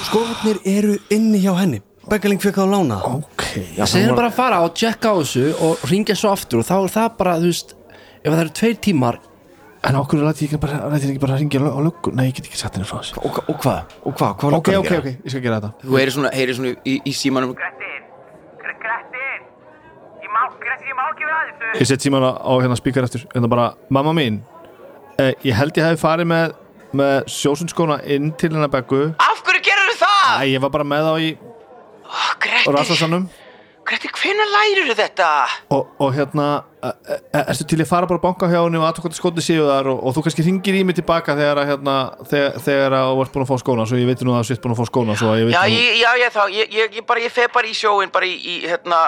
skóðnir 0.05 0.61
eru 0.75 0.97
inni 1.13 1.43
hjá 1.43 1.53
henni. 1.59 1.81
Beggaling 2.09 2.41
fekk 2.41 2.59
það 2.59 2.67
að 2.67 2.73
lána. 2.75 2.97
Það. 3.01 3.21
Ok, 3.21 3.45
Segðu 3.89 4.17
bara 4.17 4.29
að 4.29 4.35
fara 4.37 4.59
og 4.65 4.75
tjekka 4.77 5.13
á 5.13 5.15
þessu 5.21 5.45
og 5.65 5.87
ringja 5.89 6.17
svo 6.19 6.33
aftur 6.35 6.61
og 6.61 6.67
þá 6.67 6.75
er 6.77 6.91
það 6.99 7.15
bara, 7.21 7.37
þú 7.41 7.49
veist 7.53 7.73
ef 8.21 8.27
það 8.29 8.43
eru 8.43 8.53
tveir 8.59 8.77
tímar 8.85 9.17
en 9.85 9.97
okkur 9.99 10.21
ég 10.21 10.43
ekki 10.45 10.59
bara, 10.61 10.77
læti 10.89 11.05
ég 11.05 11.13
ekki 11.13 11.21
bara 11.21 11.35
að 11.35 11.41
ringja 11.43 11.61
á 11.61 11.79
löggu? 11.85 12.13
Nei, 12.17 12.27
ég 12.29 12.37
get 12.37 12.47
ekki 12.49 12.59
satt 12.59 12.77
henni 12.77 12.87
frá 12.89 12.99
þessu. 13.01 13.17
Og, 13.21 13.41
og 13.45 13.57
hvað? 13.61 13.95
Og 14.05 14.15
hvað? 14.17 14.31
Hvað 14.41 14.57
Ok, 14.59 14.69
ok, 14.81 14.91
ok, 15.01 15.09
ég 15.13 15.33
skal 15.33 15.43
gera 15.45 15.59
þetta. 15.61 15.71
Þú 15.85 15.99
heyrir 15.99 16.15
svona, 16.15 16.31
heyrir 16.33 16.57
svona 16.57 16.71
í, 16.73 16.95
í 17.05 17.13
símanum 17.13 17.53
Grettir, 17.57 17.99
Grettir, 18.61 19.43
ég 20.25 20.29
má, 20.33 20.41
Grettir, 20.61 20.74
ég 20.89 20.97
má 20.97 21.05
ekki 21.11 21.25
vera 21.27 21.39
að 21.39 21.47
þessu. 21.51 21.79
Ég 21.81 21.89
set 21.89 22.05
síman 22.05 22.25
á, 22.25 22.31
á 22.37 22.53
hérna 22.61 22.77
spíkar 22.79 23.07
eftir 23.07 23.25
En 23.33 23.43
það 23.45 23.51
bara, 23.55 23.69
mamma 23.89 24.13
mín 24.17 24.41
eh, 25.19 25.33
Ég 25.45 25.57
held 25.57 25.77
ég 25.77 25.87
hefði 25.89 26.01
farið 26.01 26.29
með, 26.31 26.53
með 26.95 27.15
sjósundskóna 27.35 28.01
inn 28.15 28.31
til 28.39 28.53
hennar 28.53 28.71
Beggu 28.73 29.07
Af 29.21 29.41
hverju 29.45 29.65
gerur 29.65 29.97
það? 29.99 30.29
Æ, 30.41 30.43
ég 30.53 30.63
var 30.63 30.73
bara 30.75 30.87
með 30.87 31.09
þá 31.09 31.15
í 31.25 31.33
Oh, 32.05 32.29
Grettir, 32.37 32.69
rassasanum 32.75 33.25
Grettir, 33.85 34.09
hvenær 34.17 34.49
lærir 34.49 34.93
þetta? 34.97 35.29
og, 35.73 35.89
og 36.01 36.13
hérna 36.15 36.45
e, 36.81 36.91
e, 37.13 37.17
erstu 37.43 37.65
til 37.69 37.81
ég 37.83 37.89
fara 37.89 38.07
bara 38.09 38.17
að 38.17 38.23
banka 38.23 38.49
hjá 38.49 38.59
henni 38.63 38.79
og 38.79 38.85
aðtökkvæmt 38.87 39.17
skotni 39.17 39.43
séu 39.45 39.65
þar 39.67 39.89
og, 39.91 39.99
og 40.05 40.15
þú 40.15 40.23
kannski 40.25 40.45
ringir 40.45 40.77
í 40.79 40.83
mig 40.85 40.97
tilbaka 40.97 41.35
þegar 41.37 41.61
að 41.61 41.69
hérna, 41.71 41.95
þegar, 42.29 42.57
þegar 42.65 42.97
að 42.97 43.09
þú 43.11 43.25
ert 43.25 43.35
búin 43.35 43.45
að 43.45 43.51
fá 43.51 43.61
skóna 43.61 43.85
svo 43.89 43.99
ég 44.01 44.09
veit 44.09 44.23
nú 44.25 44.33
að 44.33 44.47
þú 44.47 44.55
ert 44.55 44.63
búin 44.63 44.75
að 44.75 44.81
fá 44.81 44.89
skóna 44.89 45.17
að 45.17 45.43
Já, 45.53 45.61
já, 46.01 46.09
ég 46.21 46.33
þá, 46.33 46.41
ég, 46.53 46.73
ég, 46.79 46.97
ég 47.01 47.21
ég 47.25 47.35
fer 47.35 47.53
bara 47.53 47.69
í 47.69 47.77
sjóin 47.77 48.13
bara 48.13 48.29
í, 48.29 48.33
í 48.37 48.55
hérna 48.65 49.01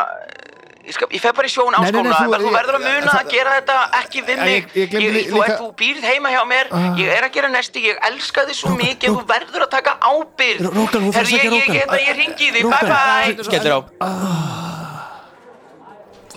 Ég, 0.87 0.93
skal, 0.95 1.07
ég 1.11 1.19
fer 1.19 1.33
bara 1.35 1.47
í 1.47 1.51
sjóin 1.51 1.75
á 1.75 1.83
Nei, 1.83 1.91
nei, 1.91 2.01
nei, 2.05 2.13
skóna 2.15 2.37
þú- 2.39 2.51
verður 2.55 2.75
að 2.77 2.83
ég- 2.85 2.93
muna 2.95 3.11
að 3.19 3.31
gera 3.33 3.51
þetta 3.57 3.75
ekki 3.99 4.21
við 4.23 4.37
Ég- 4.37 4.45
mig. 4.47 4.67
ég 4.71 4.93
ég, 4.93 5.01
þú, 5.03 5.35
líka- 5.35 5.47
ert, 5.47 5.59
þú 5.59 5.67
býrð 5.81 6.03
heima 6.07 6.29
hjá 6.31 6.41
mér. 6.47 6.65
Ég 7.01 7.09
er 7.17 7.23
að 7.27 7.31
gera 7.35 7.49
nesti, 7.51 7.79
ég 7.89 7.95
elska 8.07 8.45
þið 8.47 8.55
svo 8.61 8.71
mikið. 8.77 9.09
Þú 9.17 9.25
verður 9.27 9.61
að 9.67 9.69
taka 9.75 9.97
að 9.99 10.23
Herðu, 10.37 11.31
ég, 11.35 11.43
ég, 11.43 11.51
ég, 11.51 11.67
ég, 11.75 11.87
ég 12.07 12.15
ringi 12.15 12.47
þig, 12.55 12.63
bye 12.71 12.85
bye. 12.87 13.43
Skellir 13.43 13.73
á. 13.75 13.79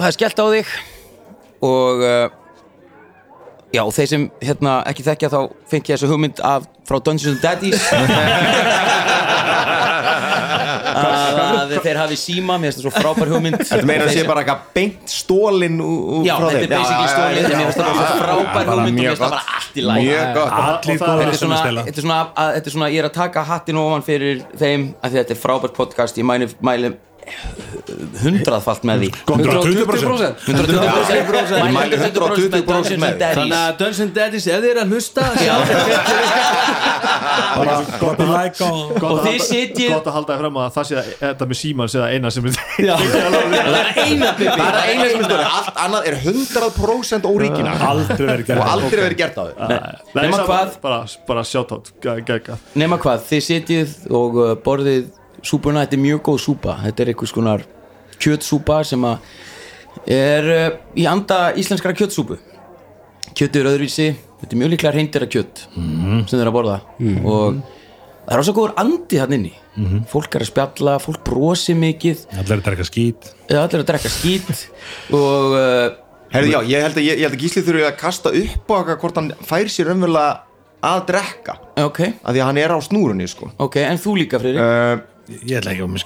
Það 0.01 0.06
er 0.06 0.14
skellt 0.18 0.39
á 0.40 0.47
þig. 0.51 0.66
Og 1.62 2.01
uh, 2.02 2.28
já, 3.70 3.82
þeir 3.93 4.09
sem 4.09 4.22
hérna 4.43 4.78
ekki 4.89 5.05
þekkja 5.06 5.28
þá 5.31 5.40
fengi 5.70 5.93
þessu 5.94 6.09
hugmynd 6.10 6.40
af 6.43 6.64
frá 6.89 6.98
Dungeons 7.05 7.36
and 7.36 7.43
Daddies 7.44 7.85
að 11.78 11.84
þeir 11.86 11.98
hafi 12.01 12.16
síma 12.20 12.56
mér 12.59 12.70
finnst 12.72 12.80
það 12.80 12.86
svo 12.86 12.92
frábær 13.01 13.28
hugmynd. 13.34 13.59
Þetta 13.70 13.86
meira 13.90 14.05
að 14.06 14.12
sé 14.16 14.24
bara 14.28 14.42
eitthvað 14.44 14.60
beint 14.74 15.14
stólin 15.14 15.76
Já, 16.26 16.34
þetta 16.40 16.60
er 16.60 16.72
basically 16.74 17.10
stólið 17.14 17.42
Mér 17.51 17.60
finnst 17.60 17.80
það 17.80 17.90
bara 17.90 18.09
svo 18.10 18.18
frábær 18.24 18.70
hugmynd 18.70 18.90
og 18.90 19.01
mér 19.01 19.10
finnst 19.10 19.22
það 19.22 19.34
bara 19.36 19.44
allt 19.60 19.76
í 19.76 19.84
læg 19.86 20.01
Mjög 20.05 20.34
gott. 20.34 20.51
Það- 20.51 20.78
Þetta 20.90 21.28
er 21.30 21.38
svona, 21.40 21.55
að 21.55 21.64
stela 21.64 21.82
þetta 21.86 21.98
er 22.01 22.06
svona, 22.06 22.18
að, 22.40 22.55
þetta 22.56 22.66
er 22.70 22.74
svona, 22.76 22.88
ég 22.94 22.98
er 23.05 23.09
að 23.10 23.14
taka 23.20 23.42
hattin 23.51 23.76
ofan 23.80 24.02
fyrir 24.06 24.42
þeim 24.59 24.88
að 25.05 25.16
þetta 25.20 25.34
er 25.36 25.40
frábært 25.44 25.74
podcast, 25.76 26.18
ég 26.20 26.26
mæli 26.26 26.92
hundraðfalt 28.23 28.82
með 28.89 28.97
því. 29.05 29.09
120% 29.31 30.44
120% 30.47 31.61
Ég 31.61 31.74
mæli 31.74 31.97
120% 32.01 33.01
með 33.01 33.11
Þannig 33.11 33.20
Daddies 33.20 33.55
að 33.57 33.70
Dungeons 33.81 34.01
and 34.05 34.12
Daddies, 34.16 34.47
ef 34.47 34.59
þið 34.61 34.70
er 34.70 34.78
að 34.81 34.89
hlusta 34.94 35.20
að 35.20 35.35
og 37.61 39.11
að 39.11 39.24
þið 39.27 39.40
sitjið- 39.44 39.93
Gott 39.94 40.07
að 40.11 40.15
halda 40.16 40.32
þér 40.35 40.40
fram 40.44 40.57
að 40.61 40.69
það 40.77 40.85
sé 40.90 40.94
að 41.01 41.05
þetta 41.20 41.44
með 41.51 41.59
síman 41.61 41.89
sé 41.90 41.98
það 42.01 42.11
eina 42.15 42.31
sem. 42.31 42.44
Það 42.51 43.77
er 43.81 43.89
eina 44.01 44.28
Það 44.40 44.69
er 44.70 44.78
eina 44.90 45.07
sem 45.11 45.24
stóri 45.24 45.44
Allt 45.51 45.81
annað 45.85 46.02
er 46.11 46.15
100% 46.24 47.28
óríkina. 47.31 47.73
Aldrei 47.90 48.27
verið 48.27 48.44
Og 48.44 48.47
gert 48.47 48.70
aldrei 48.74 49.01
verið 49.05 49.19
gert 49.20 49.36
á 49.36 49.43
þau 49.44 49.55
Nema 50.20 50.36
hvað? 50.47 50.69
Bara, 50.82 51.01
gegga 52.27 52.59
Nema 52.74 52.98
hvað, 53.02 53.24
þið 53.31 53.43
sitjið 53.51 53.89
og 54.20 54.39
uh, 54.40 54.55
borðið 54.65 55.09
súpuna, 55.46 55.84
þetta 55.84 55.98
er 55.98 56.04
mjög 56.06 56.24
góð 56.28 56.40
súpa. 56.46 56.78
Þetta 56.84 57.04
er 57.04 57.12
einhvers 57.12 57.34
konar 57.36 57.66
kjötsúpa 58.20 58.80
sem 58.86 59.04
að 59.08 59.30
er 60.10 60.50
uh, 60.54 60.72
í 60.98 61.06
anda 61.10 61.50
íslenskara 61.58 61.96
kjötsúpu. 61.98 62.40
Kjötið 63.30 63.60
er 63.60 63.70
öðruvísi 63.74 64.10
þetta 64.40 64.56
er 64.56 64.60
mjög 64.62 64.72
líklega 64.74 64.94
reyndir 64.96 65.26
að 65.26 65.32
kjött 65.34 65.62
sem 65.76 66.36
þeir 66.36 66.48
að 66.48 66.54
borða. 66.56 66.76
Og 67.28 67.58
það 67.60 68.34
er 68.34 68.42
ásað 68.42 68.56
góður 68.56 68.76
andi 68.80 69.20
hann 69.20 69.34
inni. 69.36 69.54
Fólk 70.10 70.36
er 70.36 70.44
að 70.44 70.50
spjalla, 70.50 70.98
fólk 71.02 71.22
brosi 71.26 71.76
mikið. 71.78 72.26
Allir 72.36 72.58
að 72.58 72.64
drekka 72.68 72.86
skít. 72.88 73.32
Allir 73.48 73.82
að 73.82 73.88
drekka 73.92 74.12
skít. 74.12 74.64
Og 75.16 75.56
uh, 75.56 75.88
Herði, 76.30 76.52
já, 76.54 76.60
ég 76.70 76.84
held 76.86 76.98
að, 77.00 77.04
ég, 77.04 77.18
ég 77.18 77.26
held 77.26 77.34
að 77.34 77.42
Gísli 77.42 77.64
þurfi 77.66 77.86
að 77.88 77.96
kasta 77.98 78.30
upp 78.38 78.68
á 78.70 78.74
okkar 78.76 78.98
hvort 79.02 79.16
hann 79.18 79.30
fær 79.42 79.70
sér 79.72 79.90
raunverulega 79.90 80.28
að 80.86 81.00
drekka. 81.08 81.56
Ok, 81.82 81.98
af 82.22 82.30
því 82.30 82.42
að 82.42 82.46
hann 82.46 82.60
er 82.62 82.74
á 82.74 82.78
snúrunni 82.86 83.26
sko. 83.28 83.50
ok, 83.60 83.80
en 83.82 83.98
þú 84.00 84.14
líka 84.20 84.38
Friðrik? 84.40 84.62
Uh, 84.62 85.10
ég 85.31 85.57
ætla 85.61 85.73
ekki 85.74 85.85
á 85.85 85.89
mig 85.90 86.01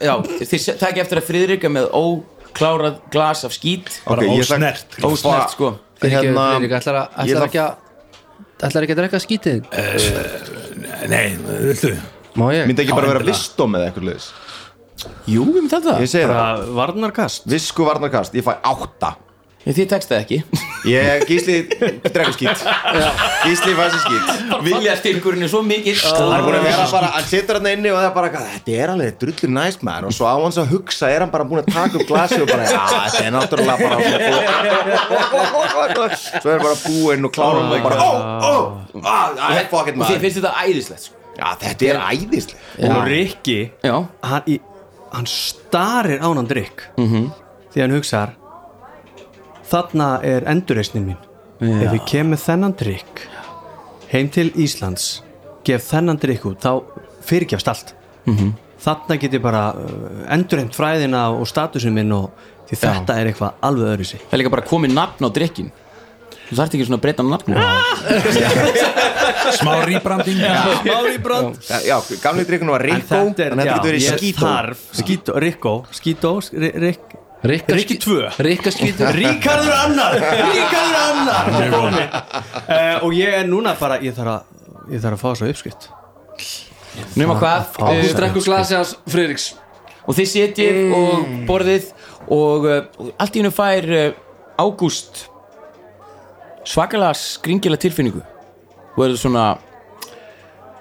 Já, 0.00 0.14
þið 0.40 0.66
takk 0.80 1.00
eftir 1.04 1.20
að 1.20 1.28
Friðrik 1.28 1.64
er 1.68 1.72
með 1.74 1.86
óklárað 1.94 2.98
glas 3.14 3.44
af 3.46 3.54
skít. 3.54 3.90
Bara 4.06 4.24
Ok, 4.24 4.28
ég 4.28 4.42
ætla- 4.44 4.58
ósnert 4.58 4.98
ósnert 5.06 5.54
sko. 5.54 5.72
Friðrik, 6.00 6.30
Hérna, 6.30 6.46
Friðrik, 6.56 6.76
ætlar, 6.80 6.96
að, 7.00 7.08
ég 7.08 7.34
ætlar, 7.34 7.36
ætla- 7.36 7.48
ekki 7.48 7.60
að, 7.60 7.72
ætlar 8.68 8.82
ekki 8.86 8.94
að 8.94 9.00
drekka 9.02 9.20
skítið 9.26 9.58
nei, 11.10 11.26
viltu? 11.66 11.92
Má 12.38 12.46
ég? 12.54 12.66
myndi 12.70 12.84
ekki 12.84 12.94
bara 12.94 13.10
vera 13.14 13.24
vistom 13.26 13.74
eða 13.74 13.90
eitthvað 13.90 14.08
leðis 14.10 14.30
Jú, 15.30 15.44
við 15.48 15.54
myndum 15.56 15.70
þetta 15.72 15.94
það, 16.28 16.64
varnarkast. 16.76 17.46
Visku 17.48 17.86
varnarkast. 17.86 18.34
Ég 18.36 18.44
fæ 18.44 18.52
átta 18.60 19.14
Þið 19.60 19.86
tekst 19.90 20.08
það 20.08 20.22
ekki. 20.24 20.36
Ég, 20.88 21.24
Gísli, 21.28 21.56
drekka 22.08 22.32
skít. 22.32 22.62
Gísli 23.44 23.74
skít. 24.06 24.30
Vilja 24.64 24.94
styrkurinn 24.96 25.44
er 25.44 25.50
svo 25.52 25.60
mikill. 25.66 25.98
Hann 26.00 26.32
er 26.38 26.44
búin 26.46 26.56
að 26.56 26.64
vera 26.64 26.86
bara, 26.94 27.10
hann 27.18 27.26
inni 27.76 27.92
og 27.92 27.98
það 28.00 28.06
er 28.08 28.14
bara 28.16 28.30
þetta 28.54 28.76
er 28.80 28.92
alveg 28.94 29.18
drullur 29.20 29.52
næst 29.58 29.84
maður. 29.84 30.08
Og 30.08 30.16
svo 30.16 30.30
á 30.32 30.34
hans 30.40 30.56
að 30.62 30.72
hugsa 30.72 31.10
er 31.12 31.26
hann 31.26 31.32
bara 31.34 31.44
búin 31.50 31.60
að 31.60 31.68
taka 31.76 32.00
upp 32.00 32.06
glasi 32.08 32.40
og 32.40 32.48
bara, 32.48 32.64
já, 32.72 32.80
þetta 32.88 33.26
er 33.26 33.36
náttúrulega 33.36 33.76
bara 33.84 34.00
svo 36.40 36.50
er 36.54 36.64
bara 36.64 36.76
búinn 36.86 37.28
og 37.28 37.32
klára 37.36 37.60
hann 37.60 37.76
og 37.76 37.84
bara, 37.84 37.96
ó, 38.00 38.10
ó, 38.40 38.54
ó 38.96 39.68
fuck 39.70 39.92
it 39.92 39.94
Og 39.94 40.00
þið 40.00 40.02
maður. 40.02 40.20
finnst 40.24 40.40
þetta 40.40 40.52
æðislegt 40.64 41.06
sko. 41.06 41.16
já, 41.36 41.46
þetta 41.66 41.92
er 41.92 42.02
æðislega 42.08 42.90
Og 42.96 43.08
Rikki 43.12 43.58
Já, 43.84 43.96
hann, 44.32 44.48
í, 44.48 44.58
hann 45.12 45.28
starir 45.30 46.20
á 46.24 46.28
hann 46.32 46.48
drikk 46.50 46.86
því 46.96 47.84
hann 47.84 47.96
hugsar 47.98 48.39
þarna 49.70 50.08
er 50.26 50.46
endurreisnin 50.50 51.06
mín. 51.10 51.20
Ef 51.60 51.92
ég 51.92 52.06
kem 52.08 52.32
með 52.32 52.44
þennan 52.46 52.76
drikk 52.80 53.24
heim 54.10 54.30
til 54.32 54.48
Íslands 54.58 55.20
gef 55.66 55.84
þennan 55.90 56.18
drikk 56.20 56.48
út 56.50 56.64
þá 56.64 56.72
fyrirgefst 57.26 57.68
allt. 57.70 57.94
Þarna 58.80 59.18
get 59.20 59.36
ég 59.36 59.42
bara 59.44 59.66
uh, 59.76 60.24
endurreimt 60.32 60.76
fræðina 60.76 61.26
og 61.36 61.44
statusin 61.48 61.92
minn 61.94 62.12
og 62.16 62.30
því 62.70 62.78
þetta 62.80 63.18
er 63.20 63.28
eitthvað 63.28 63.62
alveg 63.66 63.92
öðru 63.92 64.06
sig 64.08 64.22
það 64.22 64.34
er 64.36 64.40
líka 64.40 64.52
bara 64.54 64.66
komið 64.70 64.94
nafn 64.96 65.26
á 65.26 65.30
drikkin 65.36 65.72
Þú 66.50 66.56
þarft 66.58 66.72
ekki 66.74 66.86
svona 66.88 66.98
að 66.98 67.04
breyta 67.04 67.22
nafn 67.26 67.54
smá 69.60 69.76
rýbranding. 69.86 70.40
Mári 70.84 71.18
brand 71.22 71.58
já, 71.62 71.78
já, 71.86 71.96
gamli 72.22 72.44
drikkun 72.48 72.72
var 72.72 72.84
er, 72.84 73.54
en 73.54 73.60
þetta 73.60 73.66
já, 73.66 73.72
getur 73.74 73.90
verið 73.90 74.06
skító. 74.18 74.44
þarf. 74.44 74.84
Skító, 75.00 75.38
Rikko, 75.42 75.74
Rikki 77.40 77.78
skí- 77.80 77.96
2 78.04 78.42
Rikka 78.44 78.70
skítið 78.74 79.14
Ríkarður 79.20 79.72
annar. 79.72 80.16
Ríkarður 80.20 80.98
annar. 81.00 81.46
Uh, 82.68 83.06
og 83.06 83.14
ég 83.16 83.38
er 83.40 83.46
núna 83.48 83.72
bara 83.80 83.96
ég 84.04 84.12
þarf 84.16 84.34
að, 84.34 84.66
ég 84.92 85.00
þarf 85.00 85.16
að 85.16 85.22
fá 85.22 85.30
svo 85.40 85.48
uppskrift. 85.48 85.86
Nefna 87.16 87.36
hvað 87.38 87.78
uh, 87.80 87.94
Þú 88.02 88.12
drekkur 88.18 88.44
glasi 88.44 88.76
hans 88.76 88.92
Friðriks. 89.08 89.46
Og 90.08 90.16
þið 90.18 90.28
setjið 90.34 90.78
og 90.96 91.26
borðið 91.48 91.90
Og 92.34 92.64
uh, 92.66 93.10
allt 93.20 93.36
í 93.36 93.40
hennu 93.42 93.52
fær 93.54 93.86
uh, 93.94 94.06
Ágúst 94.60 95.24
Svakalega 96.66 97.14
skringilega 97.16 97.80
tilfinningu. 97.86 98.20
Og 98.96 99.04
er 99.06 99.16
svona 99.20 99.44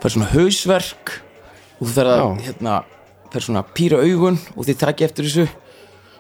Fær 0.02 0.16
svona 0.16 0.30
hausverk 0.34 1.16
Og 1.80 1.88
þú 1.88 1.94
þarf 1.96 2.14
að 2.16 2.44
hérna, 2.48 2.78
Fær 3.32 3.46
svona 3.48 3.64
að 3.64 3.72
pýra 3.80 4.02
augun 4.04 4.40
Og 4.58 4.68
þið 4.68 4.80
takki 4.84 5.08
eftir 5.08 5.30
þessu 5.30 5.48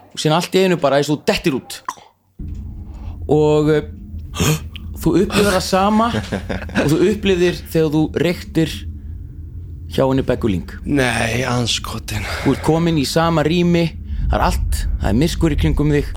Og 0.09 0.17
síðan 0.17 0.37
allt 0.39 0.57
í 0.57 0.65
einu 0.65 0.79
bara 0.81 0.99
eins 0.99 1.09
og 1.11 1.19
þú 1.19 1.29
dettir 1.29 1.57
út. 1.59 1.79
Og 3.29 3.71
uh, 3.75 3.87
Þú 4.99 5.13
upplifir 5.21 5.53
það 5.53 5.63
sama 5.63 6.09
Og 6.83 6.89
þú 6.91 6.97
upplifir 7.07 7.59
þegar 7.71 7.91
þú 7.93 8.01
reyktir 8.19 8.73
Hjá 9.89 10.03
henni 10.03 10.25
Begguling 10.27 10.73
Nei, 10.85 11.45
anskotin 11.47 12.25
þú 12.43 12.55
ert 12.55 12.65
komin 12.65 12.99
í 12.99 13.05
sama 13.07 13.45
rými 13.47 13.85
það 14.29 14.35
er 14.37 14.43
allt, 14.45 14.75
það 15.01 15.09
er 15.09 15.15
myrkur 15.17 15.53
í 15.53 15.57
kringum 15.57 15.93
þig. 15.93 16.09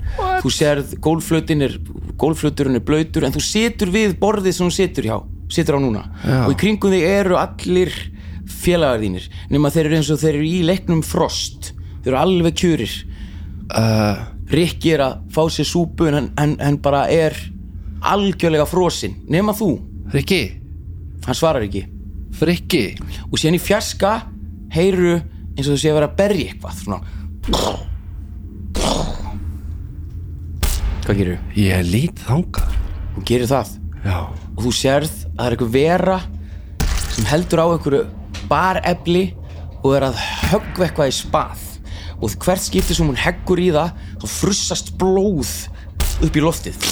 Þú 0.43 0.49
sérð, 0.53 0.91
gólflötin 1.01 1.65
er 1.65 1.77
gólflöturinn 2.21 2.77
er 2.77 2.83
blöytur 2.85 3.25
en 3.25 3.33
þú 3.33 3.41
situr 3.41 3.89
við 3.93 4.13
borðið 4.21 4.53
sem 4.53 4.69
þú 4.69 4.75
situr 4.75 5.07
hjá 5.07 5.15
situr 5.53 5.77
á 5.77 5.79
núna. 5.81 6.03
Já. 6.21 6.35
og 6.45 6.53
í 6.53 6.59
kringum 6.61 6.93
þig 6.93 7.07
eru 7.09 7.39
allir 7.41 7.93
félagar 8.49 9.01
þínir 9.01 9.25
nema 9.49 9.71
þeir 9.73 9.89
eru 9.89 9.97
eins 9.97 10.11
og 10.13 10.21
þeir 10.21 10.35
eru 10.35 10.45
í 10.45 10.61
leiknum 10.69 11.01
frost. 11.05 11.71
Þeir 12.03 12.11
eru 12.13 12.21
alveg 12.21 12.59
kjurir 12.61 12.95
uh, 13.71 14.23
Rikki 14.53 14.93
er 14.95 15.05
að 15.05 15.21
fá 15.33 15.41
sér 15.51 15.67
súpu 15.67 16.07
en 16.09 16.17
hann, 16.17 16.29
hann, 16.37 16.57
hann 16.59 16.79
bara 16.83 17.05
er 17.11 17.35
algjörlega 18.03 18.67
frosinn. 18.67 19.15
Nema 19.31 19.55
þú, 19.57 19.71
Rikki? 20.13 20.41
Hann 21.23 21.37
svarar 21.37 21.63
ekki. 21.65 21.85
Frikki 22.33 22.83
og 23.29 23.37
síðan 23.39 23.57
í 23.59 23.61
fjarska 23.61 24.13
heyru 24.73 25.15
eins 25.53 25.67
og 25.67 25.75
þú 25.75 25.79
sé 25.79 25.91
að 25.91 25.99
vera 25.99 26.09
að 26.09 26.15
berja 26.19 26.51
eitthvað 26.51 26.79
svona. 26.81 26.99
Hvað 31.03 31.19
gerir 31.19 31.57
Ég 31.59 31.85
lít 31.89 32.23
þangað. 32.25 32.77
Þú 33.13 33.25
gerir 33.29 33.49
það? 33.51 33.73
Já. 34.03 34.17
Og 34.55 34.63
þú 34.65 34.73
sérð 34.75 35.13
að 35.13 35.37
það 35.37 35.45
er 35.45 35.55
eitthvað 35.55 35.75
vera 35.77 36.17
sem 37.13 37.29
heldur 37.29 37.61
á 37.61 37.65
einhverju 37.67 38.03
barefli 38.49 39.23
og 39.83 39.93
er 39.97 40.07
að 40.09 40.19
höggva 40.49 40.87
eitthvað 40.87 41.11
í 41.11 41.15
spað 41.15 41.69
og 42.23 42.33
hvert 42.43 42.63
skipti 42.63 42.95
sem 42.95 43.09
hún 43.09 43.19
heggur 43.19 43.59
í 43.59 43.69
það 43.75 43.93
þá 44.21 44.25
frussast 44.31 44.93
blóð 44.99 45.53
upp 46.23 46.37
í 46.37 46.43
loftið. 46.43 46.89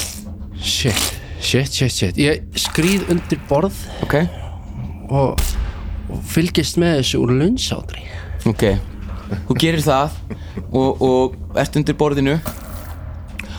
Shit, 0.62 1.12
shit, 1.40 1.72
shit, 1.72 1.94
shit. 1.95 2.20
Ég 2.20 2.44
skrýð 2.60 3.08
undir 3.14 3.40
borð 3.49 3.78
ok, 4.06 4.18
og, 5.10 5.40
og 6.12 6.26
fylgist 6.32 6.80
með 6.82 6.99
þessu 7.02 7.22
úr 7.24 7.36
lunnsátri 7.40 8.06
ok. 8.49 8.66
Þú 9.48 9.56
gerir 9.62 9.86
það 9.86 10.18
og, 10.76 11.02
og 11.02 11.60
ert 11.60 11.78
undir 11.80 11.95
borðinu 11.98 12.36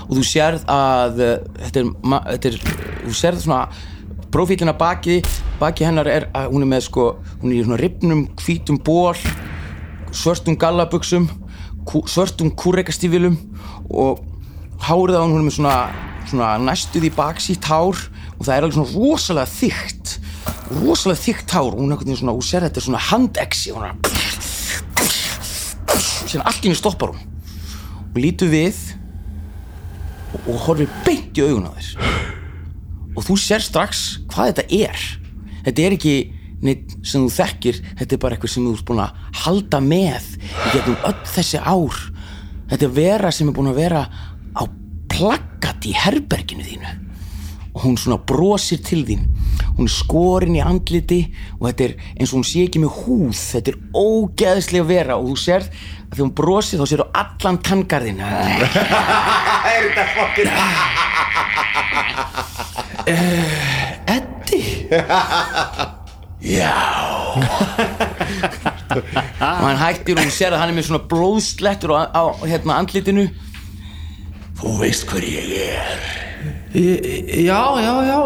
og 0.02 0.18
þú 0.18 0.24
sérð 0.28 0.66
að 0.68 1.22
uh, 1.24 1.32
þetta 1.62 1.80
er, 1.80 1.92
þetta 2.28 2.50
er 2.50 2.58
þú 3.06 3.14
sérð 3.16 3.46
svona 3.46 3.62
profílina 4.32 4.74
baki 4.76 5.22
baki 5.60 5.86
hennar 5.86 6.08
er 6.10 6.28
að 6.36 6.52
hún 6.52 6.66
er 6.66 6.70
með 6.74 6.86
sko 6.90 7.06
hún 7.40 7.52
er 7.52 7.56
í 7.56 7.64
svona 7.64 7.80
ripnum 7.80 8.26
hvítum 8.42 8.80
ból 8.84 9.16
svörtum 10.12 10.58
gallabuxum. 10.60 11.24
kú, 11.28 11.41
svörtum 11.86 12.52
kúrekastífilum 12.56 13.36
og 13.90 14.22
hárið 14.82 15.18
á 15.18 15.22
hún 15.22 15.36
hún 15.38 15.50
er 15.50 15.56
svona, 15.56 15.76
svona 16.28 16.50
næstuð 16.62 17.08
í 17.08 17.14
baksítt 17.14 17.64
hár 17.66 17.98
og 18.38 18.42
það 18.46 18.54
er 18.54 18.62
alveg 18.62 18.76
svona 18.78 18.94
rosalega 18.96 19.52
þykkt 19.52 20.16
rosalega 20.80 21.20
þykkt 21.20 21.54
hár. 21.54 21.72
Og 21.74 21.78
hún 21.80 21.90
er 21.90 21.96
einhvern 21.96 22.08
veginn 22.08 22.20
svona, 22.22 22.36
hún 22.36 22.46
sér 22.46 22.66
þetta 22.66 22.80
er 22.80 22.86
svona 22.86 23.06
handexi 23.10 23.74
hún 23.74 23.86
er 23.86 23.94
henni 26.62 26.78
stoppar 26.78 27.12
hún. 27.12 27.20
Og 28.12 28.18
lítur 28.20 28.50
við 28.52 28.78
og, 30.32 30.40
og 30.46 30.60
horfir 30.66 30.92
beint 31.06 31.38
í 31.38 31.44
augun 31.44 31.68
á 31.68 31.72
þér. 31.76 31.88
Og 33.12 33.26
þú 33.26 33.36
sér 33.40 33.64
strax 33.64 34.04
hvað 34.32 34.52
þetta 34.52 34.64
er. 34.78 35.02
Þetta 35.66 35.84
er 35.84 35.96
ekki 35.98 36.16
neitt 36.62 36.96
sem 37.06 37.24
þú 37.24 37.30
þekkir 37.36 37.80
þetta 38.00 38.16
er 38.16 38.22
bara 38.22 38.36
eitthvað 38.36 38.54
sem 38.54 38.66
þú 38.66 38.74
ert 38.76 38.88
búin 38.88 39.04
að 39.04 39.12
halda 39.44 39.80
með 39.84 40.24
í 40.40 40.72
gegnum 40.72 40.98
öll 41.10 41.22
þessi 41.34 41.58
ár. 41.62 41.96
Þetta 42.72 42.84
er 42.88 42.96
vera 42.96 43.32
sem 43.34 43.48
er 43.50 43.56
búin 43.56 43.72
að 43.72 43.80
vera 43.82 44.02
á 44.56 44.62
plaggat 45.12 45.88
í 45.88 45.92
herberginu 45.96 46.64
þínu. 46.66 46.98
Og 47.72 47.86
hún 47.86 47.96
svona 47.96 48.20
brosir 48.28 48.82
til 48.84 49.00
þín. 49.08 49.24
Hún 49.78 49.88
er 49.88 49.94
skorin 49.94 50.58
í 50.58 50.62
andliti 50.64 51.22
og 51.58 51.70
þetta 51.70 51.86
er 51.86 51.94
eins 52.18 52.32
og 52.32 52.38
hún 52.38 52.48
sé 52.48 52.66
ekki 52.66 52.82
með 52.82 52.92
húð. 53.00 53.32
Þetta 53.32 53.72
er 53.72 53.78
ógeðslega 53.96 54.88
vera 54.90 55.16
og 55.16 55.24
þú 55.30 55.36
sér 55.40 55.62
að 55.64 55.70
þegar 56.12 56.26
hún 56.26 56.36
brosir 56.36 56.80
þá 56.82 56.86
sér 56.90 57.02
allan 57.22 57.58
tangarðin 57.64 58.20
er 59.72 59.88
þetta 59.88 60.04
fokkin 60.12 60.48
Eddi 64.12 64.62
Já. 66.42 66.74
Og 69.40 69.64
hann 69.66 69.78
hættir 69.78 70.18
og 70.18 70.24
hún 70.24 70.34
sér 70.34 70.52
að 70.52 70.62
hann 70.62 70.72
er 70.72 70.76
með 70.76 70.88
svona 70.88 71.04
blóðslettur 71.10 71.94
á, 71.94 72.00
á 72.12 72.22
hérna 72.44 72.78
andlitinu. 72.82 73.28
Þú 74.58 74.72
veist 74.82 75.06
hver 75.10 75.24
ég 75.26 75.54
er. 75.62 76.02
Já, 76.74 77.60
já, 77.82 77.94
já. 78.08 78.20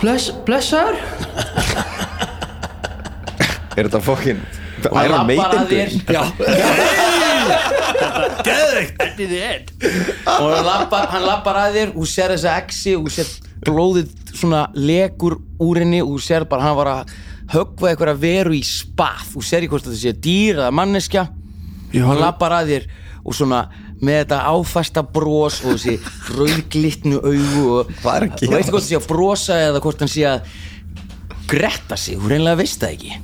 Bless, 0.00 0.30
blessaður. 0.46 0.96
Er 3.76 3.84
þetta 3.88 4.00
fokkin 4.00 4.38
og 4.86 4.96
hann 4.96 5.06
Iron 5.08 5.16
lappar 5.16 5.52
að 5.52 5.66
Maiden 5.66 5.66
þér 5.70 5.88
já, 6.14 6.22
Geðveikt. 8.46 9.72
Og 10.26 10.48
hann 10.52 10.66
lappar, 10.66 11.08
hann 11.12 11.24
lappar 11.26 11.56
að 11.64 11.78
þér 11.80 11.92
og 11.96 12.08
sér 12.10 12.34
þessa 12.36 12.56
exi 12.62 12.94
og 12.96 13.10
sér 13.12 13.28
blóðið 13.64 14.12
svona 14.36 14.66
legur 14.76 15.38
úr 15.62 15.80
henni 15.80 16.02
og 16.04 16.20
sér 16.22 16.46
bara 16.48 16.68
hann 16.68 16.76
var 16.78 16.92
að 16.92 17.16
höggva 17.54 17.92
eitthvað 17.92 18.20
veru 18.20 18.54
í 18.56 18.62
spað. 18.66 19.34
Og 19.38 19.46
sér 19.46 19.66
í 19.66 19.70
hvort 19.70 19.86
þetta 19.86 20.00
sé 20.02 20.14
dýr 20.18 20.60
eða 20.60 20.72
manneskja. 20.74 21.26
Og 21.96 22.08
hann 22.10 22.20
lappar 22.20 22.56
að 22.58 22.72
þér 22.74 22.88
og 23.26 23.34
svona 23.34 23.66
með 23.96 24.18
þetta 24.20 24.40
áfasta 24.52 25.02
bros 25.08 25.62
og 25.64 25.78
þessi 25.78 25.96
rauðglittnu 26.36 27.20
augu 27.22 27.62
og 27.78 27.94
að 28.04 28.26
þú 28.42 28.50
veist 28.52 28.72
hvort 28.74 28.84
það 28.84 28.90
sé 28.90 28.98
að 28.98 29.06
brosa 29.08 29.60
eða 29.70 29.80
hvort 29.86 30.04
hann 30.04 30.12
sé 30.12 30.26
að 30.28 30.58
gretta 31.48 31.96
sig, 31.96 32.18
þú 32.20 32.34
reynilega 32.34 32.60
veist 32.60 32.82
það 32.82 32.98
ekki. 32.98 33.16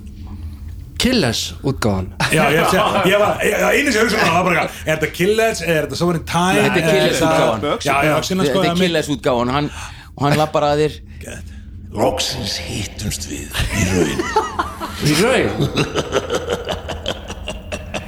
Killers 1.02 1.40
útgáðan 1.66 2.12
Já, 2.30 2.44
ég, 2.54 2.60
ég, 2.62 2.98
ég 3.10 3.18
var, 3.18 3.40
ég, 3.42 3.62
einu 3.74 3.90
sem 3.90 3.96
ég 3.98 4.04
hugsa 4.04 4.18
um 4.18 4.22
það 4.22 4.36
var 4.36 4.44
bara 4.46 4.60
eitthvað, 4.60 4.76
Er 4.84 4.92
þetta 4.92 5.08
Killers, 5.16 5.62
er 5.64 5.80
þetta 5.80 5.98
Sovereign 5.98 6.26
Time? 6.30 6.62
Þetta 6.62 6.78
er 6.78 6.84
Killers 6.92 7.16
sko 7.18 7.30
þetta 7.32 8.60
er 8.60 8.68
er 8.68 8.78
Killers 8.78 9.10
útgáðan 9.10 9.50
og 10.22 10.28
hann, 10.28 10.36
hann 10.36 10.40
lappar 10.44 10.68
að 10.70 10.84
þér. 10.84 10.98
Loksins 11.92 12.54
hittumst 12.62 13.26
við 13.28 13.50
í 13.76 13.88
raun. 13.90 14.20
Í 15.08 15.14
raun? 15.18 15.64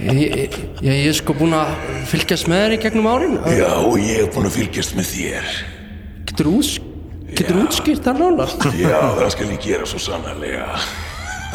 Ég, 0.04 0.58
er 0.94 1.16
sko 1.16 1.34
búin 1.34 1.56
að 1.56 1.72
fylgjast 2.06 2.46
með 2.50 2.62
þér 2.62 2.74
í 2.76 2.80
gegnum 2.84 3.08
árin. 3.10 3.38
Já, 3.56 3.70
og 3.80 3.96
ég 3.98 4.20
er 4.22 4.28
búin 4.34 4.46
að 4.46 4.58
fylgjast 4.60 4.94
með 4.98 5.10
þér. 5.10 5.54
Getur 6.28 6.50
getur 7.34 7.60
útskýrt 7.64 8.04
það 8.06 8.22
nánar? 8.22 8.54
Já, 8.78 9.00
það 9.18 9.32
skal 9.34 9.50
ég 9.50 9.64
gera 9.64 9.88
svo 9.90 10.00
sannarlega 10.02 10.68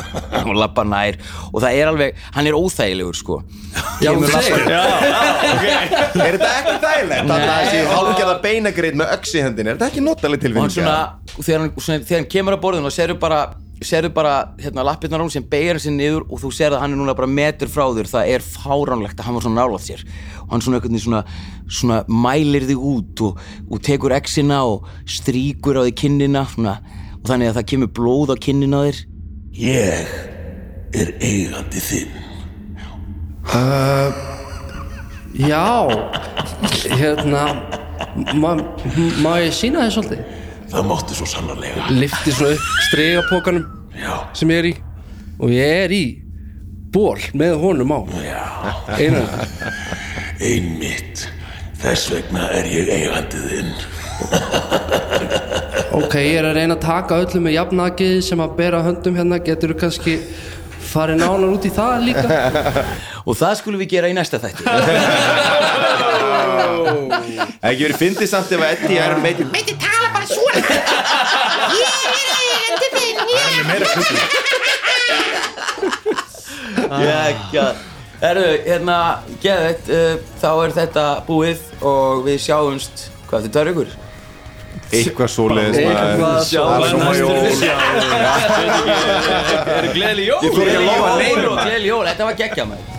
og 0.48 0.54
lappar 0.58 0.88
nær. 0.90 1.20
Og 1.54 1.62
það 1.64 1.80
er 1.80 1.92
alveg, 1.94 2.20
hann 2.36 2.50
er 2.50 2.58
óþægilegur 2.58 3.18
sko. 3.20 3.40
Já, 4.00 4.12
þú 4.16 4.28
segir 4.32 4.68
Er 6.20 6.36
þetta 6.36 6.50
ekki 6.50 6.76
þægilegt? 6.84 7.30
Þannig 7.30 7.50
að 7.50 7.64
þessi 7.64 7.80
hálfgerða 7.94 8.36
beinagrið 8.44 9.00
með 9.00 9.26
í 9.30 9.42
hendin 9.44 9.70
Er 9.70 9.78
þetta 9.78 9.90
ekki 9.90 10.04
notaleg 10.04 10.40
og 10.40 10.40
hann 10.40 10.46
tilfinning? 10.46 10.76
svona, 10.76 10.96
og 11.36 11.44
þegar 11.46 11.64
hann, 11.64 11.74
svona, 11.76 12.06
þegar 12.06 12.22
hann 12.22 12.30
kemur 12.36 12.56
að 12.56 12.62
borðinu 12.64 12.90
og 12.90 12.96
serðu 12.96 13.18
bara, 13.22 13.40
serðu 13.86 14.12
bara 14.16 14.34
hérna, 14.60 14.86
lappirnar 14.88 15.22
á 15.22 15.26
hún 15.26 15.34
sem 15.34 15.46
beigir 15.52 15.76
hann 15.76 15.84
sér 15.84 15.96
niður 15.98 16.26
og 16.30 16.42
þú 16.44 16.52
serðu 16.56 16.80
að 16.80 16.84
hann 16.86 16.96
er 16.96 17.02
núna 17.02 17.18
bara 17.20 17.32
metur 17.32 17.72
frá 17.72 17.86
þér. 17.98 18.12
Það 18.14 18.34
er 18.36 18.48
fáránlegt 18.56 19.20
að 19.20 19.28
hann 19.30 19.38
var 19.38 19.48
svona 19.48 19.62
nálátt 19.62 19.88
sér. 19.90 20.06
Og 20.46 20.56
hann 20.56 20.66
svona, 20.66 20.82
veginn 20.84 21.04
svona, 21.06 21.22
svona 21.68 22.02
mælir 22.08 22.68
þig 22.72 22.88
út 22.94 23.26
og, 23.28 23.46
og 23.70 23.84
tekur 23.86 24.16
exina 24.18 24.64
og 24.70 24.88
stríkur 25.10 25.80
á 25.80 25.86
því 25.86 25.96
kinnina 26.06 26.48
svona, 26.56 26.80
og 27.20 27.30
þannig 27.30 27.52
að 27.52 27.60
það 27.60 27.70
kemur 27.74 27.96
blóð 28.00 28.34
á 28.34 28.36
kinnina 28.40 28.84
þér 28.88 29.06
Ég 29.60 30.08
er 30.96 31.10
eigandi 31.20 31.82
þinn. 31.84 32.14
Já 35.40 35.90
Hérna 36.96 37.44
Má, 38.40 38.54
má 39.20 39.34
ég 39.44 39.52
sína 39.54 39.84
þér 39.84 39.92
svolítið? 39.98 40.22
Það 40.72 40.86
máttu 40.88 41.18
svo 41.18 41.28
sannarlega. 41.30 41.90
Lifti 41.92 42.32
svona 42.34 42.56
upp 42.56 42.70
stregapokanum 42.88 43.66
Já, 44.00 44.14
sem 44.38 44.54
ég 44.54 44.62
er 44.62 44.68
í. 44.70 44.74
Og 45.44 45.52
ég 45.54 45.76
er 45.84 45.94
í 45.94 46.04
ból 46.94 47.20
með 47.38 47.58
honum 47.62 47.92
á. 47.92 48.00
Já, 48.24 48.46
einan 48.96 49.28
einmitt. 50.40 51.28
Þess 51.84 52.10
vegna 52.16 52.48
er 52.56 52.72
ég 52.72 52.90
eigandi 52.96 53.44
þinn 53.50 53.72
ok, 55.98 56.14
ég 56.22 56.38
er 56.40 56.46
að 56.50 56.56
reyna 56.60 56.76
að 56.78 56.86
taka 56.86 57.20
öllu 57.24 57.40
með 57.44 57.56
jafnakið 57.58 58.16
sem 58.26 58.40
að 58.44 58.56
bera 58.60 58.80
höndum 58.86 59.18
hérna. 59.20 59.38
Getur 59.44 59.74
þú 59.74 59.78
kannski 59.84 60.14
farið 60.90 61.18
nánar 61.22 61.50
út 61.54 61.66
í 61.66 61.72
það 61.74 62.06
líka? 62.08 62.26
Og 63.28 63.34
það 63.38 63.54
skulum 63.60 63.82
við 63.82 63.90
gera 63.96 64.10
í 64.10 64.16
næsta 64.18 64.38
þætti. 64.42 64.64
Ekki 67.60 67.82
verið 67.84 67.98
fyndið 68.00 68.30
samt 68.32 68.52
ef 68.56 68.62
að 68.64 68.72
Eddie 68.74 69.00
er 69.04 69.12
meitin 69.20 69.50
Meiti 69.52 69.76
tala 69.80 70.08
bara 70.14 70.26
svona. 70.30 70.60
Ég 73.30 73.46
er 73.60 73.66
meira 73.68 73.86
kutti 73.94 74.18
Gekja 76.90 77.68
Erðu, 78.20 78.48
hérna, 78.66 78.96
geðveitt 79.40 79.86
uh, 79.96 80.16
þá 80.42 80.50
er 80.52 80.72
þetta 80.76 81.04
búið 81.28 81.62
og 81.88 82.26
við 82.26 82.38
sjáumst 82.44 83.06
hvað 83.30 83.46
þetta 83.48 83.62
er 83.62 83.70
ykkur 83.72 83.90
Eitthvað 84.90 85.30
svoleiðis 85.34 85.78
Eitthvað. 85.86 86.00
Það 89.66 89.76
er 89.76 89.90
gleðli 89.94 90.30
jól, 90.30 92.06
þetta 92.08 92.24
var 92.30 92.40
geggja 92.40 92.66
maður 92.70 92.99